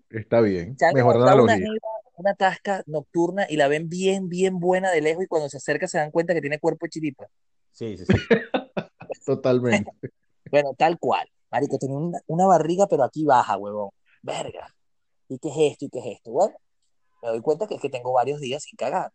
está 0.10 0.40
bien. 0.42 0.78
Mejor 0.94 1.18
una 1.18 1.26
analogía. 1.34 1.58
jeva, 1.58 1.90
una 2.16 2.34
tasca 2.36 2.84
nocturna 2.88 3.46
y 3.50 3.58
la 3.58 3.68
ven 3.68 3.90
bien, 3.90 4.30
bien 4.30 4.60
buena 4.60 4.92
de 4.92 5.02
lejos 5.02 5.24
y 5.26 5.28
cuando 5.28 5.50
se 5.50 5.58
acerca 5.58 5.88
se 5.88 5.98
dan 5.98 6.10
cuenta 6.12 6.34
que 6.34 6.42
tiene 6.42 6.58
cuerpo 6.60 6.86
de 6.86 6.90
chiripa. 6.90 7.28
Sí, 7.74 7.98
sí, 7.98 8.06
sí. 8.06 8.14
Totalmente. 9.26 9.92
Bueno, 10.50 10.74
tal 10.78 11.00
cual. 11.00 11.28
Marico, 11.52 11.78
tenía 11.78 11.98
una, 11.98 12.20
una 12.28 12.46
barriga, 12.46 12.88
pero 12.88 13.04
aquí 13.04 13.26
baja, 13.26 13.58
huevón. 13.58 13.90
Verga. 14.22 14.74
¿Y 15.28 15.40
qué 15.40 15.50
es 15.50 15.74
esto? 15.74 15.86
¿Y 15.86 15.90
qué 15.90 16.00
es 16.00 16.06
esto? 16.18 16.32
Bueno, 16.32 16.56
me 17.22 17.30
doy 17.30 17.42
cuenta 17.42 17.68
que 17.68 17.76
es 17.76 17.82
que 17.82 17.90
tengo 17.90 18.14
varios 18.14 18.40
días 18.40 18.64
sin 18.64 18.78
cagar. 18.78 19.12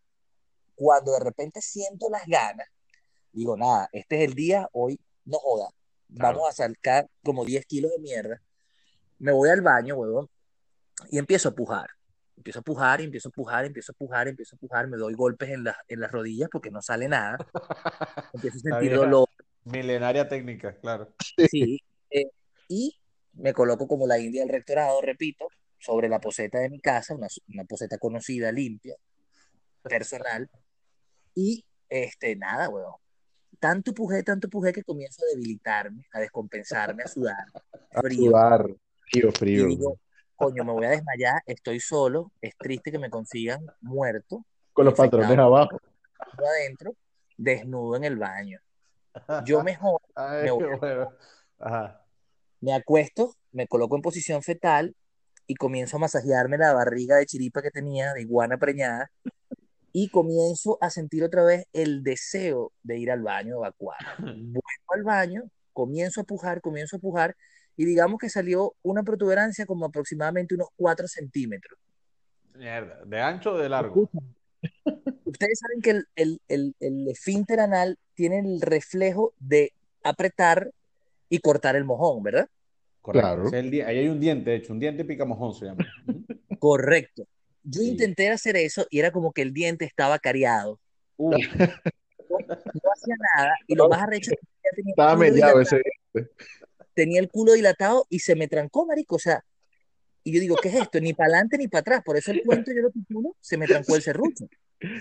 Cuando 0.75 1.13
de 1.13 1.21
repente 1.21 1.61
siento 1.61 2.09
las 2.11 2.27
ganas, 2.27 2.69
digo, 3.33 3.57
nada, 3.57 3.89
este 3.93 4.17
es 4.17 4.29
el 4.29 4.35
día, 4.35 4.69
hoy 4.73 4.99
no 5.25 5.39
joda. 5.39 5.69
Claro. 6.15 6.39
Vamos 6.39 6.51
a 6.51 6.69
sacar 6.69 7.09
como 7.23 7.45
10 7.45 7.67
kilos 7.67 7.91
de 7.93 7.99
mierda. 7.99 8.41
Me 9.19 9.33
voy 9.33 9.49
al 9.49 9.63
baño, 9.63 9.97
huevón, 9.97 10.29
y 11.11 11.19
empiezo 11.19 11.49
a 11.49 11.53
pujar. 11.53 11.89
Empiezo 12.37 12.61
a 12.61 12.63
pujar, 12.63 13.01
y 13.01 13.05
empiezo 13.05 13.29
a 13.29 13.33
pujar, 13.33 13.65
empiezo 13.65 13.93
a 13.93 13.95
pujar, 13.95 14.29
empiezo 14.29 14.57
a 14.57 14.59
pujar. 14.59 14.89
Me 14.89 14.97
doy 14.97 15.15
golpes 15.15 15.51
en, 15.51 15.65
las 15.65 15.77
en 15.89 16.01
las 16.01 16.11
rodillas 16.11 16.49
porque 16.51 16.71
no 16.71 16.83
sale 16.83 17.09
nada. 17.09 17.39
Empiezo 18.35 18.59
a 18.59 18.71
La 18.71 18.81
sentir 18.81 18.97
dolor. 18.97 19.29
Milenaria 19.65 20.29
técnica, 20.29 20.77
claro. 20.77 21.15
Sí, 21.51 21.81
eh, 22.11 22.31
y 22.69 22.97
me 23.33 23.53
coloco 23.53 23.87
como 23.89 24.07
la 24.07 24.19
India 24.19 24.43
del 24.43 24.51
rectorado, 24.51 25.01
repito, 25.01 25.49
sobre 25.79 26.09
la 26.09 26.21
poseta 26.21 26.59
de 26.59 26.71
mi 26.71 26.81
casa, 26.81 27.15
una, 27.15 27.29
una 27.49 27.65
poseta 27.65 27.99
conocida, 27.99 28.53
limpia, 28.53 28.97
personal, 29.83 30.49
y 31.35 31.65
este, 31.89 32.37
nada, 32.37 32.69
weón. 32.69 32.95
Tanto 33.61 33.95
pujé, 33.95 34.23
tanto 34.23 34.49
pujé 34.49 34.73
que 34.73 34.83
comienzo 34.83 35.23
a 35.23 35.35
debilitarme, 35.35 36.05
a 36.13 36.21
descompensarme, 36.21 37.03
a 37.03 37.09
sudar, 37.09 37.47
A 37.93 38.03
frío, 38.03 38.31
sudar. 38.31 38.67
Frío, 39.11 39.29
y 39.29 39.33
frío. 39.33 39.67
digo, 39.67 39.99
coño, 40.37 40.65
me 40.65 40.73
voy 40.73 40.85
a 40.87 40.91
desmayar, 40.91 41.43
estoy 41.47 41.81
solo, 41.81 42.33
es 42.41 42.55
triste 42.59 42.91
que 42.91 42.99
me 42.99 43.11
consigan 43.11 43.65
muerto, 43.81 44.45
Con 44.73 44.87
los 44.87 44.95
patrones 44.95 45.39
abajo. 45.39 45.79
adentro, 46.37 46.95
desnudo 47.37 47.97
en 47.97 48.05
el 48.05 48.17
baño. 48.17 48.59
Yo 49.45 49.63
mejor 49.63 50.01
Ay, 50.15 50.45
me 50.45 50.51
voy 50.51 50.65
qué 50.65 50.77
bueno. 50.77 51.13
Ajá. 51.59 52.05
Me 52.61 52.73
acuesto, 52.73 53.35
me 53.53 53.67
coloco 53.67 53.97
en 53.97 54.03
posición 54.03 54.43
fetal 54.43 54.95
y 55.47 55.55
comienzo 55.55 55.97
a 55.97 56.01
masajearme 56.01 56.59
la 56.59 56.73
barriga 56.73 57.17
de 57.17 57.27
chiripa 57.27 57.63
que 57.63 57.71
tenía, 57.71 58.15
de 58.15 58.23
iguana 58.23 58.57
preñada, 58.57 59.11
y 59.93 60.09
comienzo 60.09 60.79
a 60.81 60.91
sentir 60.91 61.23
otra 61.23 61.45
vez 61.45 61.67
el 61.73 62.03
deseo 62.03 62.73
de 62.83 62.99
ir 62.99 63.11
al 63.11 63.23
baño, 63.23 63.57
evacuar. 63.57 63.99
Vuelvo 64.19 64.63
al 64.89 65.03
baño, 65.03 65.43
comienzo 65.73 66.23
a 66.23 66.25
pujar, 66.25 66.61
comienzo 66.61 66.97
a 66.97 67.01
pujar, 67.01 67.37
y 67.77 67.85
digamos 67.85 68.19
que 68.19 68.29
salió 68.29 68.75
una 68.83 69.03
protuberancia 69.03 69.67
como 69.67 69.87
aproximadamente 69.87 70.55
unos 70.55 70.69
4 70.77 71.07
centímetros. 71.07 71.79
Mierda. 72.55 73.05
¿De 73.05 73.21
ancho 73.21 73.53
o 73.55 73.59
de 73.59 73.69
largo? 73.69 74.11
Ustedes 75.35 75.59
saben 75.59 75.81
que 75.83 75.91
el, 75.91 76.07
el, 76.15 76.41
el, 76.49 76.75
el 76.81 77.09
esfínter 77.09 77.59
anal 77.61 77.99
tiene 78.15 78.39
el 78.39 78.61
reflejo 78.61 79.35
de 79.41 79.73
apretar 80.05 80.71
y 81.29 81.41
cortar 81.41 81.75
el 81.75 81.85
mojón, 81.85 82.23
¿verdad? 82.23 82.49
Correcto. 83.03 83.51
Claro. 83.51 83.87
Ahí 83.89 83.99
hay 83.99 84.09
un 84.09 84.21
diente, 84.21 84.51
de 84.51 84.57
hecho, 84.57 84.73
un 84.73 84.79
diente 84.79 85.05
picamojón 85.05 85.55
se 85.55 85.67
llama. 85.67 85.85
Correcto. 86.59 87.27
Yo 87.65 87.81
Sí. 87.81 87.89
intenté 87.89 88.31
hacer 88.31 88.57
eso 88.57 88.87
y 88.91 88.99
era 89.01 89.11
como 89.11 89.33
que 89.33 89.43
el 89.43 89.53
diente 89.53 89.85
estaba 89.85 90.19
cariado. 90.19 90.79
Uh, 91.17 91.31
No, 91.33 91.39
no 92.39 92.91
hacía 92.93 93.15
nada 93.37 93.55
y 93.67 93.75
lo 93.75 93.89
más 93.89 94.03
arrecho 94.03 94.31
es 94.33 94.39
que 94.39 94.47
ya 94.65 94.71
tenía 94.77 94.91
el 94.91 94.93
Estaba 94.93 95.15
culo 95.15 95.31
mediado 95.31 95.59
dilatado, 95.59 95.79
ese. 96.17 96.31
tenía 96.95 97.21
el 97.21 97.29
culo 97.29 97.53
dilatado 97.55 98.07
y 98.09 98.19
se 98.21 98.35
me 98.37 98.49
trancó, 98.49 98.87
marico. 98.87 99.17
O 99.17 99.19
sea, 99.19 99.45
y 100.25 100.33
yo 100.33 100.41
digo, 100.41 100.57
¿qué 100.63 100.69
es 100.69 100.75
esto? 100.77 101.01
Ni 101.01 101.13
para 101.15 101.29
adelante 101.29 101.59
ni 101.59 101.69
para 101.69 101.81
atrás. 101.81 102.03
Por 102.05 102.17
eso 102.17 102.31
el 102.33 102.43
cuento 102.43 102.73
yo 102.73 102.81
lo 102.83 102.91
titulo, 102.91 103.37
se 103.41 103.57
me 103.57 103.67
trancó 103.67 103.95
el 103.97 104.03
serrucho. 104.03 104.47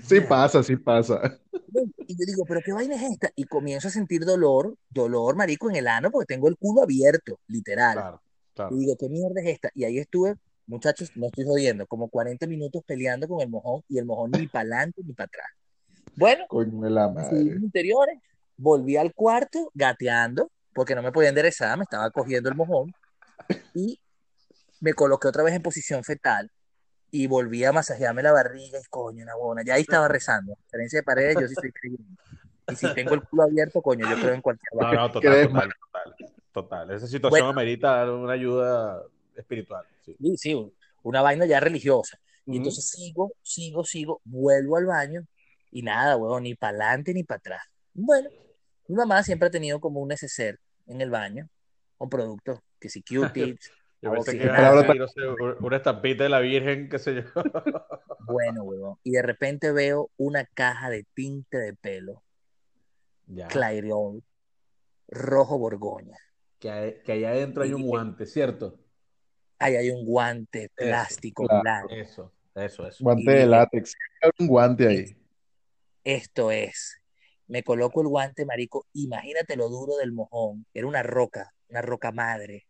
Sí 0.03 0.21
pasa, 0.21 0.63
sí 0.63 0.75
pasa. 0.75 1.39
Y 2.07 2.15
yo 2.17 2.25
digo, 2.25 2.45
¿pero 2.45 2.61
qué 2.63 2.73
vaina 2.73 2.95
es 2.95 3.03
esta? 3.03 3.29
Y 3.35 3.45
comienzo 3.45 3.87
a 3.87 3.91
sentir 3.91 4.25
dolor, 4.25 4.75
dolor, 4.89 5.35
marico, 5.35 5.69
en 5.69 5.77
el 5.77 5.87
ano 5.87 6.11
porque 6.11 6.33
tengo 6.33 6.47
el 6.47 6.57
culo 6.57 6.83
abierto, 6.83 7.39
literal. 7.47 7.93
claro, 7.93 8.21
claro. 8.53 8.75
Y 8.75 8.79
digo, 8.79 8.95
¿qué 8.97 9.09
mierda 9.09 9.41
es 9.41 9.47
esta? 9.47 9.69
Y 9.73 9.83
ahí 9.83 9.97
estuve, 9.97 10.35
muchachos, 10.67 11.11
no 11.15 11.27
estoy 11.27 11.45
jodiendo, 11.45 11.87
como 11.87 12.09
40 12.09 12.45
minutos 12.47 12.83
peleando 12.85 13.27
con 13.27 13.41
el 13.41 13.49
mojón 13.49 13.81
y 13.87 13.97
el 13.97 14.05
mojón 14.05 14.31
ni 14.31 14.47
para 14.47 14.61
adelante 14.61 15.01
ni 15.03 15.13
para 15.13 15.25
atrás. 15.25 15.47
Bueno, 16.15 16.45
de 16.49 16.89
la 16.89 17.09
madre. 17.09 17.39
interiores, 17.39 18.19
volví 18.55 18.97
al 18.97 19.13
cuarto 19.13 19.71
gateando, 19.73 20.51
porque 20.73 20.95
no 20.95 21.01
me 21.01 21.11
podía 21.11 21.29
enderezar, 21.29 21.77
me 21.77 21.83
estaba 21.83 22.11
cogiendo 22.11 22.49
el 22.49 22.55
mojón, 22.55 22.93
y 23.73 23.99
me 24.79 24.93
coloqué 24.93 25.27
otra 25.27 25.43
vez 25.43 25.55
en 25.55 25.61
posición 25.61 26.03
fetal 26.03 26.51
y 27.15 27.27
volví 27.27 27.63
a 27.63 27.71
masajearme 27.71 28.23
la 28.23 28.31
barriga 28.31 28.79
y 28.79 28.83
coño, 28.89 29.21
una 29.23 29.35
buena. 29.35 29.61
Ya 29.63 29.75
ahí 29.75 29.81
estaba 29.81 30.07
rezando. 30.07 30.53
A 30.53 30.55
diferencia 30.65 30.97
de 30.97 31.03
paredes, 31.03 31.37
yo 31.39 31.47
sí 31.47 31.53
soy 31.53 31.71
creyente. 31.71 32.23
Y 32.67 32.75
si 32.75 32.91
tengo 32.95 33.13
el 33.13 33.21
culo 33.21 33.43
abierto, 33.43 33.83
coño, 33.83 34.03
yo 34.09 34.19
creo 34.19 34.33
en 34.33 34.41
cualquier 34.41 34.69
No, 34.73 34.93
no, 34.95 35.07
¿Qué 35.11 35.27
total, 35.27 35.47
total, 35.47 35.73
total, 35.79 36.15
total. 36.51 36.91
Esa 36.91 37.05
situación 37.05 37.29
Bueno. 37.29 37.49
amerita 37.49 38.11
una 38.11 38.33
ayuda 38.33 39.03
espiritual. 39.35 39.85
Sí. 40.03 40.15
Sí, 40.19 40.37
sí, 40.37 40.73
una 41.03 41.21
vaina 41.21 41.45
ya 41.45 41.59
religiosa. 41.59 42.17
Y 42.47 42.49
Ujú. 42.49 42.57
entonces 42.57 42.89
sigo, 42.89 43.31
sigo, 43.43 43.83
sigo, 43.83 44.19
vuelvo 44.23 44.77
al 44.77 44.87
baño 44.87 45.21
y 45.69 45.83
nada, 45.83 46.17
huevón, 46.17 46.41
ni 46.41 46.55
para 46.55 46.71
adelante 46.71 47.13
ni 47.13 47.23
para 47.23 47.37
atrás. 47.37 47.61
Bueno, 47.93 48.31
mi 48.87 48.95
mamá 48.95 49.21
siempre 49.21 49.49
ha 49.49 49.51
tenido 49.51 49.79
como 49.79 49.99
un 49.99 50.07
neceser 50.07 50.59
en 50.87 50.99
el 50.99 51.11
baño 51.11 51.47
con 51.95 52.09
productos, 52.09 52.57
que 52.79 52.89
si 52.89 53.03
Q-tips, 53.03 53.71
Yo 54.03 54.11
pensé 54.11 54.37
que 54.37 54.49
oxigenado. 54.49 54.61
iba 54.75 54.81
a 54.81 54.87
Palabra 54.87 55.05
decir, 55.05 55.23
no 55.23 55.45
sé, 55.55 55.55
una 55.65 55.77
estampita 55.77 56.23
de 56.23 56.29
la 56.29 56.39
Virgen, 56.39 56.89
qué 56.89 56.99
sé 56.99 57.15
yo. 57.15 57.23
Bueno, 58.19 58.63
huevón. 58.63 58.97
Y 59.03 59.11
de 59.11 59.21
repente 59.21 59.71
veo 59.71 60.09
una 60.17 60.45
caja 60.45 60.89
de 60.89 61.05
tinte 61.13 61.57
de 61.57 61.73
pelo, 61.73 62.23
Ya. 63.27 63.47
Clairol, 63.47 64.23
rojo 65.07 65.57
Borgoña. 65.57 66.17
Que, 66.59 66.69
hay- 66.71 67.01
que 67.03 67.13
allá 67.13 67.29
adentro 67.31 67.63
hay 67.63 67.73
un 67.73 67.83
guante, 67.87 68.25
¿cierto? 68.25 68.79
Ahí 69.59 69.75
hay 69.75 69.89
un 69.91 70.05
guante 70.05 70.69
plástico 70.75 71.45
claro. 71.47 71.61
blanco. 71.61 71.89
Eso, 71.93 72.33
eso, 72.55 72.85
eso. 72.87 73.03
Guante 73.03 73.23
Y 73.23 73.25
de 73.25 73.45
látex. 73.47 73.93
Hay 74.21 74.31
un 74.39 74.47
guante 74.47 74.87
ahí. 74.87 75.17
Esto 76.03 76.51
es. 76.51 77.01
Me 77.47 77.63
coloco 77.63 78.01
el 78.01 78.07
guante, 78.07 78.45
marico. 78.45 78.87
Imagínate 78.93 79.55
lo 79.55 79.69
duro 79.69 79.95
del 79.97 80.11
mojón. 80.11 80.65
Era 80.73 80.87
una 80.87 81.03
roca, 81.03 81.53
una 81.69 81.81
roca 81.81 82.11
madre. 82.11 82.65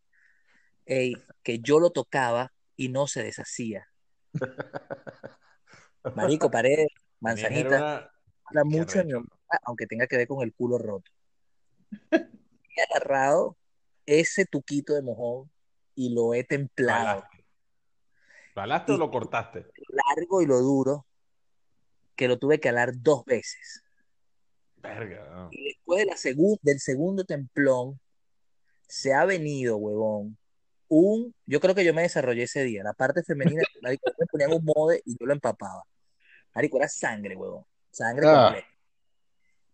Ey, 0.86 1.14
que 1.44 1.60
yo 1.60 1.80
lo 1.80 1.92
tocaba 1.92 2.54
y 2.76 2.90
no 2.90 3.08
se 3.08 3.24
deshacía. 3.24 3.88
Marico, 6.16 6.52
pared, 6.52 6.88
manzanita. 7.20 7.78
Una- 7.78 8.12
habla 8.46 8.64
mucho 8.66 9.00
de 9.00 9.06
mi 9.06 9.14
mamá, 9.14 9.28
aunque 9.64 9.88
tenga 9.88 10.08
que 10.08 10.18
ver 10.18 10.28
con 10.28 10.44
el 10.44 10.54
culo 10.54 10.78
roto. 10.78 11.10
He 12.12 12.82
agarrado 12.92 13.58
ese 14.06 14.46
tuquito 14.46 14.94
de 14.94 15.02
mojón 15.02 15.50
y 15.96 16.14
lo 16.14 16.34
he 16.34 16.44
templado, 16.44 17.22
¿Balaste? 17.22 17.46
¿Balaste 18.56 18.92
o 18.94 18.98
lo 18.98 19.10
cortaste? 19.12 19.68
largo 19.90 20.42
y 20.42 20.46
lo 20.46 20.60
duro, 20.60 21.06
que 22.16 22.28
lo 22.28 22.38
tuve 22.38 22.60
que 22.60 22.70
alar 22.70 22.92
dos 22.96 23.24
veces. 23.26 23.84
Verga. 24.78 25.30
no. 25.34 25.50
Y 25.52 25.64
después 25.66 26.00
de 26.00 26.06
la 26.08 26.16
segu- 26.16 26.60
del 26.62 26.80
segundo 26.80 27.24
templón, 27.24 28.00
se 28.88 29.14
ha 29.14 29.26
venido, 29.26 29.78
huevón, 29.78 30.38
un, 30.96 31.34
yo 31.46 31.60
creo 31.60 31.74
que 31.76 31.84
yo 31.86 31.94
me 31.94 32.04
desarrollé 32.04 32.44
ese 32.44 32.64
día, 32.64 32.84
la 32.84 32.94
parte 32.94 33.24
femenina, 33.24 33.62
marico, 33.82 34.12
me 34.20 34.26
ponían 34.28 34.54
un 34.54 34.64
mode 34.66 35.02
y 35.06 35.18
yo 35.20 35.26
lo 35.26 35.34
empapaba. 35.34 35.84
Marico, 36.54 36.78
era 36.78 36.88
sangre, 36.88 37.36
huevón, 37.36 37.66
sangre 37.92 38.28
Ah. 38.28 38.44
completa. 38.46 38.68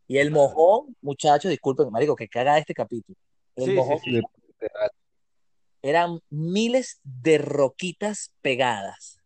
Y 0.08 0.18
el 0.18 0.32
mojón, 0.32 0.96
muchachos, 1.02 1.52
disculpen, 1.52 1.90
marico, 1.92 2.16
que 2.16 2.28
caga 2.28 2.58
este 2.58 2.74
capítulo. 2.74 3.18
El 3.56 3.66
Sí, 3.66 3.70
sí, 3.72 3.76
mojón 3.76 4.00
sí. 4.00 4.22
eran 5.82 6.20
miles 6.30 7.00
de 7.04 7.38
roquitas 7.38 8.34
pegadas. 8.42 9.18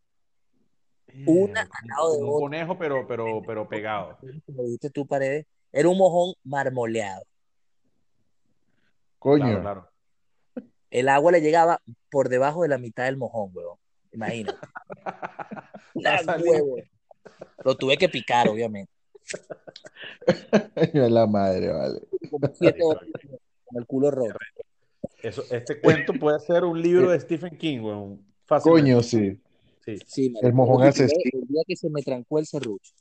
Una 1.27 1.61
al 1.61 1.87
lado 1.87 2.11
de 2.13 2.17
un 2.23 2.29
otra. 2.29 2.39
conejo, 2.39 2.77
pero, 2.77 3.07
pero, 3.07 3.41
pero 3.45 3.67
pegado. 3.69 4.17
Como 4.45 4.63
dijiste 4.63 4.89
tú, 4.89 5.05
Paredes, 5.07 5.45
Era 5.71 5.87
un 5.89 5.97
mojón 5.97 6.33
marmoleado. 6.43 7.23
Coño. 9.19 9.45
Claro, 9.45 9.61
claro. 9.61 9.89
El 10.93 11.09
agua 11.09 11.31
le 11.31 11.41
llegaba 11.41 11.81
por 12.11 12.29
debajo 12.29 12.61
de 12.61 12.67
la 12.67 12.77
mitad 12.77 13.05
del 13.05 13.17
mojón, 13.17 13.49
weón. 13.51 13.79
Imagínate. 14.11 14.59
Huevo. 16.45 16.75
Lo 17.65 17.75
tuve 17.75 17.97
que 17.97 18.09
picar, 18.09 18.47
obviamente. 18.47 18.91
Ay, 20.75 20.91
la 20.93 21.25
madre, 21.25 21.69
vale. 21.69 21.99
Como 22.29 22.47
siete 22.53 22.83
horas 22.83 23.03
con 23.65 23.79
el 23.79 23.87
culo 23.87 24.11
roto. 24.11 24.37
Eso, 25.23 25.43
este 25.49 25.81
cuento 25.81 26.13
puede 26.13 26.39
ser 26.39 26.63
un 26.63 26.79
libro 26.79 27.09
de 27.09 27.19
Stephen 27.19 27.57
King, 27.57 27.79
weón. 27.79 28.23
Fácilmente. 28.45 28.91
Coño, 28.91 29.01
sí. 29.01 29.41
Sí. 29.83 29.97
Sí. 30.05 30.33
El 30.43 30.53
mojón 30.53 30.83
Yo 30.83 30.89
asesino. 30.89 31.41
El 31.41 31.47
día 31.47 31.63
que 31.65 31.75
se 31.75 31.89
me 31.89 32.03
trancó 32.03 32.37
el 32.37 32.45
serrucho. 32.45 32.93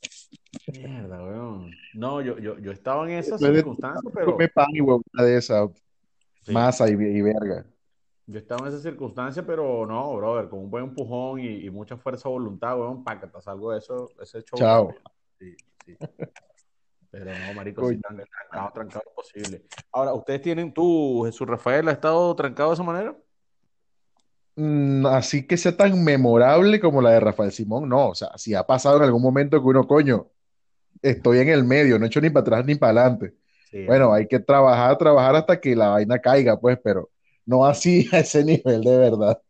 Mierda, 0.73 1.23
weón. 1.23 1.69
No, 1.93 2.21
yo, 2.21 2.39
yo, 2.39 2.57
yo 2.57 2.71
estaba 2.71 3.07
en 3.07 3.19
esas 3.19 3.39
circunstancias, 3.39 4.11
pero 4.15 4.31
Come 4.31 4.49
pan 4.49 4.65
y 4.71 4.81
huevona 4.81 5.23
de 5.23 5.37
esa. 5.37 5.67
sí. 6.41 6.51
Masa 6.51 6.89
y, 6.89 6.93
y 6.93 7.21
verga. 7.21 7.67
Yo 8.25 8.39
estaba 8.39 8.61
en 8.61 8.67
esas 8.69 8.81
circunstancias, 8.83 9.43
pero 9.45 9.85
no, 9.85 10.15
brother, 10.15 10.49
con 10.49 10.59
un 10.59 10.69
buen 10.69 10.85
empujón 10.85 11.39
y, 11.39 11.65
y 11.65 11.69
mucha 11.69 11.97
fuerza 11.97 12.29
voluntad, 12.29 12.79
weón, 12.79 13.03
para 13.03 13.19
que 13.19 13.27
te 13.27 13.41
salgo 13.41 13.71
de 13.71 13.79
eso, 13.79 14.09
ese 14.21 14.41
show. 14.43 14.57
Chao. 14.59 14.93
Sí, 15.39 15.55
sí. 15.85 15.97
Pero 17.11 17.37
no, 17.37 17.53
marico, 17.53 17.87
sí, 17.89 17.97
tan- 17.97 18.17
trancado, 18.17 18.71
trancado 18.73 19.03
posible. 19.15 19.63
Ahora, 19.91 20.13
¿ustedes 20.13 20.41
tienen 20.41 20.73
tú, 20.73 21.23
Jesús 21.25 21.47
Rafael, 21.47 21.87
ha 21.89 21.91
estado 21.91 22.35
trancado 22.35 22.69
de 22.69 22.73
esa 22.75 22.83
manera? 22.83 23.15
Mm, 24.55 25.05
así 25.07 25.47
que 25.47 25.57
sea 25.57 25.75
tan 25.75 26.03
memorable 26.03 26.79
como 26.79 27.01
la 27.01 27.11
de 27.11 27.19
Rafael 27.19 27.51
Simón, 27.51 27.89
no. 27.89 28.09
O 28.09 28.15
sea, 28.15 28.29
si 28.37 28.53
ha 28.53 28.63
pasado 28.65 28.97
en 28.97 29.03
algún 29.03 29.21
momento 29.21 29.59
que 29.59 29.67
uno, 29.67 29.87
coño, 29.87 30.27
estoy 31.01 31.39
en 31.39 31.49
el 31.49 31.63
medio, 31.65 31.99
no 31.99 32.05
he 32.05 32.09
hecho 32.09 32.21
ni 32.21 32.29
para 32.31 32.41
atrás 32.41 32.65
ni 32.65 32.75
para 32.75 33.01
adelante. 33.01 33.35
Sí, 33.69 33.85
Bueno, 33.85 34.13
hay 34.13 34.27
que 34.27 34.39
trabajar, 34.39 34.97
trabajar 34.97 35.35
hasta 35.37 35.59
que 35.61 35.75
la 35.75 35.89
vaina 35.89 36.19
caiga, 36.19 36.59
pues, 36.59 36.79
pero 36.83 37.09
no 37.45 37.65
así 37.65 38.07
a 38.11 38.19
ese 38.19 38.43
nivel 38.43 38.81
de 38.81 38.97
verdad. 38.97 39.41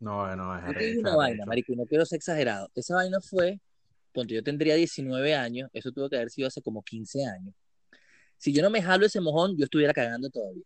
No, 0.00 0.34
no, 0.34 0.58
es 0.58 0.64
arrecho, 0.64 1.00
una 1.00 1.10
es 1.10 1.16
vaina, 1.16 1.46
marico, 1.46 1.72
y 1.72 1.76
no 1.76 1.86
quiero 1.86 2.04
ser 2.04 2.16
exagerado. 2.16 2.68
Esa 2.74 2.96
vaina 2.96 3.20
fue, 3.20 3.60
cuando 4.12 4.34
yo 4.34 4.42
tendría 4.42 4.74
19 4.74 5.34
años, 5.34 5.70
eso 5.72 5.92
tuvo 5.92 6.08
que 6.08 6.16
haber 6.16 6.30
sido 6.30 6.48
hace 6.48 6.60
como 6.60 6.82
15 6.82 7.24
años. 7.24 7.54
Si 8.36 8.52
yo 8.52 8.62
no 8.62 8.70
me 8.70 8.82
jalo 8.82 9.06
ese 9.06 9.20
mojón, 9.20 9.56
yo 9.56 9.64
estuviera 9.64 9.92
cagando 9.92 10.28
todavía. 10.28 10.64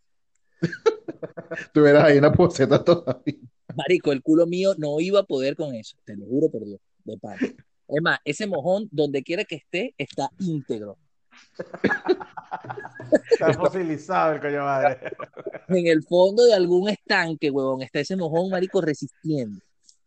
Tuvieras 1.73 2.05
ahí 2.05 2.17
una 2.17 2.31
poseta 2.31 2.83
todavía. 2.83 3.37
Marico, 3.75 4.11
el 4.11 4.23
culo 4.23 4.47
mío 4.47 4.73
no 4.77 4.99
iba 4.99 5.19
a 5.19 5.23
poder 5.23 5.55
con 5.55 5.75
eso, 5.75 5.95
te 6.03 6.15
lo 6.15 6.25
juro 6.25 6.49
por 6.49 6.65
Dios, 6.65 6.79
de 7.03 7.17
pana. 7.17 7.37
Es 7.87 8.01
más, 8.01 8.19
ese 8.25 8.47
mojón, 8.47 8.89
donde 8.91 9.21
quiera 9.21 9.43
que 9.45 9.55
esté, 9.55 9.93
está 9.97 10.31
íntegro. 10.39 10.97
Está 13.31 13.53
fosilizado 13.53 14.33
el 14.33 14.41
coño 14.41 14.63
madre. 14.63 14.99
En 15.67 15.87
el 15.87 16.03
fondo 16.03 16.43
de 16.45 16.53
algún 16.53 16.89
estanque, 16.89 17.49
huevón, 17.49 17.81
está 17.81 17.99
ese 17.99 18.15
mojón, 18.15 18.49
marico, 18.49 18.81
resistiendo. 18.81 19.59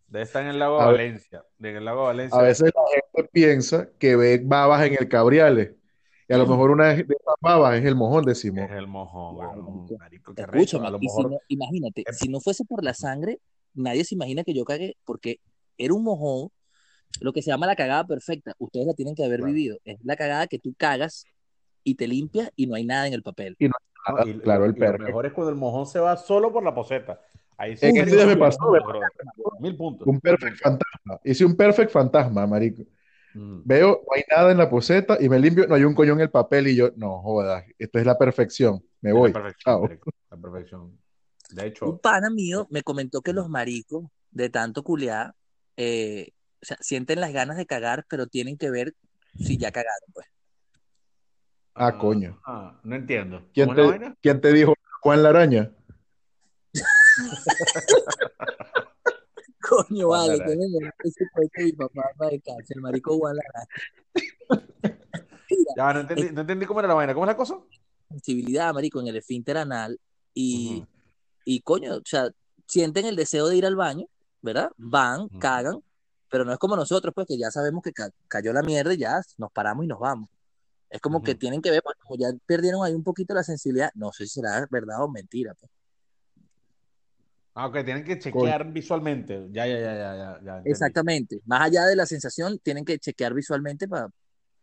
Debe 0.08 0.24
estar 0.24 0.42
en 0.42 0.48
el 0.48 0.58
lago 0.58 0.78
de. 0.80 0.84
Valencia. 0.86 1.44
En 1.60 1.76
el 1.76 1.84
lago 1.84 2.00
de 2.00 2.06
Valencia. 2.06 2.38
A 2.38 2.42
veces 2.42 2.72
la 2.74 2.82
gente 3.14 3.30
piensa 3.32 3.88
que 3.98 4.16
ve 4.16 4.40
babas 4.42 4.84
en 4.86 4.94
el 4.98 5.08
Cabriales. 5.08 5.72
Y 6.28 6.32
a 6.32 6.38
lo 6.38 6.46
mejor 6.46 6.70
una 6.70 6.94
de 6.94 7.00
esas 7.00 7.34
babas 7.40 7.76
es 7.78 7.84
el 7.84 7.96
mojón 7.96 8.24
de 8.24 8.36
Simón. 8.36 8.64
Es 8.64 8.70
el 8.70 8.86
mojón, 8.86 9.36
weón. 9.36 9.86
marico. 9.98 10.32
Y 10.32 10.66
si 10.66 10.78
mejor. 10.78 11.30
no- 11.32 11.38
imagínate, 11.48 12.04
si 12.12 12.28
no 12.28 12.40
fuese 12.40 12.64
por 12.64 12.84
la 12.84 12.94
sangre, 12.94 13.40
nadie 13.74 14.04
se 14.04 14.14
imagina 14.14 14.44
que 14.44 14.54
yo 14.54 14.64
cagué, 14.64 14.96
porque 15.04 15.40
era 15.76 15.92
un 15.92 16.04
mojón, 16.04 16.50
lo 17.20 17.32
que 17.32 17.42
se 17.42 17.50
llama 17.50 17.66
la 17.66 17.76
cagada 17.76 18.06
perfecta. 18.06 18.54
Ustedes 18.58 18.86
la 18.86 18.94
tienen 18.94 19.14
que 19.14 19.24
haber 19.24 19.40
Claro. 19.40 19.52
vivido. 19.52 19.78
Es 19.84 19.98
la 20.04 20.16
cagada 20.16 20.46
que 20.46 20.58
tú 20.58 20.74
cagas 20.76 21.24
y 21.84 21.94
te 21.94 22.06
limpias 22.06 22.50
y 22.56 22.66
no 22.66 22.74
hay 22.76 22.84
nada 22.84 23.06
en 23.06 23.14
el 23.14 23.22
papel. 23.22 23.56
No, 23.58 23.68
y- 24.26 24.38
Claro, 24.40 24.64
el 24.64 24.76
y 24.76 24.80
lo 24.80 24.98
mejor 24.98 25.26
es 25.26 25.32
cuando 25.32 25.50
el 25.50 25.56
mojón 25.56 25.86
se 25.86 25.98
va 25.98 26.16
solo 26.16 26.50
por 26.52 26.62
la 26.62 26.74
poseta. 26.74 27.20
Ahí 27.58 27.76
sí 27.76 27.86
estos 27.86 28.06
días 28.10 28.26
me 28.26 28.36
pasó, 28.38 28.70
brother. 28.70 29.02
Mil 29.60 29.76
puntos. 29.76 30.06
Un 30.08 30.18
perfect 30.20 30.56
fantasma. 30.58 31.20
Hice 31.22 31.44
un 31.44 31.54
perfect 31.54 31.90
fantasma, 31.90 32.46
marico. 32.46 32.82
Mm. 33.34 33.60
Veo, 33.64 34.02
no 34.06 34.14
hay 34.16 34.22
nada 34.34 34.50
en 34.52 34.56
la 34.58 34.70
poseta 34.70 35.18
y 35.20 35.28
me 35.28 35.38
limpio, 35.38 35.66
no 35.66 35.74
hay 35.74 35.84
un 35.84 35.94
coño 35.94 36.14
en 36.14 36.20
el 36.20 36.30
papel 36.30 36.68
y 36.68 36.76
yo, 36.76 36.90
no 36.96 37.20
jodas, 37.20 37.64
esto 37.78 37.98
es 37.98 38.06
la 38.06 38.16
perfección. 38.16 38.82
Me 39.02 39.12
voy. 39.12 39.30
La 39.32 39.42
perfección, 39.42 40.00
la 40.30 40.36
perfección. 40.38 40.98
De 41.50 41.62
Un 41.62 41.68
hecho, 41.68 41.98
pana 41.98 42.30
mío 42.30 42.66
me 42.70 42.82
comentó 42.82 43.20
que 43.20 43.32
los 43.34 43.48
maricos, 43.50 44.04
de 44.30 44.48
tanto 44.48 44.82
culiar, 44.82 45.34
eh, 45.76 46.32
o 46.62 46.66
sea, 46.66 46.76
sienten 46.80 47.20
las 47.20 47.32
ganas 47.32 47.56
de 47.56 47.66
cagar, 47.66 48.04
pero 48.08 48.26
tienen 48.26 48.56
que 48.56 48.70
ver 48.70 48.94
si 49.38 49.56
ya 49.56 49.70
cagaron, 49.70 50.10
pues. 50.12 50.26
Ah, 51.74 51.96
coño. 51.96 52.40
ah, 52.44 52.78
no 52.82 52.96
entiendo. 52.96 53.48
¿Quién 53.54 53.68
¿Cómo 53.68 53.80
es 53.80 53.86
la 53.86 53.92
te, 53.92 53.98
vaina? 53.98 54.16
quién 54.20 54.40
te 54.40 54.52
dijo 54.52 54.74
Juan 55.02 55.22
la 55.22 55.28
araña? 55.30 55.72
Coño, 59.60 60.08
vale, 60.08 60.38
que 60.38 60.56
me 60.56 60.90
ese 61.04 61.24
cuento 61.32 61.60
mi 61.62 61.72
papá 61.72 62.02
para 62.16 62.30
de 62.30 62.40
cárcel, 62.40 62.76
el 62.76 62.80
marico 62.80 63.16
Juan 63.16 63.36
Lara. 63.36 63.68
Ya, 65.76 65.92
no 65.92 66.00
entendí, 66.00 66.30
no 66.32 66.40
entendí 66.40 66.66
cómo 66.66 66.80
era 66.80 66.88
la 66.88 66.94
vaina. 66.94 67.14
¿Cómo 67.14 67.24
es 67.24 67.28
la 67.28 67.36
cosa? 67.36 67.60
sensibilidad, 68.10 68.74
marico, 68.74 69.00
en 69.00 69.06
el 69.06 69.16
esfínter 69.16 69.56
anal 69.56 69.98
y, 70.34 70.84
y 71.44 71.60
coño, 71.60 71.96
o 71.96 72.02
sea, 72.04 72.30
sienten 72.66 73.06
el 73.06 73.16
deseo 73.16 73.46
de 73.48 73.56
ir 73.56 73.66
al 73.66 73.76
baño, 73.76 74.06
¿verdad? 74.42 74.70
Van, 74.76 75.28
cagan, 75.38 75.80
pero 76.30 76.44
no 76.44 76.52
es 76.52 76.58
como 76.58 76.76
nosotros, 76.76 77.12
pues 77.14 77.26
que 77.26 77.36
ya 77.38 77.50
sabemos 77.50 77.82
que 77.82 77.92
ca- 77.92 78.10
cayó 78.28 78.52
la 78.52 78.62
mierda 78.62 78.94
y 78.94 78.98
ya 78.98 79.20
nos 79.38 79.50
paramos 79.52 79.84
y 79.84 79.88
nos 79.88 79.98
vamos. 79.98 80.30
Es 80.88 81.00
como 81.00 81.22
que 81.22 81.34
tienen 81.34 81.60
que 81.62 81.70
ver, 81.70 81.82
pues, 81.82 81.96
como 82.02 82.18
ya 82.18 82.28
perdieron 82.46 82.84
ahí 82.84 82.94
un 82.94 83.04
poquito 83.04 83.32
la 83.34 83.42
sensibilidad, 83.44 83.90
no 83.94 84.12
sé 84.12 84.24
si 84.26 84.40
será 84.40 84.66
verdad 84.70 85.02
o 85.04 85.08
mentira. 85.08 85.54
pues. 85.58 85.70
Ah, 87.54 87.66
ok, 87.66 87.84
tienen 87.84 88.04
que 88.04 88.18
chequear 88.18 88.72
visualmente. 88.72 89.48
Ya, 89.50 89.66
ya, 89.66 89.78
ya, 89.78 89.94
ya, 89.94 90.40
ya. 90.42 90.62
Exactamente, 90.64 91.40
más 91.46 91.62
allá 91.62 91.84
de 91.86 91.96
la 91.96 92.06
sensación, 92.06 92.58
tienen 92.60 92.84
que 92.84 92.98
chequear 92.98 93.34
visualmente 93.34 93.88
para, 93.88 94.08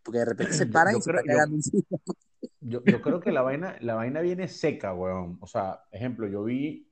porque 0.03 0.19
de 0.19 0.25
repente 0.25 0.53
se 0.53 0.65
Yo- 0.67 0.71
paran 0.71 0.93
yo 0.93 0.99
y 0.99 1.01
se 1.01 1.11
creo- 1.11 1.23
yo- 1.23 1.27
cagando 1.27 1.55
encima. 1.55 1.83
Yo, 2.59 2.83
yo 2.83 3.01
creo 3.01 3.19
que 3.19 3.31
la 3.31 3.41
vaina, 3.43 3.77
la 3.81 3.95
vaina 3.95 4.19
viene 4.21 4.47
seca, 4.47 4.93
weón. 4.93 5.37
O 5.41 5.47
sea, 5.47 5.83
ejemplo, 5.91 6.27
yo 6.27 6.43
vi 6.43 6.87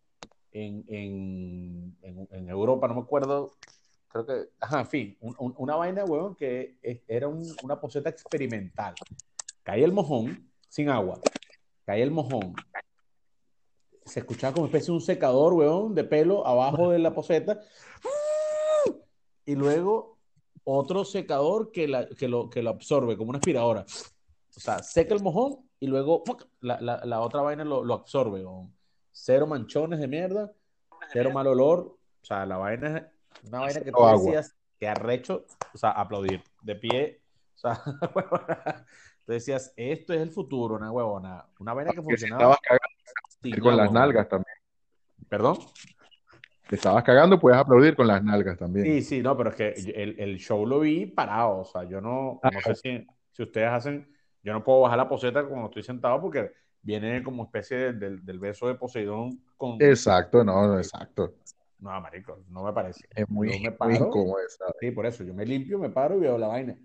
en, 0.52 0.86
en, 0.88 1.98
en, 2.02 2.28
en 2.32 2.50
Europa, 2.50 2.88
no 2.88 2.96
me 2.96 3.02
acuerdo, 3.02 3.52
creo 4.24 4.26
que, 4.26 4.50
ajá, 4.62 4.80
en 4.82 4.88
fin, 4.88 5.18
un- 5.20 5.36
un- 5.40 5.54
una 5.58 5.76
vaina, 5.76 6.06
weón, 6.06 6.36
que 6.36 6.78
era 7.08 7.28
un- 7.28 7.54
una 7.64 7.80
poseta 7.80 8.10
experimental. 8.10 8.94
Caía 9.64 9.84
el 9.86 9.92
mojón 9.92 10.50
sin 10.70 10.88
agua, 10.90 11.20
caía 11.86 12.04
el 12.06 12.12
mojón. 12.12 12.54
Se 14.06 14.20
escuchaba 14.22 14.54
como 14.54 14.68
especie 14.68 14.88
de 14.88 14.92
un 14.94 15.02
secador, 15.02 15.54
weón, 15.54 15.96
de 15.96 16.04
pelo 16.06 16.46
abajo 16.48 16.92
de 16.92 17.00
la 17.00 17.14
poseta. 17.14 17.60
Y 19.46 19.56
luego 19.56 20.18
otro 20.64 21.04
secador 21.04 21.72
que, 21.72 21.88
la- 21.88 22.08
que 22.08 22.28
lo, 22.28 22.50
que 22.50 22.64
lo 22.64 22.70
absorbe, 22.70 23.18
como 23.18 23.30
una 23.32 23.40
aspiradora. 23.40 23.82
O 24.56 24.60
sea, 24.60 24.82
seca 24.82 25.14
el 25.14 25.22
mojón 25.22 25.58
y 25.80 25.88
luego 25.88 26.24
la, 26.62 26.80
la- 26.80 27.04
la 27.04 27.20
otra 27.20 27.42
vaina 27.42 27.66
lo, 27.66 27.84
lo 27.84 27.94
absorbe. 27.96 28.46
weón. 28.46 28.74
Cero 29.12 29.46
manchones 29.48 30.00
de 30.00 30.08
mierda, 30.08 30.52
cero 31.12 31.32
mal 31.34 31.48
olor. 31.48 31.80
O 32.22 32.26
sea, 32.26 32.46
la 32.46 32.58
vaina 32.58 32.98
es 32.98 33.04
una 33.44 33.60
vaina 33.60 33.82
que 33.82 33.92
tú 33.92 34.04
agua. 34.04 34.32
decías 34.32 34.56
que 34.80 34.88
arrecho, 34.88 35.46
o 35.74 35.78
sea, 35.78 35.92
aplaudir, 35.92 36.42
de 36.62 36.76
pie. 36.76 37.22
O 37.56 37.58
sea, 37.58 37.82
huevona. 38.16 38.86
tú 39.26 39.32
decías, 39.32 39.74
esto 39.76 40.14
es 40.14 40.22
el 40.22 40.32
futuro, 40.32 40.76
una 40.76 40.92
huevona. 40.92 41.46
Una 41.60 41.74
vaina 41.74 41.92
que 41.92 42.02
funcionaba 42.02 42.56
estabas 42.56 42.80
cagando 43.42 43.64
con 43.64 43.78
las 43.78 43.92
nalgas 43.92 44.28
también. 44.28 44.56
¿Perdón? 45.30 45.58
Te 46.68 46.76
estabas 46.76 47.04
cagando, 47.04 47.40
puedes 47.40 47.60
aplaudir 47.60 47.96
con 47.96 48.08
las 48.08 48.24
nalgas 48.24 48.58
también. 48.58 48.86
Sí, 48.86 49.02
sí, 49.02 49.22
no, 49.22 49.38
pero 49.38 49.52
es 49.52 49.56
que 49.56 49.70
el, 49.96 50.20
el 50.20 50.38
show 50.38 50.66
lo 50.66 50.80
vi 50.80 51.06
parado, 51.06 51.60
o 51.60 51.66
sea, 51.66 51.84
yo 51.84 52.02
no, 52.02 52.40
Ah, 52.42 52.50
no 52.52 52.60
sé 52.62 52.76
si, 52.76 53.08
si 53.32 53.44
ustedes 53.44 53.70
hacen, 53.70 54.12
yo 54.42 54.52
no 54.52 54.64
puedo 54.64 54.82
bajar 54.82 54.98
la 54.98 55.08
poseta 55.08 55.46
cuando 55.46 55.68
estoy 55.68 55.84
sentado 55.84 56.20
porque 56.22 56.52
viene 56.82 57.22
como 57.24 57.44
especie 57.44 57.78
de- 57.78 57.94
del, 57.94 58.26
del 58.26 58.40
beso 58.40 58.68
de 58.68 58.76
Poseidón 58.76 59.44
con... 59.58 59.78
Exacto, 59.80 60.44
no, 60.44 60.68
no, 60.68 60.78
exacto. 60.80 61.36
No, 61.80 62.00
marico, 62.02 62.44
no 62.50 62.64
me 62.64 62.74
parece. 62.74 63.08
Es 63.16 63.28
muy, 63.30 63.50
Yo 63.50 63.60
me 63.60 63.72
paro, 63.78 64.06
incómodo 64.08 64.40
esa. 64.46 64.66
sí, 64.80 64.92
por 64.92 65.06
eso, 65.06 65.24
yo 65.24 65.34
me 65.34 65.46
limpio, 65.46 65.80
me 65.80 65.90
paro 65.90 66.18
y 66.18 66.22
veo 66.22 66.38
la 66.38 66.48
vaina. 66.48 66.78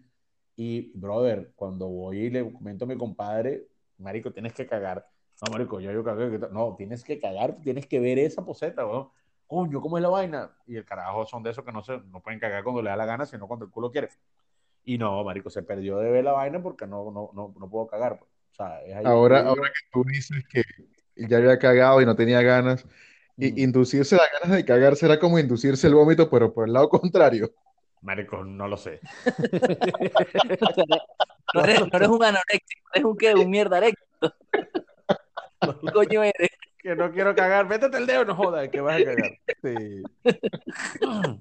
Y, 0.57 0.93
brother, 0.99 1.53
cuando 1.57 1.89
voy 1.89 2.19
y 2.27 2.31
le 2.31 2.53
comento 2.53 2.85
a 2.85 2.89
mi 2.89 2.97
compadre, 2.99 3.69
marico, 3.99 4.33
tienes 4.33 4.53
que 4.55 4.67
cagar. 4.67 5.09
No, 5.41 5.51
marico, 5.51 5.81
ya 5.81 5.93
yo 5.93 6.05
cagué. 6.05 6.39
No, 6.51 6.77
tienes 6.77 7.05
que 7.05 7.19
cagar, 7.21 7.61
tienes 7.63 7.87
que 7.87 8.01
ver 8.01 8.19
esa 8.19 8.45
poseta, 8.45 8.87
weón. 8.87 9.11
Coño, 9.47 9.81
¿cómo 9.81 9.99
es 9.99 10.03
la 10.03 10.09
vaina? 10.11 10.57
Y 10.67 10.77
el 10.77 10.85
carajo 10.85 11.27
son 11.27 11.43
de 11.43 11.51
esos 11.51 11.65
que 11.65 11.73
no, 11.73 11.83
se, 11.83 11.99
no 11.99 12.23
pueden 12.23 12.39
cagar 12.41 12.63
cuando 12.65 12.83
le 12.83 12.91
da 12.91 12.97
la 12.97 13.07
gana, 13.07 13.27
sino 13.27 13.49
cuando 13.49 13.65
el 13.67 13.71
culo 13.73 13.91
quiere. 13.91 14.11
Y 14.85 14.99
no, 14.99 15.25
marico, 15.25 15.51
se 15.51 15.63
perdió 15.63 15.99
de 15.99 16.11
ver 16.11 16.25
la 16.25 16.33
vaina 16.33 16.63
porque 16.63 16.87
no, 16.87 17.11
no, 17.11 17.31
no, 17.35 17.55
no 17.59 17.71
puedo 17.71 17.87
cagar. 17.89 18.19
pues. 18.19 18.31
O 18.53 18.55
sea, 18.55 18.83
es 18.85 18.95
ahí 18.97 19.05
Ahora, 19.05 19.43
que 19.43 19.49
ahora 19.49 19.69
que 19.69 19.89
tú 19.93 20.05
dices 20.05 20.45
que 20.49 20.63
ya 21.17 21.39
había 21.39 21.59
cagado 21.59 22.01
y 22.03 22.07
no 22.07 22.15
tenía 22.17 22.43
ganas, 22.43 22.87
y 23.37 23.63
inducirse 23.63 24.17
las 24.17 24.27
ganas 24.41 24.57
de 24.57 24.65
cagar 24.65 24.97
será 24.97 25.19
como 25.19 25.39
inducirse 25.39 25.87
el 25.87 25.95
vómito, 25.95 26.29
pero 26.31 26.53
por 26.53 26.67
el 26.67 26.73
lado 26.75 26.89
contrario. 26.89 27.51
Marico, 28.03 28.45
no 28.45 28.67
lo 28.69 28.77
sé. 28.77 29.01
no, 31.55 31.65
eres, 31.65 31.81
no 31.81 31.89
eres 31.93 32.09
un 32.09 32.25
anoréxico, 32.25 32.89
eres 32.95 33.05
un 33.05 33.17
qué, 33.17 33.35
un 33.35 33.51
mierda 33.51 33.79
erecto. 33.79 34.05
¿Qué 34.21 34.31
coño 35.93 36.23
eres? 36.23 36.49
Que 36.79 36.97
no 36.97 37.11
quiero 37.13 37.35
cagar. 37.35 37.69
Métete 37.69 37.99
el 37.99 38.07
dedo, 38.07 38.25
no 38.25 38.35
jodas, 38.35 38.69
que 38.69 38.81
vas 38.81 39.01
a 39.01 39.05
cagar. 39.05 39.39
Sí. 39.63 40.03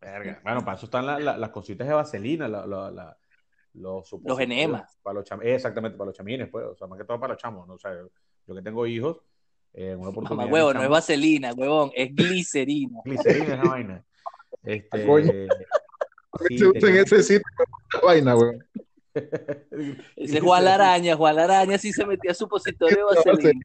Verga. 0.00 0.40
Bueno, 0.42 0.64
para 0.64 0.76
eso 0.76 0.86
están 0.86 1.06
la- 1.06 1.18
la- 1.18 1.36
las 1.36 1.50
cositas 1.50 1.86
de 1.86 1.94
vaselina, 1.94 2.48
la- 2.48 2.66
la- 2.66 2.90
la- 2.90 3.16
los, 3.74 4.08
supositorios 4.08 4.40
enemas. 4.50 4.96
Para 5.02 5.14
los 5.14 5.24
cham- 5.28 5.42
exactamente, 5.42 5.96
para 5.98 6.06
los 6.08 6.16
chamines, 6.16 6.48
pues. 6.48 6.64
O 6.66 6.76
sea, 6.76 6.86
más 6.86 6.98
que 6.98 7.04
todo 7.04 7.20
para 7.20 7.34
los 7.34 7.42
chamos. 7.42 7.66
¿no? 7.66 7.74
O 7.74 7.78
sea, 7.78 7.92
yo, 7.94 8.08
yo 8.46 8.54
que 8.54 8.62
tengo 8.62 8.86
hijos, 8.86 9.18
eh, 9.72 9.94
una 9.94 10.10
oportunidad. 10.10 10.36
Mamá 10.36 10.46
mi 10.46 10.52
huevo, 10.52 10.74
no 10.74 10.82
es 10.82 10.88
vaselina, 10.88 11.52
huevón, 11.52 11.90
es 11.94 12.14
glicerina. 12.14 13.00
Glicerina 13.04 13.54
esa 13.54 13.62
vaina. 13.62 14.04
Este, 14.62 15.06
Coño. 15.06 15.32
sí, 16.48 16.58
Se 16.58 16.66
usa 16.66 16.90
en 16.90 16.96
ese 16.96 17.22
sitio 17.22 17.44
vaina, 18.02 18.36
weón. 18.36 18.64
Ese 20.16 20.38
es 20.38 20.40
Juan 20.40 20.66
Araña, 20.66 21.16
Juan 21.16 21.38
Araña 21.38 21.78
sí 21.78 21.92
se 21.92 22.06
metía 22.06 22.34
supositorio 22.34 22.96
de 22.96 23.02
vaselina. 23.14 23.60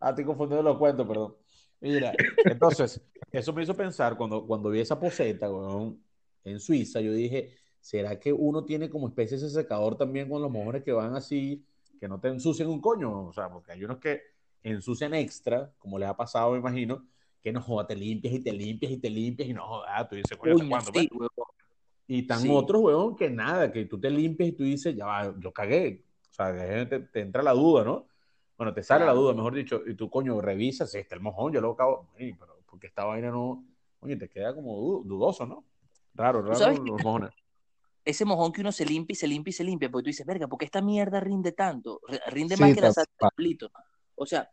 Ah, 0.00 0.10
estoy 0.10 0.24
confundiendo 0.24 0.62
los 0.62 0.78
cuentos, 0.78 1.06
perdón. 1.06 1.36
Mira, 1.80 2.12
entonces, 2.44 3.00
eso 3.30 3.52
me 3.52 3.62
hizo 3.62 3.74
pensar 3.76 4.16
cuando, 4.16 4.46
cuando 4.46 4.70
vi 4.70 4.80
esa 4.80 4.98
poseta, 4.98 5.50
weón, 5.50 6.02
en 6.44 6.60
Suiza, 6.60 7.00
yo 7.00 7.12
dije, 7.12 7.54
¿será 7.80 8.18
que 8.18 8.32
uno 8.32 8.64
tiene 8.64 8.88
como 8.88 9.08
especie 9.08 9.36
ese 9.36 9.50
secador 9.50 9.96
también 9.96 10.28
con 10.28 10.42
los 10.42 10.50
mojores 10.50 10.82
que 10.82 10.92
van 10.92 11.14
así, 11.14 11.64
que 11.98 12.08
no 12.08 12.20
te 12.20 12.28
ensucian 12.28 12.68
un 12.68 12.80
coño? 12.80 13.26
O 13.26 13.32
sea, 13.32 13.48
porque 13.48 13.72
hay 13.72 13.84
unos 13.84 13.98
que 13.98 14.22
ensucian 14.62 15.14
extra, 15.14 15.72
como 15.78 15.98
les 15.98 16.08
ha 16.08 16.16
pasado, 16.16 16.52
me 16.52 16.58
imagino, 16.58 17.06
que 17.42 17.52
no 17.52 17.60
joda, 17.60 17.86
te 17.86 17.96
limpias 17.96 18.34
y 18.34 18.40
te 18.40 18.52
limpias 18.52 18.92
y 18.92 18.98
te 18.98 19.10
limpias 19.10 19.48
y 19.48 19.52
no 19.54 19.66
joda, 19.66 20.08
tú 20.08 20.16
dices, 20.16 20.36
coño, 20.38 20.52
¿hasta 20.52 20.64
Coño, 20.64 20.70
cuándo, 20.70 20.92
sí, 20.92 21.08
pues? 21.08 21.08
huevón. 21.12 21.46
Y 22.06 22.26
tan 22.26 22.42
Sí. 22.42 22.50
otros, 22.50 22.82
weón, 22.82 23.16
que 23.16 23.30
nada, 23.30 23.72
que 23.72 23.84
tú 23.86 23.98
te 23.98 24.10
limpias 24.10 24.50
y 24.50 24.52
tú 24.52 24.64
dices, 24.64 24.94
ya 24.96 25.06
va, 25.06 25.34
yo 25.38 25.52
cagué. 25.52 26.04
O 26.30 26.34
sea, 26.34 26.88
te, 26.88 27.00
te 27.00 27.20
entra 27.20 27.42
la 27.42 27.52
duda, 27.52 27.84
¿no? 27.84 28.06
Bueno, 28.56 28.74
te 28.74 28.82
sale 28.82 29.04
la 29.06 29.12
duda, 29.12 29.34
mejor 29.34 29.54
dicho, 29.54 29.82
y 29.86 29.94
tú, 29.94 30.10
coño, 30.10 30.40
revisas, 30.40 30.90
si 30.90 30.98
está 30.98 31.14
el 31.14 31.20
mojón, 31.20 31.52
yo 31.52 31.60
lo 31.60 31.72
acabo, 31.72 32.08
pero 32.16 32.58
porque 32.66 32.86
esta 32.86 33.04
vaina 33.04 33.30
no, 33.30 33.64
oye, 34.00 34.16
te 34.16 34.28
queda 34.28 34.54
como 34.54 34.76
du- 34.76 35.04
dudoso, 35.04 35.46
¿no? 35.46 35.64
Raro, 36.14 36.42
raro 36.42 36.54
sabes 36.58 36.78
los 36.80 37.02
mojones. 37.02 37.30
Ese 38.04 38.24
mojón 38.24 38.52
que 38.52 38.60
uno 38.62 38.72
se 38.72 38.84
limpia 38.84 39.12
y 39.12 39.16
se 39.16 39.26
limpia 39.28 39.50
y 39.50 39.54
se 39.54 39.64
limpia, 39.64 39.88
porque 39.90 40.04
tú 40.04 40.08
dices, 40.08 40.26
verga, 40.26 40.48
¿por 40.48 40.58
qué 40.58 40.64
esta 40.64 40.82
mierda 40.82 41.20
rinde 41.20 41.52
tanto? 41.52 42.00
Rinde 42.28 42.56
Sí, 42.56 42.62
más 42.62 42.74
que 42.74 42.80
la 42.80 42.86
tal 42.88 42.94
sal 42.94 43.06
cual. 43.18 43.30
del 43.30 43.34
plito. 43.36 43.70
O 44.14 44.26
sea, 44.26 44.48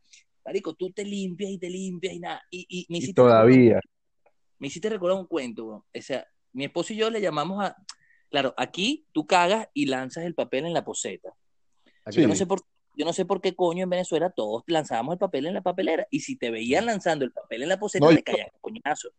marico, 0.45 0.73
tú 0.73 0.91
te 0.91 1.03
limpias 1.03 1.51
y 1.51 1.57
te 1.57 1.69
limpias 1.69 2.13
y 2.13 2.19
nada. 2.19 2.41
Y, 2.49 2.65
y 2.69 2.85
me 2.89 2.97
Y 2.97 3.01
hiciste 3.01 3.21
recordar- 3.21 3.43
todavía. 3.45 3.79
me 4.59 4.67
hiciste 4.67 4.89
recordar 4.89 5.17
un 5.19 5.25
cuento, 5.27 5.65
weón. 5.65 5.83
O 5.97 6.01
sea, 6.01 6.25
mi 6.53 6.65
esposo 6.65 6.93
y 6.93 6.97
yo 6.97 7.09
le 7.09 7.21
llamamos 7.21 7.63
a. 7.63 7.75
Claro, 8.29 8.53
aquí 8.57 9.05
tú 9.11 9.25
cagas 9.25 9.67
y 9.73 9.87
lanzas 9.87 10.23
el 10.25 10.35
papel 10.35 10.65
en 10.65 10.73
la 10.73 10.83
poseta. 10.85 11.33
Sí. 12.09 12.21
Yo 12.21 12.27
no 12.27 12.35
sé 12.35 12.45
por 12.45 12.61
yo 12.95 13.05
no 13.05 13.13
sé 13.13 13.23
por 13.25 13.39
qué 13.39 13.55
coño 13.55 13.83
en 13.85 13.89
Venezuela 13.89 14.29
todos 14.29 14.63
lanzábamos 14.67 15.13
el 15.13 15.19
papel 15.19 15.45
en 15.45 15.53
la 15.53 15.61
papelera. 15.61 16.05
Y 16.11 16.19
si 16.19 16.35
te 16.37 16.51
veían 16.51 16.85
lanzando 16.85 17.23
el 17.23 17.31
papel 17.31 17.63
en 17.63 17.69
la 17.69 17.79
poseta, 17.79 18.05
No, 18.05 18.13
te 18.13 18.21
caían 18.23 18.49
coñazo. 18.59 19.09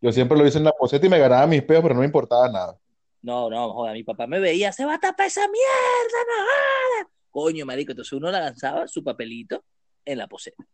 Yo 0.00 0.12
siempre 0.12 0.38
lo 0.38 0.46
hice 0.46 0.58
en 0.58 0.64
la 0.64 0.72
poseta 0.72 1.04
y 1.06 1.08
me 1.08 1.18
ganaba 1.18 1.46
mis 1.46 1.62
peos, 1.62 1.82
pero 1.82 1.94
no 1.94 2.00
me 2.00 2.06
importaba 2.06 2.48
nada. 2.48 2.78
No, 3.22 3.50
no, 3.50 3.72
joda, 3.72 3.92
mi 3.92 4.04
papá 4.04 4.26
me 4.26 4.38
veía, 4.38 4.70
se 4.70 4.84
va 4.84 4.94
a 4.94 5.00
tapar 5.00 5.26
esa 5.26 5.40
mierda, 5.48 6.18
no. 6.28 7.10
Coño, 7.30 7.64
marico, 7.66 7.92
entonces 7.92 8.12
uno 8.12 8.30
lanzaba 8.30 8.86
su 8.86 9.02
papelito 9.02 9.64
en 10.04 10.18
la 10.18 10.26
poseta. 10.28 10.64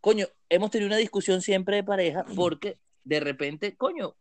Coño, 0.00 0.26
hemos 0.48 0.70
tenido 0.70 0.88
una 0.88 0.96
discusión 0.96 1.42
siempre 1.42 1.76
de 1.76 1.84
pareja 1.84 2.24
porque 2.36 2.78
de 3.04 3.20
repente, 3.20 3.76
coño, 3.76 4.16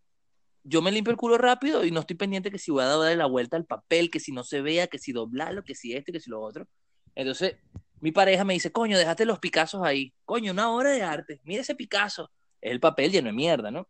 yo 0.64 0.82
me 0.82 0.92
limpio 0.92 1.12
el 1.12 1.18
culo 1.18 1.38
rápido 1.38 1.84
y 1.86 1.92
no 1.92 2.02
estoy 2.02 2.16
pendiente 2.16 2.52
que 2.52 2.60
si 2.60 2.72
voy 2.72 2.84
a 2.84 2.88
darle 2.88 3.16
la 3.16 3.26
vuelta 3.26 3.58
al 3.58 3.66
papel, 3.66 4.12
que 4.12 4.20
si 4.20 4.32
no 4.32 4.44
se 4.44 4.62
vea, 4.62 4.88
que 4.88 5.00
si 5.00 5.12
doblarlo, 5.12 5.64
que 5.64 5.76
si 5.76 5.96
esto, 5.96 6.12
que 6.12 6.20
si 6.20 6.30
lo 6.30 6.42
otro. 6.42 6.68
Entonces, 7.16 7.58
mi 8.00 8.12
pareja 8.12 8.44
me 8.44 8.54
dice, 8.54 8.72
coño, 8.72 8.98
déjate 8.98 9.26
los 9.26 9.40
Picassos 9.40 9.84
ahí. 9.84 10.14
Coño, 10.24 10.52
una 10.52 10.72
obra 10.72 10.92
de 10.92 11.02
arte. 11.02 11.42
Mira 11.44 11.62
ese 11.62 11.76
Picasso. 11.76 12.32
El 12.60 12.80
papel 12.80 13.12
lleno 13.12 13.28
de 13.28 13.34
mierda, 13.34 13.72
¿no? 13.72 13.88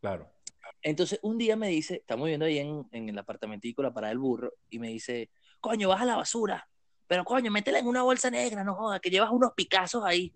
Claro. 0.00 0.30
Entonces, 0.80 1.18
un 1.22 1.38
día 1.38 1.56
me 1.56 1.68
dice, 1.68 1.96
estamos 1.96 2.24
viviendo 2.24 2.46
ahí 2.46 2.58
en, 2.58 2.86
en 2.92 3.08
el 3.08 3.18
apartamentico, 3.18 3.82
la 3.82 3.92
parada 3.92 4.10
del 4.10 4.18
burro, 4.18 4.52
y 4.70 4.78
me 4.78 4.88
dice, 4.88 5.30
coño, 5.60 5.88
baja 5.88 6.04
la 6.04 6.16
basura, 6.16 6.68
pero 7.06 7.24
coño, 7.24 7.50
métela 7.50 7.78
en 7.78 7.86
una 7.86 8.02
bolsa 8.02 8.30
negra, 8.30 8.64
no 8.64 8.74
joda, 8.74 9.00
que 9.00 9.10
llevas 9.10 9.30
unos 9.30 9.52
picazos 9.54 10.04
ahí. 10.04 10.32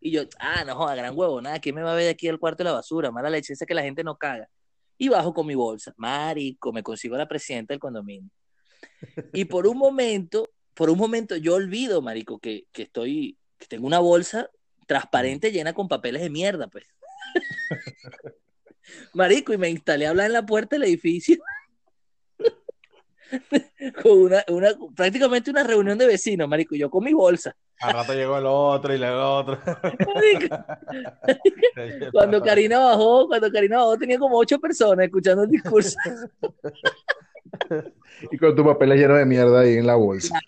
Y 0.00 0.10
yo, 0.10 0.22
ah, 0.38 0.64
no 0.64 0.76
joda, 0.76 0.94
gran 0.94 1.16
huevo, 1.16 1.40
nada, 1.40 1.58
¿quién 1.60 1.74
me 1.74 1.82
va 1.82 1.92
a 1.92 1.96
ver 1.96 2.10
aquí 2.10 2.28
al 2.28 2.38
cuarto 2.38 2.58
de 2.58 2.64
la 2.64 2.72
basura? 2.72 3.10
Mala 3.10 3.30
leche, 3.30 3.52
esa 3.52 3.66
que 3.66 3.74
la 3.74 3.82
gente 3.82 4.04
no 4.04 4.16
caga. 4.16 4.48
Y 4.98 5.08
bajo 5.08 5.32
con 5.34 5.46
mi 5.46 5.54
bolsa, 5.54 5.92
marico, 5.96 6.72
me 6.72 6.82
consigo 6.82 7.16
la 7.16 7.26
presidenta 7.26 7.72
del 7.72 7.80
condominio. 7.80 8.30
Y 9.32 9.46
por 9.46 9.66
un 9.66 9.78
momento, 9.78 10.50
por 10.74 10.90
un 10.90 10.98
momento 10.98 11.36
yo 11.36 11.54
olvido, 11.54 12.02
marico, 12.02 12.38
que, 12.38 12.66
que 12.72 12.82
estoy, 12.82 13.38
que 13.58 13.66
tengo 13.66 13.86
una 13.86 13.98
bolsa 13.98 14.50
transparente 14.86 15.50
llena 15.50 15.72
con 15.72 15.88
papeles 15.88 16.22
de 16.22 16.30
mierda, 16.30 16.68
pues. 16.68 16.84
Marico, 19.14 19.52
y 19.52 19.58
me 19.58 19.70
instalé 19.70 20.06
a 20.06 20.10
hablar 20.10 20.26
en 20.26 20.34
la 20.34 20.46
puerta 20.46 20.76
del 20.76 20.84
edificio. 20.84 21.38
con 24.02 24.18
una, 24.18 24.44
una, 24.48 24.68
prácticamente 24.94 25.50
una 25.50 25.62
reunión 25.64 25.98
de 25.98 26.06
vecinos, 26.06 26.48
marico, 26.48 26.74
yo 26.74 26.90
con 26.90 27.04
mi 27.04 27.12
bolsa. 27.12 27.54
Al 27.80 27.92
rato 27.92 28.14
llegó 28.14 28.38
el 28.38 28.46
otro 28.46 28.94
y 28.94 28.98
luego 28.98 29.14
el 29.16 29.22
otro. 29.22 29.58
Marico, 30.14 30.56
cuando 32.12 32.42
Karina 32.42 32.78
bajó, 32.78 33.26
cuando 33.26 33.50
Karina 33.50 33.78
bajó 33.78 33.98
tenía 33.98 34.18
como 34.18 34.38
ocho 34.38 34.58
personas 34.58 35.06
escuchando 35.06 35.42
el 35.44 35.50
discurso. 35.50 35.96
Y 38.30 38.38
con 38.38 38.54
tu 38.54 38.64
papel 38.64 38.90
lleno 38.92 39.16
de 39.16 39.26
mierda 39.26 39.60
ahí 39.60 39.74
en 39.76 39.86
la 39.86 39.96
bolsa. 39.96 40.38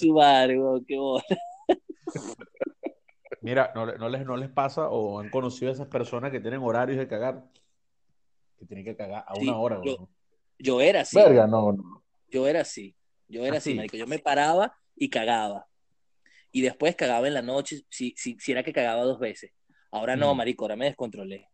Claro, 0.00 0.54
weón, 0.60 0.84
qué 0.84 0.96
bola. 0.96 1.24
Mira, 3.42 3.72
¿no, 3.74 3.86
le- 3.86 3.98
no 3.98 4.08
les, 4.08 4.24
¿no 4.24 4.36
les 4.36 4.48
pasa 4.48 4.88
o 4.88 5.18
han 5.20 5.28
conocido 5.28 5.70
a 5.70 5.74
esas 5.74 5.88
personas 5.88 6.30
que 6.30 6.40
tienen 6.40 6.62
horarios 6.62 6.98
de 6.98 7.08
cagar? 7.08 7.44
Que 8.58 8.64
tienen 8.66 8.84
que 8.84 8.96
cagar 8.96 9.24
a 9.26 9.34
Sí, 9.34 9.48
una 9.48 9.58
hora, 9.58 9.80
yo-. 9.84 10.08
Yo 10.58 10.80
era 10.80 11.00
así, 11.00 11.16
Verga, 11.16 11.46
no, 11.46 11.72
no. 11.72 12.03
Yo 12.34 12.48
era 12.48 12.62
así, 12.62 12.96
yo 13.28 13.44
era 13.44 13.58
así, 13.58 13.70
Así. 13.70 13.76
marico, 13.76 13.96
yo 13.96 14.08
me 14.08 14.18
paraba 14.18 14.76
y 14.96 15.08
cagaba. 15.08 15.66
Y 16.50 16.62
después 16.62 16.96
cagaba 16.96 17.28
en 17.28 17.34
la 17.34 17.42
noche, 17.42 17.82
si, 17.88 18.12
si, 18.16 18.36
si 18.40 18.50
era 18.52 18.64
que 18.64 18.72
cagaba 18.72 19.02
dos 19.02 19.20
veces. 19.20 19.52
Ahora 19.92 20.16
no, 20.16 20.34
Mm. 20.34 20.38
marico, 20.38 20.64
ahora 20.64 20.74
me 20.76 20.86
descontrolé. 20.86 21.48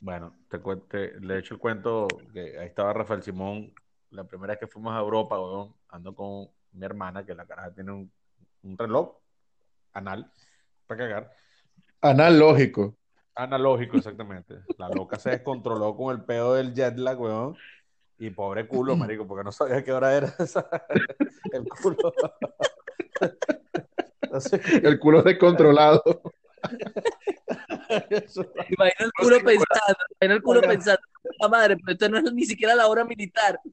Bueno, 0.00 0.36
te, 0.50 0.58
te- 0.90 1.18
le 1.20 1.34
he 1.34 1.38
hecho 1.38 1.54
el 1.54 1.60
cuento 1.60 2.06
que 2.32 2.58
ahí 2.58 2.66
estaba 2.66 2.92
Rafael 2.92 3.22
Simón, 3.22 3.72
la 4.10 4.24
primera 4.24 4.52
vez 4.52 4.60
que 4.60 4.66
fuimos 4.66 4.94
a 4.94 4.98
Europa, 5.00 5.40
weón, 5.40 5.74
ando 5.88 6.14
con 6.14 6.48
mi 6.72 6.84
hermana, 6.84 7.24
que 7.24 7.34
la 7.34 7.46
caraja 7.46 7.72
tiene 7.72 7.92
un, 7.92 8.12
un 8.64 8.76
reloj 8.76 9.16
anal 9.94 10.30
para 10.86 10.98
cagar. 10.98 11.32
Analógico. 12.02 12.94
Analógico, 13.34 13.96
exactamente. 13.96 14.56
La 14.76 14.88
loca 14.90 15.18
se 15.18 15.30
descontroló 15.30 15.96
con 15.96 16.14
el 16.14 16.24
pedo 16.24 16.54
del 16.54 16.74
jet 16.74 16.96
lag, 16.98 17.18
weón. 17.20 17.56
Y 18.18 18.30
pobre 18.30 18.66
culo, 18.66 18.96
marico, 18.96 19.26
porque 19.26 19.44
no 19.44 19.52
sabía 19.52 19.82
qué 19.84 19.92
hora 19.92 20.16
era 20.16 20.32
esa- 20.38 20.68
el 21.52 21.66
culo. 21.68 21.96
Entonces, 24.22 24.60
El 24.82 24.98
culo 24.98 25.22
descontrolado. 25.22 26.02
Imagina 27.88 28.94
el 28.98 29.12
culo 29.12 29.36
pensando, 29.36 29.98
imagina 30.20 30.34
el 30.34 30.42
culo 30.42 30.60
pensando, 30.62 31.00
la 31.38 31.48
madre, 31.48 31.76
pero 31.76 31.92
esto 31.92 32.08
no 32.08 32.18
es 32.18 32.32
ni 32.32 32.44
siquiera 32.44 32.74
la 32.74 32.88
hora 32.88 33.04
militar. 33.04 33.60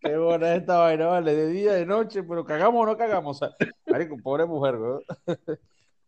Qué 0.00 0.16
buena 0.16 0.54
es 0.54 0.60
esta 0.60 0.78
vaina, 0.78 1.06
vale, 1.06 1.34
de 1.34 1.46
día, 1.48 1.72
de 1.74 1.86
noche, 1.86 2.22
pero 2.22 2.44
cagamos 2.44 2.82
o 2.82 2.86
no 2.86 2.96
cagamos. 2.96 3.36
O 3.36 3.46
sea, 3.46 3.54
marico, 3.86 4.16
pobre 4.22 4.46
mujer, 4.46 4.76
weón. 4.76 5.02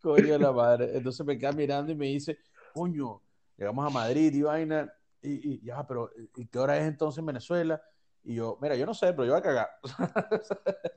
Coño 0.01 0.33
de 0.33 0.39
la 0.39 0.51
madre. 0.51 0.91
Entonces 0.95 1.25
me 1.25 1.37
queda 1.37 1.51
mirando 1.51 1.91
y 1.91 1.95
me 1.95 2.07
dice, 2.07 2.37
coño, 2.73 3.21
llegamos 3.57 3.85
a 3.85 3.89
Madrid 3.89 4.33
y 4.33 4.41
vaina, 4.41 4.91
y, 5.25 5.53
y 5.53 5.65
ya, 5.65 5.85
pero 5.85 6.11
¿y 6.35 6.45
qué 6.47 6.59
hora 6.59 6.77
es 6.77 6.85
entonces 6.85 7.19
en 7.19 7.25
Venezuela? 7.25 7.81
Y 8.23 8.35
yo, 8.35 8.57
mira, 8.61 8.75
yo 8.75 8.85
no 8.85 8.93
sé, 8.93 9.13
pero 9.13 9.25
yo 9.25 9.31
voy 9.31 9.39
a 9.39 9.43
cagar. 9.43 9.69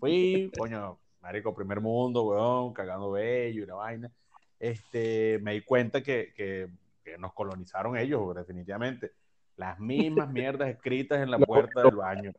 Fui, 0.00 0.50
coño, 0.56 0.98
marico, 1.20 1.54
primer 1.54 1.80
mundo, 1.80 2.24
weón, 2.24 2.72
cagando 2.72 3.12
bello 3.12 3.60
y 3.60 3.64
una 3.64 3.74
vaina. 3.74 4.12
Este, 4.58 5.38
me 5.42 5.52
di 5.52 5.62
cuenta 5.62 6.02
que, 6.02 6.32
que, 6.34 6.68
que 7.04 7.18
nos 7.18 7.32
colonizaron 7.32 7.96
ellos, 7.96 8.34
definitivamente. 8.34 9.12
Las 9.56 9.78
mismas 9.78 10.28
mierdas 10.32 10.68
escritas 10.68 11.20
en 11.20 11.30
la 11.30 11.38
puerta 11.38 11.82
del 11.82 11.96
baño. 11.96 12.32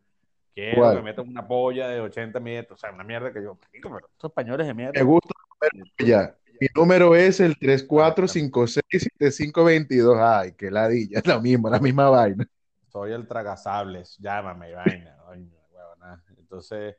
Quiero 0.54 0.90
que 0.90 0.96
me 0.98 1.02
metan 1.02 1.28
una 1.28 1.48
polla 1.48 1.88
de 1.88 2.00
80 2.00 2.40
metros, 2.40 2.78
o 2.78 2.80
sea, 2.80 2.92
una 2.92 3.04
mierda 3.04 3.34
que 3.34 3.42
yo, 3.42 3.56
marico, 3.56 3.90
pero 3.90 4.08
estos 4.08 4.30
españoles 4.30 4.68
de 4.68 4.74
mierda. 4.74 4.94
Me 4.94 5.04
gusta 5.04 5.34
número 5.50 5.92
ya. 5.98 6.36
Mi 6.64 6.70
número 6.74 7.14
es 7.14 7.42
el 7.42 7.58
34567522. 7.60 10.18
Ay, 10.22 10.54
qué 10.54 10.72
ladilla. 10.72 11.20
Es 11.20 11.28
lo 11.28 11.42
mismo, 11.42 11.70
la 11.70 11.82
misma 11.82 12.10
vaina. 12.10 12.48
Soy 12.88 13.12
el 13.12 13.28
tragasables, 13.28 14.18
llámame, 14.20 14.72
vaina, 14.74 15.18
huevona. 15.28 16.24
Entonces, 16.38 16.96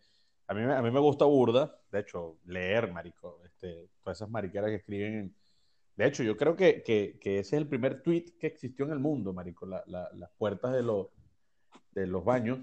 a 0.48 0.52
mí, 0.52 0.60
me- 0.60 0.74
a 0.74 0.82
mí 0.82 0.90
me 0.90 1.00
gusta 1.00 1.24
burda, 1.24 1.74
de 1.90 2.00
hecho, 2.00 2.36
leer, 2.44 2.92
marico, 2.92 3.40
este, 3.42 3.88
todas 4.02 4.18
esas 4.18 4.28
mariqueras 4.28 4.68
que 4.68 4.76
escriben 4.76 5.14
en, 5.14 5.34
De 5.96 6.06
hecho, 6.08 6.22
yo 6.22 6.36
creo 6.36 6.54
que, 6.56 6.82
que, 6.82 7.18
que 7.18 7.38
ese 7.38 7.56
es 7.56 7.62
el 7.62 7.66
primer 7.68 8.02
tweet 8.02 8.34
que 8.38 8.48
existió 8.48 8.84
en 8.84 8.90
el 8.92 8.98
mundo, 8.98 9.32
marico, 9.32 9.64
la- 9.64 9.82
la- 9.86 10.10
las 10.12 10.28
puertas 10.36 10.74
de, 10.74 10.82
los 10.82 11.06
de 11.92 12.06
los 12.06 12.22
baños. 12.22 12.58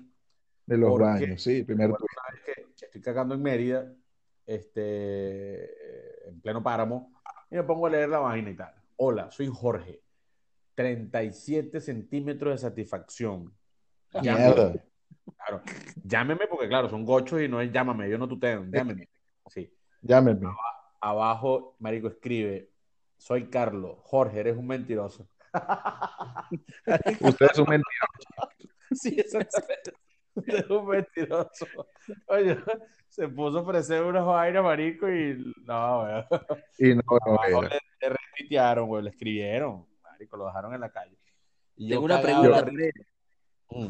De 0.67 0.77
los 0.77 0.91
Porque- 0.91 1.03
baños, 1.05 1.41
sí, 1.41 1.63
primer 1.63 1.87
vez 1.89 1.97
que 2.45 2.67
estoy 2.85 3.01
cagando 3.01 3.33
en 3.33 3.41
Mérida, 3.41 3.91
este, 4.45 5.65
eh, 5.65 6.27
en 6.27 6.41
pleno 6.41 6.61
páramo, 6.61 7.13
y 7.49 7.55
me 7.55 7.63
pongo 7.63 7.87
a 7.87 7.89
leer 7.89 8.09
la 8.09 8.19
vaina 8.19 8.49
y 8.49 8.55
tal. 8.55 8.73
Hola, 8.97 9.31
soy 9.31 9.47
Jorge. 9.47 10.01
37 10.75 11.81
centímetros 11.81 12.53
de 12.53 12.57
satisfacción. 12.57 13.53
Llámeme. 14.21 14.81
Claro. 15.35 15.61
Llámeme 16.03 16.47
porque, 16.47 16.67
claro, 16.67 16.89
son 16.89 17.05
gochos 17.05 17.41
y 17.41 17.47
no 17.47 17.61
es 17.61 17.71
llámame, 17.71 18.09
yo 18.09 18.17
no 18.17 18.27
tuteo, 18.27 18.65
llámeme. 18.65 19.07
Sí. 19.47 19.71
Llámenme. 20.01 20.47
Abajo, 20.99 21.75
Marico 21.79 22.07
escribe, 22.07 22.69
soy 23.17 23.49
Carlos. 23.49 23.97
Jorge, 24.03 24.39
eres 24.39 24.57
un 24.57 24.67
mentiroso. 24.67 25.27
Usted 27.19 27.47
es 27.51 27.59
un 27.59 27.69
mentiroso. 27.69 28.61
Sí, 28.93 29.15
exactamente. 29.17 29.93
Es 30.47 30.69
un 30.69 30.87
mentiroso. 30.87 31.65
Oye, 32.27 32.57
se 33.09 33.27
puso 33.27 33.59
a 33.59 33.61
ofrecer 33.61 34.03
unas 34.03 34.25
vainas, 34.25 34.63
marico, 34.63 35.09
y 35.09 35.53
no, 35.65 36.01
weón. 36.03 36.25
Y 36.79 36.95
no, 36.95 37.61
le, 37.61 37.79
le 38.01 38.09
retuitearon, 38.09 38.87
güey, 38.87 39.03
le 39.03 39.09
escribieron, 39.09 39.85
marico, 40.03 40.37
lo 40.37 40.45
dejaron 40.45 40.73
en 40.73 40.81
la 40.81 40.89
calle. 40.89 41.17
Y 41.75 41.87
yo 41.87 41.95
Tengo 41.95 42.05
una 42.05 42.21
pregunta. 42.21 42.65
Mm. 43.69 43.87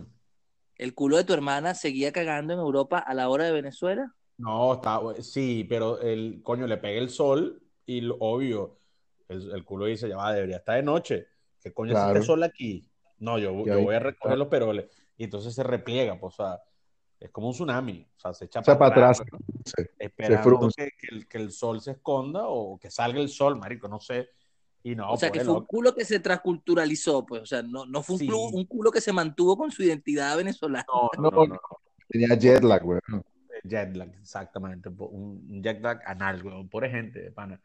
¿El 0.75 0.95
culo 0.95 1.17
de 1.17 1.23
tu 1.23 1.33
hermana 1.33 1.73
seguía 1.75 2.11
cagando 2.11 2.53
en 2.53 2.59
Europa 2.59 2.97
a 2.99 3.13
la 3.13 3.29
hora 3.29 3.45
de 3.45 3.51
Venezuela? 3.51 4.11
No, 4.37 4.73
está, 4.73 4.99
sí, 5.21 5.65
pero 5.69 6.01
el 6.01 6.41
coño 6.41 6.65
le 6.65 6.77
pega 6.77 6.99
el 6.99 7.09
sol 7.09 7.61
y 7.85 8.01
lo- 8.01 8.17
obvio, 8.19 8.79
el, 9.29 9.51
el 9.51 9.63
culo 9.63 9.85
dice, 9.85 10.09
ya 10.09 10.17
va, 10.17 10.33
debería 10.33 10.57
estar 10.57 10.75
de 10.77 10.83
noche. 10.83 11.27
¿Qué 11.61 11.71
coño 11.71 11.91
Claro. 11.91 12.09
hace 12.09 12.19
este 12.19 12.25
sol 12.25 12.41
aquí? 12.41 12.83
No, 13.19 13.37
yo, 13.37 13.63
yo 13.65 13.79
voy 13.83 13.93
a 13.93 13.99
recoger 13.99 14.37
los 14.37 14.47
peroles. 14.47 14.85
Y 15.21 15.25
entonces 15.25 15.53
se 15.53 15.61
repliega, 15.61 16.19
pues, 16.19 16.33
o 16.33 16.43
sea, 16.43 16.59
es 17.19 17.29
como 17.29 17.49
un 17.49 17.53
tsunami. 17.53 18.07
O 18.17 18.19
sea, 18.19 18.33
se 18.33 18.45
echa 18.45 18.61
O 18.61 18.63
sea, 18.63 18.75
para 18.75 18.89
atrás. 18.89 19.21
¿no? 19.31 19.37
Sí. 19.63 19.83
esperando 19.99 20.67
que, 20.75 20.89
que 20.99 21.15
el, 21.15 21.27
que 21.27 21.37
el 21.37 21.51
sol 21.51 21.79
se 21.79 21.91
esconda 21.91 22.47
o 22.47 22.79
que 22.79 22.89
salga 22.89 23.19
el 23.19 23.29
sol, 23.29 23.55
marico, 23.55 23.87
no 23.87 23.99
sé. 23.99 24.31
Y 24.81 24.95
no, 24.95 25.11
o 25.11 25.17
sea, 25.17 25.29
que 25.29 25.37
pobre 25.37 25.45
fue 25.51 25.59
un 25.59 25.65
culo 25.67 25.93
que 25.93 26.05
se 26.05 26.19
transculturalizó, 26.19 27.23
pues, 27.23 27.43
o 27.43 27.45
sea, 27.45 27.61
no, 27.61 27.85
no 27.85 28.01
fue 28.01 28.15
un, 28.15 28.19
Sí. 28.19 28.25
culo, 28.25 28.39
un 28.45 28.65
culo 28.65 28.89
que 28.89 28.99
se 28.99 29.13
mantuvo 29.13 29.55
con 29.55 29.69
su 29.69 29.83
identidad 29.83 30.35
venezolana. 30.37 30.87
No, 30.91 31.09
no, 31.15 31.29
No, 31.29 31.45
no, 31.45 31.53
no. 31.53 31.59
Tenía 32.09 32.35
jet 32.35 32.63
lag, 32.63 32.81
güey. 32.81 32.99
Jet 33.63 33.95
lag, 33.95 34.11
exactamente. 34.19 34.89
Un 34.89 35.61
jet 35.61 35.79
lag 35.83 36.01
anal, 36.07 36.43
weón. 36.43 36.67
Pobre 36.67 36.89
gente, 36.89 37.21
de 37.21 37.31
pana. 37.31 37.61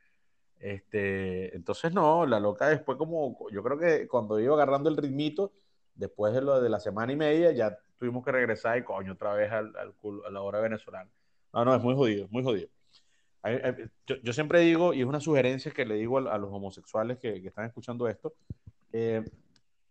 Este, 0.61 1.57
entonces, 1.57 1.91
no, 1.95 2.27
la 2.27 2.39
loca 2.39 2.69
después, 2.69 2.99
como 2.99 3.49
yo 3.51 3.63
creo 3.63 3.79
que 3.79 4.07
cuando 4.07 4.39
iba 4.39 4.53
agarrando 4.53 4.91
el 4.91 4.99
ritmito, 4.99 5.55
después 5.97 6.33
de 6.35 6.43
lo 6.43 6.61
de 6.61 6.69
la 6.69 6.79
semana 6.81 7.13
y 7.13 7.17
media, 7.17 7.51
ya 7.53 7.77
tuvimos 7.99 8.25
que 8.25 8.33
regresar 8.33 8.79
y 8.79 8.85
coño, 8.85 9.15
otra 9.15 9.35
vez 9.35 9.51
al, 9.51 9.75
al 9.77 9.95
culo- 9.97 10.25
a 10.27 10.31
la 10.31 10.43
hora 10.43 10.61
venezolana. 10.61 11.11
No, 11.53 11.65
no, 11.65 11.75
es 11.75 11.83
muy 11.83 11.95
jodido, 11.95 12.29
muy 12.31 12.43
jodido. 12.43 12.69
Yo, 14.07 14.17
yo 14.23 14.33
siempre 14.33 14.61
digo, 14.61 14.93
y 14.93 15.01
es 15.01 15.07
una 15.07 15.21
sugerencia 15.21 15.71
que 15.71 15.85
le 15.85 15.95
digo 15.95 16.19
a, 16.19 16.35
a 16.35 16.39
los 16.39 16.53
homosexuales 16.53 17.19
que, 17.19 17.41
que 17.41 17.49
están 17.49 17.65
escuchando 17.65 18.09
esto, 18.09 18.35
eh, 18.93 19.23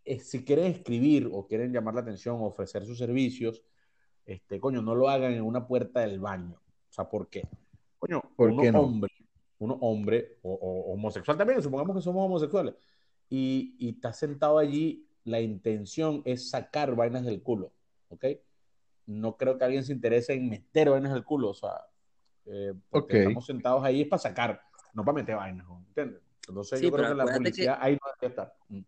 es, 0.04 0.28
si 0.28 0.44
quieren 0.44 0.66
escribir 0.66 1.28
o 1.32 1.46
quieren 1.46 1.72
llamar 1.72 1.94
la 1.94 2.02
atención 2.02 2.36
ofrecer 2.40 2.84
sus 2.84 2.98
servicios, 2.98 3.62
este, 4.26 4.60
coño, 4.60 4.82
no 4.82 4.94
lo 4.94 5.08
hagan 5.08 5.32
en 5.32 5.42
una 5.42 5.66
puerta 5.66 6.00
del 6.00 6.20
baño. 6.20 6.60
O 6.90 6.92
sea, 6.92 7.08
¿por 7.08 7.28
qué? 7.28 7.48
Coño, 7.98 8.22
¿Por 8.36 8.50
uno 8.50 8.62
qué 8.62 8.72
no? 8.72 8.80
hombre, 8.82 9.12
uno 9.58 9.78
hombre 9.80 10.36
o, 10.42 10.52
o 10.52 10.92
homosexual 10.92 11.38
también, 11.38 11.62
supongamos 11.62 11.96
que 11.96 12.02
somos 12.02 12.26
homosexuales, 12.26 12.74
y, 13.30 13.74
y 13.78 13.88
estás 13.90 14.18
sentado 14.18 14.58
allí, 14.58 15.05
la 15.26 15.40
intención 15.40 16.22
es 16.24 16.48
sacar 16.50 16.94
vainas 16.94 17.24
del 17.24 17.42
culo, 17.42 17.72
¿ok? 18.08 18.24
No 19.06 19.36
creo 19.36 19.58
que 19.58 19.64
alguien 19.64 19.84
se 19.84 19.92
interese 19.92 20.32
en 20.34 20.48
meter 20.48 20.88
vainas 20.90 21.12
del 21.12 21.24
culo, 21.24 21.50
o 21.50 21.54
sea, 21.54 21.72
eh, 22.46 22.72
porque 22.90 23.18
estamos 23.18 23.44
sentados 23.44 23.84
ahí 23.84 24.02
es 24.02 24.08
para 24.08 24.22
sacar, 24.22 24.62
no 24.94 25.04
para 25.04 25.16
meter 25.16 25.36
vainas. 25.36 25.66
¿entiendes? 25.88 26.22
Entonces 26.48 26.78
Sí, 26.78 26.86
yo 26.86 26.92
creo 26.92 27.04
pero 27.04 27.08
que 27.10 27.16
la 27.16 27.22
acuérdate 27.24 27.42
policía 27.50 27.78
ahí 27.82 27.94
no 27.94 28.00
debería 28.20 28.28
estar. 28.42 28.54
Mm. 28.68 28.80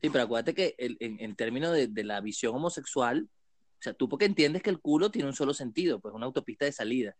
Sí, 0.00 0.10
pero 0.10 0.24
acuérdate 0.24 0.54
que 0.54 0.74
el- 0.78 0.96
en, 1.00 1.18
en 1.20 1.34
términos 1.34 1.72
de, 1.72 1.88
de 1.88 2.04
la 2.04 2.20
visión 2.20 2.54
homosexual, 2.54 3.28
o 3.30 3.82
sea, 3.82 3.94
tú 3.94 4.08
porque 4.08 4.26
entiendes 4.26 4.62
que 4.62 4.70
el 4.70 4.80
culo 4.80 5.10
tiene 5.10 5.28
un 5.28 5.34
solo 5.34 5.54
sentido, 5.54 6.00
pues 6.00 6.14
una 6.14 6.26
autopista 6.26 6.66
de 6.66 6.72
salida, 6.72 7.16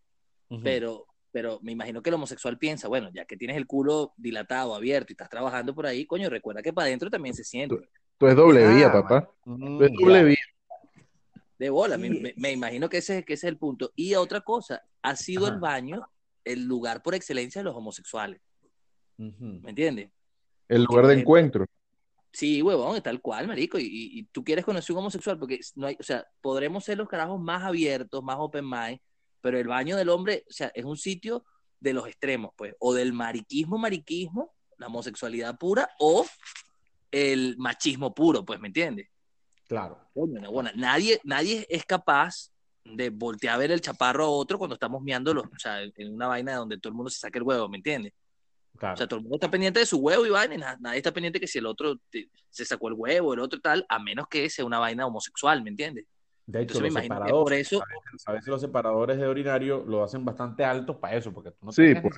Ujú. 0.50 0.60
pero, 0.62 1.06
pero 1.32 1.58
me 1.62 1.72
imagino 1.72 2.02
que 2.02 2.10
el 2.10 2.14
homosexual 2.14 2.58
piensa, 2.58 2.86
bueno, 2.88 3.10
ya 3.12 3.24
que 3.24 3.36
tienes 3.36 3.56
el 3.56 3.66
culo 3.66 4.12
dilatado, 4.16 4.74
abierto 4.74 5.12
y 5.12 5.14
estás 5.14 5.28
trabajando 5.28 5.74
por 5.74 5.86
ahí, 5.86 6.06
coño, 6.06 6.28
recuerda 6.30 6.62
que 6.62 6.72
para 6.72 6.86
adentro 6.86 7.10
también 7.10 7.34
se 7.34 7.44
siente. 7.44 7.76
Tú 7.76 7.82
es 8.26 8.36
doble 8.36 8.64
Ah, 8.64 8.74
vía, 8.74 8.92
papá. 8.92 9.30
Mm, 9.44 9.78
Tú 9.78 9.84
es 9.84 9.92
doble 9.92 10.14
ya. 10.14 10.22
vía. 10.24 10.36
De 11.58 11.70
bola, 11.70 11.96
Sí. 11.96 12.32
me, 12.36 12.52
imagino 12.52 12.88
que 12.88 12.98
ese, 12.98 13.24
que 13.24 13.34
ese 13.34 13.46
es 13.46 13.50
el 13.52 13.58
punto. 13.58 13.92
Y 13.96 14.14
otra 14.14 14.40
cosa, 14.40 14.82
ha 15.02 15.16
sido 15.16 15.46
Ajá. 15.46 15.54
el 15.54 15.60
baño 15.60 16.08
el 16.44 16.64
lugar 16.64 17.02
por 17.02 17.14
excelencia 17.14 17.60
de 17.60 17.64
los 17.64 17.76
homosexuales. 17.76 18.40
¿me 19.16 19.70
entiendes? 19.70 20.10
El 20.68 20.84
lugar 20.84 21.06
de 21.08 21.14
encuentro. 21.20 21.66
Sí, 22.32 22.62
huevón, 22.62 23.00
tal 23.02 23.20
cual, 23.20 23.48
marico. 23.48 23.78
Y, 23.78 23.82
y- 23.84 24.18
y 24.20 24.22
tú 24.24 24.44
quieres 24.44 24.64
conocer 24.64 24.92
un 24.94 25.00
homosexual 25.00 25.38
porque 25.38 25.58
no 25.74 25.88
hay, 25.88 25.96
o 25.98 26.02
sea, 26.04 26.24
podremos 26.40 26.84
ser 26.84 26.98
los 26.98 27.08
carajos 27.08 27.40
más 27.40 27.64
abiertos, 27.64 28.22
más 28.22 28.36
open 28.38 28.68
mind, 28.68 29.00
pero 29.40 29.58
el 29.58 29.66
baño 29.66 29.96
del 29.96 30.08
hombre, 30.10 30.44
o 30.48 30.52
sea, 30.52 30.70
es 30.74 30.84
un 30.84 30.96
sitio 30.96 31.44
de 31.80 31.92
los 31.94 32.06
extremos, 32.06 32.52
pues, 32.56 32.74
o 32.78 32.94
del 32.94 33.12
mariquismo, 33.12 33.76
mariquismo, 33.78 34.54
la 34.76 34.86
homosexualidad 34.86 35.58
pura, 35.58 35.88
o 35.98 36.24
el 37.10 37.56
machismo 37.58 38.14
puro, 38.14 38.44
pues, 38.44 38.60
¿me 38.60 38.68
entiendes? 38.68 39.08
Claro. 39.66 39.98
Coño, 40.14 40.40
no, 40.40 40.50
bueno, 40.50 40.70
nadie, 40.74 41.20
nadie 41.24 41.66
es 41.68 41.84
capaz 41.84 42.50
de 42.84 43.10
voltear 43.10 43.54
a 43.54 43.58
ver 43.58 43.70
el 43.70 43.80
chaparro 43.80 44.24
a 44.24 44.30
otro 44.30 44.56
cuando 44.58 44.74
estamos 44.74 45.02
miándolo, 45.02 45.42
o 45.42 45.58
sea, 45.58 45.82
en 45.82 46.14
una 46.14 46.26
vaina 46.26 46.54
donde 46.56 46.78
todo 46.78 46.90
el 46.90 46.96
mundo 46.96 47.10
se 47.10 47.18
saque 47.18 47.38
el 47.38 47.44
huevo, 47.44 47.68
¿me 47.68 47.76
entiendes? 47.76 48.14
Claro. 48.78 48.94
O 48.94 48.96
sea, 48.96 49.06
todo 49.06 49.18
el 49.18 49.24
mundo 49.24 49.36
está 49.36 49.50
pendiente 49.50 49.80
de 49.80 49.86
su 49.86 49.98
huevo 49.98 50.24
y 50.24 50.30
vaina, 50.30 50.54
y 50.54 50.58
na- 50.58 50.76
nadie 50.80 50.98
está 50.98 51.12
pendiente 51.12 51.38
que 51.40 51.46
si 51.46 51.58
el 51.58 51.66
otro 51.66 51.96
te- 52.10 52.30
se 52.48 52.64
sacó 52.64 52.88
el 52.88 52.94
huevo, 52.94 53.34
el 53.34 53.40
otro 53.40 53.60
tal, 53.60 53.84
a 53.88 53.98
menos 53.98 54.26
que 54.28 54.48
sea 54.48 54.64
una 54.64 54.78
vaina 54.78 55.06
homosexual, 55.06 55.62
¿me 55.62 55.70
entiendes? 55.70 56.06
De 56.46 56.62
hecho, 56.62 56.78
Entonces 56.78 56.92
me 56.94 57.00
los 57.00 57.02
separadores, 57.02 57.44
por 57.44 57.52
eso, 57.52 57.84
a 58.24 58.32
veces, 58.32 58.48
los 58.48 58.60
separadores 58.62 59.18
de 59.18 59.28
urinario 59.28 59.84
lo 59.86 60.02
hacen 60.02 60.24
bastante 60.24 60.64
altos 60.64 60.96
para 60.96 61.14
eso, 61.16 61.30
porque 61.34 61.50
tú 61.50 61.66
no 61.66 61.72
Sí, 61.72 61.82
tienes 61.82 62.02
por 62.02 62.12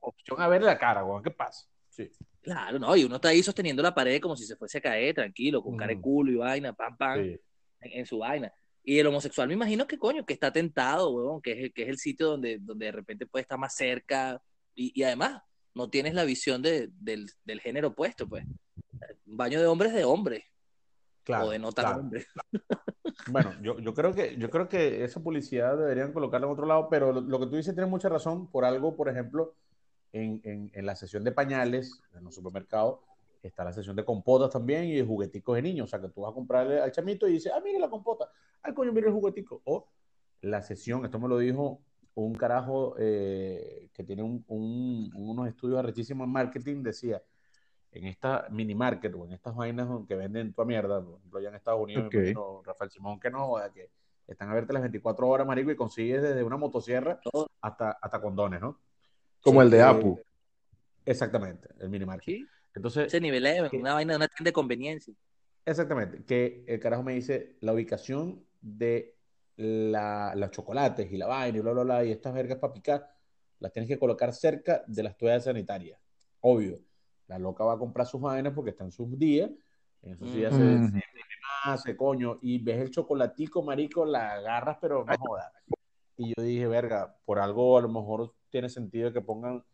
opción 0.00 0.42
a 0.42 0.48
ver 0.48 0.62
la 0.62 0.76
cara, 0.76 1.00
güey. 1.00 1.22
¿Qué 1.22 1.30
pasa? 1.30 1.66
Sí. 1.88 2.10
Claro, 2.42 2.78
¿no? 2.78 2.96
Y 2.96 3.04
uno 3.04 3.16
está 3.16 3.28
ahí 3.28 3.42
sosteniendo 3.42 3.82
la 3.82 3.94
pared 3.94 4.20
como 4.20 4.36
si 4.36 4.44
se 4.44 4.56
fuese 4.56 4.78
a 4.78 4.80
caer, 4.80 5.14
tranquilo, 5.14 5.62
con 5.62 5.76
cara 5.76 5.88
de 5.90 5.94
Ujú. 5.96 6.02
culo 6.02 6.32
y 6.32 6.36
vaina, 6.36 6.72
pam, 6.72 6.96
pam, 6.96 7.22
sí. 7.24 7.40
en, 7.80 7.92
en 8.00 8.06
su 8.06 8.18
vaina. 8.18 8.52
Y 8.82 8.98
el 8.98 9.06
homosexual 9.06 9.46
me 9.48 9.54
imagino 9.54 9.86
que, 9.86 9.98
coño, 9.98 10.24
que 10.24 10.32
está 10.32 10.52
tentado, 10.52 11.10
huevón, 11.10 11.42
que 11.42 11.52
es, 11.52 11.58
el- 11.64 11.72
que 11.72 11.82
es 11.82 11.88
el 11.88 11.98
sitio 11.98 12.28
donde, 12.28 12.58
donde 12.60 12.86
de 12.86 12.92
repente 12.92 13.26
puede 13.26 13.42
estar 13.42 13.58
más 13.58 13.74
cerca 13.74 14.40
y, 14.74 14.92
y 14.98 15.02
además 15.02 15.42
no 15.74 15.88
tienes 15.90 16.14
la 16.14 16.24
visión 16.24 16.62
de- 16.62 16.88
del, 16.98 17.26
del 17.44 17.60
género 17.60 17.88
opuesto, 17.88 18.28
pues. 18.28 18.44
Un 19.26 19.36
baño 19.36 19.60
de 19.60 19.66
hombres 19.66 19.92
de 19.94 20.04
hombres 20.04 20.44
Claro, 21.22 21.46
o 21.46 21.50
de 21.50 21.58
no 21.58 21.70
tan 21.72 21.84
claro. 21.84 22.00
hombres. 22.00 22.26
Bueno, 23.26 23.54
yo, 23.62 23.78
yo 23.78 23.94
creo 23.94 24.14
que, 24.14 24.36
yo 24.38 24.50
creo 24.50 24.68
que 24.68 25.04
esa 25.04 25.22
publicidad 25.22 25.76
deberían 25.76 26.12
colocarla 26.12 26.46
en 26.46 26.52
otro 26.52 26.66
lado, 26.66 26.88
pero 26.88 27.12
lo, 27.12 27.20
lo 27.20 27.38
que 27.38 27.46
tú 27.46 27.56
dices 27.56 27.74
tiene 27.74 27.88
mucha 27.88 28.08
razón 28.08 28.50
por 28.50 28.64
algo, 28.64 28.96
por 28.96 29.08
ejemplo, 29.08 29.54
en, 30.12 30.40
en, 30.44 30.70
en 30.74 30.86
la 30.86 30.96
sesión 30.96 31.24
de 31.24 31.32
pañales, 31.32 32.02
en 32.14 32.24
los 32.24 32.34
supermercados, 32.34 33.00
está 33.42 33.64
la 33.64 33.72
sesión 33.72 33.96
de 33.96 34.04
compotas 34.04 34.50
también 34.50 34.84
y 34.84 34.94
de 34.94 35.04
jugueticos 35.04 35.56
de 35.56 35.62
niños. 35.62 35.84
O 35.84 35.88
sea, 35.88 36.00
que 36.00 36.08
tú 36.08 36.22
vas 36.22 36.30
a 36.32 36.34
comprarle 36.34 36.80
al 36.80 36.92
chamito 36.92 37.26
y 37.28 37.32
dices, 37.32 37.52
ah, 37.54 37.60
mire 37.64 37.78
la 37.78 37.88
compota, 37.88 38.30
ay, 38.62 38.74
coño, 38.74 38.92
mire 38.92 39.06
el 39.08 39.12
juguetico. 39.14 39.62
O 39.64 39.88
la 40.42 40.62
sesión, 40.62 41.04
esto 41.04 41.18
me 41.18 41.28
lo 41.28 41.38
dijo 41.38 41.80
un 42.14 42.34
carajo 42.34 42.96
eh, 42.98 43.88
que 43.94 44.04
tiene 44.04 44.22
un- 44.22 44.44
un- 44.48 45.10
unos 45.14 45.48
estudios 45.48 45.78
arrechísimos 45.78 46.26
en 46.26 46.32
marketing, 46.32 46.82
decía, 46.82 47.22
en 47.92 48.06
esta 48.06 48.46
mini 48.50 48.74
market 48.74 49.14
o 49.14 49.24
en 49.24 49.32
estas 49.32 49.54
vainas 49.54 49.88
que 50.06 50.14
venden 50.16 50.52
tu 50.52 50.64
mierda, 50.64 51.02
por 51.02 51.16
ejemplo, 51.18 51.38
allá 51.38 51.48
en 51.48 51.54
Estados 51.56 51.80
Unidos, 51.82 52.06
Ok. 52.06 52.14
me 52.14 52.20
imagino, 52.20 52.62
Rafael 52.64 52.90
Simón, 52.90 53.18
que 53.20 53.30
no, 53.30 53.46
joda, 53.46 53.72
que 53.72 53.90
están 54.26 54.48
abiertas 54.50 54.74
las 54.74 54.82
24 54.82 55.28
horas, 55.28 55.46
marico, 55.46 55.70
y 55.70 55.76
consigues 55.76 56.22
desde 56.22 56.42
una 56.44 56.56
motosierra 56.56 57.20
hasta, 57.60 57.92
hasta 57.92 58.20
condones, 58.20 58.60
¿no? 58.60 58.78
Como 59.42 59.62
el 59.62 59.70
de 59.70 59.78
Eh, 59.78 59.82
Apu. 59.82 60.20
Exactamente, 61.04 61.68
el 61.80 61.88
mini 61.88 62.04
market. 62.04 62.24
¿sí? 62.36 62.46
Entonces, 62.74 63.06
Ese 63.06 63.20
nivel 63.20 63.46
es 63.46 63.70
que- 63.70 63.78
una 63.78 63.94
vaina 63.94 64.12
de 64.12 64.16
una 64.18 64.28
tienda 64.28 64.48
de 64.48 64.52
conveniencia. 64.52 65.14
exactamente, 65.64 66.24
que 66.24 66.64
el 66.66 66.78
carajo 66.80 67.02
me 67.02 67.14
dice 67.14 67.56
la 67.60 67.72
ubicación 67.72 68.44
de 68.60 69.16
la, 69.56 70.34
los 70.36 70.50
chocolates 70.50 71.10
y 71.12 71.16
la 71.16 71.26
vaina 71.26 71.58
y 71.58 71.60
bla, 71.60 71.72
bla, 71.72 71.82
bla, 71.82 72.04
y 72.04 72.12
estas 72.12 72.32
vergas 72.34 72.58
para 72.58 72.72
picar, 72.72 73.08
las 73.58 73.72
tienes 73.72 73.88
que 73.88 73.98
colocar 73.98 74.32
cerca 74.32 74.82
de 74.86 75.02
las 75.02 75.16
toallas 75.16 75.44
sanitarias. 75.44 75.98
Obvio, 76.40 76.80
la 77.28 77.38
loca 77.38 77.64
va 77.64 77.74
a 77.74 77.78
comprar 77.78 78.06
sus 78.06 78.20
vainas 78.20 78.52
porque 78.54 78.70
está 78.70 78.84
en 78.84 78.92
sus 78.92 79.18
días, 79.18 79.50
en 80.02 80.12
esos 80.14 80.32
días 80.32 80.54
se, 80.56 80.62
Mm. 80.62 80.90
se 80.92 81.02
hace, 81.64 81.96
coño, 81.96 82.38
y 82.40 82.58
ves 82.62 82.78
el 82.80 82.90
chocolatico, 82.90 83.62
marico, 83.62 84.04
la 84.06 84.32
agarras, 84.34 84.78
pero 84.80 85.04
no 85.04 85.16
jodas. 85.18 85.52
Y 86.16 86.32
yo 86.34 86.42
dije, 86.42 86.66
verga, 86.66 87.14
por 87.26 87.38
algo 87.38 87.76
a 87.76 87.82
lo 87.82 87.88
mejor 87.88 88.34
tiene 88.50 88.68
sentido 88.68 89.12
que 89.12 89.20
pongan 89.20 89.64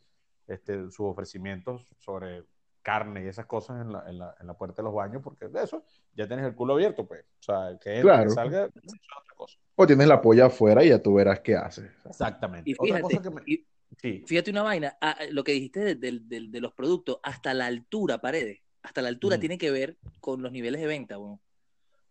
este, 0.46 0.84
sus 0.90 1.00
ofrecimientos 1.00 1.86
sobre 1.98 2.44
carne 2.82 3.24
y 3.24 3.26
esas 3.26 3.46
cosas 3.46 3.80
en 3.82 3.92
la, 3.92 4.04
en 4.08 4.18
la, 4.18 4.34
en 4.38 4.46
la 4.46 4.54
puerta 4.54 4.76
de 4.76 4.84
los 4.84 4.94
baños, 4.94 5.20
porque 5.22 5.48
de 5.48 5.62
eso 5.64 5.82
ya 6.14 6.28
tienes 6.28 6.46
el 6.46 6.54
culo 6.54 6.74
abierto, 6.74 7.04
pues. 7.06 7.24
O 7.40 7.42
sea, 7.42 7.76
que, 7.80 7.90
entre, 7.96 8.02
Claro. 8.02 8.24
que 8.28 8.30
salga, 8.30 8.64
eso 8.66 8.72
es 8.76 8.92
otra 9.20 9.34
cosa. 9.36 9.58
O 9.74 9.86
tienes 9.86 10.06
la 10.06 10.22
polla 10.22 10.46
afuera 10.46 10.84
y 10.84 10.90
ya 10.90 11.02
tú 11.02 11.14
verás 11.14 11.40
qué 11.40 11.56
haces. 11.56 11.90
Exactamente. 12.04 12.70
Y 12.70 12.74
Otra 12.74 12.84
fíjate, 12.98 13.02
cosa 13.02 13.22
que 13.22 13.30
me... 13.30 13.42
y 13.46 13.66
Sí, 13.98 14.24
fíjate 14.26 14.50
una 14.50 14.62
vaina, 14.62 14.96
ah, 15.00 15.16
lo 15.30 15.42
que 15.44 15.52
dijiste 15.52 15.80
de, 15.80 15.94
de- 15.94 16.18
de- 16.20 16.48
de 16.48 16.60
los 16.60 16.72
productos, 16.74 17.18
hasta 17.22 17.54
la 17.54 17.66
altura, 17.66 18.18
paredes, 18.18 18.60
hasta 18.82 19.00
la 19.00 19.08
altura 19.08 19.36
Ujú. 19.36 19.40
tiene 19.40 19.58
que 19.58 19.70
ver 19.70 19.96
con 20.20 20.42
los 20.42 20.52
niveles 20.52 20.80
de 20.80 20.86
venta. 20.88 21.18
weón. 21.18 21.40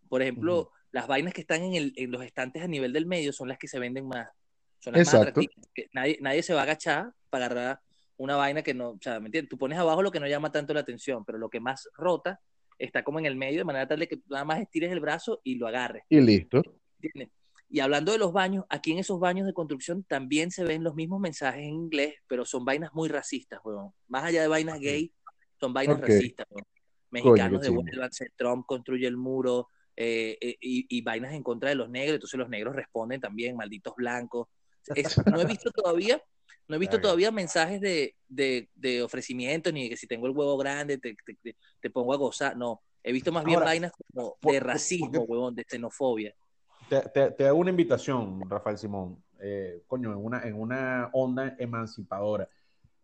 Por 0.08 0.22
ejemplo, 0.22 0.70
las 0.90 1.06
vainas 1.06 1.32
que 1.34 1.42
están 1.42 1.62
en, 1.62 1.74
el- 1.74 1.92
en 1.96 2.10
los 2.10 2.22
estantes 2.22 2.62
a 2.62 2.66
nivel 2.68 2.92
del 2.92 3.06
medio 3.06 3.32
son 3.32 3.48
las 3.48 3.58
que 3.58 3.68
se 3.68 3.78
venden 3.78 4.08
más. 4.08 4.28
Son 4.78 4.92
las 4.92 5.06
más 5.06 5.14
Exacto. 5.14 5.40
atractivas. 5.40 5.68
que 5.74 5.88
Nadie, 5.92 6.18
nadie 6.20 6.42
se 6.42 6.54
va 6.54 6.60
a 6.60 6.62
agachar 6.64 7.12
para 7.30 7.46
agarrar 7.46 7.80
una 8.16 8.36
vaina 8.36 8.62
que 8.62 8.74
no, 8.74 8.90
o 8.90 8.98
sea, 9.00 9.20
¿me 9.20 9.26
entiendes? 9.26 9.50
Tú 9.50 9.58
pones 9.58 9.78
abajo 9.78 10.02
lo 10.02 10.10
que 10.10 10.20
no 10.20 10.26
llama 10.26 10.52
tanto 10.52 10.72
la 10.74 10.80
atención, 10.80 11.24
pero 11.24 11.38
lo 11.38 11.50
que 11.50 11.60
más 11.60 11.88
rota 11.94 12.40
está 12.78 13.02
como 13.02 13.18
en 13.18 13.26
el 13.26 13.36
medio, 13.36 13.58
de 13.58 13.64
manera 13.64 13.86
tal 13.86 13.98
de 13.98 14.08
que 14.08 14.20
nada 14.28 14.44
más 14.44 14.60
estires 14.60 14.92
el 14.92 15.00
brazo 15.00 15.40
y 15.44 15.56
lo 15.56 15.66
agarres. 15.66 16.04
Y 16.08 16.20
listo. 16.20 16.62
¿entiendes? 17.00 17.34
Y 17.68 17.80
hablando 17.80 18.12
de 18.12 18.18
los 18.18 18.32
baños, 18.32 18.64
aquí 18.68 18.92
en 18.92 18.98
esos 18.98 19.18
baños 19.18 19.46
de 19.46 19.52
construcción 19.52 20.04
también 20.04 20.50
se 20.50 20.64
ven 20.64 20.84
los 20.84 20.94
mismos 20.94 21.20
mensajes 21.20 21.62
en 21.62 21.74
inglés, 21.74 22.14
pero 22.28 22.44
son 22.44 22.64
vainas 22.64 22.94
muy 22.94 23.08
racistas, 23.08 23.60
weón. 23.64 23.92
Más 24.06 24.24
allá 24.24 24.42
de 24.42 24.48
vainas 24.48 24.78
gay, 24.78 25.12
son 25.58 25.72
vainas 25.72 26.00
racistas, 26.00 26.46
weón. 26.48 26.66
Mexicanos 27.10 27.62
devuélvanse, 27.62 28.30
Trump 28.36 28.66
construye 28.66 29.06
el 29.06 29.16
muro, 29.16 29.68
eh, 29.96 30.36
eh, 30.40 30.56
y, 30.60 30.86
y 30.88 31.02
vainas 31.02 31.32
en 31.32 31.42
contra 31.42 31.70
de 31.70 31.74
los 31.74 31.88
negros, 31.88 32.14
entonces 32.14 32.38
los 32.38 32.48
negros 32.48 32.76
responden 32.76 33.20
también, 33.20 33.56
malditos 33.56 33.94
blancos. 33.96 34.48
No 35.36 35.40
he 35.40 35.44
visto 35.44 35.70
todavía, 35.70 36.22
no 36.68 36.76
he 36.76 36.78
visto 36.78 37.00
todavía 37.00 37.30
mensajes 37.30 37.80
de, 37.80 38.14
de, 38.28 38.68
de 38.74 39.02
ofrecimiento, 39.02 39.70
ni 39.72 39.84
de 39.84 39.90
que 39.90 39.96
si 39.96 40.06
tengo 40.06 40.26
el 40.26 40.32
huevo 40.36 40.56
grande 40.56 40.98
te, 40.98 41.14
te- 41.24 41.34
te- 41.42 41.56
te 41.80 41.90
pongo 41.90 42.12
a 42.12 42.16
gozar, 42.16 42.56
no. 42.56 42.80
He 43.02 43.12
visto 43.12 43.30
más 43.30 43.44
bien 43.44 43.58
Ahora, 43.58 43.66
vainas 43.70 43.92
como 44.12 44.36
de 44.42 44.58
racismo, 44.60 45.12
porque- 45.12 45.30
huevón, 45.32 45.54
de 45.54 45.64
xenofobia. 45.68 46.34
te, 46.88 47.00
te- 47.14 47.30
te 47.30 47.46
hago 47.46 47.58
una 47.58 47.70
invitación, 47.70 48.40
Rafael 48.50 48.78
Simón, 48.78 49.22
eh, 49.40 49.82
coño, 49.86 50.10
en 50.12 50.18
una, 50.18 50.42
en 50.42 50.54
una 50.60 51.10
onda 51.12 51.54
emancipadora. 51.58 52.48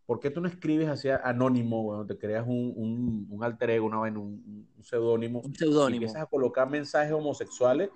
¿Por 0.07 0.18
qué 0.18 0.30
tú 0.30 0.41
no 0.41 0.49
escribes 0.49 0.89
hacia 0.89 1.16
anónimo, 1.18 1.85
bueno, 1.85 2.05
te 2.05 2.18
creas 2.18 2.45
un, 2.47 2.72
un, 2.76 3.26
un 3.30 3.45
alter 3.45 3.70
ego, 3.70 3.87
una 3.87 4.01
un, 4.01 4.66
un 4.76 4.83
seudónimo, 4.85 5.41
Un 5.41 5.53
y 5.53 5.57
seudónimo. 5.57 5.95
empiezas 6.03 6.22
a 6.22 6.26
colocar 6.26 6.68
mensajes 6.68 7.12
homosexuales 7.12 7.89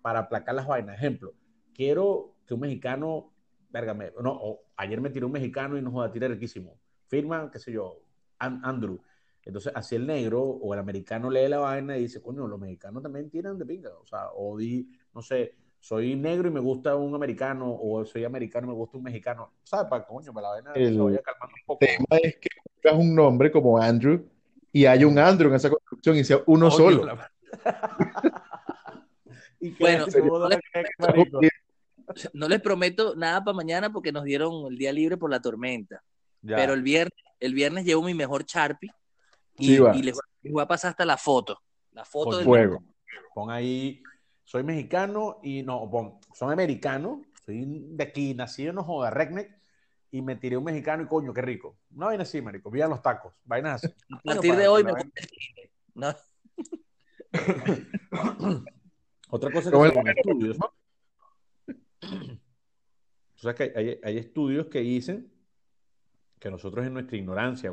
para 0.00 0.20
aplacar 0.20 0.54
las 0.54 0.66
vainas? 0.66 0.96
Ejemplo, 0.96 1.34
quiero 1.74 2.34
que 2.50 2.54
un 2.54 2.60
mexicano, 2.60 3.32
verga, 3.70 3.94
me- 3.94 4.10
no, 4.20 4.32
o 4.32 4.62
ayer 4.76 5.00
me 5.00 5.10
tiró 5.10 5.26
un 5.28 5.32
mexicano 5.32 5.78
y 5.78 5.82
nos 5.82 5.92
joda, 5.92 6.10
tira 6.10 6.26
riquísimo. 6.26 6.76
Firma, 7.06 7.48
qué 7.48 7.60
sé 7.60 7.70
yo, 7.70 8.00
An- 8.40 8.60
Andrew. 8.64 8.98
Entonces, 9.44 9.72
así 9.74 9.94
el 9.94 10.04
negro 10.06 10.42
o 10.42 10.74
el 10.74 10.80
americano 10.80 11.30
lee 11.30 11.46
la 11.48 11.58
vaina 11.58 11.96
y 11.96 12.02
dice, 12.02 12.20
coño, 12.20 12.46
los 12.48 12.58
mexicanos 12.58 13.02
también 13.04 13.30
tiran 13.30 13.56
de 13.56 13.64
pinga. 13.64 13.90
O 13.98 14.04
sea, 14.04 14.30
o 14.34 14.58
di, 14.58 14.90
no 15.14 15.22
sé, 15.22 15.54
soy 15.78 16.16
negro 16.16 16.48
y 16.48 16.50
me 16.50 16.58
gusta 16.60 16.96
un 16.96 17.14
americano, 17.14 17.72
o 17.72 18.04
soy 18.04 18.24
americano 18.24 18.66
y 18.66 18.70
me 18.70 18.74
gusta 18.76 18.98
un 18.98 19.04
mexicano. 19.04 19.52
¿Sabes? 19.62 19.86
Para 19.88 20.04
coño, 20.04 20.32
para 20.32 20.48
la 20.48 20.54
vaina 20.54 20.72
El 20.74 20.94
se 20.94 21.00
vaya 21.00 21.22
calmando 21.22 21.54
un 21.54 21.66
poco. 21.66 21.78
El 21.84 21.96
tema 21.96 22.18
es 22.20 22.36
que 22.36 22.48
pongas 22.82 23.00
un 23.00 23.14
nombre 23.14 23.50
como 23.52 23.78
Andrew 23.78 24.28
y 24.72 24.86
hay 24.86 25.04
un 25.04 25.16
Andrew 25.18 25.48
en 25.50 25.54
esa 25.56 25.70
construcción 25.70 26.16
y 26.16 26.24
sea 26.24 26.38
uno 26.46 26.68
solo. 26.72 27.04
la- 27.04 27.30
y 29.60 29.72
que 29.72 29.84
Bueno, 29.84 30.06
no 30.06 30.12
que 30.12 30.20
marico. 30.98 31.40
No 32.32 32.48
les 32.48 32.60
prometo 32.60 33.14
nada 33.16 33.42
para 33.44 33.56
mañana 33.56 33.92
porque 33.92 34.12
nos 34.12 34.24
dieron 34.24 34.66
el 34.66 34.76
día 34.78 34.92
libre 34.92 35.16
por 35.16 35.30
la 35.30 35.40
tormenta. 35.40 36.02
Ya. 36.42 36.56
Pero 36.56 36.72
el 36.74 36.82
viernes, 36.82 37.12
el 37.38 37.54
viernes 37.54 37.84
llevo 37.84 38.02
mi 38.02 38.14
mejor 38.14 38.44
Sharpie 38.44 38.90
y, 39.58 39.66
Sí, 39.66 39.78
va. 39.78 39.94
y 39.96 40.02
les, 40.02 40.14
voy- 40.14 40.22
les 40.42 40.52
voy 40.52 40.62
a 40.62 40.66
pasar 40.68 40.90
hasta 40.90 41.04
la 41.04 41.16
foto. 41.16 41.60
La 41.92 42.04
foto 42.04 42.36
del 42.36 42.46
fuego. 42.46 42.82
Pon 43.34 43.50
ahí, 43.50 44.02
soy 44.44 44.62
mexicano 44.62 45.38
y 45.42 45.62
no, 45.62 45.88
pon, 45.90 46.18
soy 46.34 46.52
americano, 46.52 47.22
soy 47.44 47.64
de 47.66 48.04
aquí, 48.04 48.34
nacido, 48.34 48.72
no 48.72 48.82
joda, 48.84 49.10
Redneck, 49.10 49.58
y 50.12 50.22
me 50.22 50.36
tiré 50.36 50.56
un 50.56 50.64
mexicano 50.64 51.02
y 51.02 51.06
coño, 51.06 51.32
qué 51.32 51.42
rico. 51.42 51.78
Una 51.94 52.06
vaina 52.06 52.22
así, 52.22 52.40
marico, 52.40 52.70
vivan 52.70 52.90
los 52.90 53.02
tacos, 53.02 53.34
vainas 53.44 53.84
así. 53.84 53.94
A 54.12 54.34
partir 54.34 54.56
de 54.56 54.68
hoy 54.68 54.82
me 54.84 54.92
voy 54.92 55.02
¿no? 55.94 56.14
Otra 59.30 59.50
cosa 59.52 59.70
que. 59.70 59.76
Tú 63.40 63.42
sabes 63.42 63.56
que 63.56 63.78
hay, 63.78 64.00
hay 64.02 64.18
estudios 64.18 64.66
que 64.66 64.80
dicen 64.80 65.32
que 66.38 66.50
nosotros 66.50 66.86
en 66.86 66.94
nuestra 66.94 67.16
ignorancia, 67.16 67.72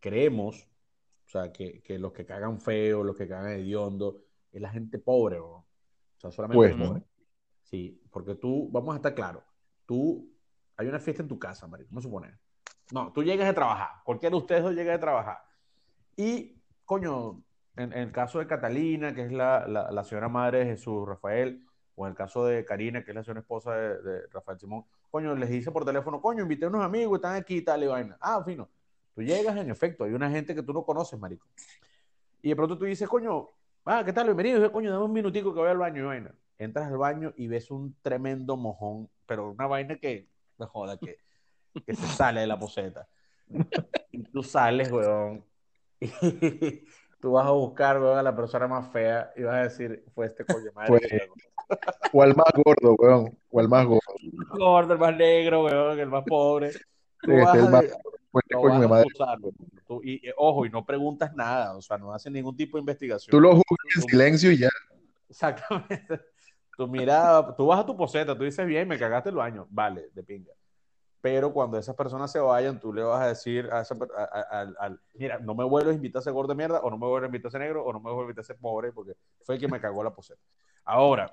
creemos, 0.00 0.68
o 1.26 1.28
sea, 1.28 1.52
que, 1.52 1.80
que 1.82 1.98
los 1.98 2.12
que 2.12 2.26
cagan 2.26 2.60
feo, 2.60 3.04
los 3.04 3.16
que 3.16 3.28
cagan 3.28 3.52
hediondo, 3.52 4.24
es 4.52 4.60
la 4.60 4.70
gente 4.70 4.98
pobre, 4.98 5.40
weón. 5.40 5.60
O 5.60 6.20
sea, 6.20 6.30
solamente 6.30 6.76
Pues. 6.76 7.02
Sí, 7.62 8.02
porque 8.10 8.34
tú, 8.34 8.68
vamos 8.72 8.94
a 8.94 8.96
estar 8.96 9.14
claros, 9.14 9.44
tú, 9.86 10.28
hay 10.76 10.88
una 10.88 10.98
fiesta 10.98 11.22
en 11.22 11.28
tu 11.28 11.38
casa, 11.38 11.68
marico, 11.68 11.90
vamos 11.90 12.04
a 12.04 12.08
suponer. 12.08 12.38
No, 12.92 13.12
tú 13.12 13.22
llegas 13.22 13.46
de 13.46 13.54
trabajar, 13.54 14.02
cualquiera 14.04 14.34
de 14.34 14.38
ustedes 14.38 14.62
dos 14.64 14.74
llega 14.74 14.92
de 14.92 14.98
trabajar. 14.98 15.38
Y, 16.16 16.60
coño, 16.84 17.44
en, 17.76 17.92
en 17.92 17.98
el 17.98 18.12
caso 18.12 18.40
de 18.40 18.48
Catalina, 18.48 19.14
que 19.14 19.26
es 19.26 19.32
la, 19.32 19.68
la, 19.68 19.92
la 19.92 20.04
señora 20.04 20.28
madre 20.28 20.60
de 20.60 20.66
Jesús 20.66 21.06
Rafael, 21.06 21.64
o 22.00 22.06
en 22.06 22.12
el 22.12 22.16
caso 22.16 22.46
de 22.46 22.64
Karina, 22.64 23.04
que 23.04 23.10
es 23.10 23.14
la 23.14 23.22
señora 23.22 23.40
esposa 23.40 23.74
de, 23.74 24.00
de 24.00 24.26
Rafael 24.28 24.58
Simón, 24.58 24.86
coño, 25.10 25.34
les 25.34 25.50
dice 25.50 25.70
por 25.70 25.84
teléfono, 25.84 26.18
coño, 26.22 26.42
invité 26.42 26.64
a 26.64 26.68
unos 26.68 26.82
amigos, 26.82 27.18
están 27.18 27.34
aquí 27.34 27.56
y 27.56 27.62
tal 27.62 27.82
y 27.82 27.88
vaina. 27.88 28.16
Ah, 28.22 28.42
fino. 28.42 28.70
Tú 29.14 29.22
llegas, 29.22 29.54
en 29.58 29.70
efecto, 29.70 30.04
hay 30.04 30.14
una 30.14 30.30
gente 30.30 30.54
que 30.54 30.62
tú 30.62 30.72
no 30.72 30.82
conoces, 30.82 31.20
marico. 31.20 31.46
Y 32.40 32.48
de 32.48 32.56
pronto 32.56 32.78
tú 32.78 32.86
dices, 32.86 33.06
coño, 33.06 33.50
ah, 33.84 34.02
¿qué 34.02 34.14
tal? 34.14 34.24
Bienvenido. 34.24 34.58
Y 34.58 34.62
yo, 34.62 34.72
coño, 34.72 34.90
dame 34.90 35.04
un 35.04 35.12
minutico 35.12 35.52
que 35.52 35.60
voy 35.60 35.68
al 35.68 35.76
baño 35.76 36.02
y 36.02 36.06
vaina. 36.06 36.34
Entras 36.56 36.86
al 36.88 36.96
baño 36.96 37.34
y 37.36 37.48
ves 37.48 37.70
un 37.70 37.94
tremendo 38.00 38.56
mojón, 38.56 39.10
pero 39.26 39.50
una 39.50 39.66
vaina 39.66 39.96
que, 39.96 40.26
me 40.56 40.64
joda, 40.64 40.96
que, 40.96 41.18
que 41.84 41.94
se 41.94 42.06
sale 42.06 42.40
de 42.40 42.46
la 42.46 42.58
poseta. 42.58 43.06
Y 44.10 44.22
tú 44.22 44.42
sales, 44.42 44.90
weón, 44.90 45.44
tú 47.20 47.32
vas 47.32 47.46
a 47.46 47.50
buscar, 47.50 48.00
weón, 48.00 48.18
a 48.18 48.22
la 48.22 48.34
persona 48.34 48.66
más 48.66 48.90
fea 48.92 49.30
y 49.36 49.42
vas 49.42 49.54
a 49.56 49.62
decir, 49.62 50.04
fue 50.14 50.26
este 50.26 50.44
coño 50.44 50.70
madre. 50.74 50.88
Fue- 50.88 51.00
que 51.00 51.18
cagó". 51.18 51.34
O 52.12 52.22
al 52.22 52.34
más 52.34 52.52
gordo, 52.64 52.94
weón. 52.98 53.38
O 53.50 53.60
al 53.60 53.68
más 53.68 53.86
gordo. 53.86 54.00
El 54.20 54.58
gordo, 54.58 54.92
el 54.94 54.98
más 54.98 55.16
negro, 55.16 55.64
weón, 55.64 55.98
el 56.00 56.08
más 56.08 56.24
pobre. 56.24 56.72
Tú 57.20 57.32
Este 57.32 57.44
vas 57.44 57.56
el 57.56 57.66
a- 57.66 57.70
más- 57.70 57.84
Pues, 58.32 58.44
coño 58.52 58.88
vas 58.88 59.00
a 59.00 59.02
acusar. 59.02 59.38
Tú- 59.86 60.00
y, 60.04 60.26
y, 60.28 60.32
ojo, 60.36 60.64
y 60.64 60.70
no 60.70 60.84
preguntas 60.86 61.34
nada, 61.34 61.76
o 61.76 61.82
sea, 61.82 61.98
no 61.98 62.12
haces 62.12 62.30
ningún 62.32 62.56
tipo 62.56 62.76
de 62.76 62.80
investigación. 62.80 63.30
Tú 63.32 63.40
lo 63.40 63.50
juzgas 63.50 63.96
en 63.96 64.02
silencio 64.02 64.52
y 64.52 64.58
ya. 64.58 64.68
Exactamente. 65.28 66.06
Tu 66.76 66.88
mirada, 66.88 67.54
tú 67.56 67.66
vas 67.66 67.80
a 67.80 67.84
tu 67.84 67.94
poseta, 67.94 68.34
tú 68.38 68.44
dices 68.44 68.64
bien, 68.66 68.88
me 68.88 68.98
cagaste 68.98 69.28
el 69.28 69.34
baño, 69.34 69.66
vale, 69.68 70.08
de 70.14 70.22
pinga. 70.22 70.52
Pero 71.22 71.52
cuando 71.52 71.78
esas 71.78 71.94
personas 71.96 72.32
se 72.32 72.38
vayan, 72.40 72.80
tú 72.80 72.92
le 72.92 73.02
vas 73.02 73.20
a 73.22 73.28
decir 73.28 73.68
a 73.72 73.82
esa 73.82 73.94
a- 73.94 74.96
mira, 75.14 75.38
no 75.38 75.54
me 75.54 75.64
vuelves 75.64 75.92
a 75.92 75.96
invitar 75.96 76.20
a 76.20 76.22
ese 76.22 76.30
gordo 76.30 76.48
de 76.50 76.56
mierda, 76.56 76.80
o 76.80 76.90
no 76.90 76.96
me 76.98 77.06
vuelves 77.06 77.24
a 77.26 77.28
invitar 77.28 77.48
a 77.48 77.50
ese 77.50 77.58
negro, 77.58 77.84
o 77.84 77.92
no 77.92 78.00
me 78.00 78.10
vuelves 78.10 78.28
a 78.28 78.30
invitar 78.30 78.42
a 78.42 78.46
ese 78.46 78.54
pobre, 78.54 78.92
porque 78.92 79.12
fue 79.42 79.56
el 79.56 79.60
que 79.60 79.68
me 79.68 79.80
cagó 79.80 80.02
la 80.02 80.14
poseta. 80.14 80.40
Ahora, 80.84 81.30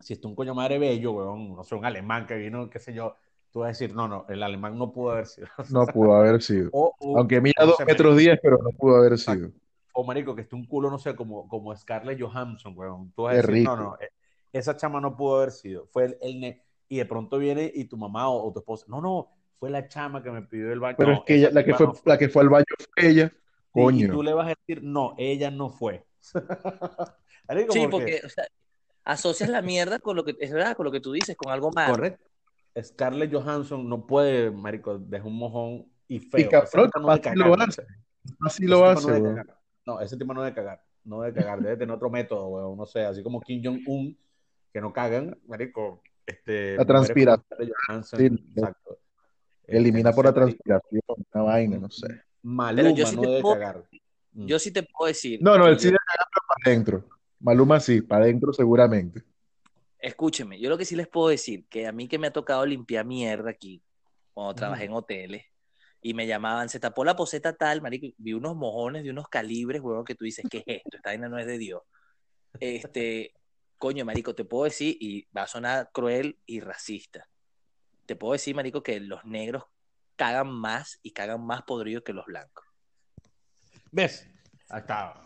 si 0.00 0.14
está 0.14 0.28
un 0.28 0.34
coño 0.34 0.54
madre 0.54 0.78
bello, 0.78 1.12
weón, 1.12 1.54
no 1.56 1.64
sé, 1.64 1.74
un 1.74 1.84
alemán 1.84 2.26
que 2.26 2.34
vino, 2.36 2.68
qué 2.68 2.78
sé 2.78 2.92
yo, 2.92 3.16
tú 3.50 3.60
vas 3.60 3.66
a 3.66 3.68
decir, 3.70 3.94
no, 3.94 4.06
no, 4.08 4.26
el 4.28 4.42
alemán 4.42 4.76
no 4.78 4.92
pudo 4.92 5.12
haber 5.12 5.26
sido. 5.26 5.48
No 5.70 5.86
pudo 5.86 6.14
haber 6.14 6.42
sido. 6.42 6.70
O, 6.72 6.94
o- 6.98 7.18
Aunque 7.18 7.40
mida 7.40 7.54
o 7.62 7.66
dos 7.66 7.78
metros 7.86 8.16
diez, 8.16 8.38
pero 8.42 8.58
no 8.58 8.70
pudo 8.70 8.96
haber 8.96 9.18
sido. 9.18 9.50
o 9.92 10.04
marico, 10.04 10.34
que 10.34 10.42
esté 10.42 10.56
un 10.56 10.66
culo, 10.66 10.90
no 10.90 10.98
sé, 10.98 11.14
como, 11.14 11.48
como 11.48 11.74
Scarlett 11.76 12.20
Johansson, 12.20 12.74
weón. 12.76 13.12
Tú 13.12 13.22
vas 13.22 13.34
a 13.34 13.36
decir, 13.36 13.64
no, 13.64 13.76
no, 13.76 13.96
eh, 14.00 14.10
esa 14.52 14.76
chama 14.76 15.00
no 15.00 15.16
pudo 15.16 15.36
haber 15.38 15.52
sido. 15.52 15.86
Fue 15.92 16.04
el, 16.04 16.18
el 16.20 16.62
y 16.88 16.98
de 16.98 17.06
pronto 17.06 17.38
viene 17.38 17.70
y 17.74 17.84
tu 17.86 17.96
mamá 17.96 18.28
o, 18.28 18.48
o 18.48 18.52
tu 18.52 18.58
esposa, 18.60 18.86
no, 18.88 19.00
no, 19.00 19.28
fue 19.58 19.70
la 19.70 19.88
chama 19.88 20.22
que 20.22 20.30
me 20.30 20.42
pidió 20.42 20.72
el 20.72 20.80
baño. 20.80 20.96
Pero 20.98 21.12
No, 21.12 21.18
es 21.18 21.24
que 21.24 21.34
ella, 21.36 21.50
la 21.52 21.64
que 21.64 21.74
fue, 21.74 21.86
no 21.86 21.94
fue. 21.94 22.02
la 22.12 22.18
que 22.18 22.28
fue 22.28 22.42
al 22.42 22.48
baño 22.48 22.64
fue 22.94 23.08
ella. 23.08 23.28
Sí, 23.28 23.80
y 23.80 23.82
Coño. 23.82 24.12
tú 24.12 24.22
le 24.22 24.32
vas 24.34 24.46
a 24.46 24.48
decir, 24.50 24.82
no, 24.84 25.14
ella 25.18 25.50
no 25.50 25.70
fue. 25.70 26.04
Sí, 27.46 27.64
porque- 27.66 27.88
porque 27.90 28.20
o 28.24 28.28
sea, 28.30 28.46
asocias 29.04 29.50
la 29.50 29.60
mierda 29.60 29.98
con 29.98 30.16
lo 30.16 30.24
que 30.24 30.34
es 30.40 30.50
verdad, 30.52 30.74
con 30.76 30.84
lo 30.84 30.90
que 30.92 31.00
tú 31.00 31.12
dices, 31.12 31.36
con 31.36 31.52
algo 31.52 31.70
malo. 31.72 31.94
Correcto. 31.94 32.24
Scarlett 32.82 33.32
Johansson 33.32 33.86
no 33.88 34.06
puede, 34.06 34.50
marico, 34.50 34.98
dejar 34.98 35.26
un 35.28 35.36
mojón 35.36 35.86
y 36.08 36.20
feo. 36.20 36.40
Y 36.40 36.48
cabrón, 36.48 36.90
no 37.00 37.06
cagar, 37.20 37.36
lo 37.36 37.54
hace. 37.54 37.86
Así 38.40 38.66
lo 38.66 38.84
hace, 38.86 39.20
no 39.86 40.00
ese 40.00 40.16
tipo 40.16 40.32
no 40.32 40.42
debe 40.42 40.54
cagar. 40.54 40.82
No 41.04 41.20
debe 41.20 41.38
cagar. 41.38 41.60
Debe 41.60 41.76
tener 41.76 41.94
otro 41.94 42.08
método, 42.08 42.48
weón. 42.48 42.78
No 42.78 42.86
sé, 42.86 43.04
así 43.04 43.22
como 43.22 43.40
Kim 43.42 43.62
Jong-un, 43.62 44.16
que 44.72 44.80
no 44.80 44.92
cagan, 44.92 45.38
marico. 45.46 46.02
Este, 46.26 46.76
La 46.76 46.84
transpiración. 46.84 47.44
Sí. 48.02 48.26
exacto. 48.26 48.98
Elimina 49.66 50.12
por 50.12 50.24
la 50.26 50.32
transpiración, 50.34 51.02
una 51.32 51.42
vaina, 51.44 51.78
no 51.78 51.90
sé. 51.90 52.06
Maluma 52.42 52.90
yo 52.94 53.06
sí 53.06 53.16
no 53.16 53.22
te 53.22 53.28
debe 53.28 53.40
puedo- 53.42 53.54
cagar. 53.54 53.84
Mm. 54.32 54.46
Yo 54.46 54.58
sí 54.58 54.70
te 54.72 54.82
puedo 54.82 55.08
decir. 55.08 55.40
No, 55.42 55.56
no, 55.56 55.66
él 55.66 55.78
sí 55.78 55.86
debe 55.86 55.98
cagar 56.06 56.28
para 56.32 56.70
adentro. 56.72 57.08
Maluma 57.40 57.80
sí, 57.80 58.00
para 58.02 58.24
adentro 58.24 58.52
seguramente. 58.52 59.22
escúcheme, 59.98 60.60
yo 60.60 60.68
lo 60.68 60.76
que 60.76 60.84
sí 60.84 60.96
les 60.96 61.08
puedo 61.08 61.28
decir, 61.28 61.66
que 61.68 61.86
a 61.86 61.92
mí 61.92 62.08
que 62.08 62.18
me 62.18 62.26
ha 62.26 62.32
tocado 62.32 62.66
limpiar 62.66 63.06
mierda 63.06 63.50
aquí, 63.50 63.82
cuando 64.34 64.54
trabajé 64.54 64.84
en 64.84 64.92
hoteles, 64.92 65.44
y 66.02 66.12
me 66.12 66.26
llamaban, 66.26 66.68
se 66.68 66.78
tapó 66.78 67.02
la 67.04 67.16
poseta 67.16 67.54
tal, 67.54 67.80
marico, 67.80 68.08
vi 68.18 68.34
unos 68.34 68.54
mojones 68.54 69.02
de 69.04 69.10
unos 69.10 69.28
calibres, 69.28 69.80
huevón, 69.80 70.04
que 70.04 70.14
tú 70.14 70.24
dices, 70.26 70.44
¿qué 70.50 70.58
es 70.58 70.64
esto? 70.66 70.96
Esta 70.98 71.08
vaina 71.10 71.28
no 71.30 71.38
es 71.38 71.46
de 71.46 71.56
Dios. 71.56 71.80
Este, 72.60 73.32
coño, 73.78 74.04
marico, 74.04 74.34
te 74.34 74.44
puedo 74.44 74.64
decir, 74.64 74.96
y 75.00 75.26
va 75.36 75.42
a 75.42 75.46
sonar 75.46 75.90
cruel 75.92 76.38
y 76.46 76.60
racista, 76.60 77.28
te 78.06 78.16
puedo 78.16 78.32
decir, 78.32 78.54
marico, 78.54 78.82
que 78.82 79.00
los 79.00 79.24
negros 79.24 79.64
cagan 80.16 80.48
más 80.48 80.98
y 81.02 81.12
cagan 81.12 81.44
más 81.44 81.62
podridos 81.62 82.04
que 82.04 82.12
los 82.12 82.26
blancos. 82.26 82.64
¿Ves? 83.90 84.28
Acá. 84.68 85.20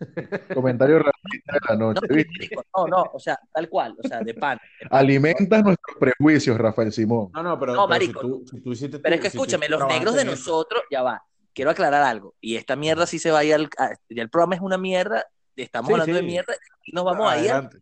Comentario 0.54 0.98
racista 0.98 1.52
de 1.54 1.60
la 1.68 1.76
No, 1.76 1.92
noche. 1.94 2.06
sí, 2.08 2.14
¿viste? 2.14 2.32
marico, 2.56 2.64
no, 2.76 2.86
no, 2.88 3.10
o 3.12 3.18
sea, 3.18 3.38
tal 3.52 3.68
cual, 3.68 3.96
o 4.02 4.06
sea, 4.06 4.20
de 4.22 4.34
pan. 4.34 4.58
de 4.80 4.88
pan. 4.88 4.98
Alimentas 4.98 5.62
nuestros 5.64 5.96
prejuicios, 5.98 6.58
Rafael 6.58 6.92
Simón. 6.92 7.30
No, 7.32 7.42
no, 7.42 7.58
pero, 7.58 7.74
No, 7.74 7.86
pero 7.86 7.88
marico. 7.88 8.20
si 8.20 8.26
tú, 8.26 8.44
si 8.50 8.60
tú 8.60 8.72
hiciste 8.72 8.98
Pero 8.98 9.14
tú- 9.14 9.16
es 9.16 9.20
que 9.22 9.30
si 9.30 9.36
escúchame, 9.38 9.68
los 9.68 9.86
negros 9.86 10.14
de 10.14 10.24
nosotros, 10.24 10.82
ya 10.90 11.02
va, 11.02 11.22
quiero 11.54 11.70
aclarar 11.70 12.02
algo, 12.02 12.34
y 12.40 12.56
esta 12.56 12.74
mierda 12.76 13.06
sí 13.06 13.18
se 13.18 13.30
va 13.30 13.38
a 13.40 13.44
ir 13.44 13.54
al, 13.54 13.68
ya 14.08 14.22
el 14.22 14.30
programa 14.30 14.56
es 14.56 14.60
una 14.60 14.76
mierda, 14.78 15.24
estamos 15.56 15.88
Sí, 15.88 15.92
hablando 15.92 16.14
de 16.16 16.22
mierda, 16.22 16.54
y 16.84 16.92
nos 16.92 17.04
vamos 17.04 17.30
a 17.30 17.38
ir, 17.38 17.50
al- 17.50 17.56
Adelante. 17.56 17.80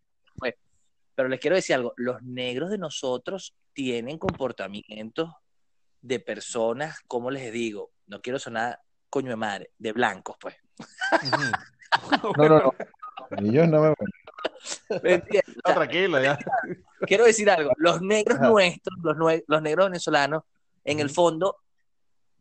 pero 1.15 1.29
les 1.29 1.41
quiero 1.41 1.57
decir 1.57 1.75
algo, 1.77 1.93
los 1.97 2.23
negros 2.23 2.71
de 2.71 2.79
nosotros 2.79 3.55
tienen 3.73 4.19
comportamientos 4.19 5.31
de 6.01 6.21
personas, 6.21 7.01
como 7.07 7.31
les 7.31 7.53
digo, 7.53 7.91
no 8.07 8.21
quiero 8.21 8.39
sonar 8.39 8.81
coño 9.11 9.29
de 9.31 9.37
madre, 9.37 9.71
de 9.79 9.93
blancos, 9.93 10.37
pues. 10.41 10.57
No, 12.37 12.49
no, 12.49 12.59
no. 12.59 12.75
Ellos 13.39 13.69
no 13.69 13.83
me 13.83 13.95
¿Me 15.03 15.15
entiendes? 15.15 15.49
O 15.49 15.53
No, 15.57 15.61
sea, 15.67 15.75
tranquilo, 15.75 16.23
ya. 16.23 16.39
quiero 17.07 17.25
decir 17.25 17.51
algo, 17.51 17.71
los 17.77 18.01
negros 18.01 18.39
Ajá. 18.39 18.49
nuestros, 18.49 18.99
los, 19.03 19.17
nue- 19.17 19.45
los 19.47 19.61
negros 19.63 19.87
venezolanos, 19.91 20.43
en 20.85 21.01
el 21.01 21.11
fondo, 21.11 21.59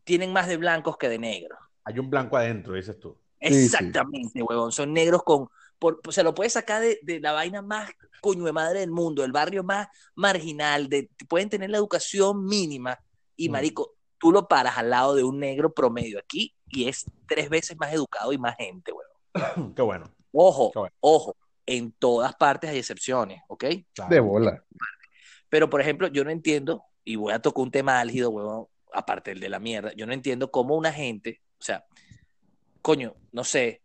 tienen 0.04 0.32
más 0.32 0.48
de 0.48 0.56
blancos 0.56 0.96
que 0.96 1.08
de 1.10 1.18
negros. 1.18 1.58
Hay 1.84 1.98
un 1.98 2.08
blanco 2.08 2.36
adentro, 2.38 2.72
dices 2.74 2.98
tú. 2.98 3.16
Sí, 3.42 3.54
sí. 3.54 3.64
Exactamente, 3.64 4.42
huevón. 4.42 4.72
Son 4.72 4.92
negros 4.92 5.22
con. 5.22 5.48
Por, 5.78 6.00
se 6.10 6.22
lo 6.22 6.32
puedes 6.34 6.52
sacar 6.52 6.80
de, 6.80 7.00
de 7.02 7.18
la 7.20 7.32
vaina 7.32 7.60
más 7.60 7.90
coño 8.20 8.44
de 8.44 8.52
madre 8.52 8.80
del 8.80 8.92
mundo, 8.92 9.24
el 9.24 9.32
barrio 9.32 9.64
más 9.64 9.88
marginal, 10.14 10.88
de, 10.88 11.10
pueden 11.28 11.48
tener 11.48 11.70
la 11.70 11.78
educación 11.78 12.44
mínima. 12.46 12.98
Y 13.36 13.48
Mm. 13.48 13.52
marico, 13.52 13.94
tú 14.18 14.30
lo 14.30 14.46
paras 14.46 14.78
al 14.78 14.90
lado 14.90 15.16
de 15.16 15.24
un 15.24 15.40
negro 15.40 15.72
promedio 15.74 16.20
aquí 16.20 16.54
y 16.68 16.88
es 16.88 17.04
tres 17.26 17.50
veces 17.50 17.76
más 17.78 17.92
educado 17.92 18.32
y 18.32 18.38
más 18.38 18.54
gente, 18.56 18.92
huevón. 18.92 19.74
Qué 19.74 19.82
bueno. 19.82 20.14
Ojo, 20.30 20.70
Qué 20.72 20.78
bueno. 20.78 20.94
ojo, 21.00 21.36
en 21.66 21.90
todas 21.92 22.34
partes 22.36 22.70
hay 22.70 22.78
excepciones, 22.78 23.42
¿ok? 23.48 23.64
De 24.08 24.20
bola. 24.20 24.64
Pero, 25.48 25.68
por 25.68 25.80
ejemplo, 25.80 26.06
yo 26.06 26.22
no 26.24 26.30
entiendo, 26.30 26.84
y 27.04 27.16
voy 27.16 27.32
a 27.32 27.40
tocar 27.42 27.62
un 27.62 27.70
tema 27.72 27.98
álgido, 28.00 28.30
huevón, 28.30 28.66
aparte 28.92 29.30
del 29.32 29.40
de 29.40 29.48
la 29.48 29.58
mierda, 29.58 29.92
yo 29.96 30.06
no 30.06 30.12
entiendo 30.12 30.50
cómo 30.52 30.76
una 30.76 30.92
gente, 30.92 31.40
o 31.58 31.64
sea, 31.64 31.84
coño, 32.82 33.14
no 33.32 33.44
sé, 33.44 33.80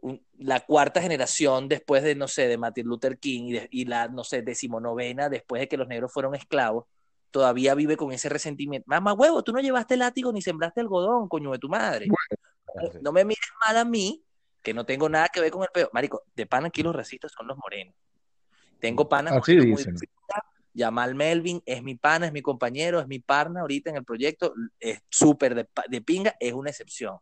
un- 0.00 0.24
la 0.38 0.60
cuarta 0.60 1.00
generación 1.00 1.68
después 1.68 2.02
de, 2.02 2.14
no 2.14 2.28
sé, 2.28 2.48
de 2.48 2.58
Martin 2.58 2.86
Luther 2.86 3.18
King 3.18 3.44
y, 3.44 3.52
de- 3.52 3.68
y 3.70 3.84
la, 3.86 4.08
no 4.08 4.24
sé, 4.24 4.42
decimonovena 4.42 5.28
después 5.28 5.60
de 5.60 5.68
que 5.68 5.76
los 5.76 5.88
negros 5.88 6.12
fueron 6.12 6.34
esclavos, 6.34 6.86
todavía 7.30 7.74
vive 7.74 7.96
con 7.96 8.12
ese 8.12 8.28
resentimiento. 8.28 8.84
Mamá, 8.88 9.14
huevo, 9.14 9.42
tú 9.42 9.52
no 9.52 9.60
llevaste 9.60 9.96
látigo 9.96 10.32
ni 10.32 10.42
sembraste 10.42 10.80
algodón, 10.80 11.28
coño 11.28 11.50
de 11.52 11.58
tu 11.58 11.68
madre. 11.68 12.08
No 13.00 13.12
me 13.12 13.24
mires 13.24 13.48
mal 13.66 13.76
a 13.76 13.84
mí, 13.84 14.22
que 14.62 14.74
no 14.74 14.84
tengo 14.84 15.08
nada 15.08 15.28
que 15.28 15.40
ver 15.40 15.50
con 15.50 15.62
el 15.62 15.68
peo. 15.72 15.88
Marico, 15.92 16.22
de 16.36 16.46
pana 16.46 16.68
aquí 16.68 16.82
los 16.82 16.94
racistas 16.94 17.32
son 17.32 17.46
los 17.46 17.56
morenos. 17.58 17.94
Tengo 18.80 19.08
panas 19.08 19.32
Así 19.34 19.56
muy 19.56 19.66
dicen. 19.76 19.94
pinga. 19.94 20.42
Yamal 20.74 21.14
Melvin 21.14 21.62
es 21.66 21.82
mi 21.82 21.94
pana, 21.96 22.26
es 22.26 22.32
mi 22.32 22.40
compañero, 22.42 22.98
es 22.98 23.06
mi 23.06 23.18
partner 23.18 23.60
ahorita 23.60 23.90
en 23.90 23.96
el 23.96 24.04
proyecto. 24.04 24.54
Es 24.80 25.00
súper 25.08 25.54
de, 25.54 25.68
de 25.88 26.00
pinga, 26.00 26.34
es 26.40 26.52
una 26.54 26.70
excepción. 26.70 27.18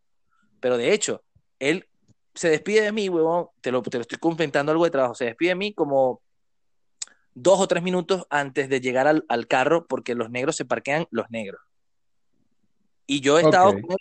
Pero 0.61 0.77
de 0.77 0.93
hecho, 0.93 1.23
él 1.59 1.87
se 2.35 2.49
despide 2.51 2.83
de 2.83 2.93
mí, 2.93 3.09
huevón. 3.09 3.49
Te 3.61 3.73
lo, 3.73 3.83
te 3.83 3.99
lo 3.99 4.03
estoy 4.03 4.19
comentando 4.19 4.73
algo 4.73 4.85
de 4.85 4.91
trabajo. 4.91 5.15
Se 5.15 5.25
despide 5.25 5.51
de 5.51 5.55
mí 5.57 5.75
como 5.75 6.21
dos 7.35 7.61
o 7.61 7.67
tres 7.69 7.83
minutos 7.83 8.27
antes 8.31 8.69
de 8.69 8.81
llegar 8.81 9.07
al, 9.07 9.25
al 9.29 9.47
carro 9.47 9.87
porque 9.87 10.15
los 10.15 10.31
negros 10.31 10.57
se 10.57 10.65
parquean 10.65 11.07
los 11.11 11.31
negros. 11.31 11.61
Y 13.07 13.21
yo 13.21 13.39
he 13.39 13.43
estado 13.43 13.73
con 13.83 13.93
él, 13.93 13.97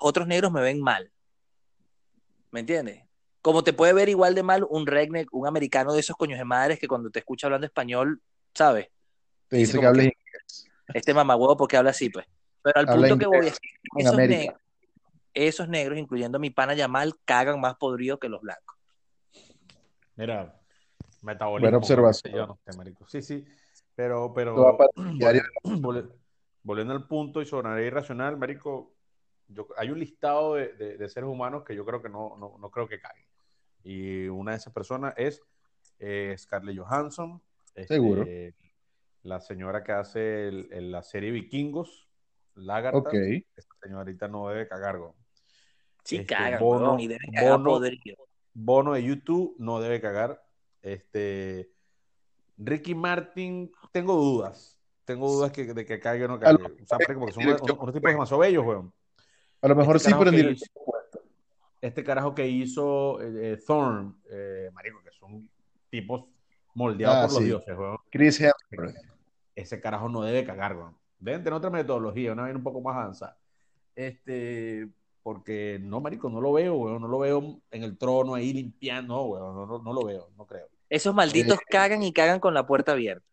otros 0.00 0.26
negros 0.26 0.50
me 0.52 0.60
ven 0.60 0.80
mal. 0.80 1.12
¿Me 2.50 2.60
entiendes? 2.60 3.04
Como 3.42 3.62
te 3.62 3.72
puede 3.72 3.92
ver 3.92 4.08
igual 4.08 4.34
de 4.34 4.42
mal 4.42 4.66
un 4.68 4.86
redneck, 4.86 5.28
un 5.32 5.46
americano 5.46 5.92
de 5.92 6.00
esos 6.00 6.16
coños 6.16 6.38
de 6.38 6.44
madres 6.44 6.78
que 6.78 6.88
cuando 6.88 7.10
te 7.10 7.20
escucha 7.20 7.46
hablando 7.46 7.66
español, 7.66 8.20
¿sabes? 8.54 8.88
Te 9.48 9.56
Dice 9.58 9.72
dice 9.72 9.80
que 9.80 9.86
hables 9.86 10.06
que- 10.08 10.98
Este 10.98 11.14
mamagüevo 11.14 11.56
porque 11.56 11.76
habla 11.76 11.90
así, 11.90 12.10
pues. 12.10 12.26
Pero 12.62 12.80
al 12.80 12.88
Habla 12.88 13.08
punto 13.08 13.18
que 13.18 13.26
voy 13.26 13.36
inglés 13.38 13.52
es 13.54 13.60
que 13.60 13.68
esos 14.02 14.16
negros, 14.16 14.60
esos 15.46 15.68
negros, 15.68 15.98
incluyendo 15.98 16.38
mi 16.38 16.50
pana 16.50 16.74
Yamal, 16.74 17.14
cagan 17.24 17.60
más 17.60 17.76
podrido 17.76 18.18
que 18.18 18.28
los 18.28 18.40
blancos. 18.40 18.76
Mira, 20.16 20.58
metabolismo. 21.22 21.64
Buena 21.66 21.78
observación. 21.78 22.34
Yo 22.34 22.46
no. 22.46 22.58
Sí, 23.06 23.22
sí. 23.22 23.44
Pero, 23.94 24.32
pero 24.34 24.76
vol- 25.64 26.12
volviendo 26.62 26.92
al 26.94 27.06
punto 27.06 27.40
y 27.40 27.46
sonaría 27.46 27.86
irracional, 27.86 28.36
marico, 28.36 28.92
yo, 29.48 29.68
hay 29.76 29.90
un 29.90 29.98
listado 29.98 30.54
de, 30.54 30.72
de- 30.74 30.96
de 30.98 31.08
seres 31.08 31.28
humanos 31.28 31.62
que 31.64 31.74
yo 31.74 31.84
creo 31.84 32.02
que 32.02 32.08
no, 32.08 32.36
no, 32.36 32.56
no 32.58 32.70
creo 32.70 32.88
que 32.88 33.00
caguen. 33.00 33.24
Y 33.84 34.26
una 34.28 34.52
de 34.52 34.56
esas 34.58 34.72
personas 34.72 35.14
es 35.16 35.40
eh, 36.00 36.34
Scarlett 36.36 36.78
Johansson. 36.78 37.40
este, 37.74 37.94
Seguro. 37.94 38.24
La 39.22 39.40
señora 39.40 39.82
que 39.84 39.92
hace 39.92 40.48
el- 40.48 40.68
el- 40.72 40.90
la 40.92 41.02
serie 41.02 41.30
Vikingos, 41.30 42.06
Lagarta. 42.54 42.98
Ok. 42.98 43.14
Esta 43.56 43.74
señorita 43.82 44.26
no 44.26 44.48
debe 44.48 44.66
cagar, 44.66 44.98
güey. 44.98 45.12
Sí, 46.08 46.16
Este, 46.16 46.34
cagan, 46.34 46.58
Bono- 46.60 46.98
y 46.98 47.06
deben 47.06 47.30
cagar 47.32 47.60
Bono-. 47.60 47.86
Bono 48.54 48.92
de 48.94 49.04
YouTube 49.04 49.54
no 49.58 49.78
debe 49.78 50.00
cagar. 50.00 50.42
Este 50.80 51.70
Ricky 52.56 52.94
Martin, 52.94 53.70
tengo 53.92 54.14
dudas. 54.14 54.78
Tengo 55.04 55.30
dudas 55.30 55.52
que, 55.52 55.64
de 55.74 55.84
que 55.84 56.00
caiga 56.00 56.24
o 56.24 56.28
no 56.28 56.40
caiga. 56.40 56.64
O 56.64 56.86
sea, 56.86 56.98
porque 56.98 57.32
son 57.32 57.46
unos, 57.46 57.60
unos 57.60 57.94
tipos 57.94 58.10
demasiado 58.10 58.40
bellos, 58.40 58.64
weón. 58.64 58.92
A 59.60 59.68
lo 59.68 59.74
mejor 59.76 59.96
Este 59.96 60.08
sí, 60.10 60.14
pero 60.18 60.30
en. 60.30 60.56
Este 61.80 62.02
carajo 62.02 62.34
que 62.34 62.48
hizo 62.48 63.20
eh, 63.20 63.52
eh, 63.52 63.58
Thorn, 63.64 64.16
eh, 64.30 64.70
marico, 64.72 65.00
que 65.04 65.10
son 65.12 65.48
tipos 65.90 66.24
moldeados 66.74 67.16
Ah, 67.16 67.26
por 67.26 67.32
los 67.34 67.44
dioses, 67.44 67.78
weón. 67.78 67.98
Chris 68.10 68.40
Hemsworth. 68.40 68.96
Ese 69.54 69.78
carajo 69.80 70.08
no 70.08 70.22
debe 70.22 70.44
cagar, 70.44 70.74
weón. 70.74 70.96
Deben 71.20 71.44
tener 71.44 71.56
otra 71.56 71.68
metodología, 71.70 72.32
una 72.32 72.44
vez 72.44 72.54
un 72.56 72.62
poco 72.62 72.80
más 72.80 72.96
avanzada. 72.96 73.36
Este, 73.94 74.88
porque 75.28 75.78
no, 75.78 76.00
marico, 76.00 76.30
no 76.30 76.40
lo 76.40 76.54
veo, 76.54 76.74
weón. 76.74 77.02
No 77.02 77.06
lo 77.06 77.18
veo 77.18 77.60
en 77.70 77.82
el 77.82 77.98
trono 77.98 78.34
ahí 78.34 78.50
limpiando, 78.50 79.12
no, 79.12 79.24
weón. 79.24 79.54
No, 79.54 79.66
no, 79.66 79.78
no 79.78 79.92
lo 79.92 80.06
veo, 80.06 80.30
no 80.38 80.46
creo. 80.46 80.66
Esos 80.88 81.14
malditos 81.14 81.58
cagan 81.68 82.02
y 82.02 82.14
cagan 82.14 82.40
con 82.40 82.54
la 82.54 82.66
puerta 82.66 82.92
abierta. 82.92 83.26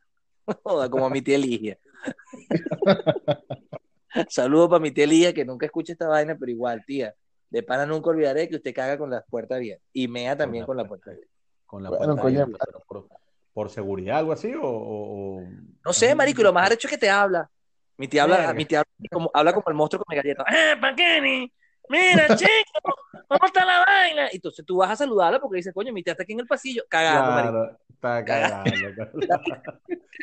Joda, 0.64 0.90
como 0.90 1.10
mi 1.10 1.22
tía 1.22 1.38
Ligia. 1.38 1.80
Saludos 4.28 4.68
para 4.68 4.82
mi 4.82 4.92
tía 4.92 5.08
Ligia, 5.08 5.34
que 5.34 5.46
nunca 5.46 5.68
escucha 5.68 5.94
esta 5.94 6.10
vaina, 6.10 6.36
pero 6.38 6.52
igual, 6.52 6.84
tía. 6.86 7.16
De 7.50 7.64
pana 7.64 7.86
nunca 7.86 8.10
olvidaré 8.10 8.50
que 8.50 8.58
usted 8.58 8.76
caga 8.76 8.98
con 8.98 9.10
la 9.10 9.22
puerta 9.22 9.56
abierta. 9.56 9.86
Y 9.94 10.10
mea 10.10 10.36
también 10.36 10.66
con 10.66 10.76
la 10.76 10.86
puerta 10.86 11.12
abierta. 11.12 11.32
Con 11.66 11.82
la 11.82 11.92
Bueno, 11.92 12.18
puerta 12.18 12.28
abierta, 12.28 12.58
pero 12.66 12.84
por, 12.86 13.08
por 13.54 13.70
seguridad, 13.70 14.18
algo 14.18 14.34
así, 14.34 14.52
o, 14.62 15.46
No 15.86 15.94
sé, 15.94 16.14
marico, 16.14 16.42
y 16.42 16.44
lo 16.44 16.52
más 16.52 16.66
arrecho 16.66 16.90
es 16.90 16.92
que 16.92 16.98
te 16.98 17.10
habla. 17.10 17.50
Mi 17.96 18.10
tía 18.10 18.24
habla, 18.24 18.54
mi 18.54 18.66
tía 18.66 18.80
habla 18.80 18.92
como, 19.10 19.32
habla 19.34 19.54
como 19.54 19.70
el 19.70 19.76
monstruo 19.76 20.04
con 20.04 20.14
galleta. 20.14 20.44
¡Eh, 20.50 20.76
Paqueni! 20.76 21.50
Mira, 21.90 22.36
chico, 22.36 22.96
¿cómo 23.28 23.46
está 23.46 23.66
la 23.66 23.86
vaina? 23.86 24.30
Y 24.32 24.36
entonces 24.38 24.66
tú 24.66 24.78
vas 24.78 24.92
a 24.92 24.96
saludarla 24.96 25.40
porque 25.40 25.58
dices, 25.58 25.74
coño, 25.74 25.94
mi 25.94 26.04
tía 26.04 26.14
está 26.14 26.24
aquí 26.24 26.34
en 26.34 26.42
el 26.42 26.48
pasillo, 26.48 26.84
cagando, 26.90 27.32
marico. 27.32 27.52
Claro, 28.06 28.24
está 28.24 28.26
cagando. 28.26 28.72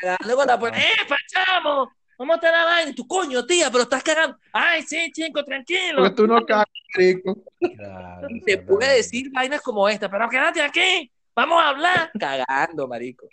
Cagando 0.00 0.36
con 0.36 0.46
la 0.46 0.58
puerta. 0.58 0.78
¡Eh, 0.78 1.06
Pachamo! 1.08 1.90
¿Cómo 2.16 2.34
está 2.34 2.52
la 2.52 2.64
vaina? 2.64 2.90
Y 2.90 2.94
tú, 2.94 3.06
coño, 3.06 3.44
tía, 3.44 3.68
pero 3.70 3.82
estás 3.82 4.02
cagando. 4.02 4.36
¡Ay, 4.52 4.82
sí, 4.82 5.10
chico, 5.12 5.42
tranquilo! 5.42 5.98
Porque 5.98 6.14
tú 6.14 6.26
no 6.26 6.44
cagas, 6.46 6.66
rico. 6.94 7.42
Claro, 7.76 8.28
Y 8.30 8.40
te 8.42 8.58
puede 8.58 8.96
decir 8.96 9.30
vainas 9.32 9.60
como 9.60 9.88
esta, 9.88 10.08
pero 10.08 10.28
quédate 10.28 10.62
aquí, 10.62 11.10
vamos 11.34 11.60
a 11.60 11.70
hablar. 11.70 12.10
Cagando, 12.18 12.86
marico. 12.86 13.26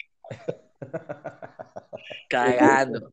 Cagando. 2.28 3.12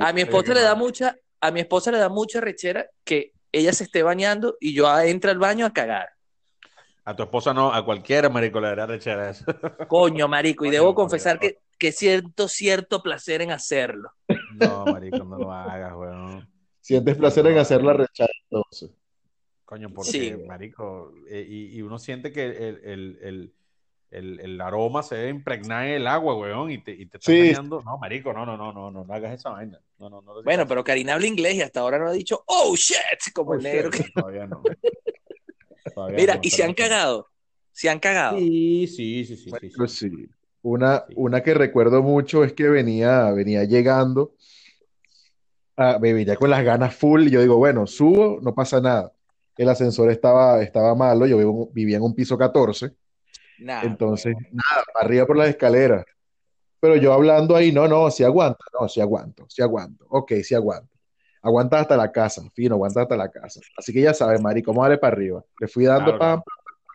A 0.00 0.12
mi 0.12 0.22
esposa 0.22 0.54
le 0.54 0.62
da 0.62 0.74
mucha, 0.74 1.16
a 1.40 1.50
mi 1.50 1.60
esposa 1.60 1.90
le 1.90 1.98
da 1.98 2.08
mucha 2.08 2.40
rechera 2.40 2.86
que 3.04 3.32
ella 3.52 3.72
se 3.72 3.84
esté 3.84 4.02
bañando 4.02 4.56
y 4.60 4.74
yo 4.74 4.98
entre 5.00 5.30
al 5.30 5.38
baño 5.38 5.66
a 5.66 5.72
cagar. 5.72 6.08
A 7.04 7.16
tu 7.16 7.22
esposa 7.22 7.52
no, 7.54 7.72
a 7.72 7.84
cualquiera, 7.84 8.28
marico, 8.28 8.60
le 8.60 8.68
daría 8.68 8.86
rechera 8.86 9.30
eso. 9.30 9.44
Coño, 9.88 10.28
marico, 10.28 10.64
y 10.64 10.68
Coño, 10.68 10.80
debo 10.80 10.94
confesar 10.94 11.38
que, 11.38 11.58
que 11.78 11.92
siento 11.92 12.46
cierto 12.46 13.02
placer 13.02 13.42
en 13.42 13.50
hacerlo. 13.52 14.10
No, 14.54 14.84
marico, 14.84 15.24
no 15.24 15.38
lo 15.38 15.52
hagas, 15.52 15.92
weón. 15.94 16.48
Sientes 16.80 17.16
placer 17.16 17.46
en 17.46 17.58
hacer 17.58 17.82
la 17.82 17.94
rechaza, 17.94 18.30
entonces. 18.44 18.90
Coño, 19.64 19.90
porque, 19.90 20.10
Sí. 20.10 20.32
marico, 20.46 21.12
eh, 21.28 21.46
y, 21.48 21.76
y 21.78 21.82
uno 21.82 21.98
siente 21.98 22.32
que 22.32 22.44
el, 22.46 22.80
el- 22.84 23.18
el- 23.22 23.54
el, 24.10 24.40
el 24.40 24.60
aroma 24.60 25.02
se 25.02 25.14
debe 25.14 25.30
impregnar 25.30 25.86
en 25.86 25.92
el 25.94 26.06
agua, 26.06 26.36
weón, 26.36 26.70
y 26.70 26.78
te, 26.78 26.92
y 26.92 27.06
te 27.06 27.18
está 27.18 27.30
Sí. 27.32 27.52
No, 27.84 27.98
marico, 27.98 28.32
no, 28.32 28.44
no, 28.44 28.56
no, 28.56 28.72
no, 28.72 28.90
no, 28.90 29.04
no 29.04 29.14
hagas 29.14 29.34
esa 29.34 29.50
vaina. 29.50 29.80
No, 29.98 30.08
no, 30.10 30.22
Bueno, 30.42 30.66
pero 30.66 30.82
Karina 30.82 31.14
habla 31.14 31.26
inglés 31.26 31.54
y 31.54 31.62
hasta 31.62 31.80
ahora 31.80 31.98
no 31.98 32.08
ha 32.08 32.12
dicho, 32.12 32.42
oh 32.46 32.74
shit, 32.76 32.96
como 33.34 33.52
Oh, 33.52 33.54
el 33.54 33.62
negro. 33.62 33.90
shit, 33.92 34.06
que- 34.06 34.12
Todavía 34.12 34.46
no. 34.46 34.62
Todavía 35.94 36.16
Mira, 36.18 36.34
no, 36.34 36.40
y 36.42 36.50
se 36.50 36.64
han 36.64 36.74
cagado. 36.74 37.28
Se 37.72 37.88
han 37.88 37.98
cagado. 38.00 38.38
Sí, 38.38 38.86
sí, 38.86 39.24
sí, 39.24 39.36
sí, 39.36 39.50
sí, 39.50 39.68
sí. 39.70 39.76
Pues 39.76 39.92
sí. 39.92 40.10
Una, 40.62 41.04
Sí. 41.08 41.14
una 41.16 41.42
que 41.42 41.54
recuerdo 41.54 42.02
mucho 42.02 42.44
es 42.44 42.52
que 42.52 42.68
venía, 42.68 43.30
venía 43.32 43.64
llegando, 43.64 44.34
a, 45.76 45.98
me 45.98 46.12
venía 46.12 46.36
con 46.36 46.50
las 46.50 46.62
ganas 46.64 46.94
full 46.94 47.28
y 47.28 47.30
yo 47.30 47.40
digo, 47.40 47.56
bueno, 47.56 47.86
subo, 47.86 48.38
no 48.42 48.54
pasa 48.54 48.80
nada. 48.80 49.12
El 49.56 49.68
ascensor 49.68 50.10
estaba, 50.10 50.62
estaba 50.62 50.94
malo, 50.94 51.26
yo 51.26 51.38
vivo- 51.38 51.70
vivía 51.72 51.96
en 51.96 52.02
un 52.02 52.14
piso 52.14 52.36
14, 52.36 52.92
Nah, 53.60 53.82
entonces, 53.82 54.34
nada, 54.50 54.84
arriba 55.00 55.26
por 55.26 55.36
las 55.36 55.48
escaleras. 55.48 56.04
Pero 56.80 56.96
yo 56.96 57.12
hablando 57.12 57.54
ahí, 57.54 57.72
no, 57.72 57.86
no, 57.86 58.10
si 58.10 58.24
aguanta, 58.24 58.64
no, 58.78 58.88
si 58.88 59.00
aguanto, 59.00 59.44
si 59.48 59.60
aguanto, 59.60 60.06
ok, 60.08 60.32
si 60.42 60.54
aguanto. 60.54 60.88
Aguanta 61.42 61.80
hasta 61.80 61.96
la 61.96 62.10
casa, 62.10 62.42
fino, 62.54 62.74
aguanta 62.74 63.02
hasta 63.02 63.16
la 63.16 63.30
casa. 63.30 63.60
Así 63.76 63.92
que 63.92 64.00
ya 64.00 64.14
sabes, 64.14 64.40
Mari, 64.40 64.62
cómo 64.62 64.82
darle 64.82 64.98
para 64.98 65.14
arriba. 65.14 65.44
Le 65.58 65.68
fui 65.68 65.84
dando 65.84 66.16
Claro, 66.16 66.18
pam, 66.18 66.42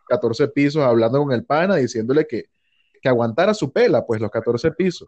14 0.07 0.47
pisos, 0.49 0.83
hablando 0.83 1.19
con 1.19 1.31
el 1.31 1.45
pana, 1.45 1.75
diciéndole 1.75 2.25
que, 2.27 2.45
que 3.01 3.09
aguantara 3.09 3.53
su 3.53 3.71
pela, 3.71 4.05
pues 4.05 4.21
los 4.21 4.31
14 4.31 4.71
pisos. 4.71 5.07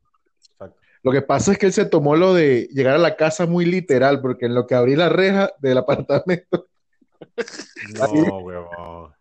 Exacto. 0.52 0.80
Lo 1.04 1.12
que 1.12 1.22
pasa 1.22 1.52
es 1.52 1.58
que 1.58 1.68
él 1.68 1.74
se 1.74 1.86
tomó 1.86 2.16
lo 2.16 2.34
de 2.34 2.68
llegar 2.72 2.96
a 2.96 3.00
la 3.00 3.16
casa 3.16 3.46
muy 3.46 3.66
literal, 3.66 4.22
porque 4.22 4.48
en 4.48 4.56
lo 4.56 4.66
que 4.66 4.76
abrí 4.76 4.96
la 4.96 5.10
reja 5.10 5.52
del 5.60 5.78
apartamento, 5.80 6.68
No, 7.96 8.38
huevón. 8.40 9.17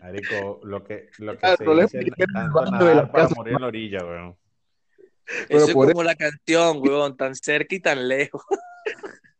Marico, 0.00 0.60
lo 0.64 0.82
que, 0.84 1.08
lo 1.18 1.36
que 1.36 1.46
Ah, 1.46 1.56
se 1.56 1.64
no 1.64 1.74
dice 1.74 2.00
es 2.00 2.14
tanto 2.32 2.64
nadar 2.66 2.96
la 2.96 3.12
para 3.12 3.22
casa. 3.24 3.34
morir 3.34 3.54
en 3.54 3.60
la 3.60 3.66
orilla, 3.66 4.04
weón. 4.04 4.36
Eso 5.48 5.66
es 5.66 5.72
como 5.74 6.02
la 6.02 6.14
canción, 6.14 6.78
weón, 6.82 7.16
tan 7.16 7.34
cerca 7.34 7.74
y 7.74 7.80
tan 7.80 8.08
lejos. 8.08 8.42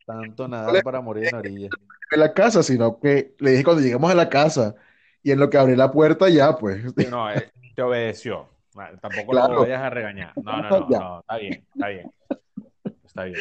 Tanto 0.05 0.49
nadar 0.49 0.83
para 0.83 1.01
morir 1.01 1.25
en 1.27 1.33
la 1.33 1.39
orilla. 1.39 1.71
de 2.11 2.17
la 2.17 2.33
casa, 2.35 2.63
sino 2.63 2.99
que 2.99 3.35
le 3.39 3.53
dije 3.53 3.65
cuando 3.65 3.83
llegamos 3.83 4.11
a 4.11 4.15
la 4.15 4.29
casa 4.29 4.75
y 5.23 5.31
en 5.31 5.39
lo 5.39 5.49
que 5.49 5.59
abrí 5.59 5.77
la 5.77 5.91
puerta 5.93 6.29
ya, 6.29 6.57
pues, 6.57 6.83
Sí, 6.97 7.07
No, 7.09 7.31
eh, 7.33 7.51
te 7.75 7.83
obedeció. 7.83 8.49
Ah, 8.77 8.91
Tampoco 9.01 9.33
Claro. 9.33 9.55
lo 9.55 9.61
vayas 9.63 9.81
a 9.83 9.91
regañar. 9.91 10.33
No, 10.43 10.61
no, 10.63 10.71
no, 10.81 10.89
no, 10.91 11.21
está 11.21 11.37
bien, 11.39 11.65
está 11.73 11.89
bien. 11.89 12.11
Está 13.05 13.25
bien. 13.25 13.37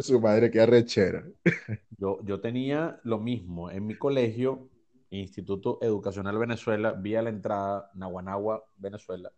su 0.00 0.20
madre, 0.20 0.50
qué 0.50 0.60
arrechera. 0.60 1.24
Yo, 1.98 2.18
yo 2.24 2.40
tenía 2.40 2.98
lo 3.04 3.18
mismo 3.18 3.70
en 3.70 3.86
mi 3.86 3.94
colegio, 3.94 4.68
Instituto 5.20 5.78
Educacional 5.82 6.38
Venezuela, 6.38 6.92
vía 6.92 7.22
la 7.22 7.30
entrada, 7.30 7.90
Naguanagua, 7.94 8.64
Venezuela. 8.76 9.30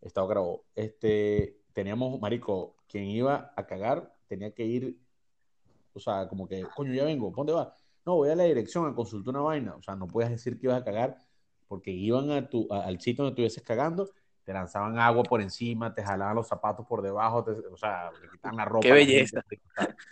Estado 0.00 0.26
grabó. 0.26 0.64
Este, 0.74 1.60
teníamos, 1.72 2.20
marico, 2.20 2.76
quien 2.88 3.04
iba 3.04 3.52
a 3.56 3.66
cagar 3.66 4.14
tenía 4.26 4.52
que 4.52 4.64
ir, 4.64 4.98
o 5.92 6.00
sea, 6.00 6.28
como 6.28 6.48
que, 6.48 6.62
coño, 6.74 6.92
ya 6.94 7.04
vengo, 7.04 7.32
¿dónde 7.34 7.52
vas? 7.52 7.68
No, 8.04 8.16
voy 8.16 8.30
a 8.30 8.36
la 8.36 8.44
dirección 8.44 8.86
a 8.86 8.94
consultar 8.94 9.30
una 9.34 9.40
vaina. 9.42 9.74
O 9.76 9.82
sea, 9.82 9.96
no 9.96 10.06
puedes 10.06 10.30
decir 10.30 10.58
que 10.58 10.66
ibas 10.66 10.80
a 10.80 10.84
cagar 10.84 11.16
porque 11.68 11.90
iban 11.90 12.30
a 12.30 12.48
tu, 12.48 12.66
a- 12.70 12.84
al 12.86 13.00
sitio 13.00 13.24
donde 13.24 13.32
estuvieses 13.32 13.62
cagando, 13.62 14.08
te 14.44 14.52
lanzaban 14.52 14.96
agua 14.98 15.24
por 15.24 15.42
encima, 15.42 15.92
te 15.92 16.04
jalaban 16.04 16.36
los 16.36 16.46
zapatos 16.46 16.86
por 16.86 17.02
debajo, 17.02 17.42
te- 17.42 17.50
o 17.50 17.76
sea, 17.76 18.12
le 18.22 18.28
quitaban 18.30 18.56
la 18.56 18.64
ropa. 18.64 18.82
Qué 18.82 18.92
belleza. 18.92 19.42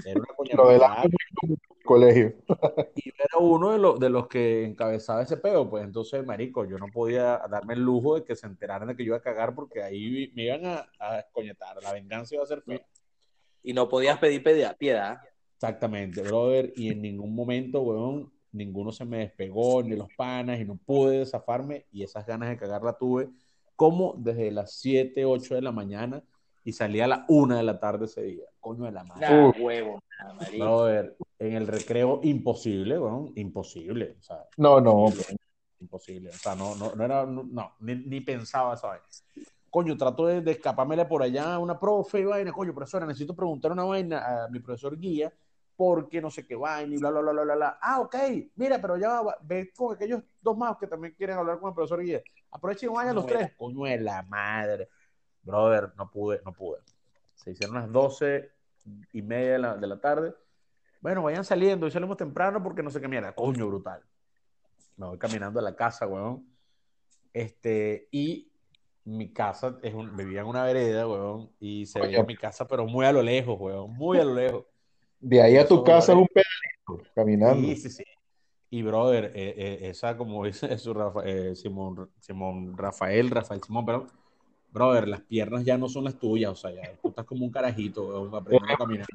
Era 0.04 0.18
una 0.20 0.26
Lo 0.56 0.68
del 0.68 0.80
coñazo. 0.80 0.84
agua 0.86 1.10
colegio. 1.84 2.34
Y 2.94 3.10
yo 3.10 3.14
era 3.18 3.38
uno 3.38 3.72
de 3.72 3.78
los, 3.78 4.00
de 4.00 4.10
los 4.10 4.26
que 4.28 4.64
encabezaba 4.64 5.22
ese 5.22 5.36
peo, 5.36 5.68
pues 5.68 5.84
entonces, 5.84 6.24
marico, 6.24 6.64
yo 6.64 6.78
no 6.78 6.86
podía 6.92 7.40
darme 7.50 7.74
el 7.74 7.80
lujo 7.80 8.14
de 8.16 8.24
que 8.24 8.36
se 8.36 8.46
enteraran 8.46 8.88
de 8.88 8.96
que 8.96 9.04
yo 9.04 9.08
iba 9.08 9.16
a 9.18 9.22
cagar 9.22 9.54
porque 9.54 9.82
ahí 9.82 10.32
me 10.34 10.44
iban 10.44 10.64
a, 10.66 10.86
a 10.98 11.18
escoñetar, 11.20 11.82
la 11.82 11.92
venganza 11.92 12.34
iba 12.34 12.44
a 12.44 12.46
ser 12.46 12.62
fea. 12.62 12.80
Y 13.62 13.72
no 13.72 13.88
podías 13.88 14.18
pedir 14.18 14.42
pedi- 14.42 14.76
piedad. 14.76 15.18
Exactamente, 15.56 16.22
brother, 16.22 16.72
y 16.76 16.90
en 16.90 17.00
ningún 17.02 17.34
momento, 17.34 17.80
weón, 17.82 18.32
ninguno 18.52 18.92
se 18.92 19.04
me 19.04 19.18
despegó, 19.18 19.82
ni 19.82 19.96
los 19.96 20.08
panas, 20.16 20.60
y 20.60 20.64
no 20.64 20.76
pude 20.76 21.24
zafarme, 21.26 21.86
y 21.90 22.02
esas 22.02 22.26
ganas 22.26 22.48
de 22.50 22.56
cagar 22.56 22.82
la 22.82 22.96
tuve 22.98 23.28
como 23.76 24.14
desde 24.18 24.50
las 24.52 24.74
7, 24.74 25.24
8 25.24 25.54
de 25.56 25.62
la 25.62 25.72
mañana, 25.72 26.22
y 26.64 26.72
salí 26.72 27.00
a 27.00 27.06
la 27.06 27.24
1 27.28 27.56
de 27.56 27.62
la 27.62 27.78
tarde 27.78 28.06
ese 28.06 28.22
día, 28.22 28.44
coño 28.58 28.84
de 28.84 28.92
la 28.92 29.04
madre. 29.04 29.44
Uf. 29.48 29.56
huevo, 29.60 30.02
nah, 30.18 30.32
marico. 30.32 30.64
Brother, 30.64 31.16
en 31.38 31.52
el 31.54 31.66
recreo, 31.66 32.20
imposible, 32.22 32.98
weón, 32.98 33.32
imposible, 33.36 34.16
o 34.18 34.22
sea, 34.22 34.44
No, 34.56 34.80
no, 34.80 35.06
imposible, 35.08 35.38
imposible. 35.80 36.30
O 36.30 36.38
sea, 36.38 36.54
no, 36.54 36.74
no, 36.74 36.94
no 36.94 37.04
era, 37.04 37.26
no, 37.26 37.42
no, 37.44 37.74
ni, 37.80 37.94
ni 37.96 38.20
pensaba 38.22 38.74
esa 38.74 38.88
vaina. 38.88 39.04
Coño, 39.68 39.96
trato 39.96 40.26
de, 40.26 40.40
de 40.40 40.52
escapármela 40.52 41.06
por 41.08 41.22
allá 41.22 41.54
a 41.54 41.58
una 41.58 41.78
profe 41.78 42.20
y 42.20 42.24
vaina. 42.24 42.52
Coño, 42.52 42.72
profesora, 42.74 43.06
necesito 43.06 43.34
preguntar 43.34 43.72
una 43.72 43.84
vaina 43.84 44.44
a 44.44 44.48
mi 44.48 44.60
profesor 44.60 44.98
guía 44.98 45.32
porque 45.76 46.20
no 46.22 46.30
sé 46.30 46.46
qué 46.46 46.54
vaina 46.54 46.94
y 46.94 46.98
bla, 46.98 47.10
bla, 47.10 47.20
bla, 47.20 47.32
bla, 47.32 47.42
bla, 47.42 47.54
bla. 47.56 47.78
Ah, 47.82 48.00
ok, 48.00 48.14
mira, 48.54 48.80
pero 48.80 48.96
ya 48.96 49.20
va, 49.20 49.36
ve 49.42 49.72
con 49.76 49.92
aquellos 49.94 50.22
dos 50.40 50.56
más 50.56 50.76
que 50.76 50.86
también 50.86 51.14
quieren 51.14 51.36
hablar 51.36 51.58
con 51.58 51.70
el 51.70 51.74
profesor 51.74 52.00
guía. 52.00 52.22
Aprovechen 52.52 52.88
y 52.90 52.94
vayan 52.94 53.16
los 53.16 53.24
Bueno. 53.24 53.38
tres. 53.40 53.52
Coño 53.56 53.84
de 53.84 53.98
la 54.00 54.22
madre. 54.22 54.88
Brother, 55.44 55.92
no 55.96 56.10
pude, 56.10 56.40
no 56.44 56.52
pude. 56.52 56.80
Se 57.34 57.50
hicieron 57.52 57.76
las 57.76 57.90
doce 57.90 58.50
y 59.12 59.22
media 59.22 59.52
de 59.52 59.58
la, 59.58 59.76
de 59.76 59.86
la 59.86 60.00
tarde. 60.00 60.34
Bueno, 61.00 61.22
vayan 61.22 61.44
saliendo 61.44 61.86
y 61.86 61.90
salimos 61.90 62.16
temprano 62.16 62.62
porque 62.62 62.82
no 62.82 62.90
sé 62.90 63.00
qué 63.00 63.08
mierda. 63.08 63.34
Coño, 63.34 63.66
brutal. 63.66 64.02
Me 64.96 65.06
voy 65.06 65.18
caminando 65.18 65.58
a 65.60 65.62
la 65.62 65.74
casa, 65.76 66.06
weón. 66.06 66.46
Este, 67.32 68.08
y 68.10 68.50
mi 69.04 69.32
casa 69.32 69.78
es 69.82 69.92
un, 69.92 70.16
vivía 70.16 70.40
en 70.40 70.46
una 70.46 70.64
vereda, 70.64 71.06
weón, 71.06 71.50
y 71.60 71.84
se 71.86 72.00
Oye. 72.00 72.08
veía 72.08 72.22
mi 72.24 72.36
casa, 72.36 72.66
pero 72.66 72.86
muy 72.86 73.04
a 73.04 73.12
lo 73.12 73.22
lejos, 73.22 73.56
weón, 73.60 73.92
muy 73.92 74.18
a 74.18 74.24
lo 74.24 74.34
lejos. 74.34 74.64
de 75.20 75.42
ahí 75.42 75.56
a 75.58 75.66
tu 75.66 75.74
Eso, 75.74 75.84
casa 75.84 76.12
es 76.12 76.18
un 76.18 76.28
pedacito, 76.28 77.10
caminando. 77.14 77.68
Sí, 77.68 77.76
sí, 77.76 77.90
sí. 77.90 78.04
Y 78.70 78.82
brother, 78.82 79.26
eh, 79.34 79.54
eh, 79.56 79.78
esa 79.90 80.16
como 80.16 80.44
dice 80.44 80.78
su 80.78 80.94
Rafa- 80.94 81.22
eh, 81.26 81.54
Simón, 81.54 82.10
Simón 82.20 82.76
Rafael, 82.78 83.30
Rafael 83.30 83.62
Simón, 83.62 83.84
perdón. 83.84 84.06
Brother, 84.74 85.06
las 85.06 85.20
piernas 85.20 85.64
ya 85.64 85.78
no 85.78 85.88
son 85.88 86.02
las 86.02 86.18
tuyas, 86.18 86.50
o 86.50 86.56
sea, 86.56 86.72
ya 86.72 86.96
tú 87.00 87.10
estás 87.10 87.24
como 87.24 87.44
un 87.44 87.52
carajito, 87.52 88.26
aprendiendo 88.36 88.74
a 88.74 88.76
caminar. 88.76 89.06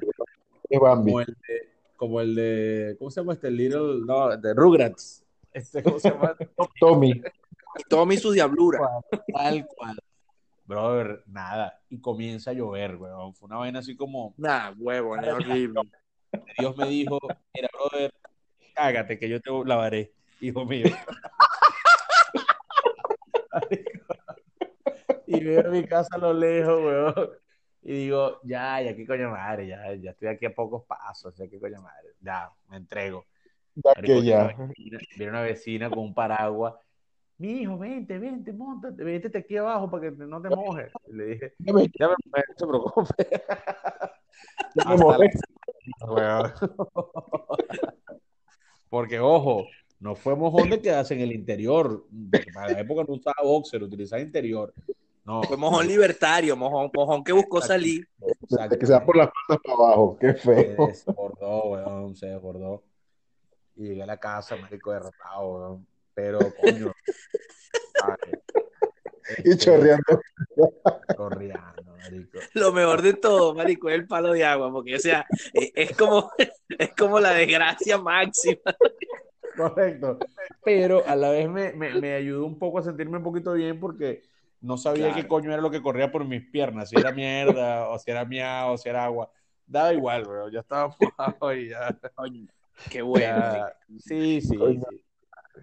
Como 0.70 1.20
el 1.20 1.26
de, 1.26 1.68
como 1.96 2.20
el 2.22 2.34
de, 2.34 2.96
¿cómo 2.98 3.10
se 3.10 3.20
llama 3.20 3.34
este? 3.34 3.50
Little, 3.50 4.00
no, 4.06 4.34
de 4.38 4.54
Rugrats. 4.54 5.22
Este, 5.52 5.82
¿cómo 5.82 6.00
se 6.00 6.12
llama? 6.12 6.34
Tommy. 6.80 7.10
Y 7.10 7.82
Tommy 7.90 8.16
su 8.16 8.32
diablura. 8.32 8.80
Tal 9.34 9.66
cual. 9.66 9.98
Brother, 10.64 11.24
nada. 11.26 11.78
Y 11.90 12.00
comienza 12.00 12.52
a 12.52 12.54
llover, 12.54 12.96
weón. 12.96 13.34
Fue 13.34 13.46
una 13.46 13.58
vaina 13.58 13.80
así 13.80 13.94
como, 13.94 14.32
Nah, 14.38 14.72
huevo, 14.78 15.14
es 15.14 15.28
horrible. 15.30 15.82
Dios 16.58 16.74
me 16.78 16.88
dijo, 16.88 17.18
mira, 17.54 17.68
brother, 17.70 18.14
cágate 18.74 19.18
que 19.18 19.28
yo 19.28 19.42
te 19.42 19.50
lavaré, 19.66 20.10
hijo 20.40 20.64
mío. 20.64 20.86
y 25.30 25.44
veo 25.44 25.70
mi 25.70 25.84
casa 25.84 26.16
a 26.16 26.18
lo 26.18 26.32
lejos, 26.32 26.82
weón. 26.82 27.30
Y 27.82 27.92
digo, 27.92 28.40
ya, 28.42 28.82
ya 28.82 28.94
qué 28.94 29.06
coño 29.06 29.30
madre, 29.30 29.66
ya, 29.66 29.94
ya 29.94 30.10
estoy 30.10 30.28
aquí 30.28 30.44
a 30.46 30.54
pocos 30.54 30.84
pasos, 30.84 31.34
ya 31.36 31.48
qué 31.48 31.58
coño 31.58 31.80
madre, 31.80 32.10
ya, 32.20 32.50
me 32.68 32.76
entrego. 32.76 33.24
Ya 33.76 33.92
Marico, 33.96 34.20
que 34.20 34.24
ya. 34.24 34.54
viene 35.16 35.30
una 35.30 35.42
vecina 35.42 35.88
con 35.88 36.00
un 36.00 36.14
paraguas. 36.14 36.74
Mi 37.38 37.62
hijo, 37.62 37.78
vente, 37.78 38.18
vente, 38.18 38.52
montate, 38.52 39.02
vente 39.02 39.38
aquí 39.38 39.56
abajo 39.56 39.90
para 39.90 40.10
que 40.10 40.12
no 40.26 40.42
te 40.42 40.50
mojes. 40.50 40.92
Y 41.06 41.12
le 41.14 41.24
dije, 41.26 41.54
Ya 41.58 41.72
me, 41.72 41.90
ya 41.98 42.08
me, 42.08 42.14
no 42.14 42.42
te 42.56 42.66
preocupes. 42.66 43.16
ya 44.74 44.84
me 44.84 44.96
mojé. 44.96 45.30
Porque, 48.90 49.20
ojo, 49.20 49.66
no 50.00 50.16
fue 50.16 50.34
mojón 50.34 50.68
de 50.68 50.82
quedarse 50.82 51.14
en 51.14 51.20
el 51.20 51.32
interior. 51.32 52.06
porque 52.30 52.52
Para 52.52 52.72
la 52.72 52.80
época 52.80 53.04
no 53.06 53.14
usaba 53.14 53.36
boxer, 53.42 53.82
utilizaba 53.82 54.20
interior. 54.20 54.74
No. 55.24 55.42
Fue 55.42 55.56
mojón 55.56 55.86
libertario, 55.86 56.56
mojón, 56.56 56.90
mojón 56.94 57.22
que 57.22 57.32
buscó 57.32 57.60
salir. 57.60 58.08
Desde 58.48 58.78
que 58.78 58.86
se 58.86 58.92
va 58.92 59.04
por 59.04 59.16
las 59.16 59.28
patas 59.28 59.62
para 59.62 59.74
abajo. 59.74 60.16
Qué 60.18 60.32
Se 60.32 60.38
feo. 60.38 60.86
desbordó, 60.86 61.64
weón, 61.70 62.16
se 62.16 62.26
desbordó. 62.26 62.82
Y 63.76 63.84
llegué 63.88 64.02
a 64.02 64.06
la 64.06 64.18
casa, 64.18 64.56
marico, 64.56 64.92
derrotado, 64.92 65.48
weón. 65.52 65.86
Pero, 66.14 66.38
coño. 66.60 66.92
Y 69.44 69.50
Este, 69.50 69.56
chorreando. 69.58 70.20
Chorreando, 71.16 71.96
marico. 71.96 72.38
Lo 72.54 72.72
mejor 72.72 73.02
de 73.02 73.14
todo, 73.14 73.54
marico, 73.54 73.88
es 73.88 73.94
el 73.94 74.06
palo 74.06 74.32
de 74.32 74.44
agua, 74.44 74.72
porque, 74.72 74.96
o 74.96 74.98
sea, 74.98 75.24
es, 75.52 75.70
es 75.74 75.96
como, 75.96 76.30
es 76.68 76.94
como 76.96 77.20
la 77.20 77.32
desgracia 77.32 77.98
máxima. 77.98 78.74
Correcto. 79.56 80.18
Pero 80.64 81.06
a 81.06 81.14
la 81.16 81.30
vez 81.30 81.48
me, 81.48 81.72
me, 81.72 81.94
me 82.00 82.14
ayudó 82.14 82.44
un 82.46 82.58
poco 82.58 82.78
a 82.78 82.82
sentirme 82.82 83.18
un 83.18 83.24
poquito 83.24 83.52
bien 83.52 83.78
porque 83.78 84.22
no 84.60 84.76
sabía 84.76 85.06
Claro. 85.08 85.22
qué 85.22 85.28
coño 85.28 85.52
era 85.52 85.62
lo 85.62 85.70
que 85.70 85.82
corría 85.82 86.10
por 86.12 86.24
mis 86.24 86.42
piernas, 86.50 86.90
si 86.90 86.96
era 86.96 87.12
mierda, 87.12 87.88
o 87.88 87.98
si 87.98 88.10
era 88.10 88.24
miau, 88.24 88.72
o 88.72 88.76
si 88.78 88.88
era 88.88 89.04
agua. 89.04 89.30
Daba 89.66 89.92
igual, 89.92 90.26
weón. 90.26 90.50
Ya 90.52 90.60
estaba 90.60 90.94
mojado 90.98 91.54
y 91.54 91.68
ya. 91.70 91.96
Coño, 92.14 92.46
qué 92.90 93.02
bueno. 93.02 93.66
Sí, 93.98 94.40
sí, 94.40 94.58
sí. 94.58 94.58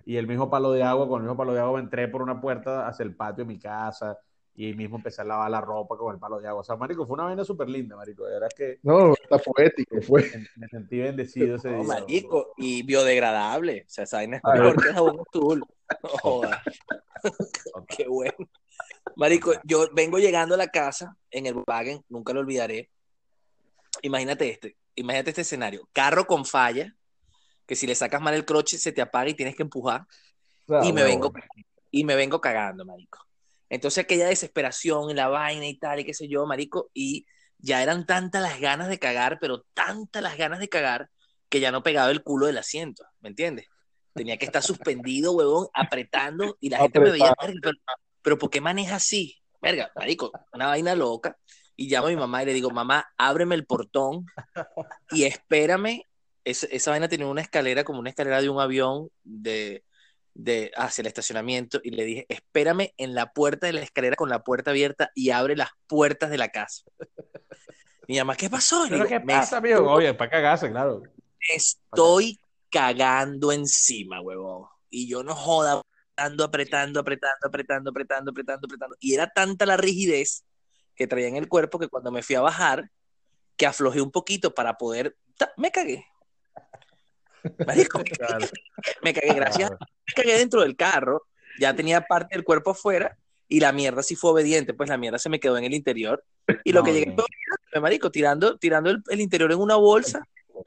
y 0.05 0.17
el 0.17 0.27
mismo 0.27 0.49
palo 0.49 0.71
de 0.71 0.83
agua, 0.83 1.07
con 1.07 1.17
el 1.17 1.23
mismo 1.23 1.37
palo 1.37 1.53
de 1.53 1.59
agua 1.59 1.79
entré 1.79 2.07
por 2.07 2.21
una 2.21 2.39
puerta 2.39 2.87
hacia 2.87 3.03
el 3.03 3.15
patio 3.15 3.43
de 3.43 3.53
mi 3.53 3.59
casa 3.59 4.17
y 4.55 4.73
mismo 4.73 4.95
empecé 4.97 5.21
a 5.21 5.25
lavar 5.25 5.51
la 5.51 5.61
ropa 5.61 5.95
con 5.97 6.13
el 6.15 6.19
palo 6.19 6.39
de 6.39 6.47
agua. 6.47 6.61
O 6.61 6.63
sea, 6.63 6.75
marico, 6.75 7.05
fue 7.05 7.13
una 7.13 7.25
vaina 7.25 7.43
súper 7.45 7.69
linda, 7.69 7.95
marico. 7.95 8.25
De 8.25 8.33
verdad 8.33 8.49
que 8.55 8.79
No, 8.81 9.13
está 9.13 9.37
poético, 9.37 10.01
fue. 10.01 10.23
me, 10.33 10.47
me 10.55 10.67
sentí 10.67 10.97
bendecido 10.99 11.57
ese 11.57 11.69
No, 11.69 11.77
día. 11.83 11.87
marico, 11.87 12.53
y 12.57 12.81
biodegradable. 12.83 13.83
O 13.85 13.89
sea, 13.89 14.05
esa 14.05 14.17
vaina 14.17 14.37
es 14.37 14.43
mejor 14.43 14.81
que 14.81 14.93
jabón 14.93 15.19
azul. 15.29 15.65
No 16.03 16.09
joda. 16.09 16.61
Qué 17.87 18.07
bueno. 18.07 18.33
Marico, 19.15 19.53
yo 19.63 19.89
vengo 19.93 20.19
llegando 20.19 20.55
a 20.55 20.57
la 20.57 20.67
casa 20.67 21.15
en 21.31 21.45
el 21.45 21.55
Wagen, 21.67 22.03
nunca 22.09 22.33
lo 22.33 22.41
olvidaré. 22.41 22.89
Imagínate 24.01 24.49
este, 24.49 24.77
imagínate 24.95 25.31
este 25.31 25.41
escenario. 25.41 25.87
Carro 25.93 26.27
con 26.27 26.45
falla, 26.45 26.95
que 27.65 27.75
si 27.75 27.87
le 27.87 27.95
sacas 27.95 28.21
mal 28.21 28.33
el 28.33 28.45
croche 28.45 28.77
se 28.77 28.91
te 28.91 29.01
apaga 29.01 29.29
y 29.29 29.33
tienes 29.33 29.55
que 29.55 29.63
empujar. 29.63 30.05
Ah, 30.69 30.81
y 30.83 30.93
me 30.93 31.03
vengo 31.03 31.31
y 31.91 32.03
me 32.03 32.15
vengo 32.15 32.41
cagando, 32.41 32.85
marico. 32.85 33.19
Entonces 33.69 34.03
aquella 34.03 34.27
desesperación 34.27 35.09
en 35.09 35.17
la 35.17 35.27
vaina 35.27 35.67
y 35.67 35.77
tal 35.77 35.99
y 35.99 36.05
qué 36.05 36.13
sé 36.13 36.27
yo, 36.27 36.45
marico, 36.45 36.89
y 36.93 37.25
ya 37.57 37.81
eran 37.81 38.05
tantas 38.05 38.41
las 38.41 38.59
ganas 38.59 38.87
de 38.87 38.99
cagar, 38.99 39.39
pero 39.41 39.65
tantas 39.73 40.21
las 40.21 40.37
ganas 40.37 40.59
de 40.59 40.69
cagar 40.69 41.09
que 41.49 41.59
ya 41.59 41.71
no 41.71 41.83
pegaba 41.83 42.11
el 42.11 42.23
culo 42.23 42.45
del 42.45 42.57
asiento, 42.57 43.05
¿me 43.19 43.29
entiendes? 43.29 43.67
Tenía 44.13 44.37
que 44.37 44.45
estar 44.45 44.63
suspendido, 44.63 45.31
huevón, 45.33 45.67
apretando 45.73 46.57
y 46.59 46.69
la 46.69 46.79
gente 46.79 46.99
me 46.99 47.11
veía, 47.11 47.33
"Verga, 47.41 47.59
pero, 47.61 47.77
pero 48.21 48.37
¿por 48.37 48.49
qué 48.49 48.61
maneja 48.61 48.95
así? 48.95 49.35
Verga, 49.61 49.91
marico, 49.95 50.31
una 50.53 50.67
vaina 50.67 50.95
loca. 50.95 51.37
Y 51.75 51.89
llamo 51.89 52.07
a 52.07 52.09
mi 52.09 52.15
mamá 52.15 52.43
y 52.43 52.47
le 52.47 52.53
digo, 52.53 52.71
mamá, 52.71 53.07
ábreme 53.17 53.55
el 53.55 53.65
portón 53.65 54.25
y 55.11 55.23
espérame. 55.25 56.01
Es- 56.43 56.63
esa 56.71 56.91
vaina 56.91 57.07
tenía 57.09 57.27
una 57.27 57.41
escalera 57.41 57.83
como 57.83 57.99
una 57.99 58.09
escalera 58.09 58.41
de 58.41 58.49
un 58.49 58.59
avión 58.59 59.09
de, 59.23 59.83
de 60.33 60.71
hacia 60.75 61.01
el 61.01 61.07
estacionamiento 61.07 61.79
y 61.83 61.91
le 61.91 62.05
dije, 62.05 62.25
espérame 62.29 62.93
en 62.97 63.13
la 63.13 63.31
puerta 63.33 63.67
de 63.67 63.73
la 63.73 63.81
escalera 63.81 64.15
con 64.15 64.29
la 64.29 64.43
puerta 64.43 64.71
abierta 64.71 65.11
y 65.13 65.31
abre 65.31 65.55
las 65.55 65.69
puertas 65.87 66.29
de 66.29 66.37
la 66.37 66.49
casa. 66.49 66.83
Mi 68.07 68.17
mamá, 68.17 68.35
¿qué 68.35 68.49
pasó? 68.49 68.85
Y 68.85 68.89
le 68.89 68.97
¿Pero 68.97 69.09
digo, 69.09 69.19
qué 69.19 69.25
"Me 69.25 69.33
pasa, 69.33 69.57
amigo? 69.57 69.91
Oye, 69.91 70.13
para 70.13 70.29
cagarse, 70.31 70.71
claro. 70.71 71.03
estoy 71.53 72.39
cagando 72.71 73.51
encima, 73.51 74.21
huevón. 74.21 74.67
Y 74.89 75.09
yo 75.09 75.23
no 75.23 75.35
joda, 75.35 75.81
apretando, 76.17 76.43
apretando, 76.43 76.99
apretando, 76.99 77.47
apretando, 77.47 77.89
apretando, 77.91 78.31
apretando, 78.31 78.65
apretando. 78.65 78.95
Y 78.99 79.13
era 79.13 79.27
tanta 79.29 79.65
la 79.65 79.77
rigidez 79.77 80.43
que 80.95 81.07
traía 81.07 81.27
en 81.27 81.35
el 81.35 81.47
cuerpo 81.47 81.77
que 81.79 81.87
cuando 81.87 82.11
me 82.11 82.23
fui 82.23 82.35
a 82.35 82.41
bajar, 82.41 82.89
que 83.55 83.65
aflojé 83.67 84.01
un 84.01 84.11
poquito 84.11 84.53
para 84.53 84.77
poder, 84.77 85.15
me 85.57 85.71
cagué. 85.71 86.05
Marico, 87.65 87.99
me 87.99 88.03
cagué, 88.09 88.15
Claro. 88.17 88.47
me 89.03 89.13
cagué, 89.13 89.33
gracias. 89.33 89.71
Me 89.71 90.13
cagué 90.15 90.37
dentro 90.37 90.61
del 90.61 90.75
carro, 90.75 91.23
ya 91.59 91.75
tenía 91.75 92.01
parte 92.01 92.35
del 92.35 92.43
cuerpo 92.43 92.71
afuera 92.71 93.17
y 93.47 93.59
la 93.59 93.71
mierda 93.71 94.03
sí 94.03 94.15
fue 94.15 94.31
obediente, 94.31 94.73
pues 94.73 94.89
la 94.89 94.97
mierda 94.97 95.19
se 95.19 95.29
me 95.29 95.39
quedó 95.39 95.57
en 95.57 95.63
el 95.63 95.73
interior. 95.73 96.23
Y 96.63 96.71
lo 96.73 96.79
No, 96.81 96.85
que 96.85 96.93
llegué 96.93 97.15
fue, 97.71 97.79
marico, 97.81 98.11
tirando, 98.11 98.57
tirando 98.57 98.89
el, 98.89 99.03
el 99.09 99.21
interior 99.21 99.51
en 99.51 99.59
una 99.59 99.75
bolsa 99.75 100.21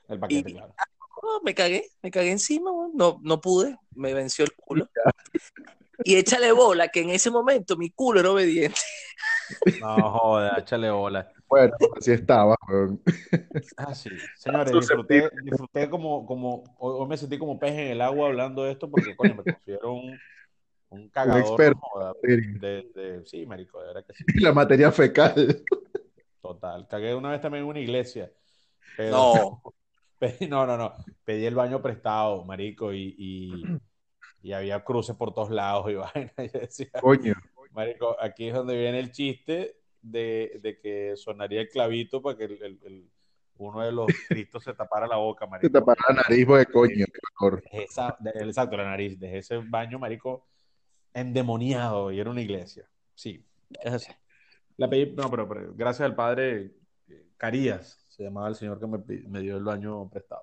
El 0.09 0.18
paquete, 0.20 0.51
Y- 0.51 0.55
claro. 0.55 0.74
Oh, 1.23 1.41
me 1.45 1.55
cagué, 1.55 1.85
me 2.03 2.11
cagué 2.11 2.31
encima, 2.33 2.71
weón. 2.73 2.93
no, 2.95 3.19
no 3.23 3.41
pude, 3.41 3.77
me 3.95 4.15
venció 4.15 4.45
el 4.45 4.55
culo. 4.55 4.89
Y 6.03 6.17
échale 6.17 6.51
bola, 6.53 6.89
que 6.89 7.01
en 7.01 7.11
ese 7.11 7.31
momento 7.31 7.77
mi 7.77 7.91
culo 7.91 8.21
era 8.21 8.31
obediente. 8.31 8.81
No, 9.81 10.11
joda, 10.19 10.59
échale 10.59 10.91
bola. 10.91 11.31
Bueno, 11.49 11.75
así 11.97 12.13
estaba, 12.13 12.57
weón. 12.69 13.03
Ah, 13.77 13.95
sí. 13.95 14.11
Señores, 14.35 14.73
disfruté, 14.73 15.31
disfruté 15.43 15.89
como, 15.91 16.27
como, 16.27 16.65
hoy 16.79 17.07
me 17.09 17.17
sentí 17.17 17.39
como 17.39 17.59
pez 17.59 17.73
en 17.73 17.89
el 17.93 18.01
agua 18.01 18.29
hablando 18.29 18.65
de 18.65 18.73
esto 18.73 18.91
porque, 18.91 19.17
coño, 19.17 19.35
me 19.35 19.45
considero 19.45 19.93
un, 19.95 20.19
un 20.91 21.09
cagador, 21.11 21.41
experto. 21.41 21.81
no 21.81 21.89
joda, 21.89 22.15
Sí. 22.23 22.37
de, 22.61 22.83
de- 22.95 23.27
sí, 23.27 23.47
marico, 23.47 23.81
de 23.81 23.87
verdad 23.89 24.05
que 24.07 24.15
sí, 24.15 24.25
La 24.41 24.53
materia 24.53 24.93
fecal. 24.93 25.65
total. 26.43 26.87
Cagué 26.89 27.15
una 27.15 27.31
vez 27.31 27.41
también 27.41 27.65
en 27.65 27.71
una 27.71 27.81
iglesia, 27.81 28.31
pero, 28.97 29.17
No, 29.17 29.63
pedí- 30.21 30.49
no, 30.49 30.67
no, 30.67 30.77
no, 30.77 30.95
pedí 31.25 31.47
el 31.47 31.55
baño 31.57 31.83
prestado, 31.83 32.45
marico, 32.45 32.93
y, 32.93 33.15
y, 33.19 33.65
y 34.43 34.53
había 34.53 34.85
cruces 34.85 35.17
por 35.17 35.35
todos 35.35 35.51
lados 35.51 35.91
y 35.91 35.95
vaina, 35.97 36.33
y 36.39 36.49
yo 36.53 36.61
decía, 36.61 36.89
Coño. 37.01 37.35
Marico, 37.73 38.17
aquí 38.21 38.49
es 38.49 38.55
donde 38.55 38.77
viene 38.77 38.99
el 38.99 39.13
chiste 39.13 39.77
de, 40.03 40.59
de 40.61 40.79
que 40.81 41.17
sonaría 41.17 41.61
el 41.61 41.69
clavito 41.69 42.21
para 42.21 42.37
que 42.37 42.45
el, 42.45 42.63
el- 42.63 42.81
el- 42.85 43.11
uno 43.59 43.83
de 43.83 43.93
los 43.93 44.07
cristos 44.29 44.65
se 44.65 44.73
tapara 44.75 45.07
la 45.07 45.17
boca, 45.17 45.45
Se 45.45 45.51
marico. 45.51 45.73
tapara 45.73 46.01
la 46.09 46.23
nariz, 46.23 46.49
de 46.49 46.67
coño. 46.67 47.07
esa- 47.73 48.17
de- 48.19 48.31
exacto, 48.31 48.77
la 48.77 48.85
nariz. 48.85 49.19
Dejé 49.21 49.39
ese 49.39 49.59
baño, 49.59 49.99
marico, 49.99 50.47
endemoniado 51.13 52.11
y 52.11 52.19
era 52.21 52.31
una 52.31 52.41
iglesia. 52.41 52.89
Sí, 53.15 53.45
es 53.83 53.93
así. 53.93 54.13
La 54.79 54.89
pedí, 54.89 55.13
no, 55.13 55.31
pero, 55.31 55.47
pero 55.49 55.75
gracias 55.75 56.07
al 56.07 56.15
padre 56.17 56.73
eh, 57.09 57.27
Carías, 57.37 57.99
se 58.21 58.25
llamaba 58.25 58.49
el 58.49 58.55
señor 58.55 58.79
que 58.79 58.87
me, 58.87 58.99
me 59.29 59.41
dio 59.41 59.57
el 59.57 59.65
baño 59.65 60.07
prestado. 60.11 60.43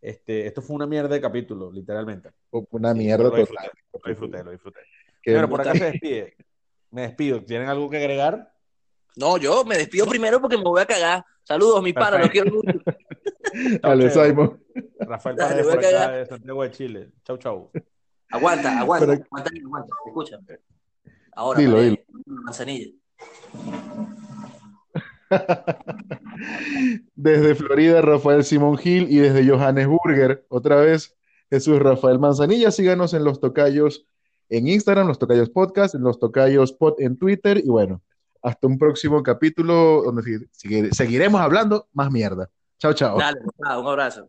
Este, 0.00 0.46
esto 0.46 0.62
fue 0.62 0.76
una 0.76 0.86
mierda 0.86 1.08
de 1.08 1.20
capítulo, 1.20 1.72
literalmente. 1.72 2.30
Una 2.52 2.92
Sí, 2.92 2.98
mierda 2.98 3.24
lo 3.24 3.30
total. 3.30 3.40
disfruté, 3.48 3.68
lo 4.04 4.08
disfruté, 4.10 4.44
lo 4.44 4.50
disfruté. 4.52 4.80
Qué 5.20 5.32
Pero 5.34 5.48
por 5.50 5.60
acá 5.60 5.72
se 5.74 5.90
despide. 5.90 6.36
Me 6.92 7.02
despido. 7.02 7.44
¿Tienen 7.44 7.68
algo 7.68 7.90
que 7.90 7.96
agregar? 7.96 8.52
no, 9.16 9.38
yo 9.38 9.64
me 9.64 9.76
despido 9.76 10.06
primero 10.06 10.40
porque 10.40 10.56
me 10.56 10.62
voy 10.62 10.80
a 10.82 10.86
cagar. 10.86 11.24
Saludos, 11.42 11.82
mi 11.82 11.92
pana, 11.92 12.18
los 12.18 12.30
quiero 12.30 12.52
mucho. 12.54 12.78
Dale. 13.82 14.08
Simon. 14.10 14.62
Rafael 15.00 15.34
Paredes 15.36 15.66
por 15.66 15.78
acá 15.84 16.12
de 16.12 16.26
Santiago 16.26 16.62
de 16.62 16.70
Chile. 16.70 17.10
Chau, 17.24 17.36
chau. 17.38 17.70
Aguanta, 18.30 18.78
aguanta, 18.78 19.06
Pero- 19.06 19.24
aguanta, 19.24 19.50
aguanta, 19.66 19.94
escucha. 20.06 20.38
Ahora, 21.32 21.58
Dilo, 21.58 21.80
dilo. 21.80 21.96
manzanilla. 22.24 22.92
Desde 27.14 27.54
Florida, 27.54 28.02
Rafael 28.02 28.44
Simón 28.44 28.76
Gil 28.78 29.06
y 29.10 29.18
desde 29.18 29.48
Johannesburger, 29.48 30.44
otra 30.48 30.76
vez 30.76 31.16
Jesús 31.50 31.78
Rafael 31.78 32.18
Manzanilla. 32.18 32.70
Síganos 32.70 33.14
en 33.14 33.24
Los 33.24 33.40
Tocayos 33.40 34.06
en 34.48 34.66
Instagram, 34.66 35.06
Los 35.06 35.18
Tocayos 35.18 35.50
Podcast, 35.50 35.94
en 35.94 36.02
Los 36.02 36.18
Tocayos 36.18 36.72
Pod 36.72 36.94
en 36.98 37.16
Twitter 37.16 37.58
y 37.58 37.68
bueno, 37.68 38.02
hasta 38.42 38.66
un 38.66 38.78
próximo 38.78 39.22
capítulo 39.22 40.02
donde 40.04 40.48
seguiremos 40.92 41.40
hablando 41.40 41.88
más 41.92 42.10
mierda. 42.10 42.50
Chao, 42.78 42.92
chao. 42.92 43.18
Dale, 43.18 43.40
un 43.58 43.86
abrazo. 43.86 44.26